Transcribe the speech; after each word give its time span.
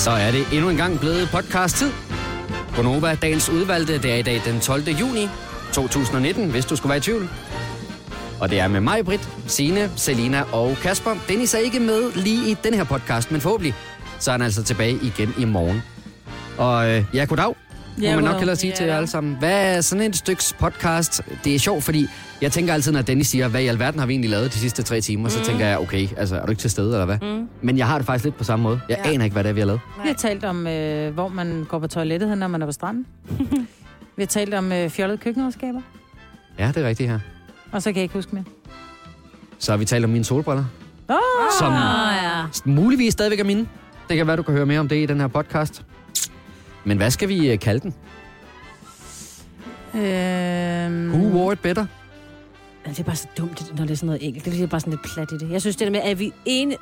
Så 0.00 0.10
er 0.10 0.30
det 0.30 0.46
endnu 0.52 0.70
en 0.70 0.76
gang 0.76 1.00
blevet 1.00 1.28
podcast-tid. 1.32 1.90
Gonova, 2.76 3.14
dagens 3.14 3.48
udvalgte, 3.48 4.02
det 4.02 4.12
er 4.12 4.16
i 4.16 4.22
dag 4.22 4.42
den 4.44 4.60
12. 4.60 4.82
juni 4.82 5.28
2019, 5.72 6.50
hvis 6.50 6.64
du 6.64 6.76
skulle 6.76 6.90
være 6.90 6.98
i 6.98 7.00
tvivl. 7.00 7.28
Og 8.40 8.50
det 8.50 8.60
er 8.60 8.68
med 8.68 8.80
mig, 8.80 9.04
Britt, 9.04 9.28
Signe, 9.46 9.90
Selina 9.96 10.42
og 10.52 10.76
Kasper. 10.82 11.10
Dennis 11.28 11.54
er 11.54 11.58
ikke 11.58 11.80
med 11.80 12.12
lige 12.14 12.50
i 12.50 12.56
den 12.64 12.74
her 12.74 12.84
podcast, 12.84 13.30
men 13.30 13.40
forhåbentlig 13.40 13.74
så 14.18 14.30
er 14.30 14.32
han 14.32 14.42
altså 14.42 14.62
tilbage 14.62 14.98
igen 15.02 15.34
i 15.38 15.44
morgen. 15.44 15.82
Og 16.58 16.90
øh, 16.90 17.04
ja, 17.14 17.24
goddag. 17.24 17.54
Må 18.02 18.14
man 18.14 18.24
nok 18.24 18.36
hellere 18.36 18.56
sige 18.56 18.70
ja. 18.70 18.76
til 18.76 18.86
jer 18.86 18.96
alle 18.96 19.06
sammen. 19.06 19.36
Hvad 19.38 19.76
er 19.76 19.80
sådan 19.80 20.04
et 20.04 20.16
styks 20.16 20.52
podcast? 20.58 21.22
Det 21.44 21.54
er 21.54 21.58
sjovt, 21.58 21.84
fordi 21.84 22.06
jeg 22.40 22.52
tænker 22.52 22.74
altid, 22.74 22.92
når 22.92 23.02
Dennis 23.02 23.26
siger, 23.28 23.48
hvad 23.48 23.62
i 23.62 23.66
alverden 23.66 24.00
har 24.00 24.06
vi 24.06 24.12
egentlig 24.12 24.30
lavet 24.30 24.52
de 24.54 24.58
sidste 24.58 24.82
tre 24.82 25.00
timer, 25.00 25.24
mm. 25.24 25.30
så 25.30 25.44
tænker 25.44 25.66
jeg, 25.66 25.78
okay, 25.78 26.08
altså 26.16 26.36
er 26.36 26.44
du 26.46 26.50
ikke 26.50 26.60
til 26.60 26.70
stede, 26.70 26.92
eller 26.92 27.04
hvad? 27.04 27.18
Mm. 27.22 27.48
Men 27.62 27.78
jeg 27.78 27.86
har 27.86 27.98
det 27.98 28.06
faktisk 28.06 28.24
lidt 28.24 28.36
på 28.36 28.44
samme 28.44 28.62
måde. 28.62 28.80
Jeg 28.88 28.98
ja. 29.04 29.10
Aner 29.10 29.24
ikke, 29.24 29.34
hvad 29.34 29.44
det 29.44 29.50
er, 29.50 29.54
vi 29.54 29.60
har 29.60 29.66
lavet. 29.66 29.80
Vi 30.02 30.08
har 30.08 30.14
talt 30.14 30.44
om, 30.44 30.66
øh, 30.66 31.14
hvor 31.14 31.28
man 31.28 31.66
går 31.68 31.78
på 31.78 31.86
toilettet, 31.86 32.38
når 32.38 32.48
man 32.48 32.62
er 32.62 32.66
på 32.66 32.72
stranden. 32.72 33.06
vi 34.16 34.22
har 34.22 34.26
talt 34.26 34.54
om 34.54 34.72
øh, 34.72 34.90
fjollede 34.90 35.18
køkkenredskaber, 35.18 35.80
Ja, 36.58 36.68
det 36.68 36.76
er 36.76 36.88
rigtigt 36.88 37.10
her. 37.10 37.18
og 37.72 37.82
så 37.82 37.90
kan 37.90 37.96
jeg 37.96 38.02
ikke 38.02 38.14
huske 38.14 38.34
mere. 38.34 38.44
Så 39.58 39.72
har 39.72 39.76
vi 39.76 39.84
talt 39.84 40.04
om 40.04 40.10
mine 40.10 40.24
solbriller, 40.24 40.64
Oh, 41.08 41.16
som 41.58 41.72
ja. 41.72 42.44
muligvis 42.64 43.12
stadigvæk 43.12 43.40
er 43.40 43.44
mine. 43.44 43.66
Det 44.08 44.16
kan 44.16 44.26
være, 44.26 44.36
du 44.36 44.42
kan 44.42 44.54
høre 44.54 44.66
mere 44.66 44.80
om 44.80 44.88
det 44.88 44.96
i 44.96 45.06
den 45.06 45.20
her 45.20 45.26
podcast. 45.28 45.82
Men 46.84 46.96
hvad 46.96 47.10
skal 47.10 47.28
vi 47.28 47.50
øh, 47.52 47.58
kalde 47.58 47.80
den? 47.80 47.94
Øhm, 49.94 51.10
Who 51.12 51.38
wore 51.38 51.52
it 51.52 51.60
better? 51.60 51.86
Ja, 52.86 52.90
det 52.90 52.98
er 53.00 53.04
bare 53.04 53.16
så 53.16 53.26
dumt, 53.38 53.72
når 53.78 53.84
det 53.84 53.90
er 53.90 53.96
sådan 53.96 54.06
noget 54.06 54.26
enkelt. 54.26 54.44
Det 54.44 54.52
bliver 54.52 54.66
bare 54.66 54.80
sådan 54.80 54.90
lidt 54.90 55.02
plat 55.02 55.32
i 55.32 55.38
det. 55.38 55.50
Jeg 55.50 55.60
synes, 55.60 55.76
det 55.76 55.84
der 55.86 55.90
med, 55.92 56.00
at 56.00 56.18
vi 56.18 56.32
ene... 56.44 56.76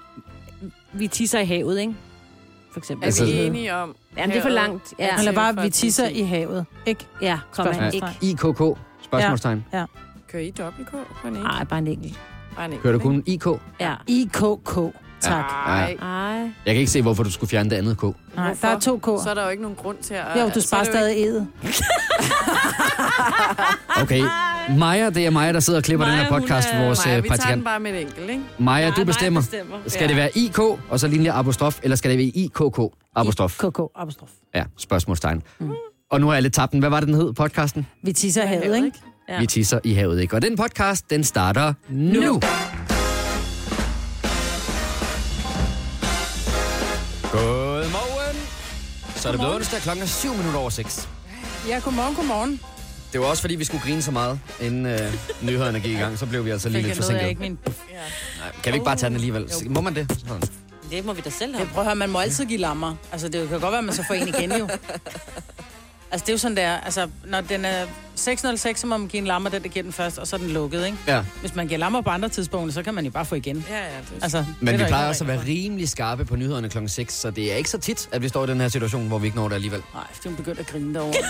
Vi 0.93 1.07
tisser 1.09 1.39
i 1.39 1.45
havet, 1.47 1.81
ikke? 1.81 1.95
For 2.73 2.79
eksempel. 2.81 3.03
Er 3.03 3.07
Altså- 3.07 3.25
vi 3.25 3.33
enige 3.33 3.75
om? 3.75 3.97
Jamen, 4.17 4.31
det 4.31 4.39
er 4.39 4.43
for 4.43 4.49
langt. 4.49 4.95
Ja, 4.99 5.19
Eller 5.19 5.33
bare, 5.33 5.63
vi 5.63 5.71
tisser 5.71 6.09
i 6.09 6.23
havet, 6.23 6.67
ikke? 6.87 7.07
ja 7.23 7.39
kom. 7.53 7.67
Ikke. 7.93 8.07
IKK? 8.23 8.79
Spørgsmålstegn. 9.03 9.65
Kører 10.29 10.43
I 10.43 10.51
dobbelt 10.51 10.89
K 10.89 10.91
på 10.91 10.97
en 11.23 11.27
enkelt? 11.29 11.45
Nej, 11.45 11.65
bare 11.65 11.79
en 11.79 11.87
enkelt. 11.87 12.21
Bare 12.57 12.65
en 12.65 12.71
enkelt, 12.73 12.83
Kører 12.83 12.93
du 12.93 12.99
kun 12.99 13.23
IK? 13.27 13.47
Ja. 13.81 13.95
IKK, 14.07 14.79
tak. 15.21 15.45
Nej. 15.67 15.97
Ej. 16.03 16.39
Jeg 16.41 16.51
kan 16.67 16.77
ikke 16.77 16.93
se, 16.93 17.03
hvorfor 17.03 17.23
du 17.23 17.31
skulle 17.31 17.51
fjerne 17.51 17.71
det 17.71 17.77
andet 17.77 17.99
K. 17.99 18.03
Nej, 18.03 18.57
der 18.63 18.69
er 18.69 18.79
to 18.79 19.01
K'er. 19.07 19.23
Så 19.25 19.31
er 19.31 19.35
der 19.35 19.45
jo 19.45 19.49
ikke 19.49 19.63
nogen 19.63 19.77
grund 19.77 19.97
til 20.03 20.15
at... 20.15 20.25
Jo, 20.41 20.47
du 20.49 20.53
så 20.53 20.59
er 20.59 20.61
sparer 20.63 20.85
det 20.85 20.93
stadig 20.93 21.25
edet. 21.27 21.47
Okay. 24.03 24.23
Maja, 24.79 25.11
det 25.11 25.27
er 25.27 25.31
Maja, 25.31 25.53
der 25.53 25.61
sidder 25.61 25.79
og 25.79 25.85
klipper 25.85 26.07
den 26.07 26.15
her 26.15 26.29
podcast, 26.29 26.69
vores 26.79 27.07
Nej, 27.07 27.17
øh, 27.17 27.23
vi 27.25 27.29
tager 27.29 27.37
den 27.37 27.39
praktikant. 27.39 27.65
bare 27.65 27.81
med 27.81 27.91
et 27.91 28.01
enkelt, 28.01 28.31
ikke? 28.31 28.43
Maja, 28.59 28.91
du 28.91 29.05
bestemmer. 29.05 29.41
bestemmer. 29.41 29.77
Skal 29.87 30.09
det 30.09 30.17
være 30.17 30.31
IK, 30.39 30.59
og 30.59 31.01
så 31.01 31.09
linje 31.09 31.33
apostrof, 31.33 31.79
eller 31.83 31.97
skal 31.97 32.11
det 32.11 32.19
være 32.19 32.27
IKK 32.27 32.61
apostrof? 33.17 33.59
KK, 33.59 33.79
apostrof. 33.97 34.29
Ja, 34.55 34.65
spørgsmålstegn. 34.77 35.43
Og 36.11 36.21
nu 36.21 36.27
har 36.27 36.35
jeg 36.35 36.43
lidt 36.43 36.55
tabt 36.55 36.73
den. 36.73 36.81
Hvad 36.81 36.91
var 36.91 37.01
det, 37.01 37.07
den 37.09 37.15
hed, 37.17 37.33
podcasten? 37.33 37.87
Vi 38.03 38.13
tisser 38.13 38.43
i 38.43 38.47
havet, 38.47 38.77
ikke? 38.77 38.93
Ja. 39.29 39.41
Vi 39.41 39.47
tisser 39.47 39.79
i 39.85 39.93
havet, 39.93 40.21
ikke? 40.21 40.37
Og 40.37 40.43
den 40.43 40.57
podcast, 40.57 41.11
den 41.11 41.25
starter 41.25 41.73
nu. 41.89 42.21
nu. 42.21 42.41
Så 49.21 49.29
er 49.29 49.33
det 49.33 49.41
blevet 49.41 49.55
onsdag 49.57 49.81
klokken 49.81 50.03
er 50.03 50.07
7 50.07 50.35
minutter 50.35 50.61
over 50.61 50.71
6. 50.71 51.09
Ja, 51.69 51.79
godmorgen, 51.85 52.15
godmorgen. 52.15 52.61
Det 53.13 53.21
var 53.21 53.27
også 53.27 53.41
fordi, 53.41 53.55
vi 53.55 53.65
skulle 53.65 53.83
grine 53.85 54.03
så 54.03 54.11
meget, 54.11 54.41
inden 54.61 54.87
øh, 54.87 55.13
nyhederne 55.43 55.81
gik 55.81 55.91
i 55.93 55.99
gang. 55.99 56.19
Så 56.19 56.27
blev 56.27 56.45
vi 56.45 56.51
altså 56.51 56.69
lige 56.69 56.83
lidt 56.83 56.89
jeg 56.89 56.97
forsinket. 56.97 57.29
ikke 57.29 57.41
min... 57.41 57.59
Nej, 57.67 57.73
kan 58.63 58.73
vi 58.73 58.77
ikke 58.77 58.85
bare 58.85 58.97
tage 58.97 59.09
den 59.09 59.17
alligevel? 59.17 59.49
Må 59.67 59.81
man 59.81 59.95
det? 59.95 60.17
Sådan. 60.27 60.43
Det 60.91 61.05
må 61.05 61.13
vi 61.13 61.21
da 61.21 61.31
selv 61.31 61.53
Ja, 61.53 61.57
have. 61.59 61.69
prøv 61.69 61.81
at 61.81 61.87
høre, 61.87 61.95
man 61.97 62.11
må 62.11 62.19
altid 62.19 62.45
give 62.47 62.59
lammer. 62.59 62.95
Altså, 63.13 63.29
det 63.29 63.49
kan 63.49 63.61
godt 63.61 63.73
være, 63.73 63.79
at 63.79 63.85
man 63.85 63.95
så 63.95 64.05
får 64.09 64.15
en 64.15 64.29
igen, 64.29 64.53
jo. 64.59 64.69
Altså, 66.11 66.25
det 66.25 66.29
er 66.29 66.35
jo 66.35 66.39
sådan, 66.39 66.57
der. 66.57 66.71
Altså, 66.71 67.09
når 67.25 67.41
den 67.41 67.65
er 67.65 67.87
606, 68.15 68.81
så 68.81 68.87
må 68.87 68.97
man 68.97 69.09
give 69.09 69.21
en 69.21 69.27
lammer, 69.27 69.51
den 69.51 69.63
der 69.63 69.69
giver 69.69 69.83
den 69.83 69.93
først, 69.93 70.19
og 70.19 70.27
så 70.27 70.37
er 70.37 70.41
den 70.41 70.51
lukket, 70.51 70.87
ikke? 70.87 70.99
Ja. 71.07 71.23
Hvis 71.41 71.55
man 71.55 71.67
giver 71.67 71.79
lammer 71.79 72.01
på 72.01 72.11
andre 72.11 72.29
tidspunkter, 72.29 72.75
så 72.75 72.83
kan 72.83 72.95
man 72.95 73.05
jo 73.05 73.11
bare 73.11 73.25
få 73.25 73.35
igen. 73.35 73.65
Ja, 73.71 73.77
ja. 73.79 73.85
Det 73.85 73.93
er 74.19 74.23
Altså, 74.23 74.45
Men 74.61 74.75
det 74.75 74.81
vi 74.81 74.89
plejer 74.89 75.09
også 75.09 75.25
at 75.25 75.29
være 75.29 75.41
rimelig 75.47 75.89
skarpe 75.89 76.25
på 76.25 76.37
nyhederne 76.37 76.69
klokken 76.69 76.89
6, 76.89 77.15
så 77.15 77.31
det 77.31 77.53
er 77.53 77.57
ikke 77.57 77.71
så 77.71 77.79
tit, 77.79 78.09
at 78.13 78.23
vi 78.23 78.29
står 78.29 78.45
i 78.45 78.47
den 78.47 78.61
her 78.61 78.69
situation, 78.69 79.09
hvor 79.09 79.19
vi 79.19 79.27
ikke 79.27 79.37
når 79.37 79.49
det 79.49 79.55
alligevel. 79.55 79.83
Nej, 79.95 80.05
det 80.23 80.33
er 80.33 80.37
begyndt 80.37 80.61
at 80.61 80.67
grine 80.67 80.95
derovre. 80.95 81.15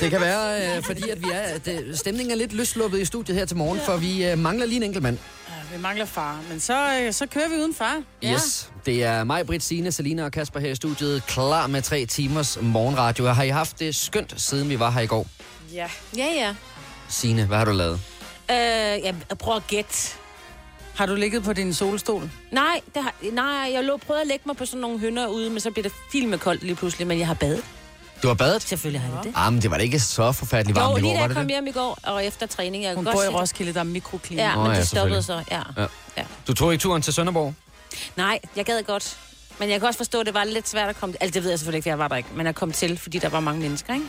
Det 0.00 0.10
kan 0.10 0.20
være, 0.20 0.76
øh, 0.76 0.82
fordi 0.82 1.10
at 1.10 1.22
vi 1.22 1.28
er, 1.32 1.40
at 1.40 1.68
øh, 1.68 1.96
stemningen 1.96 2.32
er 2.32 2.36
lidt 2.36 2.52
løsluppet 2.52 3.00
i 3.00 3.04
studiet 3.04 3.38
her 3.38 3.44
til 3.44 3.56
morgen, 3.56 3.80
for 3.80 3.96
vi 3.96 4.26
øh, 4.26 4.38
mangler 4.38 4.66
lige 4.66 4.76
en 4.76 4.82
enkelt 4.82 5.02
mand. 5.02 5.18
Ja, 5.76 5.78
vi 5.78 5.82
mangler 5.82 6.04
far. 6.04 6.40
Men 6.48 6.60
så, 6.60 7.00
øh, 7.02 7.12
så 7.12 7.26
kører 7.26 7.48
vi 7.48 7.54
uden 7.54 7.74
far. 7.74 8.02
Yes. 8.24 8.70
Det 8.86 9.04
er 9.04 9.24
mig, 9.24 9.46
Britt, 9.46 9.62
Signe, 9.62 9.92
Selina 9.92 10.24
og 10.24 10.32
Kasper 10.32 10.60
her 10.60 10.70
i 10.70 10.74
studiet, 10.74 11.26
klar 11.26 11.66
med 11.66 11.82
tre 11.82 12.06
timers 12.06 12.58
morgenradio. 12.62 13.26
Har 13.26 13.42
I 13.42 13.48
haft 13.48 13.78
det 13.80 13.94
skønt, 13.96 14.40
siden 14.40 14.68
vi 14.68 14.78
var 14.78 14.90
her 14.90 15.00
i 15.00 15.06
går? 15.06 15.26
Ja. 15.72 15.88
Ja, 16.16 16.26
ja. 16.26 16.54
Signe, 17.08 17.46
hvad 17.46 17.58
har 17.58 17.64
du 17.64 17.72
lavet? 17.72 18.00
Øh, 18.50 18.56
jeg 18.56 19.14
prøver 19.38 19.56
at 19.56 19.66
gætte. 19.66 20.14
Har 20.94 21.06
du 21.06 21.14
ligget 21.14 21.42
på 21.42 21.52
din 21.52 21.74
solstol? 21.74 22.30
Nej, 22.52 22.80
det 22.94 23.02
har, 23.02 23.14
nej, 23.32 23.70
jeg 23.72 23.84
lå 23.84 23.96
prøvet 23.96 24.20
at 24.20 24.26
lægge 24.26 24.42
mig 24.46 24.56
på 24.56 24.66
sådan 24.66 24.80
nogle 24.80 24.98
hønder 24.98 25.26
ude, 25.26 25.50
men 25.50 25.60
så 25.60 25.70
bliver 25.70 25.82
det 25.82 25.92
filmekoldt 26.12 26.62
lige 26.62 26.74
pludselig, 26.76 27.06
men 27.06 27.18
jeg 27.18 27.26
har 27.26 27.34
badet. 27.34 27.64
Du 28.26 28.30
har 28.30 28.34
badet? 28.34 28.62
Selvfølgelig 28.62 29.00
har 29.00 29.14
jeg 29.16 29.24
det. 29.24 29.32
Ah, 29.36 29.52
men 29.52 29.62
det 29.62 29.70
var 29.70 29.76
da 29.76 29.82
ikke 29.82 30.00
så 30.00 30.32
forfærdeligt 30.32 30.76
varmt 30.78 30.92
Jo, 30.92 30.96
i 30.96 31.00
lige 31.00 31.10
går, 31.10 31.14
da 31.14 31.18
var 31.18 31.22
jeg 31.22 31.28
det 31.28 31.36
kom 31.36 31.46
det? 31.46 31.54
hjem 31.54 31.66
i 31.66 31.70
går, 31.72 31.98
og 32.02 32.24
efter 32.24 32.46
træning, 32.46 32.84
jeg 32.84 32.94
Hun 32.94 33.04
godt 33.04 33.14
bor 33.14 33.22
i 33.22 33.26
se. 33.26 33.32
Roskilde, 33.32 33.74
der 33.74 33.80
er 33.80 33.84
mikroklima. 33.84 34.42
Ja, 34.42 34.56
men 34.56 34.72
ja, 34.72 34.78
det 34.78 34.88
stoppede 34.88 35.22
så, 35.22 35.42
ja. 35.50 35.60
Ja. 35.76 35.86
ja. 36.16 36.22
Du 36.46 36.54
tog 36.54 36.72
ikke 36.72 36.82
turen 36.82 37.02
til 37.02 37.12
Sønderborg? 37.12 37.54
Nej, 38.16 38.38
jeg 38.56 38.64
gad 38.64 38.82
godt. 38.82 39.16
Men 39.58 39.70
jeg 39.70 39.80
kan 39.80 39.86
også 39.86 39.96
forstå, 39.96 40.20
at 40.20 40.26
det 40.26 40.34
var 40.34 40.44
lidt 40.44 40.68
svært 40.68 40.88
at 40.88 40.96
komme 41.00 41.12
til. 41.12 41.18
Altså, 41.20 41.34
det 41.34 41.42
ved 41.42 41.50
jeg 41.50 41.58
selvfølgelig 41.58 41.76
ikke, 41.78 41.84
for 41.84 41.90
jeg 41.90 41.98
var 41.98 42.08
der 42.08 42.16
ikke. 42.16 42.28
Men 42.34 42.46
jeg 42.46 42.54
kom 42.54 42.72
til, 42.72 42.98
fordi 42.98 43.18
der 43.18 43.28
var 43.28 43.40
mange 43.40 43.60
mennesker, 43.60 43.94
ikke? 43.94 44.06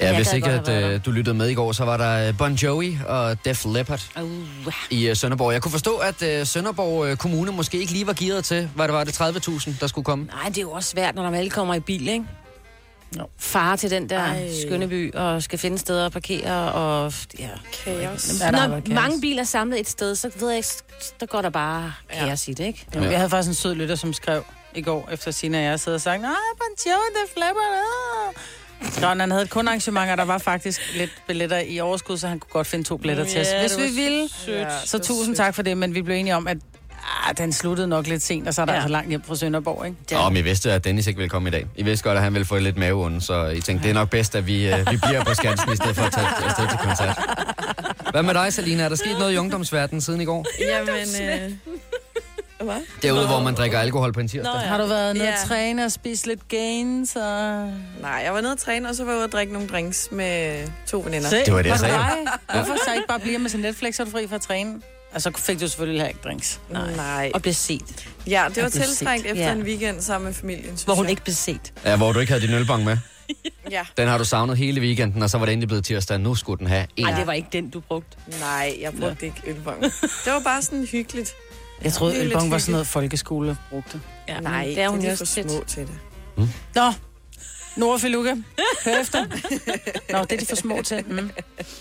Ja, 0.00 0.06
Jeg 0.06 0.16
hvis 0.16 0.28
gad 0.28 0.34
ikke 0.34 0.48
godt 0.50 0.60
at 0.60 0.74
have 0.74 0.82
været 0.82 0.94
øh, 0.94 1.04
du 1.04 1.10
lyttede 1.10 1.36
med 1.36 1.48
i 1.48 1.54
går, 1.54 1.72
så 1.72 1.84
var 1.84 1.96
der 1.96 2.28
øh, 2.28 2.38
Bon 2.38 2.52
Jovi 2.54 2.98
og 3.08 3.44
Def 3.44 3.64
Leppard 3.64 4.00
Uh, 4.22 4.72
i 4.90 5.08
øh, 5.08 5.16
Sønderborg. 5.16 5.52
Jeg 5.52 5.62
kunne 5.62 5.72
forstå, 5.72 5.96
at 5.96 6.22
øh, 6.22 6.46
Sønderborg 6.46 7.06
øh, 7.06 7.16
Kommune 7.16 7.52
måske 7.52 7.78
ikke 7.78 7.92
lige 7.92 8.06
var 8.06 8.12
gearet 8.12 8.44
til, 8.44 8.68
hvad 8.74 8.88
det 8.88 8.94
var, 8.94 9.04
det 9.04 9.20
30.000, 9.20 9.72
der 9.80 9.86
skulle 9.86 10.04
komme. 10.04 10.24
nej, 10.24 10.48
det 10.48 10.58
er 10.58 10.62
jo 10.62 10.70
også 10.70 10.88
svært, 10.90 11.14
når 11.14 11.22
der 11.30 11.38
alle 11.38 11.50
kommer 11.50 11.74
i 11.74 11.80
bil, 11.80 12.08
ikke? 12.08 12.24
Jo. 13.18 13.26
Far 13.38 13.76
til 13.76 13.90
den 13.90 14.08
der 14.10 14.18
Ej. 14.18 14.48
Skønne 14.66 14.88
by, 14.88 15.14
og 15.14 15.42
skal 15.42 15.58
finde 15.58 15.78
steder 15.78 16.06
at 16.06 16.12
parkere, 16.12 16.72
og 16.72 17.12
ja. 17.38 17.48
Kaos. 17.84 18.40
Ja, 18.40 18.46
der 18.46 18.50
Når 18.52 18.68
været 18.68 18.84
kaos. 18.84 18.94
mange 18.94 19.20
biler 19.20 19.40
er 19.42 19.46
samlet 19.46 19.80
et 19.80 19.88
sted, 19.88 20.14
så 20.14 20.30
ved 20.40 20.48
jeg 20.48 20.56
ikke, 20.56 20.68
der 21.20 21.26
går 21.26 21.42
der 21.42 21.50
bare 21.50 21.92
Ja. 22.14 22.26
kaos 22.26 22.48
i 22.48 22.52
det, 22.52 22.64
ikke? 22.66 22.86
Jo, 22.96 23.00
Jeg 23.02 23.16
havde 23.16 23.30
faktisk 23.30 23.48
en 23.48 23.54
sød 23.54 23.74
lytter, 23.74 23.94
som 23.94 24.12
skrev 24.12 24.44
i 24.74 24.82
går, 24.82 25.08
efter 25.12 25.30
Sina 25.30 25.58
og 25.58 25.64
jeg 25.64 25.80
sad 25.80 25.94
og 25.94 26.00
sagt, 26.00 26.22
nej, 26.22 26.30
Jovi, 26.86 26.96
det 27.14 27.30
det. 28.82 28.92
Skrev, 28.92 29.08
han, 29.08 29.20
han 29.20 29.30
havde 29.30 29.44
et 29.44 29.50
kundearrangement, 29.50 30.10
og 30.10 30.16
der 30.18 30.24
var 30.24 30.38
faktisk 30.38 30.80
lidt 30.96 31.10
billetter 31.26 31.58
i 31.58 31.80
overskud, 31.80 32.16
så 32.18 32.28
han 32.28 32.38
kunne 32.40 32.50
godt 32.52 32.66
finde 32.66 32.84
to 32.84 32.96
billetter 32.96 33.24
til 33.24 33.40
os, 33.40 33.46
Ja, 33.46 33.60
hvis 33.60 33.78
vi 33.78 34.02
ville. 34.02 34.28
Ja, 34.48 34.66
Så 34.84 34.98
tusind 34.98 35.26
sødt. 35.26 35.36
tak 35.36 35.54
for 35.54 35.62
det, 35.62 35.76
men 35.78 35.94
vi 35.94 36.02
blev 36.02 36.16
enige 36.16 36.36
om, 36.36 36.46
at 36.48 36.56
ah, 37.28 37.34
den 37.38 37.52
sluttede 37.52 37.88
nok 37.88 38.06
lidt 38.06 38.22
sent, 38.22 38.48
og 38.48 38.54
så 38.54 38.62
er 38.62 38.64
der 38.66 38.72
ja. 38.72 38.76
Ja. 38.76 38.82
altså 38.82 38.92
langt 38.92 39.08
hjem 39.08 39.22
fra 39.22 39.36
Sønderborg, 39.36 39.86
ikke? 39.86 39.98
Ja. 40.10 40.18
Og 40.18 40.32
men 40.32 40.36
I 40.40 40.42
vidste, 40.42 40.72
at 40.72 40.84
Dennis 40.84 41.06
ikke 41.06 41.16
ville 41.18 41.30
komme 41.30 41.48
i 41.48 41.52
dag. 41.52 41.66
I 41.76 41.82
vidste 41.82 42.04
godt, 42.04 42.16
at 42.16 42.24
han 42.24 42.34
ville 42.34 42.46
få 42.46 42.58
lidt 42.58 42.76
maveonde, 42.76 43.20
så 43.20 43.46
I 43.46 43.60
tænkte, 43.60 43.82
det 43.84 43.90
er 43.90 43.94
nok 43.94 44.10
bedst, 44.10 44.34
at 44.36 44.46
vi, 44.46 44.68
øh, 44.68 44.78
vi 44.90 44.96
bliver 44.96 45.24
på 45.24 45.34
Skansen, 45.34 45.72
i 45.72 45.76
stedet 45.76 45.96
for 45.96 46.02
at 46.04 46.12
tage 46.12 46.26
afsted 46.44 46.68
til 46.68 46.78
koncert. 46.78 47.18
Hvad 48.10 48.22
med 48.22 48.34
dig, 48.34 48.52
Salina? 48.52 48.82
Er 48.82 48.88
der 48.88 48.96
sket 48.96 49.18
noget 49.18 49.32
i 49.32 49.36
ungdomsverdenen 49.36 50.00
siden 50.00 50.20
i 50.20 50.24
går? 50.24 50.46
Jamen, 50.60 50.88
øh... 51.22 51.52
Hvad? 52.64 52.74
Derude, 53.02 53.26
hvor 53.26 53.40
man 53.40 53.54
drikker 53.54 53.78
alkohol 53.78 54.12
på 54.12 54.20
en 54.20 54.28
tirsdag? 54.28 54.54
Nå, 54.54 54.60
ja. 54.60 54.66
Har 54.66 54.78
du 54.78 54.86
været 54.86 55.14
nede 55.16 55.26
Ja. 55.26 55.32
at 55.32 55.38
træne 55.48 55.84
og 55.84 55.92
spise 55.92 56.26
lidt 56.26 56.48
gains? 56.48 57.16
Og... 57.16 57.22
Nej, 58.00 58.22
jeg 58.24 58.34
var 58.34 58.40
nede 58.40 58.52
og 58.52 58.58
træne, 58.58 58.88
og 58.88 58.94
så 58.94 59.04
var 59.04 59.10
jeg 59.12 59.18
ude 59.18 59.24
og 59.24 59.32
drikke 59.32 59.52
nogle 59.52 59.68
drinks 59.68 60.08
med 60.12 60.64
to 60.86 61.00
veninder. 61.00 61.28
Se, 61.28 61.36
Det 61.36 61.54
var 61.54 61.62
det, 61.62 61.70
jeg 61.70 61.78
sagde. 61.78 61.94
Hvorfor 62.54 62.76
så 62.86 62.92
ikke 62.94 63.08
bare 63.08 63.20
blive 63.20 63.38
med 63.38 63.50
sin 63.50 63.60
Netflix, 63.60 63.94
så 63.94 64.02
er 64.02 64.04
du 64.04 64.10
fri 64.10 64.26
for 64.28 64.34
at 64.34 64.40
træne? 64.42 64.80
Og 65.14 65.22
så 65.22 65.32
fik 65.36 65.60
du 65.60 65.68
selvfølgelig 65.68 66.00
heller 66.00 66.08
ikke 66.08 66.20
drinks. 66.24 66.60
Nej. 66.70 66.94
Nej. 66.96 67.30
Og 67.34 67.42
blev 67.42 67.54
set. 67.54 67.82
Ja, 68.26 68.30
det 68.30 68.32
var 68.34 68.42
Jeg 68.42 68.52
blev 68.54 68.70
tiltrængt 68.70 69.22
set. 69.22 69.30
efter 69.30 69.44
Ja. 69.44 69.52
en 69.52 69.62
weekend 69.62 70.00
sammen 70.00 70.24
med 70.26 70.34
familien, 70.34 70.64
synes 70.64 70.82
Hvor 70.82 70.94
hun 70.94 71.04
jeg. 71.04 71.10
ikke 71.10 71.22
blev 71.24 71.34
set. 71.34 71.72
Ja, 71.84 71.96
hvor 71.96 72.12
du 72.12 72.20
ikke 72.20 72.32
havde 72.32 72.46
din 72.46 72.54
ølbong 72.54 72.84
med. 72.84 72.96
Ja. 73.70 73.82
Den 73.96 74.08
har 74.08 74.18
du 74.18 74.24
savnet 74.24 74.56
hele 74.58 74.80
weekenden, 74.80 75.22
og 75.22 75.30
så 75.30 75.38
var 75.38 75.46
det 75.46 75.52
endelig 75.52 75.68
blevet 75.68 75.84
tirsdag. 75.84 76.18
Nu 76.20 76.34
skulle 76.34 76.58
den 76.58 76.66
have 76.66 76.86
en. 76.96 77.04
Nej, 77.06 77.18
det 77.18 77.26
var 77.26 77.32
ikke 77.32 77.48
den, 77.52 77.70
du 77.70 77.80
brugte. 77.80 78.16
Nej, 78.40 78.76
jeg 78.80 78.92
brugte 79.00 79.26
ikke 79.26 79.42
ølbong. 79.46 79.82
Det 79.82 79.92
var 80.32 80.40
bare 80.44 80.62
sådan 80.62 80.86
hyggeligt. 80.86 81.32
Jeg 81.84 81.92
troede, 81.92 82.14
Det 82.14 82.24
ølbong 82.26 82.50
var 82.50 82.58
sådan 82.58 82.72
noget 82.72 82.86
folkeskole 82.86 83.56
brugte. 83.70 84.00
Ja, 84.28 84.40
Nej, 84.40 84.64
det 84.64 84.78
er 84.80 84.88
hun 84.88 85.00
de 85.00 85.04
jo 85.06 85.12
er 85.12 85.16
for 85.16 85.24
små 85.24 85.64
til 85.66 85.82
det. 85.82 86.48
Nå, 86.74 86.92
Nora 87.76 87.98
Filuka, 87.98 88.34
hør 88.84 88.96
efter. 89.02 89.24
Nå, 90.12 90.18
det 90.24 90.32
er 90.32 90.36
de 90.40 90.46
for 90.46 90.56
små 90.56 90.82
til. 90.82 91.04
Mm. 91.06 91.30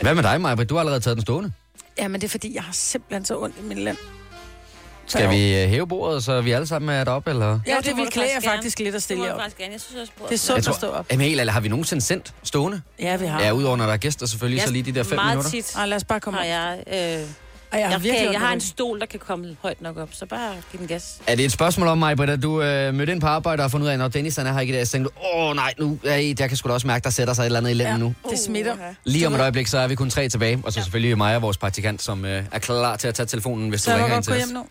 Hvad 0.01 0.16
med 0.16 0.24
dig, 0.24 0.42
Maja? 0.42 0.56
Du 0.56 0.74
har 0.75 0.80
allerede 0.80 1.01
taget 1.01 1.18
den 1.18 1.22
stående. 1.25 1.51
Ja, 1.97 2.07
men 2.07 2.21
det 2.21 2.27
er 2.27 2.29
fordi, 2.31 2.55
jeg 2.55 2.63
har 2.63 2.73
simpelthen 2.73 3.25
så 3.25 3.39
ondt 3.39 3.55
i 3.59 3.63
min 3.63 3.77
land. 3.77 3.97
Skal 5.07 5.29
vi 5.29 5.61
øh, 5.63 5.69
hæve 5.69 5.88
bordet, 5.88 6.23
så 6.23 6.41
vi 6.41 6.51
alle 6.51 6.67
sammen 6.67 6.89
er 6.95 7.03
deroppe, 7.03 7.29
eller? 7.29 7.59
Ja, 7.67 7.77
det, 7.83 7.85
vil 7.85 8.07
klæde 8.07 8.27
faktisk 8.27 8.45
gerne. 8.47 8.55
faktisk 8.57 8.79
lidt 8.79 8.95
at 8.95 9.03
stille 9.03 9.23
jer 9.23 9.27
jeg 9.27 9.35
op. 9.35 9.41
faktisk 9.41 9.57
gerne. 9.57 9.71
Jeg 9.71 9.81
synes 9.81 10.01
også, 10.01 10.13
Det 10.29 10.33
er 10.33 10.38
sundt 10.38 10.67
at 10.67 10.75
stå 10.75 10.88
op. 10.88 11.05
Jamen 11.11 11.25
helt, 11.27 11.39
eller 11.39 11.53
har 11.53 11.59
vi 11.59 11.67
nogensinde 11.67 12.01
sendt 12.03 12.33
stående? 12.43 12.81
Ja, 12.99 13.15
vi 13.15 13.25
har. 13.25 13.41
Ja, 13.43 13.51
udover 13.51 13.77
når 13.77 13.85
der 13.85 13.93
er 13.93 13.97
gæster 13.97 14.25
selvfølgelig, 14.25 14.63
så 14.63 14.71
lige 14.71 14.83
de 14.83 14.91
der 14.91 15.03
fem 15.03 15.15
meget 15.15 15.29
minutter. 15.38 15.49
tit 15.51 15.75
Ej, 15.75 15.85
lad 15.85 15.97
os 15.97 16.03
bare 16.03 16.19
komme 16.19 16.39
har 16.39 16.71
op. 16.71 16.77
jeg 16.89 17.19
øh, 17.21 17.27
Og 17.71 17.79
jeg, 17.79 17.88
har 17.88 18.00
Jeg, 18.03 18.18
kan, 18.18 18.31
jeg 18.31 18.39
har 18.39 18.53
en 18.53 18.62
stol, 18.62 19.00
der 19.00 19.06
kan 19.06 19.19
komme 19.19 19.57
højt 19.62 19.81
nok 19.81 19.97
op, 19.97 20.09
så 20.12 20.25
bare 20.25 20.53
giv 20.71 20.79
den 20.79 20.88
gas. 20.88 21.18
Er 21.27 21.35
det 21.35 21.45
et 21.45 21.51
spørgsmål 21.51 21.88
om 21.88 21.97
mig, 21.97 22.18
Britta, 22.18 22.35
du 22.35 22.62
øh, 22.62 22.94
mødte 22.94 23.12
ind 23.12 23.21
på 23.21 23.27
arbejde 23.27 23.59
og 23.59 23.63
har 23.63 23.69
fundet 23.69 23.85
ud 23.88 23.91
af, 23.91 23.97
når 23.97 24.07
Dennis 24.07 24.35
han 24.35 24.47
er 24.47 24.53
her 24.53 24.59
ikke 24.59 24.73
i 24.73 24.75
dag, 24.75 24.88
så 24.88 24.91
tænkte 24.91 25.09
du, 25.09 25.38
åh 25.38 25.56
nej, 25.56 25.73
nu, 25.79 26.00
ej, 26.06 26.33
jeg 26.39 26.47
kan 26.50 26.57
sgu 26.57 26.69
da 26.69 26.73
også 26.73 26.88
mærke, 26.88 27.03
der 27.03 27.09
sætter 27.09 27.33
sig 27.33 27.41
et 27.41 27.45
eller 27.45 27.59
andet 27.59 27.71
i 27.71 27.73
lænden 27.73 28.00
nu. 28.00 28.13
Det 28.29 28.39
smitter. 28.39 28.73
Uha. 28.73 28.83
Lige 29.03 29.27
om 29.27 29.33
et 29.33 29.41
øjeblik, 29.41 29.68
så 29.68 29.77
er 29.77 29.88
vi 29.88 29.95
kun 29.95 30.09
tre 30.09 30.29
tilbage, 30.29 30.62
og 30.63 30.73
så 30.73 30.81
selvfølgelig 30.83 31.18
mig 31.18 31.35
og 31.35 31.41
vores 31.41 31.57
praktikant, 31.57 32.01
som 32.01 32.25
øh, 32.25 32.44
er 32.51 32.59
klar 32.59 32.95
til 32.97 33.07
at 33.07 33.15
tage 33.15 33.27
telefonen, 33.27 33.69
hvis 33.69 33.81
Så 33.81 33.91
du 33.91 33.95
jeg 33.97 34.06
ringer 34.06 34.17
ind 34.17 34.25
godt 34.25 34.35
til 34.35 34.44
os. 34.44 34.50
hjem 34.50 34.57
nu. 34.57 34.62
Ej, 34.62 34.67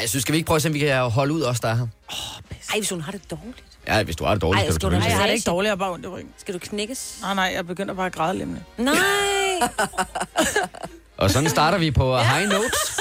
jeg 0.00 0.08
synes, 0.08 0.22
skal 0.22 0.32
vi 0.32 0.36
ikke 0.36 0.46
prøve 0.46 0.56
at 0.56 0.62
se, 0.62 0.68
om 0.68 0.74
vi 0.74 0.78
kan 0.78 1.02
holde 1.10 1.34
ud 1.34 1.42
os, 1.42 1.60
der 1.60 1.68
er 1.68 1.74
her? 1.74 1.86
Ej, 2.72 2.78
hvis 2.78 2.90
hun 2.90 3.00
har 3.00 3.12
det 3.12 3.30
dårligt. 3.30 3.62
Ja, 3.86 4.02
hvis 4.02 4.16
du 4.16 4.24
har 4.24 4.32
det 4.34 4.42
dårligt, 4.42 4.60
Ej, 4.60 4.64
skal 4.70 4.74
du 4.74 4.80
skal 4.80 4.90
du 4.90 4.94
Nej, 4.98 5.06
jeg 5.08 5.16
har 5.16 5.22
det 5.22 5.28
Ej, 5.30 5.34
ikke 5.34 5.46
dårligt, 5.46 5.68
jeg 5.70 5.78
bare 5.78 5.92
ondt 5.92 6.04
i 6.04 6.08
ryggen. 6.08 6.30
Skal 6.38 6.54
du 6.54 6.58
knækkes? 6.58 7.18
Nej, 7.22 7.34
nej, 7.34 7.52
jeg 7.54 7.66
begynder 7.66 7.94
bare 7.94 8.06
at 8.06 8.12
græde 8.12 8.38
lidt. 8.38 8.48
Nej! 8.78 8.94
Og 11.22 11.30
sådan 11.30 11.48
starter 11.48 11.78
vi 11.78 11.90
på 11.90 12.16
high 12.34 12.48
notes. 12.48 13.00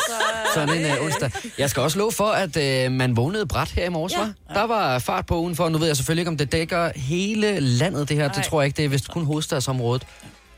Sådan 0.54 0.78
en 0.86 0.86
uh, 1.00 1.06
onsdag. 1.06 1.32
Jeg 1.58 1.70
skal 1.70 1.84
også 1.84 2.00
love 2.00 2.12
for, 2.12 2.28
at 2.28 2.86
uh, 2.86 2.92
man 2.92 3.18
vågnede 3.18 3.46
bræt 3.46 3.68
her 3.72 3.86
i 3.86 3.90
morges, 3.90 4.14
Ja. 4.14 4.20
ja. 4.20 4.54
Der 4.54 4.64
var 4.68 5.00
fart 5.00 5.26
på 5.26 5.36
udenfor. 5.40 5.70
Nu 5.70 5.78
ved 5.78 5.88
jeg 5.88 5.96
selvfølgelig 5.98 6.22
ikke, 6.22 6.30
om 6.32 6.38
det 6.38 6.52
dækker 6.52 6.92
hele 6.96 7.60
landet, 7.60 8.10
det 8.10 8.18
her. 8.18 8.28
Det 8.28 8.36
Nej. 8.38 8.46
tror 8.46 8.62
jeg 8.62 8.66
ikke. 8.66 8.78
Det 8.78 8.86
er 8.86 8.90
vist 8.90 9.12
kun 9.12 9.26
hovedstadsområdet. 9.26 10.04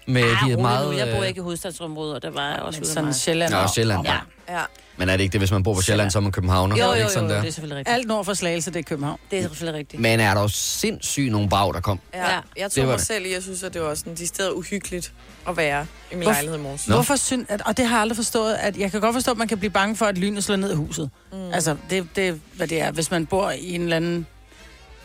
Med 0.08 0.24
Ah, 0.24 0.30
de 0.30 0.36
rolig 0.44 0.60
meget... 0.62 0.92
nu. 0.92 0.98
Jeg 0.98 1.14
bor 1.16 1.22
øh, 1.22 1.28
ikke 1.28 1.38
i 1.38 1.42
hovedstadsområdet, 1.42 2.16
og 2.16 2.22
der 2.22 2.30
var 2.30 2.50
jeg 2.52 2.60
også 2.60 2.80
ude 2.80 2.88
af 2.90 2.94
Sådan 2.94 3.06
mig. 3.06 3.16
Sjælland. 3.16 3.54
Nå, 3.54 3.68
Sjælland. 3.76 4.06
Ja. 4.08 4.18
Ja. 4.50 4.62
Men 4.98 5.10
er 5.10 5.18
det 5.18 5.24
ikke 5.24 5.32
det, 5.34 5.42
hvis 5.42 5.52
man 5.52 5.64
bor 5.64 5.74
på 5.74 5.82
Sjælland, 5.82 6.12
så 6.12 6.18
er 6.20 6.22
man 6.22 6.32
københavner? 6.32 6.76
Jo, 6.78 6.84
jo, 6.84 6.90
jo, 6.90 6.96
ikke 6.96 7.10
sådan, 7.12 7.30
jo, 7.30 7.36
der? 7.36 7.42
det 7.42 7.48
er 7.48 7.52
selvfølgelig 7.52 7.78
rigtigt. 7.78 7.94
Alt 7.96 8.08
nord 8.08 8.26
for 8.26 8.34
Slagelse, 8.34 8.72
det 8.72 8.80
er 8.80 8.84
København. 8.84 9.20
Det 9.32 9.40
er 9.40 9.44
selvfølgelig 9.44 9.80
rigtigt. 9.80 10.02
Men 10.02 10.20
er 10.20 10.34
der 10.34 10.42
jo 10.42 10.48
sindssygt 10.48 11.32
nogle 11.32 11.50
brag, 11.50 11.74
der 11.74 11.80
kom? 11.80 12.00
Ja. 12.14 12.20
Ja. 12.34 12.40
Jeg 12.58 12.70
var 12.78 12.86
mig 12.86 12.98
det. 12.98 13.08
selv 13.08 13.26
jeg 13.28 13.44
synes, 13.44 13.64
at 13.64 13.74
det 13.74 13.82
var 13.82 13.96
sådan 13.96 14.16
de 14.16 14.28
steder 14.28 14.52
uhyggeligt 14.52 15.14
at 15.48 15.58
være 15.58 15.86
i 16.12 16.16
min 16.16 16.24
Hvorfor- 16.24 16.32
lejlighed 16.34 16.60
i 16.60 16.62
morges. 16.62 16.88
Nå. 16.88 16.94
Hvorfor 16.96 17.16
synd, 17.16 17.46
at, 17.50 17.62
og 17.66 17.78
det 17.78 17.86
har 17.88 17.96
jeg 17.96 18.02
aldrig 18.02 18.16
forstået, 18.16 18.54
at 18.54 18.78
jeg 18.78 18.92
kan 18.92 19.02
godt 19.02 19.14
forstå, 19.14 19.32
at 19.32 19.38
man 19.38 19.48
kan 19.48 19.58
blive 19.58 19.72
bange 19.72 19.96
for, 19.96 20.06
at 20.06 20.18
lynet 20.18 20.44
slår 20.44 20.56
ned 20.56 20.72
i 20.72 20.76
huset. 20.76 21.10
Mm. 21.32 21.52
Altså, 21.54 21.76
det, 21.90 22.08
det 22.16 22.42
hvad 22.54 22.68
det 22.68 22.82
er. 22.82 22.92
Hvis 22.92 23.12
man 23.12 23.26
bor 23.26 23.52
i 23.52 23.76
en 23.76 23.82
eller 23.82 23.96
anden, 23.96 24.28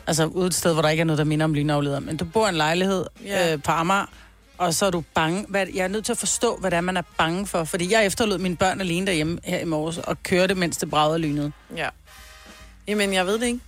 altså 0.07 0.25
ude 0.25 0.47
et 0.47 0.55
sted, 0.55 0.73
hvor 0.73 0.83
der 0.83 0.89
ikke 0.89 1.01
er 1.01 1.05
noget, 1.05 1.19
der 1.19 1.25
minder 1.25 1.45
om 1.45 1.55
lynafleder, 1.55 2.01
men 2.01 2.17
du 2.17 2.25
bor 2.25 2.47
i 2.47 2.49
en 2.49 2.55
lejlighed 2.55 3.05
Ja. 3.25 3.53
øh, 3.53 3.63
på 3.63 3.71
Amager, 3.73 4.07
og 4.59 4.75
så 4.75 4.87
er 4.87 4.91
du 4.91 5.05
bange. 5.15 5.45
Hvad, 5.49 5.67
jeg 5.75 5.85
er 5.85 5.89
nødt 5.89 6.05
til 6.05 6.13
at 6.13 6.19
forstå, 6.19 6.57
hvad 6.57 6.71
det 6.71 6.77
er, 6.77 6.81
man 6.81 6.97
er 6.97 7.03
bange 7.19 7.47
for. 7.47 7.65
Fordi 7.65 7.93
jeg 7.93 8.07
efterlod 8.07 8.39
mine 8.39 8.57
børn 8.57 8.81
alene 8.81 9.07
derhjemme 9.07 9.39
her 9.45 9.59
i 9.59 9.65
morges, 9.65 9.99
og 9.99 10.23
kørte, 10.23 10.55
mens 10.55 10.77
det 10.77 10.91
bragede 10.91 11.19
lynet. 11.19 11.53
Ja. 11.77 11.89
Jamen, 12.89 13.13
jeg 13.15 13.27
ved 13.27 13.39
det 13.39 13.47
ikke. 13.47 13.61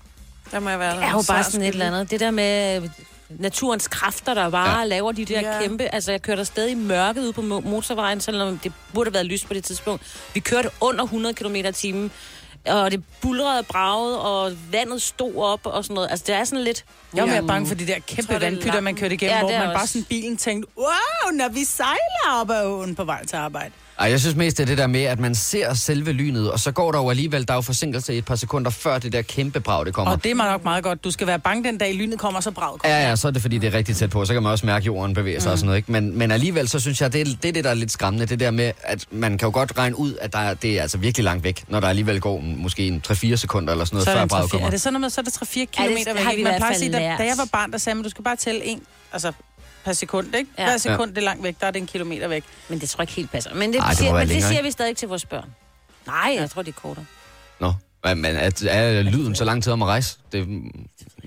Der 0.51 0.61
må 0.61 0.71
jeg 0.71 0.79
være 0.79 0.97
Det 0.97 1.05
er 1.05 1.11
jo 1.11 1.23
bare 1.29 1.45
sådan 1.45 1.63
et 1.63 1.69
eller 1.69 1.87
andet. 1.87 2.11
Det 2.11 2.21
der 2.21 2.31
med 2.31 2.83
naturens 3.39 3.89
kræfter, 3.89 4.35
der 4.35 4.51
bare 4.51 4.79
ja. 4.79 4.85
laver 4.85 5.13
de 5.13 5.25
der 5.25 5.41
Ja. 5.41 5.61
kæmpe... 5.61 5.95
Altså, 5.95 6.11
jeg 6.11 6.23
kørte 6.23 6.45
stadig 6.45 6.71
i 6.73 6.75
mørket 6.75 7.23
ude 7.23 7.33
på 7.33 7.41
mo- 7.41 7.69
motorvejen, 7.69 8.21
selvom 8.21 8.59
det 8.59 8.73
burde 8.95 9.09
have 9.11 9.15
været 9.15 9.27
lys 9.27 9.45
på 9.45 9.55
det 9.55 9.65
tidspunkt. 9.65 10.03
Vi 10.35 10.41
kørte 10.41 10.71
under 10.81 11.03
100 11.05 11.35
km 11.35 11.55
i 11.55 11.73
timen, 11.73 12.11
og 12.67 12.91
det 12.91 13.05
bulrede 13.21 13.63
bragede, 13.63 14.21
og 14.21 14.53
vandet 14.73 15.03
stod 15.03 15.35
op 15.37 15.67
og 15.67 15.85
sådan 15.85 15.95
noget. 15.95 16.09
Altså, 16.11 16.25
det 16.27 16.35
er 16.35 16.45
sådan 16.45 16.65
lidt... 16.65 16.85
Jeg 17.15 17.23
var 17.25 17.31
mere 17.31 17.47
bange 17.47 17.67
for 17.69 17.75
de 17.75 17.87
der 17.87 17.99
kæmpe 18.07 18.23
tror, 18.23 18.35
er 18.35 18.39
vandpytter, 18.39 18.81
man 18.81 18.95
kørte 18.97 19.15
igennem, 19.15 19.35
Ja, 19.37 19.41
hvor 19.41 19.51
man 19.51 19.61
bare 19.61 19.75
også- 19.83 19.93
sådan 19.93 20.05
bilen 20.05 20.37
tænkte, 20.37 20.73
wow, 20.77 21.33
når 21.33 21.49
vi 21.49 21.65
sejler 21.65 22.41
op 22.41 22.51
ad 22.51 22.67
åen 22.67 22.95
på 22.95 23.05
vej 23.05 23.25
til 23.27 23.37
arbejde. 23.37 23.71
Ej, 24.01 24.11
jeg 24.11 24.21
synes 24.21 24.37
mest, 24.37 24.57
det 24.59 24.63
er 24.63 24.67
det 24.67 24.79
der 24.79 24.87
med, 24.87 25.03
at 25.03 25.19
man 25.19 25.35
ser 25.35 25.75
selve 25.75 26.13
lynet, 26.13 26.53
og 26.53 26.61
så 26.61 26.73
går 26.73 26.93
der 26.93 26.99
jo 26.99 27.11
alligevel, 27.11 27.49
der 27.49 27.55
er 27.55 27.57
jo 27.57 27.61
forsinkelse 27.61 28.15
i 28.15 28.19
et 28.19 28.25
par 28.25 28.35
sekunder, 28.35 28.71
før 28.71 28.99
det 28.99 29.13
der 29.13 29.23
kæmpe 29.23 29.61
brag, 29.61 29.87
det 29.87 29.95
kommer. 29.95 30.13
Og 30.13 30.25
det 30.25 30.31
er 30.31 30.35
nok 30.35 30.65
meget 30.65 30.85
godt. 30.85 31.05
Du 31.05 31.11
skal 31.11 31.27
være 31.27 31.39
bange 31.39 31.65
den 31.65 31.79
dag, 31.79 31.95
lynet 31.95 32.19
kommer, 32.19 32.41
så 32.41 32.51
braget 32.51 32.83
kommer. 32.83 32.97
Ja, 32.97 33.09
ja, 33.09 33.17
så 33.17 33.29
er 33.29 33.33
det 33.33 33.43
fordi, 33.43 33.59
det 33.59 33.75
er 33.75 33.79
rigtig 33.79 33.97
tæt 33.97 34.11
på. 34.11 34.25
Så 34.25 34.33
kan 34.33 34.43
man 34.43 34.53
også 34.53 34.67
mærke, 34.67 34.83
at 34.83 34.87
jorden 34.87 35.15
bevæger 35.15 35.41
sig 35.41 35.49
mm. 35.49 35.53
og 35.53 35.59
sådan 35.59 35.67
noget. 35.67 35.77
Ikke? 35.79 35.93
Men, 35.93 36.19
men 36.19 36.31
alligevel, 36.31 36.69
så 36.69 36.81
synes 36.81 37.01
jeg, 37.01 37.13
det 37.13 37.21
er, 37.21 37.25
det 37.25 37.49
er 37.49 37.53
det, 37.53 37.65
der 37.65 37.71
er 37.71 37.75
lidt 37.75 37.93
skræmmende. 37.93 38.27
Det 38.27 38.41
der 38.41 38.51
med, 38.51 38.73
at 38.83 39.07
man 39.11 39.39
kan 39.39 39.47
jo 39.47 39.53
godt 39.53 39.79
regne 39.79 39.99
ud, 39.99 40.15
at 40.21 40.33
der 40.33 40.39
er, 40.39 40.55
det 40.55 40.79
er 40.79 40.83
altså 40.83 40.99
virkelig 40.99 41.25
langt 41.25 41.45
væk, 41.45 41.65
når 41.69 41.81
der 41.81 41.89
alligevel 41.89 42.21
går 42.21 42.41
måske 42.41 42.87
en 42.87 43.03
3-4 43.09 43.37
sekunder 43.37 43.73
eller 43.73 43.85
sådan 43.85 43.95
noget, 43.97 44.07
Så 44.07 44.13
før 44.13 44.27
braget 44.27 44.47
3-4 44.47 44.51
kommer. 44.51 44.67
er 44.67 44.71
det 44.71 44.81
sådan 44.81 44.93
noget 44.93 45.01
med, 45.01 45.11
så 45.11 45.21
er 45.21 45.25
det 45.25 45.33
3-4 45.33 45.61
det 45.61 45.71
kilometer 45.71 46.15
har 46.23 46.31
væk. 46.31 46.39
Man 46.39 46.45
hvert 46.45 46.57
plejer 46.57 46.57
at 46.57 46.63
fald 46.63 46.79
sige, 46.79 46.93
da, 46.93 46.99
da 47.19 47.25
jeg 47.25 47.35
var 47.39 47.49
barn, 47.53 47.73
der 47.73 47.79
sagde 47.79 47.95
man, 47.95 48.05
du 48.05 48.11
skal 48.11 48.25
bare 48.25 48.37
tælle 48.37 48.65
en, 48.65 48.83
altså 49.13 49.33
per 49.85 49.93
sekund, 49.93 50.35
ikke? 50.35 50.51
Ja. 50.59 50.65
Hver 50.65 50.77
sekund, 50.77 51.11
det 51.11 51.19
er 51.19 51.23
langt 51.23 51.43
væk, 51.43 51.57
der 51.61 51.67
er 51.67 51.71
det 51.71 51.81
en 51.81 51.87
kilometer 51.87 52.29
væk. 52.29 52.45
Men 52.69 52.81
det 52.81 52.91
tror 52.91 53.03
jeg 53.03 53.03
ikke 53.03 53.13
helt 53.13 53.31
passer. 53.31 53.55
Men 53.55 53.73
det, 53.73 53.79
Ej, 53.81 53.89
det 53.89 53.99
siger, 53.99 54.13
men 54.13 54.21
det 54.21 54.29
længere, 54.29 54.49
siger 54.49 54.59
ikke? 54.59 54.67
vi 54.67 54.71
stadig 54.71 54.97
til 54.97 55.09
vores 55.09 55.25
børn. 55.25 55.55
Nej, 56.07 56.37
jeg 56.39 56.51
tror, 56.51 56.63
det 56.63 56.75
er 56.77 56.81
kortere. 56.81 57.05
Nå, 57.61 57.73
men 58.05 58.25
er, 58.25 58.65
er 58.69 59.03
lyden 59.03 59.35
så 59.35 59.45
lang 59.45 59.63
tid 59.63 59.73
om 59.73 59.83
at 59.83 59.89
rejse? 59.89 60.19
Det, 60.33 60.49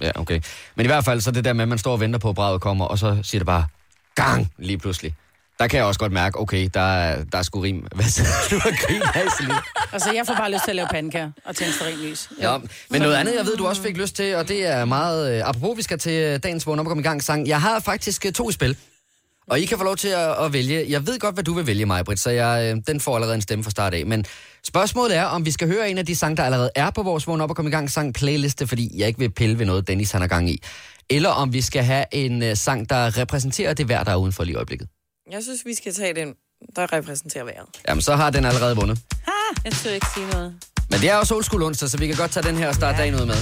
ja, 0.02 0.12
okay. 0.16 0.42
Men 0.76 0.86
i 0.86 0.88
hvert 0.88 1.06
fald, 1.06 1.22
så 1.22 1.32
det 1.32 1.46
der 1.46 1.54
med, 1.54 1.62
at 1.62 1.70
man 1.70 1.78
står 1.78 1.92
og 1.92 2.00
venter 2.00 2.20
på, 2.20 2.30
at 2.30 2.36
braget 2.36 2.62
kommer, 2.62 2.86
og 2.86 3.00
så 3.00 3.20
siger 3.24 3.40
det 3.40 3.46
bare, 3.46 3.66
gang, 4.16 4.52
lige 4.58 4.78
pludselig. 4.78 5.16
Der 5.64 5.68
kan 5.68 5.78
jeg 5.78 5.86
også 5.86 6.00
godt 6.00 6.12
mærke, 6.12 6.40
okay, 6.40 6.70
der, 6.74 6.80
er- 6.80 7.24
der 7.24 7.38
er 7.38 7.42
sgu 7.42 7.60
rim. 7.60 7.76
Hvad 7.96 8.06
siger 8.06 8.28
du? 8.50 8.60
Grin 8.60 9.02
af, 9.02 9.22
Celine? 9.38 9.56
Altså, 9.94 10.12
jeg 10.14 10.24
får 10.28 10.34
bare 10.36 10.52
lyst 10.52 10.64
til 10.64 10.72
at 10.72 10.76
lave 10.76 10.88
pandekager 10.92 11.32
og 11.46 11.56
tænde 11.56 11.74
stearinlys. 11.74 12.30
Ja, 12.42 12.58
men 12.90 13.02
noget 13.02 13.16
andet, 13.16 13.36
jeg 13.38 13.46
ved, 13.46 13.58
du 13.58 13.68
også 13.68 13.82
fik 13.82 13.98
lyst 13.98 14.16
til, 14.16 14.36
og 14.36 14.48
det 14.48 14.66
er 14.66 14.86
meget... 14.86 15.36
Øh, 15.38 15.50
apropos, 15.50 15.78
vi 15.78 15.82
skal 15.82 16.00
til 16.00 16.12
øh, 16.12 16.40
dagens 16.44 16.68
vågen 16.68 16.80
op 16.80 16.86
og 16.86 16.90
komme 16.90 17.02
i 17.02 17.04
gang 17.04 17.24
sang. 17.24 17.48
Jeg 17.48 17.62
har 17.62 17.80
faktisk 17.80 18.26
øh, 18.26 18.32
to 18.32 18.50
i 18.50 18.52
spil, 18.54 18.78
og 19.48 19.60
I 19.60 19.66
kan 19.66 19.78
få 19.78 19.84
lov 19.84 19.96
til 19.96 20.08
at, 20.08 20.46
at 20.46 20.54
vælge. 20.54 20.86
Jeg 20.90 21.08
ved 21.08 21.20
godt, 21.20 21.36
hvad 21.36 21.44
du 21.44 21.54
vil 21.54 21.68
vælge, 21.68 21.86
mig, 21.86 22.06
Britt, 22.06 22.20
så 22.20 22.30
jeg, 22.30 22.74
øh, 22.76 22.82
den 22.88 23.00
får 23.00 23.16
allerede 23.16 23.36
en 23.36 23.42
stemme 23.42 23.64
fra 23.64 23.72
start 23.72 23.94
af. 23.94 24.06
Men 24.06 24.26
spørgsmålet 24.68 25.18
er, 25.18 25.24
om 25.26 25.46
vi 25.46 25.52
skal 25.52 25.68
høre 25.68 25.90
en 25.90 25.98
af 25.98 26.06
de 26.06 26.16
sange, 26.16 26.38
der 26.38 26.44
allerede 26.44 26.70
er 26.76 26.90
på 26.90 27.04
vores 27.04 27.28
vågen 27.28 27.42
op 27.42 27.50
og 27.50 27.56
komme 27.56 27.70
i 27.70 27.74
gang 27.74 27.92
sang 27.92 28.14
playliste, 28.14 28.68
fordi 28.68 28.92
jeg 29.00 29.08
ikke 29.08 29.20
vil 29.20 29.32
pille 29.32 29.60
ved 29.60 29.66
noget, 29.66 29.88
Dennis 29.88 30.12
han 30.12 30.22
har 30.22 30.28
gang 30.28 30.50
i. 30.50 30.64
Eller 31.10 31.30
om 31.30 31.54
vi 31.54 31.62
skal 31.62 31.84
have 31.84 32.06
en 32.12 32.44
øh, 32.44 32.58
sang, 32.58 32.90
der 32.90 33.18
repræsenterer 33.18 33.74
det 33.74 33.90
vejr, 33.90 34.04
der 34.04 34.12
er 34.12 34.16
udenfor 34.16 34.44
lige 34.44 34.54
i 34.54 34.56
øjeblikket. 34.56 34.88
Jeg 35.32 35.44
synes, 35.44 35.66
vi 35.66 35.74
skal 35.74 35.94
tage 35.94 36.14
den, 36.14 36.36
der 36.76 36.94
repræsenterer 36.94 37.44
vejret. 37.44 37.68
Jamen, 37.88 38.02
så 38.02 38.16
har 38.16 38.30
den 38.30 38.46
allerede 38.46 38.76
vundet. 38.76 39.00
Jeg 39.66 39.72
tør 39.74 39.92
ikke 39.92 40.08
sige 40.14 40.28
noget. 40.28 40.56
Men 40.90 41.00
det 41.00 41.10
er 41.10 41.16
også 41.16 41.36
old 41.36 41.44
school 41.44 41.64
onsdag, 41.64 41.90
så 41.90 41.98
vi 41.98 42.08
kan 42.08 42.16
godt 42.16 42.32
tage 42.32 42.48
den 42.48 42.56
her 42.56 42.68
og 42.68 42.76
starte 42.76 42.98
ja. 42.98 43.04
dagen 43.04 43.16
ud 43.22 43.26
med. 43.26 43.36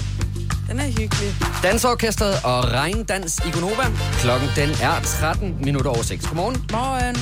Den 0.70 0.80
er 0.80 0.88
hyggelig. 0.88 1.36
Dansorkestret 1.64 2.36
og 2.44 2.64
regndans 2.64 3.40
i 3.48 3.52
Gonova. 3.52 3.86
Klokken 4.14 4.50
den 4.56 4.70
er 4.70 5.02
13 5.02 5.58
minutter 5.64 5.92
over 5.92 6.02
6. 6.02 6.28
Godmorgen. 6.28 6.66
Morgen. 6.72 7.16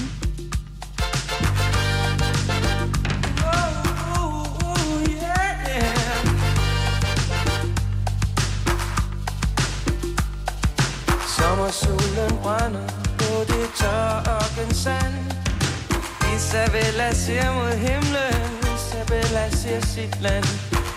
Sommersolen 11.37 12.37
brænder 12.43 13.08
det 13.39 13.69
tørre 13.75 14.73
sand. 14.73 15.15
Isabella 16.35 17.13
ser 17.13 17.53
mod 17.53 17.73
himlen 17.77 18.49
Isabella 18.75 19.49
ser 19.49 19.81
sit 19.85 20.21
land. 20.21 20.45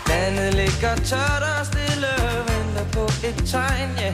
Landet 0.09 0.55
ligger 0.55 0.95
tørt 1.11 1.43
og 1.53 1.67
stille 1.67 2.13
Venter 2.49 2.87
på 2.93 3.05
et 3.29 3.39
tegn, 3.47 3.91
ja. 4.05 4.13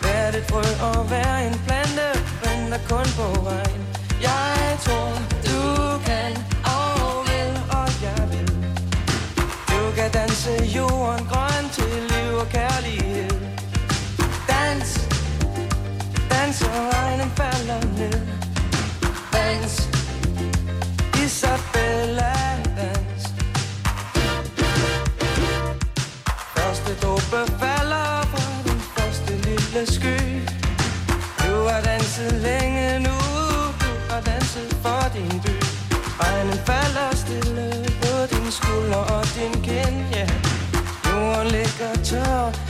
Hvert 0.00 0.34
et 0.34 0.44
frø 0.50 0.64
og 0.88 1.04
hver 1.04 1.36
en 1.48 1.56
plante 1.66 2.08
Venter 2.44 2.80
kun 2.88 3.08
på 3.18 3.26
regn. 3.48 3.82
Jeg 4.22 4.78
tror, 4.84 5.12
du 5.48 5.62
kan 6.06 6.32
og 6.76 7.24
vil 7.28 7.52
Og 7.78 7.88
jeg 8.06 8.22
vil. 8.32 8.48
Du 9.70 9.80
kan 9.96 10.10
danse 10.10 10.52
jorden 10.76 11.26
grøn 11.30 11.64
Til 11.72 11.94
liv 12.10 12.30
og 12.42 12.48
kærlighed. 12.48 13.35
Dans 16.46 16.62
og 16.62 16.94
regnen 16.94 17.30
falder 17.30 17.80
ned. 17.98 18.20
Dans 19.32 19.88
Isabella 21.24 22.34
dans 22.78 23.22
Første 26.56 26.94
dråbe 27.02 27.52
falder 27.60 28.22
fra 28.32 28.44
den 28.64 28.80
første 28.96 29.32
lille 29.48 29.86
sky. 29.86 30.18
Du 31.42 31.68
har 31.68 31.80
danset 31.80 32.32
længe 32.32 32.98
nu. 32.98 33.18
Du 33.80 33.92
har 34.10 34.20
danset 34.20 34.76
for 34.82 35.02
din 35.14 35.40
by. 35.40 35.54
Regnen 36.20 36.58
falder 36.66 37.16
stille 37.16 37.70
på 38.02 38.12
din 38.30 38.50
skulder 38.50 39.02
og 39.16 39.24
din 39.34 39.62
kind 39.62 39.98
yeah. 40.16 40.30
Jorden 41.06 41.46
ligger 41.46 41.92
tør. 42.04 42.65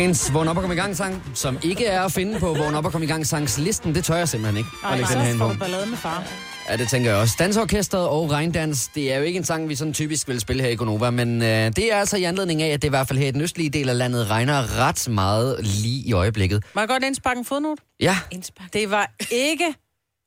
Dagens 0.00 0.34
Vågn 0.34 0.48
op 0.48 0.56
og 0.56 0.62
kom 0.62 0.72
i 0.72 0.74
gang 0.74 0.96
sang, 0.96 1.22
som 1.34 1.58
ikke 1.62 1.86
er 1.86 2.02
at 2.02 2.12
finde 2.12 2.40
på 2.40 2.54
Vågn 2.54 2.74
op 2.74 2.84
og 2.84 2.92
kom 2.92 3.02
i 3.02 3.06
gang 3.06 3.26
sangs 3.26 3.58
listen, 3.58 3.94
det 3.94 4.04
tør 4.04 4.14
jeg 4.16 4.28
simpelthen 4.28 4.56
ikke. 4.56 4.70
Ej, 4.84 4.96
her 4.96 5.06
så 5.06 5.38
får 5.38 5.48
du 5.48 5.58
ballade 5.58 5.86
med 5.86 5.96
far. 5.96 6.24
Ja, 6.68 6.76
det 6.76 6.88
tænker 6.88 7.10
jeg 7.10 7.20
også. 7.20 7.34
Dansorkestret 7.38 8.08
og 8.08 8.30
regndans, 8.30 8.88
det 8.94 9.12
er 9.12 9.16
jo 9.18 9.22
ikke 9.24 9.36
en 9.36 9.44
sang, 9.44 9.68
vi 9.68 9.74
sådan 9.74 9.92
typisk 9.94 10.28
vil 10.28 10.40
spille 10.40 10.62
her 10.62 10.70
i 10.70 10.74
Gonova, 10.74 11.10
men 11.10 11.42
øh, 11.42 11.48
det 11.48 11.92
er 11.92 11.96
altså 11.96 12.16
i 12.16 12.24
anledning 12.24 12.62
af, 12.62 12.68
at 12.68 12.82
det 12.82 12.88
i 12.88 12.90
hvert 12.90 13.08
fald 13.08 13.18
her 13.18 13.28
i 13.28 13.30
den 13.30 13.40
østlige 13.40 13.70
del 13.70 13.88
af 13.88 13.98
landet 13.98 14.30
regner 14.30 14.78
ret 14.78 15.08
meget 15.08 15.56
lige 15.62 16.08
i 16.08 16.12
øjeblikket. 16.12 16.64
Må 16.74 16.80
jeg 16.80 16.88
godt 16.88 17.04
indsparke 17.04 17.38
en 17.38 17.44
fodnote? 17.44 17.82
Ja, 18.00 18.18
Indspark. 18.30 18.72
Det 18.72 18.90
var 18.90 19.10
ikke 19.30 19.74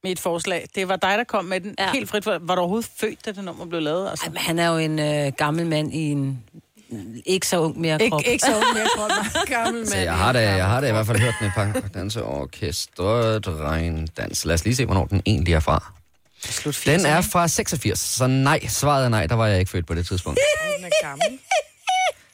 mit 0.04 0.20
forslag. 0.20 0.68
Det 0.76 0.88
var 0.88 0.96
dig, 0.96 1.16
der 1.18 1.24
kom 1.24 1.46
med 1.46 1.60
den 1.60 1.76
Ja. 1.80 1.92
helt 1.92 2.10
frit. 2.10 2.24
for- 2.24 2.38
Var 2.42 2.56
du 2.56 2.62
overhovedet 2.62 2.90
født, 3.00 3.26
da 3.26 3.32
det 3.32 3.44
nummer 3.44 3.66
blev 3.66 3.82
lavet? 3.82 4.10
Altså? 4.10 4.26
Ej, 4.26 4.30
men 4.32 4.38
han 4.38 4.60
er 4.60 4.68
jo 4.70 4.78
en 4.78 5.00
øh, 5.00 5.32
gammel 5.38 5.66
mand 5.66 5.94
i 5.94 6.12
en 6.12 6.44
ikke 7.26 7.48
så 7.48 7.60
ung 7.60 7.80
mere 7.82 8.10
krop. 8.10 8.22
Ikke, 8.22 8.32
ikke 8.32 8.46
så 8.46 8.56
ung 8.56 8.66
mere 8.74 8.88
krop. 8.96 9.12
Gammel 9.48 9.88
så 9.88 9.96
mand. 9.96 10.04
jeg 10.04 10.18
har 10.18 10.32
da, 10.34 10.56
jeg 10.56 10.66
har 10.66 10.82
da 10.82 10.88
i 10.88 10.92
hvert 10.92 11.08
fald 11.08 11.20
hørt 11.20 11.34
den 11.40 11.48
et 11.48 11.54
par 11.56 11.82
danseorkestret 11.94 13.48
regndans. 13.48 14.46
Lad 14.46 14.54
os 14.54 14.66
lige 14.66 14.76
se, 14.76 14.86
hvornår 14.86 15.06
den 15.06 15.22
egentlig 15.26 15.54
er 15.54 15.60
fra. 15.60 15.94
Slut 16.42 16.82
Den 16.86 17.06
er 17.06 17.22
fra 17.22 17.48
86, 17.48 18.00
så 18.00 18.28
nej, 18.28 18.68
svaret 18.68 19.06
er 19.06 19.10
nej, 19.10 19.28
der 19.28 19.36
var 19.36 19.48
jeg 19.48 19.60
ikke 19.60 19.72
født 19.72 19.88
på 19.88 19.94
det 19.94 20.08
tidspunkt. 20.08 20.40
Den 20.78 20.86
er 20.86 21.08
gammel. 21.08 21.40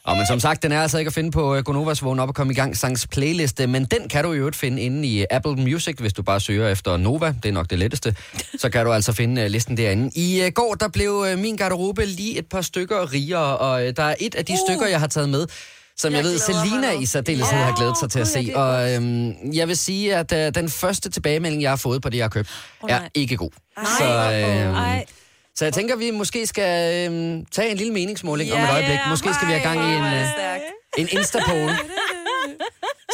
Og 0.03 0.17
men 0.17 0.25
som 0.25 0.39
sagt, 0.39 0.63
den 0.63 0.71
er 0.71 0.81
altså 0.81 0.97
ikke 0.97 1.09
at 1.09 1.13
finde 1.13 1.31
på 1.31 1.55
uh, 1.57 1.63
Gonovas 1.63 2.03
Vågn 2.03 2.19
op 2.19 2.29
og 2.29 2.35
komme 2.35 2.53
i 2.53 2.55
gang 2.55 2.77
sangs 2.77 3.07
playliste, 3.07 3.67
men 3.67 3.85
den 3.85 4.09
kan 4.09 4.23
du 4.23 4.33
i 4.33 4.37
øvrigt 4.37 4.55
finde 4.55 4.81
inde 4.81 5.07
i 5.07 5.25
Apple 5.31 5.55
Music, 5.55 5.95
hvis 5.99 6.13
du 6.13 6.23
bare 6.23 6.39
søger 6.39 6.69
efter 6.69 6.97
Nova. 6.97 7.33
Det 7.43 7.49
er 7.49 7.53
nok 7.53 7.69
det 7.69 7.79
letteste. 7.79 8.15
Så 8.59 8.69
kan 8.69 8.85
du 8.85 8.91
altså 8.93 9.13
finde 9.13 9.45
uh, 9.45 9.47
listen 9.51 9.77
derinde. 9.77 10.11
I 10.15 10.49
går, 10.55 10.73
der 10.79 10.87
blev 10.87 11.25
min 11.37 11.55
garderobe 11.55 12.05
lige 12.05 12.37
et 12.39 12.45
par 12.47 12.61
stykker 12.61 13.13
rigere, 13.13 13.57
og 13.57 13.97
der 13.97 14.03
er 14.03 14.15
et 14.19 14.35
af 14.35 14.45
de 14.45 14.53
uh. 14.53 14.57
stykker, 14.67 14.87
jeg 14.87 14.99
har 14.99 15.07
taget 15.07 15.29
med, 15.29 15.45
som 15.97 16.11
jeg, 16.13 16.17
jeg 16.17 16.23
ved, 16.23 16.39
Selina 16.39 16.91
i 16.91 17.05
særdeleshed 17.05 17.57
Ja. 17.57 17.63
har 17.63 17.75
glædet 17.75 17.95
sig 17.99 18.09
til 18.11 18.19
at 18.19 18.27
se. 18.27 18.51
Og 18.55 18.93
øhm, 18.93 19.53
jeg 19.53 19.67
vil 19.67 19.77
sige, 19.77 20.15
at 20.15 20.31
uh, 20.31 20.61
den 20.61 20.69
første 20.69 21.09
tilbagemelding, 21.09 21.61
jeg 21.61 21.71
har 21.71 21.75
fået 21.77 22.01
på 22.01 22.09
det, 22.09 22.17
jeg 22.17 22.23
har 22.23 22.29
købt, 22.29 22.49
Åh, 22.83 22.89
er 22.91 22.99
ikke 23.13 23.37
god. 23.37 23.49
Nej, 23.77 23.85
Så, 23.99 24.05
øhm, 24.05 24.75
Ej, 24.75 25.05
så 25.59 25.65
jeg 25.65 25.73
tænker, 25.73 25.95
vi 25.95 26.11
måske 26.11 26.47
skal 26.47 27.09
øhm, 27.11 27.45
tage 27.45 27.69
en 27.71 27.77
lille 27.77 27.93
meningsmåling 27.93 28.53
om 28.53 28.59
et 28.59 28.69
øjeblik. 28.71 28.99
Måske 29.09 29.33
skal 29.33 29.47
vi 29.47 29.53
have 29.53 29.63
gang 29.63 29.79
i 29.79 29.95
en... 29.95 30.03
Øh, 30.03 30.25
en 30.97 31.07
Instapoll. 31.11 31.71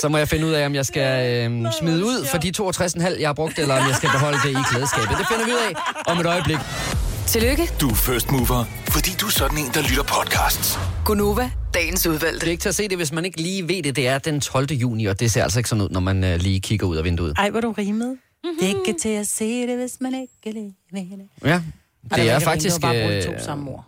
Så 0.01 0.09
må 0.09 0.17
jeg 0.17 0.27
finde 0.27 0.45
ud 0.45 0.51
af, 0.51 0.65
om 0.65 0.75
jeg 0.75 0.85
skal 0.85 1.41
øh, 1.51 1.71
smide 1.79 2.05
ud 2.05 2.25
for 2.25 2.37
de 2.37 2.51
62,5, 2.61 3.19
jeg 3.19 3.27
har 3.27 3.33
brugt, 3.33 3.59
eller 3.59 3.75
om 3.81 3.87
jeg 3.87 3.95
skal 3.95 4.09
beholde 4.09 4.37
det 4.43 4.49
i 4.49 4.63
klædeskabet. 4.71 5.17
Det 5.17 5.27
finder 5.27 5.45
vi 5.45 5.51
ud 5.51 5.57
af 5.69 5.73
om 6.11 6.19
et 6.19 6.25
øjeblik. 6.25 6.57
Tillykke, 7.27 7.69
Du 7.81 7.89
er 7.89 7.95
first 7.95 8.31
mover, 8.31 8.63
fordi 8.89 9.11
du 9.21 9.25
er 9.25 9.29
sådan 9.31 9.57
en, 9.57 9.65
der 9.73 9.81
lytter 9.81 10.03
podcasts. 10.03 10.79
Gunova, 11.05 11.51
dagens 11.73 12.01
Det 12.01 12.09
udvalgte. 12.09 12.47
er 12.47 12.51
ikke 12.51 12.61
til 12.61 12.69
at 12.69 12.75
se 12.75 12.87
det, 12.87 12.97
hvis 12.97 13.11
man 13.11 13.25
ikke 13.25 13.41
lige 13.41 13.67
ved 13.67 13.83
det. 13.83 13.95
Det 13.95 14.07
er 14.07 14.17
den 14.17 14.41
12. 14.41 14.71
juni, 14.71 15.05
og 15.05 15.19
det 15.19 15.31
ser 15.31 15.43
altså 15.43 15.59
ikke 15.59 15.69
sådan 15.69 15.81
ud, 15.81 15.89
når 15.89 15.99
man 15.99 16.23
øh, 16.23 16.39
lige 16.39 16.59
kigger 16.59 16.87
ud 16.87 16.97
af 16.97 17.03
vinduet. 17.03 17.33
Ej, 17.37 17.49
hvor 17.49 17.61
du 17.61 17.71
rimede. 17.71 18.17
Det 18.59 18.63
er 18.63 18.67
ikke 18.67 18.99
til 19.01 19.09
at 19.09 19.27
se 19.27 19.67
det, 19.67 19.77
hvis 19.77 19.97
man 20.01 20.13
ikke 20.13 20.59
lige 20.59 20.75
ved 20.91 21.01
det. 21.01 21.49
Ja, 21.49 21.61
det 22.15 22.29
er 22.29 22.39
faktisk... 22.39 22.75
Det 22.75 22.83
var 22.83 22.93
bare 22.93 23.17
Øh, 23.17 23.23
to 23.23 23.31
samme 23.45 23.71
ord. 23.71 23.85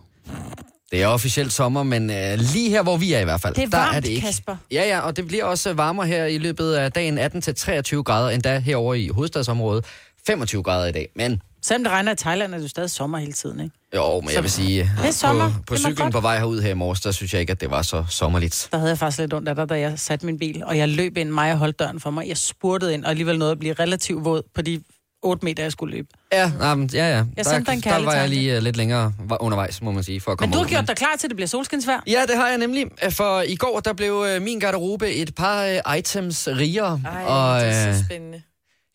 det 0.91 1.03
er 1.03 1.07
officielt 1.07 1.53
sommer, 1.53 1.83
men 1.83 2.09
øh, 2.09 2.39
lige 2.39 2.69
her, 2.69 2.83
hvor 2.83 2.97
vi 2.97 3.13
er 3.13 3.19
i 3.19 3.23
hvert 3.23 3.41
fald, 3.41 3.53
Det 3.55 3.63
er 3.63 3.67
der 3.69 3.77
er 3.77 3.91
varmt, 3.91 4.03
det 4.05 4.09
ikke. 4.09 4.21
Kasper. 4.21 4.55
Ja, 4.71 4.87
ja, 4.87 4.99
og 4.99 5.17
det 5.17 5.27
bliver 5.27 5.43
også 5.43 5.73
varmere 5.73 6.07
her 6.07 6.25
i 6.25 6.37
løbet 6.37 6.73
af 6.73 6.91
dagen 6.91 7.19
18-23 7.19 8.01
grader, 8.03 8.29
endda 8.29 8.59
herover 8.59 8.93
i 8.93 9.07
hovedstadsområdet. 9.07 9.85
25 10.27 10.63
grader 10.63 10.85
i 10.87 10.91
dag, 10.91 11.09
men 11.15 11.41
Selvom 11.61 11.83
det 11.83 11.91
regner 11.93 12.11
i 12.11 12.15
Thailand, 12.15 12.53
er 12.55 12.57
det 12.59 12.69
stadig 12.69 12.89
sommer 12.89 13.17
hele 13.17 13.33
tiden, 13.33 13.59
ikke? 13.59 13.75
Jo, 13.95 14.21
men 14.21 14.29
jeg 14.33 14.43
vil 14.43 14.51
sige, 14.51 14.91
Det 15.01 15.07
er 15.07 15.11
sommer. 15.11 15.47
på, 15.49 15.53
på 15.67 15.73
Det 15.73 15.81
cyklen 15.83 16.11
på 16.11 16.19
vej 16.19 16.37
herud 16.37 16.61
her 16.61 16.69
i 16.69 16.73
morges, 16.73 17.01
der 17.01 17.11
synes 17.11 17.33
jeg 17.33 17.41
ikke, 17.41 17.51
at 17.51 17.61
det 17.61 17.71
var 17.71 17.81
så 17.81 18.03
sommerligt. 18.09 18.67
Der 18.71 18.77
havde 18.77 18.89
jeg 18.89 18.97
faktisk 18.97 19.19
lidt 19.19 19.33
ondt 19.33 19.49
af 19.49 19.55
dig, 19.55 19.69
da 19.69 19.79
jeg 19.79 19.93
satte 19.99 20.25
min 20.25 20.39
bil, 20.39 20.63
og 20.65 20.77
jeg 20.77 20.89
løb 20.89 21.17
ind, 21.17 21.29
mig 21.29 21.51
og 21.51 21.57
holdt 21.57 21.79
døren 21.79 21.99
for 21.99 22.09
mig. 22.09 22.27
Jeg 22.27 22.37
spurtede 22.37 22.93
ind, 22.93 23.03
og 23.03 23.09
alligevel 23.09 23.37
nåede 23.39 23.51
at 23.51 23.59
blive 23.59 23.73
relativt 23.73 24.25
våd 24.25 24.41
på 24.55 24.61
de 24.61 24.81
8 25.23 25.45
meter, 25.45 25.63
jeg 25.63 25.71
skulle 25.71 25.95
løbe. 25.95 26.07
Ja, 26.33 26.51
nej, 26.59 26.75
men, 26.75 26.89
ja, 26.93 27.09
ja. 27.09 27.23
Jeg 27.37 27.45
der, 27.45 27.57
en 27.57 27.65
der 27.65 27.79
kærlig 27.81 28.05
var 28.05 28.13
jeg 28.13 28.29
lige 28.29 28.57
uh, 28.57 28.63
lidt 28.63 28.77
længere 28.77 29.13
undervejs, 29.39 29.81
må 29.81 29.91
man 29.91 30.03
sige, 30.03 30.21
for 30.21 30.31
at 30.31 30.39
Men 30.39 30.49
komme 30.49 30.63
du 30.63 30.67
har 30.67 30.69
gjort 30.69 30.87
dig 30.87 30.95
klar 30.95 31.15
til, 31.19 31.27
at 31.27 31.29
det 31.29 31.35
bliver 31.35 31.47
solskinsvær. 31.47 32.03
Ja, 32.07 32.21
det 32.27 32.37
har 32.37 32.47
jeg 32.47 32.57
nemlig. 32.57 32.85
For 33.09 33.41
i 33.41 33.55
går, 33.55 33.79
der 33.79 33.93
blev 33.93 34.25
øh, 34.27 34.41
min 34.41 34.59
garderobe 34.59 35.11
et 35.11 35.35
par 35.35 35.63
øh, 35.63 35.97
items 35.97 36.47
rigere. 36.47 37.01
Ej, 37.05 37.23
og, 37.23 37.61
det 37.61 37.69
er 37.69 37.89
øh, 37.89 37.95
så 37.95 38.03
spændende. 38.03 38.41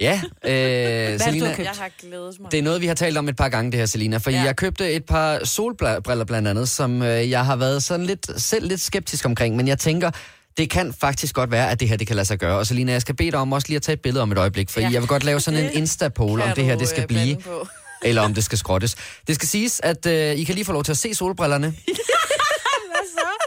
Ja, 0.00 0.20
øh, 0.50 1.20
Selina, 1.20 1.46
har 1.46 1.54
købt? 1.54 1.66
Jeg 1.66 1.74
har 1.78 1.90
glædet 2.00 2.40
mig. 2.40 2.52
det 2.52 2.58
er 2.58 2.62
noget, 2.62 2.80
vi 2.80 2.86
har 2.86 2.94
talt 2.94 3.18
om 3.18 3.28
et 3.28 3.36
par 3.36 3.48
gange, 3.48 3.72
det 3.72 3.78
her, 3.78 3.86
Selina. 3.86 4.16
For. 4.16 4.30
Ja. 4.30 4.42
jeg 4.42 4.56
købte 4.56 4.92
et 4.92 5.04
par 5.04 5.44
solbriller 5.44 6.24
blandt 6.24 6.48
andet, 6.48 6.68
som 6.68 7.02
øh, 7.02 7.30
jeg 7.30 7.44
har 7.44 7.56
været 7.56 7.82
sådan 7.82 8.06
lidt, 8.06 8.42
selv 8.42 8.68
lidt 8.68 8.80
skeptisk 8.80 9.24
omkring. 9.24 9.56
Men 9.56 9.68
jeg 9.68 9.78
tænker, 9.78 10.10
det 10.56 10.70
kan 10.70 10.94
faktisk 11.00 11.34
godt 11.34 11.50
være, 11.50 11.70
at 11.70 11.80
det 11.80 11.88
her 11.88 11.96
det 11.96 12.06
kan 12.06 12.16
lade 12.16 12.26
sig 12.26 12.38
gøre. 12.38 12.58
Og 12.58 12.66
Selina, 12.66 12.92
jeg 12.92 13.00
skal 13.00 13.16
bede 13.16 13.30
dig 13.30 13.38
om 13.38 13.52
også 13.52 13.68
lige 13.68 13.76
at 13.76 13.82
tage 13.82 13.94
et 13.94 14.00
billede 14.00 14.22
om 14.22 14.32
et 14.32 14.38
øjeblik, 14.38 14.70
for 14.70 14.80
ja. 14.80 14.90
Jeg 14.92 15.00
vil 15.02 15.08
godt 15.08 15.24
lave 15.24 15.40
sådan 15.40 15.64
en 15.64 15.70
Insta-poll, 15.82 16.42
om 16.42 16.50
det 16.56 16.64
her 16.64 16.76
det 16.76 16.88
skal 16.88 17.02
øh, 17.02 17.08
blive, 17.08 17.36
eller 18.08 18.22
om 18.22 18.34
det 18.34 18.44
skal 18.44 18.58
skrottes. 18.58 18.96
Det 19.26 19.34
skal 19.34 19.48
siges, 19.48 19.80
at 19.84 20.06
øh, 20.06 20.36
I 20.36 20.44
kan 20.44 20.54
lige 20.54 20.64
få 20.64 20.72
lov 20.72 20.84
til 20.84 20.92
at 20.92 20.98
se 20.98 21.14
solbrillerne. 21.14 21.74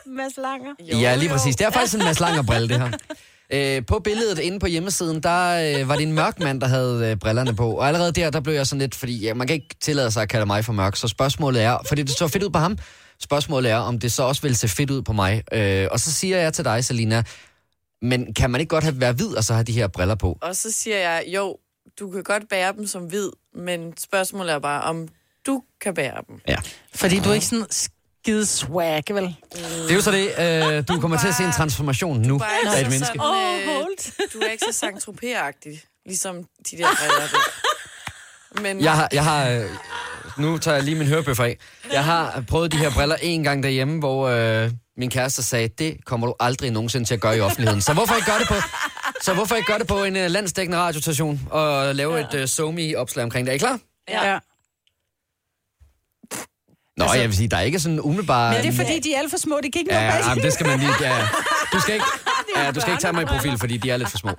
Mads 0.08 0.38
Langer. 0.38 0.72
Jo, 0.80 0.98
ja, 0.98 1.16
lige 1.16 1.30
præcis. 1.30 1.56
Det 1.56 1.68
er 1.68 1.72
faktisk 1.72 1.94
en 1.94 2.04
Mads 2.04 2.20
Langer-brille, 2.20 2.68
det 2.68 2.80
her. 2.80 2.92
Øh, 3.54 3.86
på 3.88 4.00
billedet 4.00 4.40
inde 4.40 4.60
på 4.60 4.68
hjemmesiden, 4.68 5.24
der 5.24 5.80
øh, 5.80 5.90
var 5.90 5.96
det 5.96 6.04
en 6.04 6.14
mørk 6.14 6.40
mand, 6.40 6.62
der 6.62 6.68
havde 6.68 7.10
øh, 7.12 7.18
brillerne 7.18 7.56
på. 7.56 7.72
Og 7.72 7.88
allerede 7.88 8.12
der, 8.12 8.30
der 8.30 8.40
blev 8.40 8.54
jeg 8.54 8.68
sådan 8.68 8.80
lidt, 8.80 8.96
fordi 8.96 9.26
ja, 9.26 9.34
man 9.34 9.48
kan 9.48 9.54
ikke 9.54 9.76
tillade 9.82 10.12
sig 10.12 10.24
at 10.24 10.30
kalde 10.30 10.46
mig 10.46 10.66
for 10.66 10.74
mørk. 10.74 10.96
Så 10.96 11.08
spørgsmålet 11.08 11.62
er, 11.62 11.78
fordi 11.88 12.02
det 12.04 12.18
så 12.18 12.28
fedt 12.28 12.44
ud 12.44 12.50
på 12.50 12.60
ham, 12.60 12.78
spørgsmålet 13.20 13.72
er, 13.72 13.78
om 13.78 14.00
det 14.00 14.12
så 14.12 14.24
også 14.24 14.42
vil 14.42 14.56
se 14.56 14.68
fedt 14.68 14.92
ud 14.92 15.02
på 15.02 15.14
mig. 15.14 15.44
Øh, 15.52 15.88
og 15.92 16.00
så 16.00 16.14
siger 16.14 16.38
jeg 16.38 16.54
til 16.54 16.66
dig, 16.66 16.86
Selina, 16.86 17.24
men 18.02 18.34
kan 18.34 18.50
man 18.52 18.62
ikke 18.62 18.70
godt 18.70 18.84
have 18.84 19.00
været 19.02 19.16
hvid 19.16 19.36
og 19.38 19.44
så 19.44 19.54
have 19.54 19.64
de 19.64 19.72
her 19.72 19.88
briller 19.88 20.16
på? 20.16 20.38
Og 20.42 20.56
så 20.56 20.72
siger 20.72 20.98
jeg, 20.98 21.24
jo, 21.28 21.58
du 22.00 22.12
kan 22.12 22.24
godt 22.24 22.50
bære 22.50 22.74
dem 22.74 22.88
som 22.88 23.04
hvid, 23.04 23.30
men 23.56 23.98
spørgsmålet 23.98 24.54
er 24.54 24.60
bare, 24.60 24.82
om 24.84 25.08
du 25.46 25.64
kan 25.82 25.94
bære 25.94 26.22
dem. 26.28 26.42
Ja. 26.48 26.58
Fordi 26.96 27.20
du 27.20 27.30
er 27.30 27.34
ikke 27.34 27.46
sådan 27.46 27.66
skide 27.70 28.46
swag, 28.46 29.04
vel? 29.10 29.36
Det 29.54 29.92
er 29.92 29.96
jo 29.96 30.02
så 30.02 30.12
det, 30.12 30.30
øh, 30.40 30.88
du 30.88 31.00
kommer 31.02 31.18
til 31.18 31.28
at 31.28 31.36
se 31.36 31.44
en 31.44 31.52
transformation 31.52 32.22
nu 32.22 32.38
Bare 32.38 32.76
af 32.76 32.82
et 32.82 32.90
menneske. 32.90 33.20
sådan, 33.20 33.70
øh, 33.70 33.88
du 34.34 34.40
er 34.40 34.52
ikke 34.52 34.66
så 34.72 34.80
sankt 34.80 35.06
ligesom 36.06 36.36
de 36.72 36.78
der 36.78 36.88
briller 37.00 37.28
der. 37.32 37.38
Men 38.62 38.84
Jeg 38.84 38.94
har, 38.94 39.10
jeg 39.12 39.24
har 39.24 39.50
øh, 39.50 39.70
nu 40.38 40.58
tager 40.58 40.76
jeg 40.76 40.84
lige 40.84 40.96
min 40.98 41.08
hørebøffer 41.08 41.44
af. 41.44 41.58
Jeg 41.92 42.04
har 42.04 42.44
prøvet 42.48 42.72
de 42.72 42.78
her 42.78 42.92
briller 42.92 43.16
en 43.22 43.44
gang 43.44 43.64
derhjemme, 43.64 44.00
hvor 44.00 44.28
øh, 44.28 44.72
min 44.98 45.10
kæreste 45.10 45.44
sagde, 45.44 45.68
det 45.68 46.06
kommer 46.06 46.28
du 46.28 46.34
aldrig 46.40 46.72
nogensinde 46.72 47.06
til 47.08 47.14
at 47.14 47.22
gøre 47.22 47.38
i 47.38 47.40
offentligheden. 47.40 47.82
Så 47.82 47.94
hvorfor 47.94 48.16
ikke 48.16 48.26
gøre 48.32 48.40
det 48.40 48.48
på, 48.48 48.56
så 49.22 49.34
hvorfor 49.34 49.56
ikke 49.56 49.68
gøre 49.68 49.80
det 49.80 49.88
på 49.88 50.04
en 50.04 50.16
øh, 50.16 50.32
landsdækkende 50.32 50.78
radiostation 50.78 51.42
og 51.52 51.96
lave 51.96 52.20
et 52.20 52.34
øh, 52.34 52.48
somi-opslag 52.48 53.24
omkring 53.24 53.48
det? 53.48 53.52
Er 53.52 53.56
I 53.56 53.58
klar? 53.58 53.80
Ja. 54.10 54.32
ja. 54.32 54.40
Nå, 56.98 57.04
altså, 57.04 57.18
jeg 57.18 57.30
vil 57.30 57.38
sige, 57.38 57.48
der 57.48 57.58
er 57.58 57.62
ikke 57.62 57.80
sådan 57.80 58.00
umiddelbart... 58.00 58.54
Men 58.54 58.64
det 58.64 58.80
er 58.80 58.84
fordi, 58.86 59.00
de 59.00 59.14
er 59.14 59.20
alt 59.20 59.32
for 59.32 59.38
små. 59.38 59.60
De 59.64 59.72
kan 59.72 59.80
ikke 59.80 59.94
Ja, 59.94 60.02
ja, 60.02 60.30
jamen, 60.30 60.44
det 60.44 60.54
skal 60.54 60.68
man 60.68 60.80
lige... 60.80 60.92
Ja, 61.02 61.16
ja. 61.16 61.28
du 61.74 61.80
skal 61.80 61.94
ikke, 61.94 62.06
ja, 62.56 62.72
du 62.72 62.80
skal 62.82 62.94
ikke 62.94 63.02
tage 63.02 63.14
mig 63.14 63.22
i 63.22 63.26
profil, 63.26 63.58
fordi 63.60 63.78
de 63.78 63.90
er 63.90 63.98
lidt 63.98 64.10
for 64.10 64.18
små. 64.18 64.32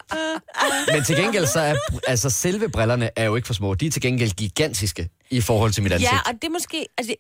Men 0.93 1.05
til 1.05 1.17
gengæld 1.17 1.47
så 1.47 1.61
er 1.61 1.75
altså, 2.07 2.31
selve 2.31 2.69
brillerne 2.69 3.11
er 3.17 3.25
jo 3.25 3.37
ikke 3.37 3.47
for 3.47 3.55
små. 3.55 3.75
De 3.75 3.87
er 3.87 3.91
til 3.91 4.03
gengæld 4.03 4.31
gigantiske 4.31 5.09
i 5.31 5.41
forhold 5.41 5.73
til 5.73 5.83
mit 5.83 5.93
ansigt. 5.93 6.13
Ja, 6.13 6.19
og 6.19 6.33
det 6.33 6.45
er 6.45 6.51
måske... 6.51 6.87
Altså, 6.99 7.15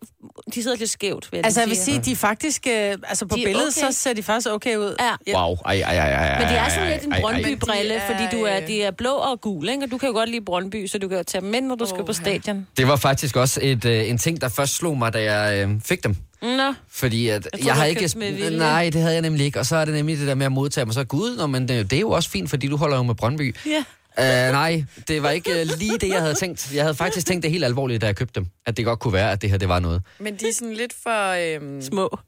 de 0.54 0.62
sidder 0.62 0.76
lidt 0.76 0.90
skævt, 0.90 1.32
vil 1.32 1.38
jeg 1.38 1.44
Altså, 1.44 1.60
jeg 1.60 1.68
vil 1.68 1.76
sige, 1.76 1.98
de 1.98 2.12
er 2.12 2.16
faktisk... 2.16 2.66
Øh, 2.66 2.96
altså, 3.08 3.26
på 3.26 3.36
De 3.36 3.44
billedet, 3.44 3.78
okay. 3.78 3.92
så 3.92 3.98
ser 3.98 4.12
de 4.12 4.22
faktisk 4.22 4.48
okay 4.50 4.76
ud. 4.76 4.96
Ja. 5.26 5.38
Wow, 5.38 5.56
ej, 5.64 5.74
ej, 5.74 5.96
ej, 5.98 6.12
ej, 6.12 6.38
Men 6.38 6.48
det 6.48 6.58
er 6.58 6.68
sådan 6.68 6.90
lidt 6.90 7.04
en. 7.04 7.14
Brøndby-brille, 7.20 8.02
fordi 8.10 8.38
du 8.38 8.44
er, 8.44 8.60
de 8.60 8.82
er 8.82 8.90
blå 8.90 9.10
og 9.10 9.40
gul, 9.40 9.68
ikke? 9.68 9.84
Og 9.84 9.90
du 9.90 9.98
kan 9.98 10.08
jo 10.08 10.12
godt 10.12 10.30
lide 10.30 10.44
Brøndby, 10.44 10.86
så 10.86 10.98
du 10.98 11.08
kan 11.08 11.16
jo 11.18 11.24
tage 11.24 11.42
dem 11.42 11.54
ind, 11.54 11.66
når 11.66 11.74
du 11.74 11.86
skal 11.86 12.04
på 12.04 12.12
stadion. 12.12 12.66
Det 12.76 12.88
var 12.88 12.96
faktisk 12.96 13.36
også 13.36 13.60
et, 13.62 13.84
øh, 13.84 14.08
en 14.10 14.18
ting, 14.18 14.40
der 14.40 14.48
først 14.48 14.74
slog 14.74 14.98
mig, 14.98 15.12
da 15.12 15.32
jeg 15.32 15.68
øh, 15.68 15.80
fik 15.84 16.04
dem. 16.04 16.16
Nå, 16.42 16.74
Fordi 16.90 17.28
at 17.28 17.32
jeg, 17.34 17.42
troede, 17.52 17.66
jeg 17.66 17.74
har 17.74 17.80
havde 17.80 17.90
ikke... 18.02 18.18
med. 18.18 18.50
Nej, 18.58 18.90
det 18.92 19.00
havde 19.00 19.12
jeg 19.14 19.22
nemlig 19.22 19.46
ikke. 19.46 19.58
Og 19.58 19.66
så 19.66 19.76
er 19.76 19.84
det 19.84 19.94
nemlig 19.94 20.18
det 20.18 20.26
der 20.26 20.34
med 20.34 20.46
at 20.46 20.52
modtage. 20.52 20.86
Og 20.86 20.94
så, 20.94 21.04
gud, 21.04 21.36
nå, 21.36 21.46
men 21.46 21.68
det, 21.68 21.90
det 21.90 21.96
er 21.96 22.00
jo 22.00 22.10
også 22.10 22.30
fint, 22.30 22.50
fordi 22.50 22.68
du 22.68 22.76
holder 22.76 22.96
jo 22.96 23.02
med 23.02 23.14
Brøndby. 23.14 23.56
ja. 23.66 23.84
Uh, 24.18 24.22
nej, 24.52 24.84
det 25.08 25.22
var 25.22 25.30
ikke 25.30 25.50
uh, 25.50 25.78
lige 25.78 25.98
det, 25.98 26.08
jeg 26.08 26.20
havde 26.20 26.34
tænkt. 26.34 26.74
Jeg 26.74 26.84
havde 26.84 26.94
faktisk 26.94 27.26
tænkt 27.26 27.42
det 27.42 27.50
helt 27.50 27.64
alvorligt, 27.64 28.00
da 28.00 28.06
jeg 28.06 28.16
købte 28.16 28.40
dem. 28.40 28.46
At 28.66 28.76
det 28.76 28.84
godt 28.84 28.98
kunne 29.00 29.12
være, 29.12 29.32
at 29.32 29.42
det 29.42 29.50
her, 29.50 29.58
det 29.58 29.68
var 29.68 29.78
noget. 29.78 30.02
Men 30.18 30.36
de 30.36 30.48
er 30.48 30.52
sådan 30.52 30.74
lidt 30.74 30.92
for... 31.02 31.54
Øhm, 31.56 31.82
Små. 31.82 32.18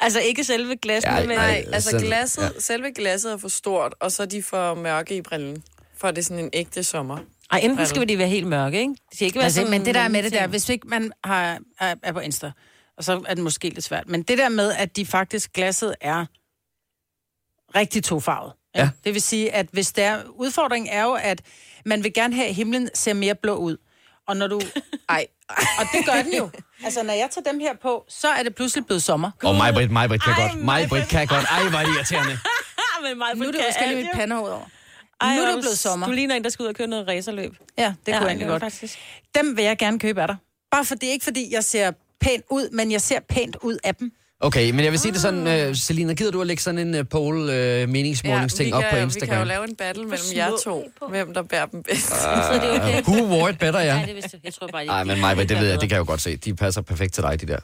Altså 0.00 0.20
ikke 0.20 0.44
selve 0.44 0.76
glassene, 0.76 1.14
Ja, 1.14 1.26
men... 1.26 1.36
nej. 1.36 1.64
altså 1.72 1.90
sådan- 1.90 2.06
glasset, 2.06 2.42
ja. 2.42 2.48
selve 2.58 2.92
glasset 2.96 3.32
er 3.32 3.36
for 3.36 3.48
stort, 3.48 3.94
og 4.00 4.12
så 4.12 4.22
er 4.22 4.26
de 4.26 4.42
for 4.42 4.74
mørke 4.74 5.16
i 5.16 5.22
brillen. 5.22 5.62
For 5.98 6.08
det 6.08 6.18
er 6.18 6.22
sådan 6.22 6.44
en 6.44 6.50
ægte 6.52 6.84
sommer. 6.84 7.18
Ej, 7.52 7.60
enten 7.62 7.86
skal 7.86 8.08
de 8.08 8.18
være 8.18 8.28
helt 8.28 8.46
mørke, 8.46 8.80
ikke? 8.80 8.90
Det 8.90 8.98
skal 9.14 9.24
ikke 9.26 9.36
være 9.36 9.44
Altså, 9.44 9.60
sådan 9.60 9.70
men 9.70 9.84
det 9.86 9.94
der 9.94 10.00
er 10.00 10.08
med 10.08 10.22
det 10.22 10.32
der, 10.32 10.46
hvis 10.46 10.68
ikke 10.68 10.88
man 10.88 11.12
har, 11.24 11.58
er, 11.80 11.94
er 12.02 12.12
på 12.12 12.20
Insta, 12.20 12.50
og 12.98 13.04
så 13.04 13.22
er 13.28 13.34
det 13.34 13.44
måske 13.44 13.68
lidt 13.68 13.84
svært, 13.84 14.08
men 14.08 14.22
det 14.22 14.38
der 14.38 14.48
med, 14.48 14.72
at 14.72 14.96
de 14.96 15.06
faktisk 15.06 15.52
glasset 15.52 15.94
er 16.00 16.26
rigtig 17.74 18.04
tofarvet. 18.04 18.52
Ja. 18.74 18.90
Det 19.04 19.14
vil 19.14 19.22
sige, 19.22 19.54
at 19.54 19.66
hvis 19.72 19.92
der 19.92 20.22
udfordringen 20.28 20.92
er 20.92 21.02
jo, 21.02 21.12
at 21.12 21.42
man 21.84 22.04
vil 22.04 22.12
gerne 22.12 22.34
have, 22.34 22.48
at 22.48 22.54
himlen 22.54 22.90
ser 22.94 23.14
mere 23.14 23.34
blå 23.34 23.56
ud. 23.56 23.76
Og 24.28 24.36
når 24.36 24.46
du... 24.46 24.60
Ej, 25.08 25.26
Og 25.78 25.84
det 25.92 26.06
gør 26.06 26.22
den 26.22 26.34
jo. 26.34 26.50
Altså, 26.84 27.02
når 27.02 27.12
jeg 27.12 27.28
tager 27.30 27.52
dem 27.52 27.60
her 27.60 27.74
på, 27.82 28.04
så 28.08 28.28
er 28.28 28.42
det 28.42 28.54
pludselig 28.54 28.86
blevet 28.86 29.02
sommer. 29.02 29.30
Og 29.44 29.54
mig, 29.54 29.74
Britt, 29.74 29.92
mig, 29.92 30.08
Britt 30.08 30.22
kan 30.24 30.32
Ej, 30.32 30.48
godt. 30.48 30.64
Mig, 30.64 30.88
Britt 30.88 31.08
kan 31.08 31.26
godt. 31.26 31.44
Ej, 31.50 31.68
hvor 31.68 31.78
er 31.78 31.84
det 31.86 31.94
irriterende. 31.94 32.38
Men 33.04 33.18
mig, 33.18 33.34
Nu 33.34 33.46
er 33.46 33.52
det 33.52 33.58
jo 33.58 33.72
skal 33.72 33.88
lige 33.88 34.02
mit 34.02 34.10
pandehoved 34.14 34.52
over. 34.52 34.64
nu 35.36 35.42
er 35.42 35.52
det 35.52 35.60
blevet 35.62 35.78
sommer. 35.78 36.06
Du 36.06 36.12
ligner 36.12 36.34
en, 36.34 36.44
der 36.44 36.50
skal 36.50 36.62
ud 36.62 36.68
og 36.68 36.74
køre 36.74 36.86
noget 36.86 37.08
racerløb. 37.08 37.56
Ja, 37.78 37.84
det 37.84 38.14
kunne 38.14 38.14
jeg 38.16 38.26
egentlig 38.26 38.48
godt. 38.48 38.62
Faktisk. 38.62 38.98
Dem 39.34 39.56
vil 39.56 39.64
jeg 39.64 39.78
gerne 39.78 39.98
købe 39.98 40.22
af 40.22 40.28
dig. 40.28 40.36
Bare 40.70 40.84
fordi, 40.84 41.06
ikke 41.06 41.24
fordi 41.24 41.54
jeg 41.54 41.64
ser 41.64 41.92
pænt 42.20 42.44
ud, 42.50 42.68
men 42.72 42.92
jeg 42.92 43.00
ser 43.00 43.18
pænt 43.28 43.56
ud 43.62 43.76
af 43.84 43.94
dem. 43.94 44.10
Okay, 44.40 44.70
men 44.70 44.84
jeg 44.84 44.92
vil 44.92 45.00
sige 45.00 45.12
det 45.12 45.20
sådan, 45.20 45.68
uh, 45.68 45.76
Selina, 45.76 46.12
gider 46.12 46.30
du 46.30 46.40
at 46.40 46.46
lægge 46.46 46.62
sådan 46.62 46.78
en 46.88 46.94
uh, 47.00 47.08
poll 47.10 47.38
uh, 47.38 47.88
meningsmålingsting 47.88 48.66
vi 48.68 48.72
op 48.72 48.82
kan, 48.82 48.90
på 48.90 48.94
Vi 48.94 48.98
kan 48.98 49.00
jo 49.00 49.04
Instagram? 49.04 49.46
lave 49.46 49.64
en 49.68 49.76
battle 49.76 50.04
mellem 50.04 50.26
jer 50.36 50.50
to, 50.64 50.90
hvem 51.10 51.34
der 51.34 51.42
bærer 51.42 51.66
dem 51.66 51.82
bedst. 51.82 52.06
Så 52.06 52.60
det 52.62 52.76
er 52.76 52.80
okay. 52.80 53.02
Who 53.02 53.26
wore 53.26 53.50
it 53.50 53.58
better, 53.58 53.80
ja? 53.80 53.96
Ja, 53.98 54.06
det 54.06 54.14
vidste 54.14 54.30
jeg. 54.32 54.40
Jeg 54.44 54.54
tror 54.54 54.66
bare, 54.66 54.86
Nej, 54.86 55.04
men 55.04 55.20
mig, 55.20 55.48
det 55.48 55.60
ved 55.60 55.66
jeg, 55.68 55.80
det 55.80 55.88
kan 55.88 55.96
jeg 55.96 55.98
jo 55.98 56.04
godt 56.06 56.20
se. 56.20 56.36
De 56.36 56.54
passer 56.54 56.80
perfekt 56.80 57.14
til 57.14 57.22
dig, 57.22 57.40
de 57.40 57.46
der. 57.46 57.58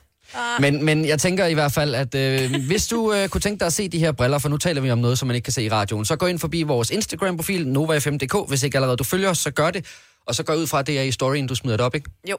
Men, 0.61 0.85
men 0.85 1.05
jeg 1.05 1.19
tænker 1.19 1.47
i 1.47 1.55
hvert 1.55 1.73
fald, 1.73 1.95
at 1.95 2.15
øh, 2.15 2.51
hvis 2.67 2.87
du 2.87 3.13
øh, 3.13 3.29
kunne 3.29 3.41
tænke 3.41 3.61
dig 3.61 3.67
at 3.67 3.73
se 3.73 3.89
de 3.89 3.99
her 3.99 4.13
briller, 4.13 4.39
for 4.39 4.49
nu 4.49 4.57
taler 4.57 4.81
vi 4.81 4.91
om 4.91 4.99
noget, 4.99 5.19
som 5.19 5.27
man 5.27 5.35
ikke 5.35 5.45
kan 5.45 5.53
se 5.53 5.63
i 5.63 5.69
radioen, 5.71 6.05
så 6.05 6.17
gå 6.17 6.27
ind 6.27 6.39
forbi 6.39 6.63
vores 6.63 6.91
Instagram-profil, 6.91 7.69
NovaFM.dk. 7.69 8.49
Hvis 8.49 8.63
ikke 8.63 8.77
allerede 8.77 8.97
du 8.97 9.05
følger 9.05 9.29
os, 9.31 9.39
så 9.39 9.51
gør 9.51 9.71
det. 9.71 9.87
Og 10.27 10.35
så 10.35 10.43
går 10.43 10.55
ud 10.55 10.67
fra, 10.67 10.79
at 10.79 10.87
det 10.87 10.99
er 10.99 11.03
i 11.03 11.11
storyen, 11.13 11.47
du 11.47 11.55
smider 11.55 11.77
det 11.77 11.87
op, 11.87 11.95
ikke? 11.95 12.11
Jo. 12.31 12.37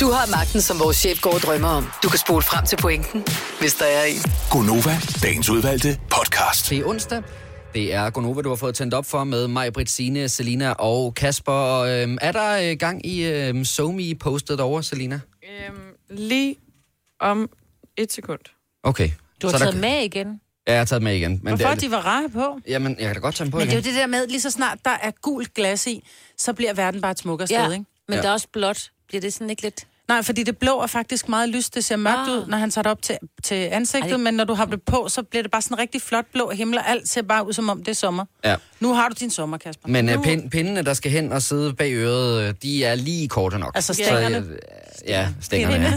Du 0.00 0.10
har 0.10 0.30
magten, 0.30 0.60
som 0.60 0.78
vores 0.80 0.96
chef 0.96 1.20
går 1.20 1.34
og 1.34 1.40
drømmer 1.40 1.68
om. 1.68 1.86
Du 2.02 2.08
kan 2.08 2.18
spole 2.18 2.42
frem 2.42 2.66
til 2.66 2.76
pointen, 2.76 3.24
hvis 3.60 3.74
der 3.74 3.84
er 3.84 4.04
en. 4.04 4.22
Gonova, 4.50 4.96
dagens 5.22 5.48
udvalgte 5.50 6.00
podcast. 6.10 6.70
Det 6.70 6.78
er 6.78 6.84
onsdag. 6.84 7.22
Det 7.74 7.94
er 7.94 8.10
Gonova, 8.10 8.42
du 8.42 8.48
har 8.48 8.56
fået 8.56 8.74
tændt 8.74 8.94
op 8.94 9.06
for 9.06 9.24
med 9.24 9.48
mig, 9.48 9.72
Britt, 9.72 9.90
Signe, 9.90 10.28
Selina 10.28 10.70
og 10.72 11.14
Kasper. 11.14 11.52
Og, 11.52 11.90
øhm, 11.90 12.18
er 12.20 12.32
der 12.32 12.70
øh, 12.70 12.76
gang 12.78 13.06
i 13.06 13.22
øhm, 13.24 13.64
SoMe-postet 13.64 14.58
derovre, 14.58 14.82
Selina? 14.82 15.20
Øhm, 15.44 15.78
lige 16.10 16.56
om 17.20 17.48
et 17.96 18.12
sekund. 18.12 18.40
Okay. 18.82 19.10
Du 19.42 19.46
har 19.46 19.52
Så 19.52 19.58
taget 19.58 19.74
der, 19.74 19.80
med 19.80 20.02
igen. 20.04 20.40
Ja, 20.66 20.72
jeg 20.72 20.80
har 20.80 20.84
taget 20.84 21.02
med 21.02 21.14
igen. 21.16 21.40
Men 21.42 21.56
Hvorfor? 21.56 21.74
det, 21.74 21.80
De 21.80 21.90
var 21.90 22.06
rare 22.06 22.28
på. 22.28 22.58
Jamen, 22.68 22.96
jeg 22.98 23.06
kan 23.06 23.14
da 23.14 23.20
godt 23.20 23.34
tage 23.34 23.44
dem 23.44 23.50
på 23.52 23.58
Men 23.58 23.66
det 23.66 23.72
er 23.74 23.78
igen. 23.78 23.84
jo 23.86 23.90
det 23.92 24.00
der 24.00 24.06
med, 24.06 24.26
lige 24.26 24.40
så 24.40 24.50
snart 24.50 24.78
der 24.84 24.90
er 25.02 25.10
gult 25.22 25.54
glas 25.54 25.86
i, 25.86 26.04
så 26.38 26.52
bliver 26.52 26.74
verden 26.74 27.00
bare 27.00 27.12
et 27.12 27.18
smukkere 27.18 27.46
sted, 27.46 27.56
Ja, 27.58 27.70
ikke? 27.72 27.84
men 28.08 28.16
Ja. 28.16 28.22
der 28.22 28.28
er 28.28 28.32
også 28.32 28.46
blåt. 28.52 28.90
Bliver 29.08 29.20
det 29.20 29.32
sådan 29.32 29.50
ikke 29.50 29.62
lidt... 29.62 29.86
Nej, 30.08 30.22
fordi 30.22 30.42
det 30.42 30.58
blå 30.58 30.80
er 30.80 30.86
faktisk 30.86 31.28
meget 31.28 31.48
lyst. 31.48 31.74
Det 31.74 31.84
ser 31.84 31.96
mørkt 31.96 32.18
Ah. 32.18 32.28
ud, 32.30 32.46
når 32.46 32.58
han 32.58 32.70
tager 32.70 32.82
det 32.82 32.92
op 32.92 33.02
til, 33.02 33.18
til 33.42 33.54
ansigtet, 33.54 34.10
Ej, 34.12 34.16
men 34.16 34.34
når 34.34 34.44
du 34.44 34.54
har 34.54 34.64
det 34.64 34.82
på, 34.82 35.06
så 35.08 35.22
bliver 35.22 35.42
det 35.42 35.50
bare 35.50 35.62
sådan 35.62 35.74
en 35.74 35.78
rigtig 35.78 36.02
flot 36.02 36.24
blå 36.32 36.50
himmel, 36.50 36.78
og 36.78 36.88
alt 36.90 37.08
ser 37.08 37.22
bare 37.22 37.46
ud, 37.46 37.52
som 37.52 37.68
om 37.68 37.78
det 37.78 37.88
er 37.88 37.94
sommer. 37.94 38.24
Ja. 38.44 38.56
Nu 38.80 38.94
har 38.94 39.08
du 39.08 39.14
din 39.20 39.30
sommer, 39.30 39.58
Kasper. 39.58 39.88
Men 39.88 40.04
nu, 40.04 40.12
øh, 40.12 40.22
pin, 40.22 40.50
pindene, 40.50 40.82
der 40.82 40.94
skal 40.94 41.10
hen 41.12 41.32
og 41.32 41.42
sidde 41.42 41.74
bag 41.74 41.92
øret, 41.92 42.48
øh, 42.48 42.54
de 42.62 42.84
er 42.84 42.94
lige 42.94 43.28
korte 43.28 43.58
nok. 43.58 43.72
Altså 43.74 43.94
Så, 43.94 44.04
stængerne? 44.04 44.36
øh, 44.36 44.44
ja, 45.06 45.28
stængerne, 45.40 45.74
ja. 45.84 45.92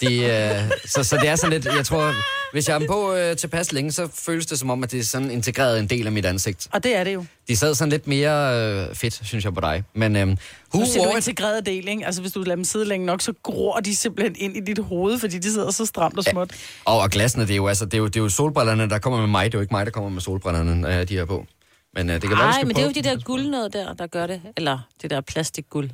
De, 0.00 0.24
øh, 0.24 0.70
så, 0.84 1.04
så 1.04 1.16
det 1.16 1.28
er 1.28 1.36
sådan 1.36 1.52
lidt, 1.52 1.64
jeg 1.76 1.86
tror, 1.86 2.12
hvis 2.52 2.68
jeg 2.68 2.74
har 2.74 2.78
dem 2.78 2.88
på 2.88 3.14
øh, 3.14 3.36
tilpas 3.36 3.72
længe, 3.72 3.92
så 3.92 4.08
føles 4.14 4.46
det 4.46 4.58
som 4.58 4.70
om, 4.70 4.82
at 4.82 4.92
det 4.92 5.00
er 5.00 5.04
sådan 5.04 5.30
integreret 5.30 5.78
en 5.78 5.86
del 5.86 6.06
af 6.06 6.12
mit 6.12 6.24
ansigt. 6.24 6.68
Og 6.72 6.84
det 6.84 6.96
er 6.96 7.04
det 7.04 7.14
jo. 7.14 7.24
De 7.48 7.56
sad 7.56 7.74
sådan 7.74 7.90
lidt 7.90 8.06
mere 8.06 8.60
øh, 8.88 8.94
fedt, 8.94 9.20
synes 9.24 9.44
jeg 9.44 9.54
på 9.54 9.60
dig. 9.60 9.84
Men 9.94 10.16
øh, 10.16 10.26
who 10.26 10.36
Nu 10.74 10.86
siger 10.86 11.10
du 11.10 11.16
integreret 11.16 11.66
del, 11.66 11.88
ikke? 11.88 12.06
Altså, 12.06 12.20
hvis 12.20 12.32
du 12.32 12.40
lader 12.40 12.56
dem 12.56 12.64
sidde 12.64 12.84
længe 12.84 13.06
nok, 13.06 13.20
så 13.22 13.32
gror 13.42 13.80
de 13.80 13.96
simpelthen 13.96 14.36
ind 14.38 14.56
i 14.56 14.60
dit 14.60 14.78
hoved, 14.84 15.18
fordi 15.18 15.38
de 15.38 15.52
sidder 15.52 15.70
så 15.70 15.86
stramt 15.86 16.18
og 16.18 16.24
småt. 16.24 16.50
Og, 16.84 16.98
og 16.98 17.10
glasene, 17.10 17.42
det 17.42 17.50
er, 17.50 17.56
jo, 17.56 17.66
altså, 17.66 17.84
det, 17.84 17.94
er 17.94 17.98
jo, 17.98 18.06
det 18.06 18.16
er 18.16 18.20
jo 18.20 18.28
solbrillerne, 18.28 18.88
der 18.90 18.98
kommer 18.98 19.20
med 19.20 19.28
mig. 19.28 19.44
Det 19.44 19.54
er 19.54 19.58
jo 19.58 19.62
ikke 19.62 19.74
mig, 19.74 19.86
der 19.86 19.92
kommer 19.92 20.10
med 20.10 20.20
solbrillerne, 20.20 20.80
når 20.80 20.88
jeg 20.88 20.98
har 20.98 21.04
de 21.04 21.14
her 21.14 21.24
på. 21.24 21.46
Men 21.94 22.10
øh, 22.10 22.14
det 22.14 22.22
kan 22.22 22.30
være, 22.30 22.38
Nej, 22.38 22.52
skal 22.52 22.66
men 22.66 22.76
det 22.76 22.82
er 22.82 22.86
jo 22.86 22.92
de 22.92 23.02
der 23.02 23.16
guld 23.24 23.46
noget 23.46 23.72
der, 23.72 23.94
der 23.94 24.06
gør 24.06 24.26
det. 24.26 24.40
Eller 24.56 24.78
det 25.02 25.10
der 25.10 25.20
plastikguld. 25.20 25.90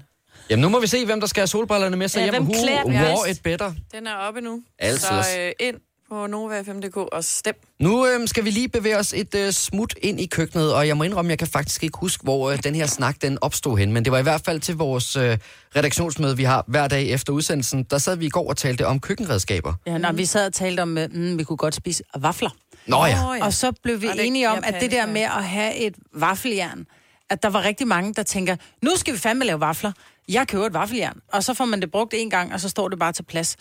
Jamen 0.50 0.62
nu 0.62 0.68
må 0.68 0.80
vi 0.80 0.86
se, 0.86 1.04
hvem 1.04 1.20
der 1.20 1.26
skal 1.26 1.40
have 1.40 1.46
solbrillerne 1.46 1.96
med 1.96 2.08
sig 2.08 2.18
Ja, 2.20 2.30
hjem. 2.32 2.44
hvem 2.44 2.54
klæder 2.62 2.82
dem 2.82 2.94
wore 2.94 3.30
it 3.30 3.42
better? 3.42 3.72
Den 3.94 4.06
er 4.06 4.14
oppe 4.14 4.40
nu. 4.40 4.62
Altid. 4.78 5.00
Så 5.00 5.24
øh, 5.40 5.52
ind 5.60 5.76
på 6.08 6.24
Nova5.dk 6.24 6.96
og 6.96 7.24
stem. 7.24 7.54
Nu 7.80 8.06
øh, 8.06 8.28
skal 8.28 8.44
vi 8.44 8.50
lige 8.50 8.68
bevæge 8.68 8.98
os 8.98 9.12
et 9.16 9.34
øh, 9.34 9.52
smut 9.52 9.94
ind 10.02 10.20
i 10.20 10.26
køkkenet, 10.26 10.74
og 10.74 10.88
jeg 10.88 10.96
må 10.96 11.04
indrømme, 11.04 11.30
jeg 11.30 11.38
kan 11.38 11.48
faktisk 11.48 11.84
ikke 11.84 11.98
huske, 11.98 12.22
hvor 12.22 12.50
øh, 12.50 12.58
den 12.64 12.74
her 12.74 12.86
snak 12.86 13.22
den 13.22 13.38
opstod 13.40 13.78
hen, 13.78 13.92
men 13.92 14.04
det 14.04 14.12
var 14.12 14.18
i 14.18 14.22
hvert 14.22 14.40
fald 14.44 14.60
til 14.60 14.76
vores 14.76 15.16
øh, 15.16 15.38
redaktionsmøde, 15.76 16.36
vi 16.36 16.44
har 16.44 16.64
hver 16.66 16.88
dag 16.88 17.08
efter 17.10 17.32
udsendelsen. 17.32 17.82
Der 17.82 17.98
sad 17.98 18.16
vi 18.16 18.26
i 18.26 18.28
går 18.28 18.48
og 18.48 18.56
talte 18.56 18.86
om 18.86 19.00
køkkenredskaber. 19.00 19.74
Ja, 19.86 19.98
når 19.98 20.12
vi 20.12 20.24
sad 20.24 20.46
og 20.46 20.52
talte 20.52 20.80
om, 20.80 20.98
at 20.98 21.12
mm, 21.12 21.38
vi 21.38 21.44
kunne 21.44 21.56
godt 21.56 21.74
spise 21.74 22.02
vafler. 22.16 22.50
Nå 22.86 23.04
ja, 23.06 23.44
Og 23.44 23.52
så 23.52 23.72
blev 23.82 24.00
vi 24.02 24.06
Og 24.06 24.26
enige 24.26 24.50
om, 24.50 24.58
at 24.64 24.74
det 24.80 24.90
der 24.90 25.06
med 25.06 25.22
at 25.22 25.44
have 25.44 25.76
et 25.76 25.94
vaffeljern, 26.14 26.86
at 27.30 27.42
der 27.42 27.48
var 27.50 27.64
rigtig 27.64 27.86
mange, 27.88 28.14
der 28.14 28.22
tænker, 28.22 28.56
nu 28.82 28.90
skal 28.96 29.14
vi 29.14 29.18
fandme 29.18 29.44
lave 29.44 29.60
vafler. 29.60 29.92
Jeg 30.32 30.48
køber 30.48 30.66
et 30.66 30.74
vaffeljern. 30.74 31.20
Og 31.32 31.44
så 31.44 31.54
får 31.54 31.64
man 31.64 31.80
det 31.80 31.90
brugt 31.90 32.14
en 32.16 32.30
gang, 32.30 32.52
og 32.52 32.60
så 32.60 32.68
står 32.68 32.88
det 32.88 32.98
bare 32.98 33.12
til 33.12 33.22
plads. 33.22 33.56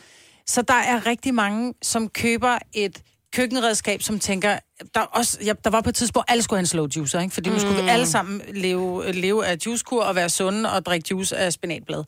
Så 0.47 0.61
der 0.61 0.73
er 0.73 1.05
rigtig 1.05 1.33
mange, 1.33 1.73
som 1.81 2.09
køber 2.09 2.57
et 2.73 3.01
køkkenredskab, 3.33 4.01
som 4.01 4.19
tænker, 4.19 4.59
der, 4.95 5.01
er 5.01 5.05
også, 5.05 5.37
ja, 5.45 5.53
der 5.63 5.69
var 5.69 5.81
på 5.81 5.89
et 5.89 5.95
tidspunkt, 5.95 6.31
alle 6.31 6.43
skulle 6.43 6.57
have 6.57 6.61
en 6.61 6.67
slow 6.67 6.87
juicer, 6.95 7.19
ikke? 7.19 7.33
fordi 7.33 7.49
nu 7.49 7.59
skulle 7.59 7.83
vi 7.83 7.89
alle 7.89 8.07
sammen 8.07 8.41
leve, 8.53 9.11
leve 9.11 9.45
af 9.45 9.57
juicekur 9.65 10.03
og 10.03 10.15
være 10.15 10.29
sunde 10.29 10.71
og 10.71 10.85
drikke 10.85 11.07
juice 11.11 11.37
af 11.37 11.53
spinatblad. 11.53 12.03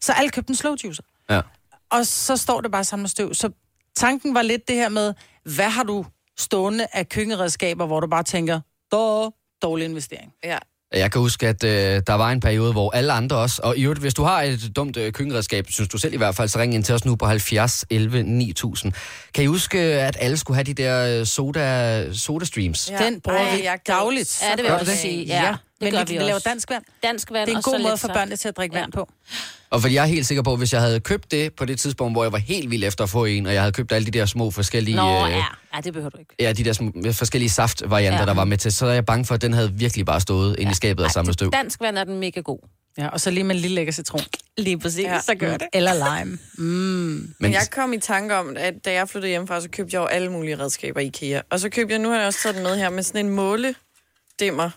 Så 0.00 0.12
alle 0.12 0.30
købte 0.30 0.50
en 0.50 0.56
slow 0.56 0.74
juicer. 0.84 1.02
ja. 1.30 1.40
Og 1.90 2.06
så 2.06 2.36
står 2.36 2.60
det 2.60 2.70
bare 2.70 2.84
sammen 2.84 3.02
med 3.02 3.08
støv. 3.08 3.34
Så 3.34 3.50
tanken 3.96 4.34
var 4.34 4.42
lidt 4.42 4.68
det 4.68 4.76
her 4.76 4.88
med, 4.88 5.14
hvad 5.56 5.68
har 5.68 5.82
du 5.82 6.04
stående 6.38 6.86
af 6.92 7.08
køkkenredskaber, 7.08 7.86
hvor 7.86 8.00
du 8.00 8.06
bare 8.06 8.22
tænker, 8.22 8.60
dårlig 9.62 9.84
investering. 9.84 10.32
Ja. 10.44 10.58
Jeg 10.92 11.12
kan 11.12 11.20
huske, 11.20 11.48
at 11.48 11.64
øh, 11.64 12.02
der 12.06 12.14
var 12.14 12.30
en 12.30 12.40
periode, 12.40 12.72
hvor 12.72 12.90
alle 12.90 13.12
andre 13.12 13.36
også, 13.36 13.60
og 13.64 13.76
i 13.76 13.82
øvrigt, 13.82 14.00
hvis 14.00 14.14
du 14.14 14.22
har 14.22 14.42
et 14.42 14.72
dumt 14.76 14.96
øh, 14.96 15.12
køkkenredskab, 15.12 15.66
synes 15.70 15.88
du 15.88 15.98
selv 15.98 16.14
i 16.14 16.16
hvert 16.16 16.34
fald, 16.34 16.48
så 16.48 16.58
ring 16.58 16.74
ind 16.74 16.84
til 16.84 16.94
os 16.94 17.04
nu 17.04 17.16
på 17.16 17.26
70 17.26 17.84
11 17.90 18.22
9000. 18.22 18.92
Kan 19.34 19.44
I 19.44 19.46
huske, 19.46 19.78
at 19.78 20.16
alle 20.20 20.36
skulle 20.36 20.54
have 20.56 20.64
de 20.64 20.74
der 20.74 21.20
øh, 21.20 21.26
soda, 21.26 22.12
soda 22.12 22.44
streams? 22.44 22.90
Ja. 22.90 23.04
Den 23.04 23.20
bruger 23.20 23.38
Ej, 23.38 23.56
vi 23.56 23.64
jeg 23.64 23.78
dagligt. 23.86 24.42
Ja, 24.42 24.50
det 24.50 24.58
vil 24.58 24.64
jeg 24.64 24.74
du 24.74 24.78
også 24.80 24.92
det? 24.92 25.00
sige. 25.00 25.24
Ja, 25.24 25.46
det 25.48 25.58
men 25.80 25.92
gør 25.92 26.04
vi, 26.04 26.12
vi 26.12 26.18
laver 26.18 26.38
dansk 26.38 26.70
vand. 26.70 26.84
Dansk 27.02 27.30
vand 27.30 27.46
Det 27.46 27.52
er 27.52 27.52
en 27.52 27.56
og 27.56 27.62
så 27.62 27.70
god 27.70 27.80
måde 27.82 27.96
for 27.96 28.08
børnene 28.08 28.36
til 28.36 28.48
at 28.48 28.56
drikke 28.56 28.76
Ja. 28.76 28.80
vand 28.80 28.92
på. 28.92 29.08
Og 29.70 29.80
fordi 29.80 29.94
jeg 29.94 30.02
er 30.02 30.06
helt 30.06 30.26
sikker 30.26 30.42
på, 30.42 30.52
at 30.52 30.58
hvis 30.58 30.72
jeg 30.72 30.80
havde 30.80 31.00
købt 31.00 31.30
det 31.30 31.54
på 31.54 31.64
det 31.64 31.78
tidspunkt, 31.80 32.14
hvor 32.14 32.24
jeg 32.24 32.32
var 32.32 32.38
helt 32.38 32.70
vild 32.70 32.84
efter 32.84 33.04
at 33.04 33.10
få 33.10 33.24
en, 33.24 33.46
og 33.46 33.52
jeg 33.54 33.62
havde 33.62 33.72
købt 33.72 33.92
alle 33.92 34.06
de 34.06 34.18
der 34.18 34.26
små 34.26 34.50
forskellige... 34.50 34.96
Nå, 34.96 35.26
øh, 35.26 35.30
ja. 35.30 35.44
ja, 35.74 35.80
det 35.84 35.92
behøver 35.92 36.10
du 36.10 36.18
ikke. 36.18 36.34
Ja, 36.40 36.52
de 36.52 36.64
der 36.64 36.72
små, 36.72 36.92
forskellige 37.12 37.50
saftvarianter, 37.50 38.16
ja. 38.18 38.22
Ja. 38.22 38.26
der 38.26 38.34
var 38.34 38.44
med 38.44 38.58
til, 38.58 38.72
så 38.72 38.86
er 38.86 38.92
jeg 38.92 39.06
bange 39.06 39.24
for, 39.24 39.34
at 39.34 39.42
den 39.42 39.52
havde 39.52 39.72
virkelig 39.72 40.06
bare 40.06 40.20
stået 40.20 40.58
inde 40.58 40.72
i 40.72 40.74
skabet 40.74 41.04
og 41.04 41.10
samlet 41.10 41.34
støv. 41.34 41.50
Dansk 41.52 41.80
vand 41.80 41.98
er 41.98 42.04
den 42.04 42.20
mega 42.20 42.40
god. 42.40 42.58
Ja, 42.98 43.08
og 43.08 43.20
så 43.20 43.30
lige 43.30 43.44
med 43.44 43.54
en 43.54 43.60
lille 43.60 43.74
lækker 43.74 43.92
citron. 43.92 44.20
Lige 44.58 44.78
præcis, 44.78 45.04
Ja. 45.04 45.12
ja. 45.14 45.20
så 45.20 45.34
gør 45.34 45.56
det. 45.56 45.66
Eller 45.72 45.92
lime. 46.18 46.38
Mm. 46.58 46.64
Men 46.66 47.34
Men 47.40 47.52
jeg 47.52 47.62
kom 47.72 47.92
i 47.92 47.98
tanke 47.98 48.34
om, 48.36 48.56
at 48.58 48.74
da 48.84 48.92
jeg 48.92 49.08
flyttede 49.08 49.30
hjemmefra, 49.30 49.60
så 49.60 49.68
købte 49.68 49.94
jeg 49.94 50.00
jo 50.00 50.06
alle 50.06 50.32
mulige 50.32 50.58
redskaber 50.58 51.00
i 51.00 51.06
IKEA. 51.06 51.40
Og 51.50 51.60
så 51.60 51.68
købte 51.68 51.92
jeg, 51.92 52.02
nu 52.02 52.08
har 52.08 52.16
jeg 52.18 52.26
også 52.26 52.42
taget 52.42 52.54
den 52.56 52.62
med 52.62 52.76
her, 52.76 52.90
med 52.90 53.02
sådan 53.02 53.26
en 53.26 53.32
måledimmer 53.32 54.70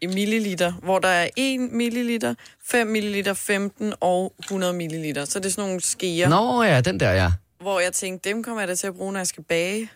i 0.00 0.06
milliliter, 0.06 0.72
hvor 0.82 0.98
der 0.98 1.08
er 1.08 1.28
1 1.36 1.60
milliliter, 1.72 2.34
5 2.70 2.86
milliliter, 2.86 3.34
15 3.34 3.92
og 4.00 4.32
100 4.44 4.72
milliliter. 4.72 5.24
Så 5.24 5.38
det 5.38 5.46
er 5.46 5.50
sådan 5.50 5.68
nogle 5.68 5.80
skeer, 5.80 6.28
Nå 6.28 6.62
ja, 6.62 6.80
den 6.80 7.00
der, 7.00 7.10
ja. 7.12 7.30
hvor 7.60 7.80
jeg 7.80 7.92
tænkte, 7.92 8.28
dem 8.28 8.42
kommer 8.42 8.60
jeg 8.60 8.68
da 8.68 8.74
til 8.74 8.86
at 8.86 8.94
bruge, 8.94 9.12
når 9.12 9.20
jeg 9.20 9.26
skal 9.26 9.44
bage. 9.44 9.88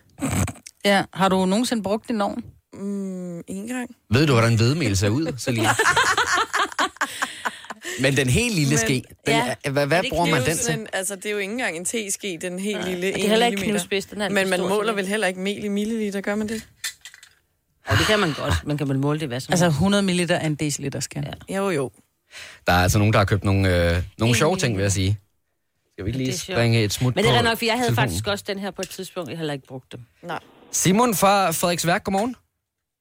Ja, 0.85 1.03
har 1.12 1.29
du 1.29 1.45
nogensinde 1.47 1.83
brugt 1.83 2.09
din 2.09 2.21
ovn? 2.21 2.45
Mm, 2.75 3.38
en 3.38 3.69
gang. 3.69 3.97
Ved 4.11 4.27
du, 4.27 4.33
hvordan 4.33 4.57
hvedemel 4.57 4.97
ser 4.97 5.09
ud, 5.09 5.33
Selina? 5.38 5.69
Men 8.01 8.17
den 8.17 8.29
helt 8.29 8.55
lille 8.55 8.71
Men- 8.71 8.79
ske, 8.79 9.03
den, 9.27 9.35
Ja. 9.35 9.55
er, 9.65 9.71
hvad, 9.71 9.87
hvad 9.87 10.03
det 10.03 10.11
bruger 10.11 10.27
man 10.27 10.35
Det 10.35 10.41
er 10.41 10.45
den 10.45 10.53
jo 10.53 10.57
til? 10.57 10.65
sådan, 10.65 10.87
altså, 10.93 11.17
det 11.17 11.27
er 11.27 11.31
jo 11.31 11.38
ikke 11.38 11.53
engang 11.53 11.77
en 11.77 11.85
teske, 11.85 12.38
den 12.43 12.59
helt 12.59 12.85
lille. 12.88 13.07
det 13.12 13.25
er 13.25 13.29
heller 13.29 13.47
ikke 13.47 13.62
knivspids, 13.62 14.05
den 14.07 14.21
er 14.21 14.29
Men 14.29 14.51
man 14.51 14.61
måler 14.61 14.93
vel 14.93 15.07
heller 15.07 15.27
ikke 15.27 15.41
mel 15.41 15.65
i 15.65 15.69
milliliter, 15.69 16.21
gør 16.21 16.35
man 16.35 16.49
det? 16.49 16.67
Og 17.88 17.99
det 17.99 18.07
kan 18.07 18.21
man 18.21 18.33
godt. 18.33 18.66
Man 18.66 18.77
kan 18.79 18.88
vel 18.88 18.99
måle 18.99 19.21
det, 19.21 19.29
hvad 19.29 19.40
som 19.40 19.53
Altså 19.53 19.66
100 19.66 20.03
ml 20.03 20.11
er 20.31 20.38
en 20.38 20.55
deciliter, 20.55 21.01
skal. 21.01 21.35
Ja. 21.49 21.57
Jo, 21.57 21.71
jo. 21.71 21.90
Der 22.66 22.73
er 22.73 22.83
altså 22.83 22.99
nogen, 22.99 23.12
der 23.12 23.18
har 23.18 23.25
købt 23.27 23.45
nogle, 23.45 23.95
øh, 23.97 24.03
nogle 24.18 24.35
sjove 24.35 24.57
ting, 24.57 24.77
vil 24.77 24.83
jeg 24.83 24.92
sige. 24.92 25.18
Skal 25.92 26.05
vi 26.05 26.09
ikke 26.09 26.18
lige 26.18 26.38
springe 26.38 26.85
et 26.85 26.92
smut 26.92 27.16
Men 27.16 27.25
det 27.25 27.37
er 27.37 27.42
nok, 27.42 27.59
for 27.59 27.64
jeg 27.64 27.75
havde 27.75 27.88
telefonen? 27.88 28.09
faktisk 28.11 28.27
også 28.27 28.45
den 28.49 28.59
her 28.59 28.71
på 28.71 28.83
et 28.83 28.88
tidspunkt. 28.88 29.31
Jeg 29.31 29.38
heller 29.38 29.55
ikke 29.55 29.66
brugt 29.66 29.92
dem. 29.92 30.01
Nej. 30.23 30.38
Simon 30.71 31.14
fra 31.14 31.51
Frederiksværk, 31.51 32.05
godmorgen. 32.05 32.37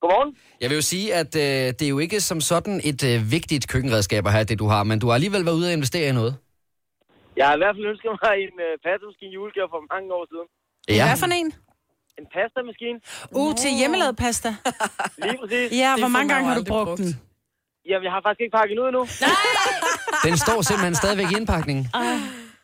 Godmorgen. 0.01 0.35
Jeg 0.61 0.69
vil 0.69 0.75
jo 0.75 0.81
sige, 0.81 1.13
at 1.15 1.35
øh, 1.35 1.41
det 1.41 1.81
er 1.81 1.89
jo 1.89 1.99
ikke 1.99 2.21
som 2.21 2.41
sådan 2.41 2.81
et 2.83 3.03
øh, 3.03 3.31
vigtigt 3.31 3.67
køkkenredskab 3.67 4.25
at 4.25 4.31
have, 4.31 4.43
det 4.43 4.59
du 4.59 4.67
har, 4.67 4.83
men 4.83 4.99
du 4.99 5.07
har 5.07 5.13
alligevel 5.13 5.45
været 5.45 5.55
ude 5.55 5.67
og 5.67 5.73
investere 5.73 6.09
i 6.09 6.11
noget. 6.11 6.35
Jeg 7.37 7.47
har 7.47 7.55
i 7.55 7.57
hvert 7.57 7.75
fald 7.75 7.85
ønsket 7.85 8.11
mig 8.23 8.33
en 8.45 8.55
uh, 8.67 8.73
pastamaskine 8.85 9.31
julegave 9.37 9.67
for 9.73 9.81
mange 9.93 10.07
år 10.17 10.25
siden. 10.31 10.47
Ja. 10.97 11.05
Hvad 11.07 11.17
for 11.23 11.29
en? 11.41 11.49
En 12.19 12.25
pastamaskine. 12.35 12.97
Uh, 13.39 13.51
til 13.61 13.71
hjemmelavet 13.79 14.15
pasta. 14.23 14.49
Lige 15.23 15.37
præcis. 15.41 15.67
Ja, 15.81 15.89
Det 15.95 16.01
hvor 16.03 16.07
mange 16.15 16.27
man 16.27 16.35
gange 16.35 16.47
har 16.49 16.55
du 16.61 16.63
brugt 16.73 16.87
brugt. 16.87 16.99
den? 16.99 17.11
Jamen, 17.89 18.03
jeg 18.07 18.11
har 18.15 18.21
faktisk 18.25 18.41
ikke 18.45 18.55
pakket 18.59 18.73
den 18.75 18.79
ud 18.83 18.87
endnu. 18.91 19.03
Den 20.27 20.37
står 20.45 20.61
simpelthen 20.69 20.95
stadigvæk 20.95 21.31
i 21.31 21.35
indpakningen. 21.39 21.83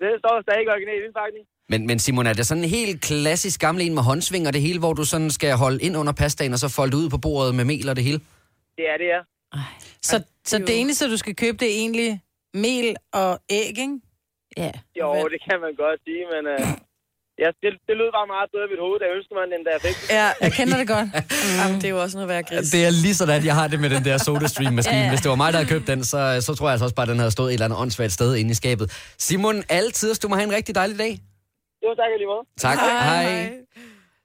Det 0.01 0.09
står 0.21 0.35
stadig 0.45 0.63
i 0.65 0.67
original 0.75 1.01
indpakning. 1.07 1.43
Men, 1.69 1.87
men 1.87 1.99
Simon, 1.99 2.27
er 2.27 2.33
det 2.33 2.47
sådan 2.47 2.63
en 2.63 2.69
helt 2.69 3.01
klassisk 3.01 3.59
gammel 3.61 3.85
en 3.85 3.93
med 3.93 4.03
håndsving 4.03 4.47
og 4.47 4.53
det 4.53 4.61
hele, 4.61 4.79
hvor 4.79 4.93
du 4.93 5.03
sådan 5.03 5.31
skal 5.31 5.55
holde 5.55 5.79
ind 5.85 5.97
under 5.97 6.13
pastaen 6.13 6.53
og 6.53 6.59
så 6.59 6.69
folde 6.69 6.97
ud 6.97 7.09
på 7.09 7.17
bordet 7.17 7.55
med 7.55 7.65
mel 7.65 7.89
og 7.89 7.95
det 7.95 8.03
hele? 8.03 8.19
Det 8.77 8.85
er 8.93 8.97
det, 8.97 9.07
ja. 9.15 9.21
Så, 10.01 10.23
så 10.45 10.57
det 10.57 10.79
eneste, 10.81 11.11
du 11.11 11.17
skal 11.17 11.35
købe, 11.35 11.57
det 11.57 11.67
er 11.67 11.77
egentlig 11.83 12.21
mel 12.53 12.95
og 13.13 13.39
æg, 13.49 13.67
ikke? 13.69 13.99
Ja. 14.57 14.71
Jo, 14.99 15.13
Hvad? 15.13 15.23
det 15.23 15.41
kan 15.49 15.57
man 15.65 15.73
godt 15.75 15.99
sige, 16.05 16.23
men 16.33 16.43
uh, 16.55 16.67
Ja, 17.43 17.49
det, 17.63 17.69
det 17.87 17.93
lød 18.01 18.09
bare 18.17 18.27
meget 18.35 18.47
bedre 18.53 18.65
i 18.69 18.71
mit 18.73 18.81
hoved, 18.85 18.97
da 19.01 19.05
jeg 19.09 19.13
ønskede 19.19 19.35
mig 19.39 19.43
den 19.57 19.63
der 19.67 19.73
effekt. 19.79 19.99
Ja, 20.19 20.27
Jeg 20.45 20.51
kender 20.59 20.77
det 20.81 20.87
godt. 20.95 21.07
Jamen, 21.59 21.75
det 21.81 21.85
er 21.89 21.93
jo 21.95 22.01
også 22.05 22.15
noget 22.17 22.29
værd 22.33 22.43
gris. 22.49 22.69
Det 22.75 22.85
er 22.85 22.89
lige 23.05 23.15
sådan, 23.15 23.45
jeg 23.45 23.55
har 23.55 23.67
det 23.67 23.79
med 23.79 23.89
den 23.89 24.05
der 24.05 24.17
SodaStream-maskine. 24.17 25.09
Hvis 25.09 25.21
det 25.21 25.29
var 25.29 25.35
mig, 25.43 25.53
der 25.53 25.59
havde 25.59 25.69
købt 25.69 25.87
den, 25.87 26.03
så, 26.03 26.19
så 26.41 26.55
tror 26.55 26.67
jeg 26.67 26.71
altså 26.71 26.85
også 26.85 26.95
bare, 26.95 27.03
at 27.03 27.09
den 27.09 27.19
havde 27.19 27.31
stået 27.31 27.49
et 27.49 27.53
eller 27.53 27.65
andet 27.65 27.79
åndssvagt 27.79 28.11
sted 28.11 28.35
inde 28.35 28.51
i 28.51 28.53
skabet. 28.53 28.85
Simon, 29.17 29.63
altid, 29.69 30.15
du 30.15 30.27
må 30.27 30.35
have 30.35 30.47
en 30.51 30.53
rigtig 30.59 30.75
dejlig 30.75 30.99
dag. 30.99 31.13
Jo, 31.83 31.89
tak 31.99 32.09
lige 32.17 32.27
måde. 32.33 32.43
Tak. 32.59 32.77
Hej. 32.77 33.23
Hej. 33.23 33.51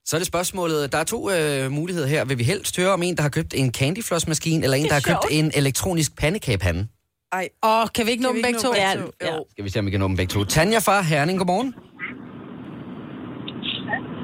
Så 0.05 0.17
er 0.17 0.19
det 0.19 0.27
spørgsmålet. 0.27 0.93
Der 0.93 0.99
er 0.99 1.05
to 1.05 1.31
øh, 1.31 1.71
muligheder 1.71 2.07
her. 2.09 2.25
Vil 2.25 2.39
vi 2.39 2.45
helst 2.45 2.77
høre 2.77 2.91
om 2.91 3.03
en, 3.03 3.17
der 3.17 3.23
har 3.23 3.29
købt 3.31 3.55
en 3.55 3.73
candyfloss-maskine, 3.79 4.65
eller 4.65 4.77
en, 4.77 4.85
der 4.87 4.93
har 4.95 5.01
købt 5.01 5.27
en 5.31 5.53
elektronisk 5.55 6.17
pandekagepande? 6.19 6.87
Ej, 7.33 7.49
Åh, 7.65 7.87
kan 7.95 8.07
vi 8.07 8.11
ikke 8.11 8.23
nå 8.23 8.29
kan 8.29 8.35
dem 8.37 8.43
begge 8.43 8.59
to? 8.61 8.69
nå 8.69 8.75
Ja, 8.75 8.93
begge 8.95 9.07
to? 9.07 9.13
ja. 9.21 9.35
Jo. 9.35 9.45
Skal 9.51 9.65
vi 9.65 9.71
se, 9.71 9.79
om 9.79 9.87
vi 9.87 9.91
kan 9.91 10.01
nå 10.01 10.09
dem 10.09 10.17
begge 10.17 10.31
to. 10.33 10.45
Tanja 10.45 10.79
fra 10.79 11.01
Herning, 11.03 11.39
godmorgen. 11.39 11.75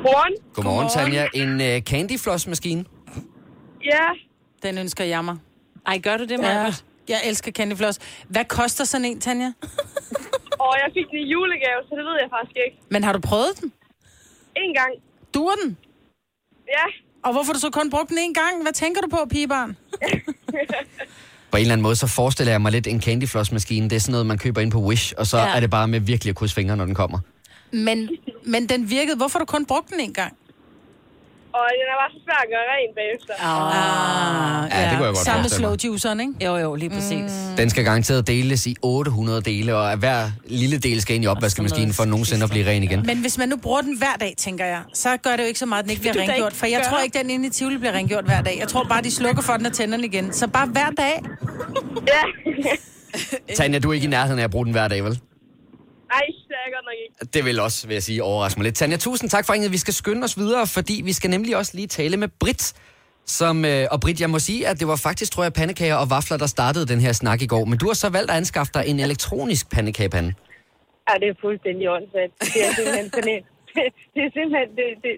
Godmorgen. 0.02 0.34
Godmorgen, 0.54 0.88
Tanja. 0.88 1.26
En 1.34 1.60
øh, 1.60 1.82
candyfloss-maskine? 1.90 2.84
Ja, 3.84 4.06
Den 4.62 4.78
ønsker 4.78 5.04
jeg 5.04 5.24
mig. 5.24 5.36
Ej, 5.86 5.98
gør 5.98 6.16
du 6.16 6.22
det, 6.24 6.30
Ja. 6.30 6.36
Maja? 6.36 6.72
Jeg 7.08 7.20
elsker 7.26 7.52
Candy 7.52 7.76
Floss. 7.76 7.98
Hvad 8.28 8.44
koster 8.44 8.84
sådan 8.84 9.04
en, 9.04 9.20
Tanja? 9.20 9.46
og 10.64 10.72
jeg 10.82 10.88
fik 10.94 11.06
den 11.10 11.18
i 11.18 11.30
julegave, 11.32 11.80
så 11.88 11.94
det 11.98 12.04
ved 12.04 12.16
jeg 12.22 12.28
faktisk 12.36 12.56
ikke. 12.66 12.78
Men 12.90 13.04
har 13.04 13.12
du 13.12 13.20
prøvet 13.20 13.60
den? 13.60 13.72
En 14.56 14.74
gang. 14.74 14.92
Duer 15.34 15.54
den? 15.64 15.76
Ja, 16.68 16.84
Og 17.24 17.32
hvorfor 17.32 17.52
du 17.52 17.58
så 17.58 17.70
kun 17.70 17.90
brugt 17.90 18.08
den 18.08 18.18
en 18.18 18.34
gang? 18.34 18.62
Hvad 18.62 18.72
tænker 18.72 19.00
du 19.00 19.08
på, 19.08 19.18
pigebarn? 19.30 19.76
På 21.50 21.56
en 21.56 21.60
eller 21.60 21.72
anden 21.72 21.82
måde, 21.82 21.96
så 21.96 22.06
forestiller 22.06 22.52
jeg 22.52 22.60
mig 22.62 22.72
lidt 22.72 22.86
en 22.86 23.00
candyfloss-maskine. 23.02 23.84
Det 23.90 23.96
er 23.96 24.00
sådan 24.00 24.12
noget, 24.12 24.26
man 24.26 24.38
køber 24.38 24.60
ind 24.60 24.72
på 24.72 24.78
Wish, 24.78 25.12
og 25.18 25.26
så 25.26 25.38
ja. 25.38 25.44
Ja. 25.46 25.56
er 25.56 25.60
det 25.60 25.70
bare 25.70 25.88
med 25.88 26.00
virkelig 26.00 26.30
at 26.30 26.36
krydse 26.36 26.54
fingre, 26.54 26.76
når 26.76 26.84
den 26.84 26.94
kommer. 26.94 27.18
Men, 27.72 28.08
men 28.44 28.66
den 28.68 28.90
virkede. 28.90 29.16
Hvorfor 29.16 29.38
har 29.38 29.44
du 29.44 29.50
kun 29.52 29.66
brugt 29.66 29.90
den 29.90 30.00
en 30.00 30.12
gang? 30.12 30.32
og 31.52 31.64
den 31.72 31.86
er 31.92 31.96
bare 32.02 32.10
så 32.12 32.20
svær 32.24 32.40
at 32.44 32.48
gøre 32.54 32.66
ren 32.74 32.90
bagefter. 33.00 33.34
Ah, 33.38 34.70
Ja, 34.70 34.90
det 34.90 34.96
kunne 34.96 35.06
jeg 35.06 35.14
godt 35.14 35.24
Samme 35.24 35.40
forestille 35.42 35.68
mig. 35.68 35.80
slow 35.80 35.90
juiceren, 35.90 36.20
ikke? 36.20 36.32
Jo, 36.44 36.56
jo, 36.56 36.74
lige 36.74 36.90
præcis. 36.90 37.32
Mm. 37.50 37.56
Den 37.56 37.70
skal 37.70 37.84
garanteret 37.84 38.26
deles 38.26 38.66
i 38.66 38.76
800 38.82 39.40
dele, 39.42 39.76
og 39.76 39.96
hver 39.96 40.30
lille 40.46 40.78
del 40.78 41.00
skal 41.02 41.14
ind 41.16 41.24
i 41.24 41.26
opvaskemaskinen 41.26 41.92
for 41.94 42.04
nogensinde 42.04 42.44
at 42.44 42.50
blive 42.50 42.66
ren 42.70 42.82
igen. 42.82 43.02
Men 43.06 43.18
hvis 43.20 43.38
man 43.38 43.48
nu 43.48 43.56
bruger 43.56 43.80
den 43.80 43.98
hver 43.98 44.14
dag, 44.20 44.34
tænker 44.38 44.64
jeg, 44.64 44.82
så 44.94 45.16
gør 45.16 45.30
det 45.36 45.42
jo 45.42 45.46
ikke 45.46 45.58
så 45.58 45.66
meget, 45.66 45.78
at 45.82 45.84
den 45.84 45.90
ikke 45.90 46.00
bliver 46.00 46.16
rengjort. 46.28 46.52
For 46.52 46.66
jeg 46.66 46.82
tror 46.90 46.98
ikke, 47.00 47.18
den 47.18 47.30
inde 47.30 47.46
i 47.46 47.50
Tivoli 47.50 47.76
bliver 47.78 47.92
rengjort 47.92 48.24
hver 48.24 48.42
dag. 48.42 48.56
Jeg 48.60 48.68
tror 48.68 48.84
bare, 48.84 49.02
de 49.02 49.10
slukker 49.10 49.42
for 49.42 49.52
den 49.52 49.66
og 49.66 49.72
tænder 49.72 49.96
den 49.96 50.04
igen. 50.04 50.32
Så 50.32 50.48
bare 50.48 50.66
hver 50.66 50.90
dag. 50.90 51.22
Ja. 52.06 52.22
Tanja, 53.54 53.78
du 53.78 53.90
er 53.90 53.94
ikke 53.94 54.04
i 54.06 54.10
nærheden 54.10 54.38
af 54.38 54.44
at 54.44 54.50
bruge 54.50 54.64
den 54.64 54.72
hver 54.72 54.88
dag, 54.88 55.04
vel? 55.04 55.12
Ej, 56.10 56.20
det 56.26 56.34
er 56.34 56.47
jeg 56.68 56.74
godt 56.78 56.86
nok 56.90 56.98
ikke. 57.04 57.14
Det 57.34 57.42
vil 57.46 57.56
også, 57.66 57.80
vil 57.88 57.94
jeg 57.94 58.04
sige, 58.08 58.22
overraske 58.30 58.58
mig 58.58 58.64
lidt. 58.64 58.76
Tanja, 58.80 58.96
tusind 58.96 59.30
tak 59.30 59.44
for 59.46 59.52
ringet. 59.52 59.72
Vi 59.72 59.82
skal 59.84 59.94
skynde 59.94 60.22
os 60.28 60.34
videre, 60.42 60.64
fordi 60.76 60.96
vi 61.08 61.12
skal 61.18 61.30
nemlig 61.30 61.52
også 61.60 61.72
lige 61.78 61.90
tale 61.98 62.16
med 62.22 62.28
Brit. 62.40 62.64
Som, 63.38 63.64
øh, 63.64 63.84
og 63.92 64.00
Brit, 64.02 64.20
jeg 64.24 64.30
må 64.34 64.38
sige, 64.48 64.60
at 64.70 64.76
det 64.80 64.86
var 64.92 65.00
faktisk, 65.08 65.30
tror 65.32 65.42
jeg, 65.46 65.52
pandekager 65.60 65.98
og 66.02 66.06
vafler, 66.14 66.36
der 66.44 66.50
startede 66.56 66.86
den 66.92 67.00
her 67.06 67.12
snak 67.22 67.40
i 67.46 67.48
går. 67.52 67.64
Men 67.70 67.76
du 67.78 67.86
har 67.90 67.98
så 68.04 68.08
valgt 68.16 68.30
at 68.30 68.36
anskaffe 68.42 68.72
dig 68.76 68.82
en 68.90 68.98
elektronisk 69.06 69.64
pandekagepande. 69.74 70.30
Ja, 71.08 71.14
det 71.22 71.28
er 71.32 71.36
fuldstændig 71.46 71.84
åndssvagt. 71.96 72.32
Det 72.54 72.60
er 72.66 72.70
simpelthen 72.76 73.08
sådan 73.14 73.32
en... 73.36 73.42
Det, 74.14 74.20
er 74.26 74.30
simpelthen... 74.36 74.68
Det, 74.78 74.86
det, 75.04 75.12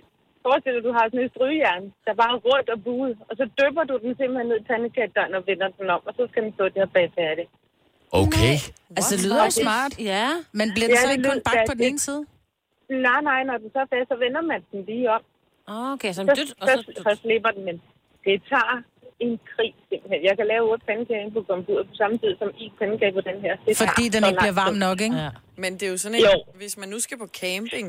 forestil 0.45 0.75
dig, 0.77 0.83
du 0.89 0.93
har 0.99 1.05
sådan 1.07 1.25
et 1.27 1.33
strygejern, 1.35 1.85
der 2.07 2.13
bare 2.21 2.33
er 2.37 2.41
rundt 2.49 2.69
og 2.75 2.79
buet, 2.87 3.17
og 3.29 3.35
så 3.41 3.45
dypper 3.59 3.85
du 3.91 3.95
den 4.05 4.13
simpelthen 4.19 4.49
ned 4.51 4.59
i 4.63 4.69
pandekagedøren 4.73 5.35
og 5.39 5.43
vender 5.51 5.69
den 5.79 5.89
om, 5.97 6.03
og 6.09 6.13
så 6.19 6.23
skal 6.31 6.43
den 6.45 6.53
stå 6.57 6.65
der 6.77 6.87
bag 6.97 7.07
færdig. 7.21 7.47
Okay. 8.13 8.55
Altså, 8.97 9.17
det 9.17 9.25
lyder 9.25 9.45
jo 9.45 9.51
smart. 9.51 9.93
Ja. 10.13 10.27
Men 10.59 10.67
bliver 10.75 10.89
den 10.89 10.97
Ja, 10.97 11.03
så 11.03 11.07
det 11.09 11.17
ikke 11.17 11.29
kun 11.31 11.41
bagt 11.49 11.63
på 11.69 11.75
den 11.75 11.83
det- 11.83 11.89
ene 11.89 11.99
side? 12.09 12.23
Nej, 13.09 13.21
nej, 13.31 13.41
når 13.49 13.57
den 13.63 13.69
så 13.75 13.79
er 13.85 13.89
fast, 13.95 14.09
så 14.13 14.17
vender 14.25 14.43
man 14.53 14.61
den 14.73 14.81
lige 14.91 15.07
om. 15.17 15.23
Okay, 15.93 16.13
så 16.13 16.23
Så, 16.29 16.35
dyt, 16.39 16.51
og 16.63 16.69
så, 16.69 16.77
så... 16.97 17.03
så 17.07 17.11
slipper 17.23 17.51
den, 17.57 17.63
men 17.69 17.77
det 18.25 18.35
tager 18.53 18.77
en 19.25 19.33
krig 19.53 19.73
simpelthen. 19.89 20.21
Jeg 20.29 20.35
kan 20.39 20.47
lave 20.53 20.63
otte 20.71 20.85
pandekager 20.89 21.21
inde 21.25 21.35
på 21.39 21.43
computer 21.53 21.85
på 21.91 21.95
samme 22.03 22.19
tid 22.23 22.33
som 22.41 22.49
en 22.63 22.71
pandekage 22.79 23.13
på 23.19 23.21
den 23.31 23.37
her. 23.45 23.55
Det 23.67 23.77
Fordi 23.85 24.05
den 24.15 24.23
så 24.23 24.29
ikke 24.29 24.41
bliver 24.45 24.59
varm 24.63 24.75
nok, 24.87 24.99
ikke? 25.07 25.17
Ja. 25.17 25.31
Men 25.63 25.71
det 25.79 25.83
er 25.83 25.91
jo 25.95 25.99
sådan 26.05 26.15
en, 26.19 26.21
Jo. 26.25 26.35
hvis 26.61 26.75
man 26.81 26.89
nu 26.95 26.99
skal 27.07 27.17
på 27.25 27.29
camping, 27.43 27.87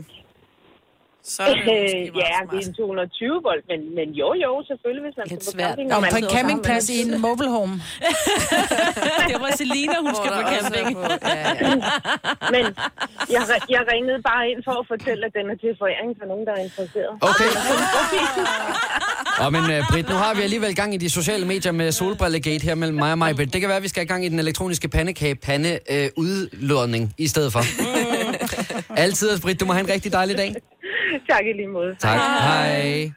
så 1.24 1.44
er 1.44 1.48
det 1.48 1.58
måske 1.58 1.72
Øh, 1.72 2.18
ja, 2.24 2.36
det 2.52 2.58
er 2.64 2.68
en 2.70 2.74
220 2.74 3.40
volt, 3.50 3.64
men, 3.72 3.80
men 3.98 4.08
jo, 4.22 4.30
jo, 4.46 4.52
selvfølgelig, 4.70 5.04
hvis 5.08 5.16
man 5.20 5.26
skal 5.30 5.38
på 5.38 5.52
svært. 5.56 5.68
camping. 5.70 5.88
Og 5.96 6.00
man 6.04 6.10
på 6.16 6.18
en 6.24 6.30
campingplads 6.36 6.86
i 6.96 6.98
en 7.06 7.12
mobile 7.28 7.52
home. 7.58 7.74
Det 9.30 9.38
var 9.44 9.52
Selina, 9.62 9.96
hun 10.08 10.14
skal 10.20 10.30
på 10.40 10.44
camping. 10.54 10.88
på- 10.96 11.02
Ja, 11.36 11.50
ja. 11.50 11.74
Men 12.54 12.64
jeg, 13.36 13.42
jeg 13.76 13.82
ringede 13.94 14.20
bare 14.32 14.44
ind 14.52 14.60
for 14.68 14.76
at 14.82 14.86
fortælle, 14.94 15.22
at 15.30 15.34
den 15.38 15.46
er 15.54 15.58
til 15.64 15.72
foræring 15.82 16.12
for 16.20 16.26
nogen, 16.32 16.44
der 16.48 16.54
er 16.60 16.62
interesseret. 16.68 17.12
Okay. 17.32 17.50
Og 19.44 19.52
men 19.56 19.62
uh, 19.62 19.88
Britt, 19.92 20.10
nu 20.10 20.16
har 20.16 20.34
vi 20.34 20.42
alligevel 20.42 20.76
gang 20.76 20.94
i 20.94 20.98
de 20.98 21.10
sociale 21.10 21.46
medier 21.48 21.72
med 21.72 21.92
solbrillegate 21.92 22.64
her 22.64 22.76
mellem 22.76 22.98
mig 22.98 23.12
og 23.12 23.18
mig. 23.18 23.38
Det 23.38 23.52
kan 23.62 23.68
være, 23.68 23.78
at 23.78 23.84
vi 23.84 23.88
skal 23.88 24.00
have 24.02 24.08
gang 24.08 24.26
i 24.26 24.30
den 24.30 24.40
elektroniske 24.40 24.88
pandekage 24.88 25.36
pande 25.36 25.80
uh, 25.92 25.96
udlodning 26.24 27.14
i 27.18 27.28
stedet 27.28 27.52
for. 27.54 27.62
Altid, 28.98 29.40
Britt, 29.42 29.60
du 29.60 29.66
må 29.66 29.74
have 29.74 29.84
en 29.84 29.90
rigtig 29.94 30.12
dejlig 30.12 30.38
dag. 30.38 30.56
tak 31.30 31.42
i 31.46 31.54
lige 31.58 31.68
måde. 31.68 31.96
Tak. 32.00 32.18
Hej. 32.20 33.12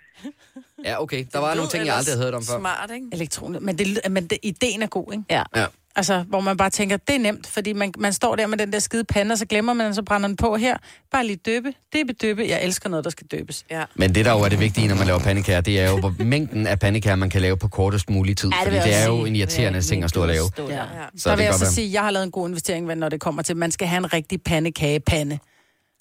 Ja, 0.85 1.03
okay. 1.03 1.25
Der 1.33 1.39
var 1.39 1.49
Det 1.49 1.57
nogle 1.57 1.71
ting, 1.71 1.87
jeg 1.87 1.97
aldrig 1.97 2.15
havde 2.15 2.25
hørt 2.25 2.35
om 2.35 2.43
før. 2.45 2.59
Smart, 2.59 2.91
ikke? 2.95 3.07
Elektronik. 3.13 3.61
Men, 3.63 3.79
det, 3.79 3.99
men 4.11 4.27
det, 4.27 4.39
ideen 4.43 4.83
er 4.83 4.87
god, 4.87 5.13
ikke? 5.13 5.25
Ja. 5.31 5.43
Ja. 5.57 5.67
Altså, 5.97 6.25
hvor 6.29 6.41
man 6.41 6.57
bare 6.57 6.71
tænker, 6.71 6.97
det 6.97 7.15
er 7.15 7.19
nemt, 7.19 7.47
fordi 7.47 7.73
man, 7.73 7.93
man 7.99 8.13
står 8.13 8.37
der 8.37 8.47
med 8.47 8.59
den 8.59 8.73
der 8.73 8.79
skide 8.79 9.05
pande, 9.05 9.33
og 9.33 9.39
så 9.39 9.47
glemmer 9.47 9.73
man, 9.73 9.87
og 9.87 9.95
så 9.95 10.03
brænder 10.03 10.29
den 10.29 10.37
på 10.37 10.57
her. 10.57 10.77
Bare 11.13 11.27
lige 11.27 11.37
døbe. 11.37 11.73
Det 11.93 12.01
er 12.01 12.05
bedøbe. 12.05 12.45
Jeg 12.49 12.65
elsker 12.65 12.89
noget, 12.89 13.05
der 13.05 13.11
skal 13.11 13.27
døbes. 13.27 13.65
Ja. 13.71 13.85
Men 13.95 14.15
det, 14.15 14.25
der 14.25 14.33
jo 14.33 14.39
er 14.39 14.49
det 14.49 14.61
vigtige, 14.61 14.89
når 14.89 14.95
man 14.97 15.07
laver 15.07 15.19
pandekager, 15.21 15.61
det 15.61 15.81
er 15.81 15.91
jo, 15.91 16.01
hvor 16.01 16.15
mængden 16.19 16.67
af 16.67 16.79
pandekager, 16.81 17.17
man 17.17 17.31
kan 17.31 17.41
lave 17.41 17.57
på 17.57 17.69
kortest 17.69 18.11
mulig 18.11 18.37
tid. 18.37 18.51
Ja, 18.51 18.59
fordi 18.59 18.71
vil 18.71 18.77
jeg 18.77 18.85
det 18.87 18.95
er 18.95 19.07
jo 19.07 19.25
en 19.25 19.37
irriterende 19.37 19.77
Ja, 19.77 19.83
ting 19.83 20.05
at 20.05 20.11
stå 20.11 20.23
og 20.23 20.29
lave. 20.29 20.47
stå. 20.55 20.69
Ja. 20.69 20.75
Ja. 20.75 20.85
Så 21.17 21.31
det 21.31 21.39
vil 21.39 21.45
jeg 21.45 21.55
så 21.55 21.75
sige, 21.75 21.87
at 21.87 21.93
jeg 21.93 22.03
har 22.03 22.11
lavet 22.11 22.25
en 22.25 22.31
god 22.31 22.49
investering, 22.49 22.87
når 22.95 23.09
det 23.09 23.21
kommer 23.21 23.43
til, 23.43 23.53
at 23.53 23.57
man 23.57 23.71
skal 23.71 23.89
have 23.89 23.99
en 23.99 24.13
rigtig 24.13 24.43
pandekagepande. 24.43 25.39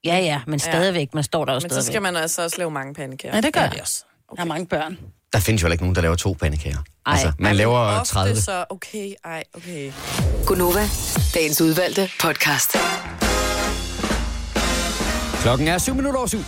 Ja, 0.06 0.18
ja, 0.18 0.42
men 0.48 0.60
stadigvæk, 0.60 1.14
man 1.14 1.24
står 1.24 1.46
der 1.46 1.54
også 1.54 1.68
Men 1.68 1.74
så 1.74 1.86
skal 1.86 2.02
man 2.02 2.16
altså 2.16 2.44
også 2.44 2.58
lave 2.58 2.72
mange 2.72 2.94
pandekager. 2.94 3.36
Ja, 3.36 3.42
det 3.42 3.54
gør 3.54 3.62
ja. 3.62 3.70
det 3.70 3.82
også. 3.82 4.04
Okay. 4.28 4.38
Der 4.38 4.44
er 4.44 4.48
mange 4.48 4.68
børn. 4.68 4.98
Der 5.34 5.40
findes 5.40 5.62
jo 5.62 5.66
heller 5.66 5.74
ikke 5.74 5.84
nogen, 5.84 5.96
der 5.96 6.02
laver 6.02 6.16
to 6.16 6.34
pandekager. 6.40 6.78
Ej. 6.78 7.12
Altså, 7.14 7.32
man 7.40 7.52
Ej, 7.52 7.54
laver 7.54 7.78
ofte 7.78 8.14
30. 8.14 8.42
så, 8.42 8.66
okay, 8.70 9.14
ej, 9.26 9.44
okay. 9.54 9.92
Gunova, 10.46 10.90
dagens 11.34 11.62
udvalgte 11.62 12.10
podcast. 12.22 12.78
Klokken 15.42 15.68
er 15.68 15.78
7 15.78 15.96
minutter 15.96 16.18
over 16.18 16.28
syv. 16.28 16.40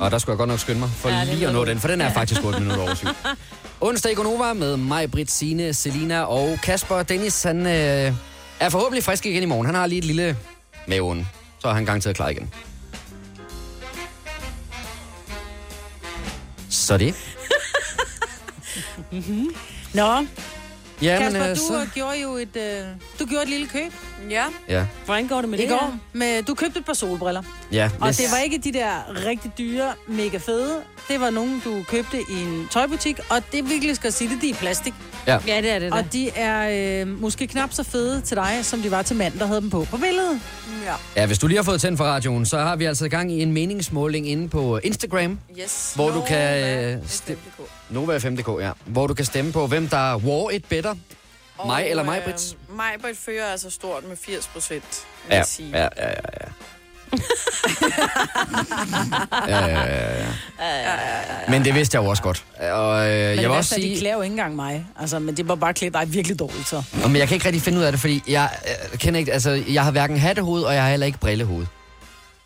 Og 0.00 0.10
der 0.10 0.18
skulle 0.18 0.32
jeg 0.32 0.38
godt 0.38 0.48
nok 0.48 0.60
skynde 0.60 0.80
mig, 0.80 0.90
for 0.90 1.08
ja, 1.08 1.24
lige 1.24 1.46
at 1.46 1.52
nå 1.52 1.64
den, 1.64 1.78
for 1.78 1.88
den 1.88 2.00
er 2.00 2.12
faktisk 2.12 2.44
8 2.44 2.60
minutter 2.60 2.82
over 2.82 2.94
syv. 2.94 3.08
Onsdag 3.80 4.12
i 4.12 4.14
Gonova 4.14 4.52
med 4.52 4.76
mig, 4.76 5.10
Britt, 5.10 5.30
Signe, 5.30 5.74
Selina 5.74 6.22
og 6.22 6.58
Kasper. 6.62 7.02
Dennis, 7.02 7.42
han 7.42 7.66
øh, 7.66 8.12
er 8.60 8.68
forhåbentlig 8.68 9.04
frisk 9.04 9.26
igen 9.26 9.42
i 9.42 9.46
morgen. 9.46 9.66
Han 9.66 9.74
har 9.74 9.86
lige 9.86 9.98
et 9.98 10.04
lille 10.04 10.36
maveonde. 10.86 11.26
Så 11.58 11.68
er 11.68 11.72
han 11.72 11.84
garanteret 11.84 12.16
klar 12.16 12.28
igen. 12.28 12.54
Så 16.70 16.98
det. 16.98 17.14
Nå, 19.94 20.26
Ja, 21.02 21.18
Kasper, 21.18 21.38
men, 21.40 21.42
du 21.48 21.50
øh, 21.50 21.56
så... 21.56 21.80
øh, 21.82 21.88
gjorde 21.94 22.20
jo 22.22 22.34
et, 22.36 22.56
øh, 22.56 22.84
du 23.20 23.26
gjorde 23.26 23.42
et 23.42 23.48
lille 23.48 23.66
køb 23.66 23.92
Ja, 24.30 24.44
Ja, 24.68 24.86
Hvordan 25.04 25.28
går 25.28 25.40
det 25.40 25.48
med 25.50 25.58
i 25.58 25.62
det 25.62 25.70
går. 25.70 25.76
her? 25.86 25.98
Med, 26.12 26.42
du 26.42 26.54
købte 26.54 26.78
et 26.78 26.84
par 26.84 26.92
solbriller. 26.92 27.42
ja. 27.72 27.90
Og 28.00 28.06
hvis- 28.06 28.16
det 28.16 28.26
var 28.32 28.38
ikke 28.38 28.58
de 28.58 28.72
der 28.72 29.24
rigtig 29.26 29.52
dyre, 29.58 29.94
mega 30.08 30.36
fede. 30.38 30.80
Det 31.08 31.20
var 31.20 31.30
nogen, 31.30 31.62
du 31.64 31.82
købte 31.88 32.18
i 32.30 32.32
en 32.42 32.68
tøjbutik. 32.70 33.18
Og 33.30 33.42
det 33.52 33.58
er 33.58 33.62
virkelig 33.62 33.96
skal 33.96 34.12
sige 34.12 34.30
det, 34.30 34.42
de 34.42 34.46
er 34.50 34.54
i 34.54 34.56
plastik. 34.56 34.94
Ja, 35.46 35.60
det 35.60 35.70
er 35.70 35.78
det 35.78 35.92
da. 35.92 35.96
Og 35.96 36.12
de 36.12 36.30
er 36.30 37.00
øh, 37.02 37.08
måske 37.20 37.46
knap 37.46 37.72
så 37.72 37.82
fede 37.82 38.20
til 38.20 38.36
dig, 38.36 38.58
som 38.62 38.80
de 38.82 38.90
var 38.90 39.02
til 39.02 39.16
manden, 39.16 39.40
der 39.40 39.46
havde 39.46 39.60
dem 39.60 39.70
på 39.70 39.86
på 39.90 39.96
billedet. 39.96 40.40
ja. 40.84 40.94
Ja, 41.16 41.26
hvis 41.26 41.38
du 41.38 41.46
lige 41.46 41.56
har 41.56 41.64
fået 41.64 41.80
tændt 41.80 41.98
for 41.98 42.04
radioen, 42.04 42.46
så 42.46 42.58
har 42.58 42.76
vi 42.76 42.84
altså 42.84 43.08
gang 43.08 43.32
i 43.32 43.42
en 43.42 43.52
meningsmåling 43.52 44.28
inde 44.28 44.48
på 44.48 44.78
Instagram. 44.78 45.38
Yes. 45.60 45.92
Hvor 45.94 46.10
du 46.10 46.20
kan, 46.20 46.60
Nova 46.60 46.92
øh. 47.32 47.38
Nova 47.90 48.18
5.dk, 48.18 48.62
ja. 48.62 48.70
Hvor 48.84 49.06
du 49.06 49.14
kan 49.14 49.24
stemme 49.24 49.52
på, 49.52 49.66
hvem 49.66 49.88
der 49.88 50.16
war 50.16 50.50
it 50.50 50.64
better. 50.64 50.94
Mig 51.66 51.86
eller 51.90 52.04
mig, 52.04 52.22
Brits? 52.24 52.56
Øh, 52.70 52.76
mig, 52.76 52.92
Britt, 53.02 53.18
fører 53.18 53.46
altså 53.46 53.70
stort 53.70 54.04
med 54.08 54.16
80 54.16 54.46
procent, 54.46 54.82
vil 54.82 55.32
Ja, 55.32 55.36
jeg 55.36 55.46
sige. 55.46 55.70
ja, 55.72 55.82
ja, 55.82 56.08
ja, 56.08 56.10
ja. 56.40 56.46
Ja, 59.48 59.66
ja, 59.66 59.84
ja, 59.84 60.18
ja. 60.18 60.26
Men 61.48 61.64
det 61.64 61.74
vidste 61.74 61.96
jeg 61.96 62.04
jo 62.04 62.10
også 62.10 62.22
godt. 62.22 62.44
Og 62.72 63.08
øh, 63.10 63.28
Men 63.28 63.36
jeg 63.36 63.36
vil 63.36 63.50
også 63.50 63.74
er, 63.74 63.78
de 63.78 63.82
sige, 63.82 63.98
klæder 63.98 64.14
jo 64.14 64.22
ikke 64.22 64.32
engang 64.32 64.56
mig. 64.56 64.86
Altså, 65.00 65.18
men 65.18 65.36
det 65.36 65.48
var 65.48 65.54
bare 65.54 65.74
klædt 65.74 65.94
dig 65.94 66.12
virkelig 66.14 66.38
dårligt, 66.38 66.68
så. 66.68 66.82
Nå, 67.02 67.08
men 67.08 67.16
jeg 67.16 67.28
kan 67.28 67.34
ikke 67.34 67.46
rigtig 67.46 67.62
finde 67.62 67.78
ud 67.78 67.84
af 67.84 67.92
det, 67.92 68.00
fordi 68.00 68.22
jeg 68.28 68.48
øh, 68.92 68.98
kender 68.98 69.20
ikke, 69.20 69.32
altså, 69.32 69.62
jeg 69.68 69.84
har 69.84 69.90
hverken 69.90 70.18
hattehoved, 70.18 70.62
og 70.62 70.74
jeg 70.74 70.82
har 70.82 70.90
heller 70.90 71.06
ikke 71.06 71.18
brillehoved. 71.18 71.66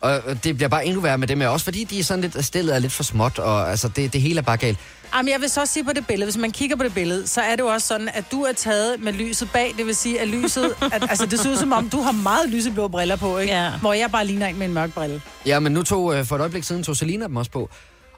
Og 0.03 0.43
det 0.43 0.55
bliver 0.55 0.69
bare 0.69 0.85
endnu 0.85 1.01
værre 1.01 1.17
med 1.17 1.27
dem 1.27 1.41
her, 1.41 1.47
også 1.47 1.63
fordi 1.63 1.83
de 1.83 1.99
er 1.99 2.03
sådan 2.03 2.21
lidt, 2.21 2.45
stillet 2.45 2.75
er 2.75 2.79
lidt 2.79 2.93
for 2.93 3.03
småt, 3.03 3.39
og 3.39 3.69
altså, 3.69 3.87
det, 3.87 4.13
det 4.13 4.21
hele 4.21 4.37
er 4.37 4.41
bare 4.41 4.57
galt. 4.57 4.77
Jamen, 5.15 5.31
jeg 5.31 5.41
vil 5.41 5.49
så 5.49 5.61
også 5.61 5.73
sige 5.73 5.83
på 5.83 5.93
det 5.93 6.07
billede, 6.07 6.25
hvis 6.25 6.37
man 6.37 6.51
kigger 6.51 6.75
på 6.75 6.83
det 6.83 6.93
billede, 6.93 7.27
så 7.27 7.41
er 7.41 7.55
det 7.55 7.59
jo 7.59 7.67
også 7.67 7.87
sådan, 7.87 8.09
at 8.13 8.23
du 8.31 8.41
er 8.41 8.53
taget 8.53 8.99
med 8.99 9.13
lyset 9.13 9.49
bag. 9.53 9.73
Det 9.77 9.85
vil 9.85 9.95
sige, 9.95 10.19
at 10.19 10.27
lyset... 10.27 10.75
At, 10.81 11.03
altså, 11.09 11.25
det 11.25 11.39
ser 11.39 11.51
ud 11.51 11.55
som 11.55 11.71
om, 11.71 11.89
du 11.89 12.01
har 12.01 12.11
meget 12.11 12.49
lyseblå 12.49 12.87
briller 12.87 13.15
på, 13.15 13.37
ikke? 13.37 13.53
Ja. 13.53 13.71
Hvor 13.81 13.93
jeg 13.93 14.11
bare 14.11 14.25
ligner 14.25 14.47
en 14.47 14.59
med 14.59 14.67
en 14.67 14.73
mørk 14.73 14.93
brille. 14.93 15.21
Ja, 15.45 15.59
men 15.59 15.71
nu 15.71 15.83
tog, 15.83 16.15
øh, 16.15 16.25
for 16.25 16.35
et 16.35 16.39
øjeblik 16.39 16.63
siden 16.63 16.83
tog 16.83 16.95
Selina 16.97 17.25
dem 17.25 17.35
også 17.35 17.51
på. 17.51 17.69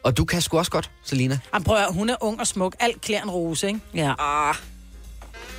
Og 0.04 0.18
du 0.18 0.26
kan 0.26 0.42
sgu 0.42 0.58
også 0.58 0.72
godt, 0.72 0.92
Selina. 1.04 1.40
Jamen, 1.54 1.64
prøv 1.64 1.76
at, 1.76 1.84
høre, 1.84 1.94
hun 1.94 2.10
er 2.10 2.16
ung 2.20 2.40
og 2.40 2.48
smuk. 2.48 2.76
Alt 2.80 3.02
klæder 3.02 3.22
en 3.24 3.30
rose, 3.30 3.68
ikke? 3.68 3.80
Ja. 3.94 4.14
Ah, 4.20 4.56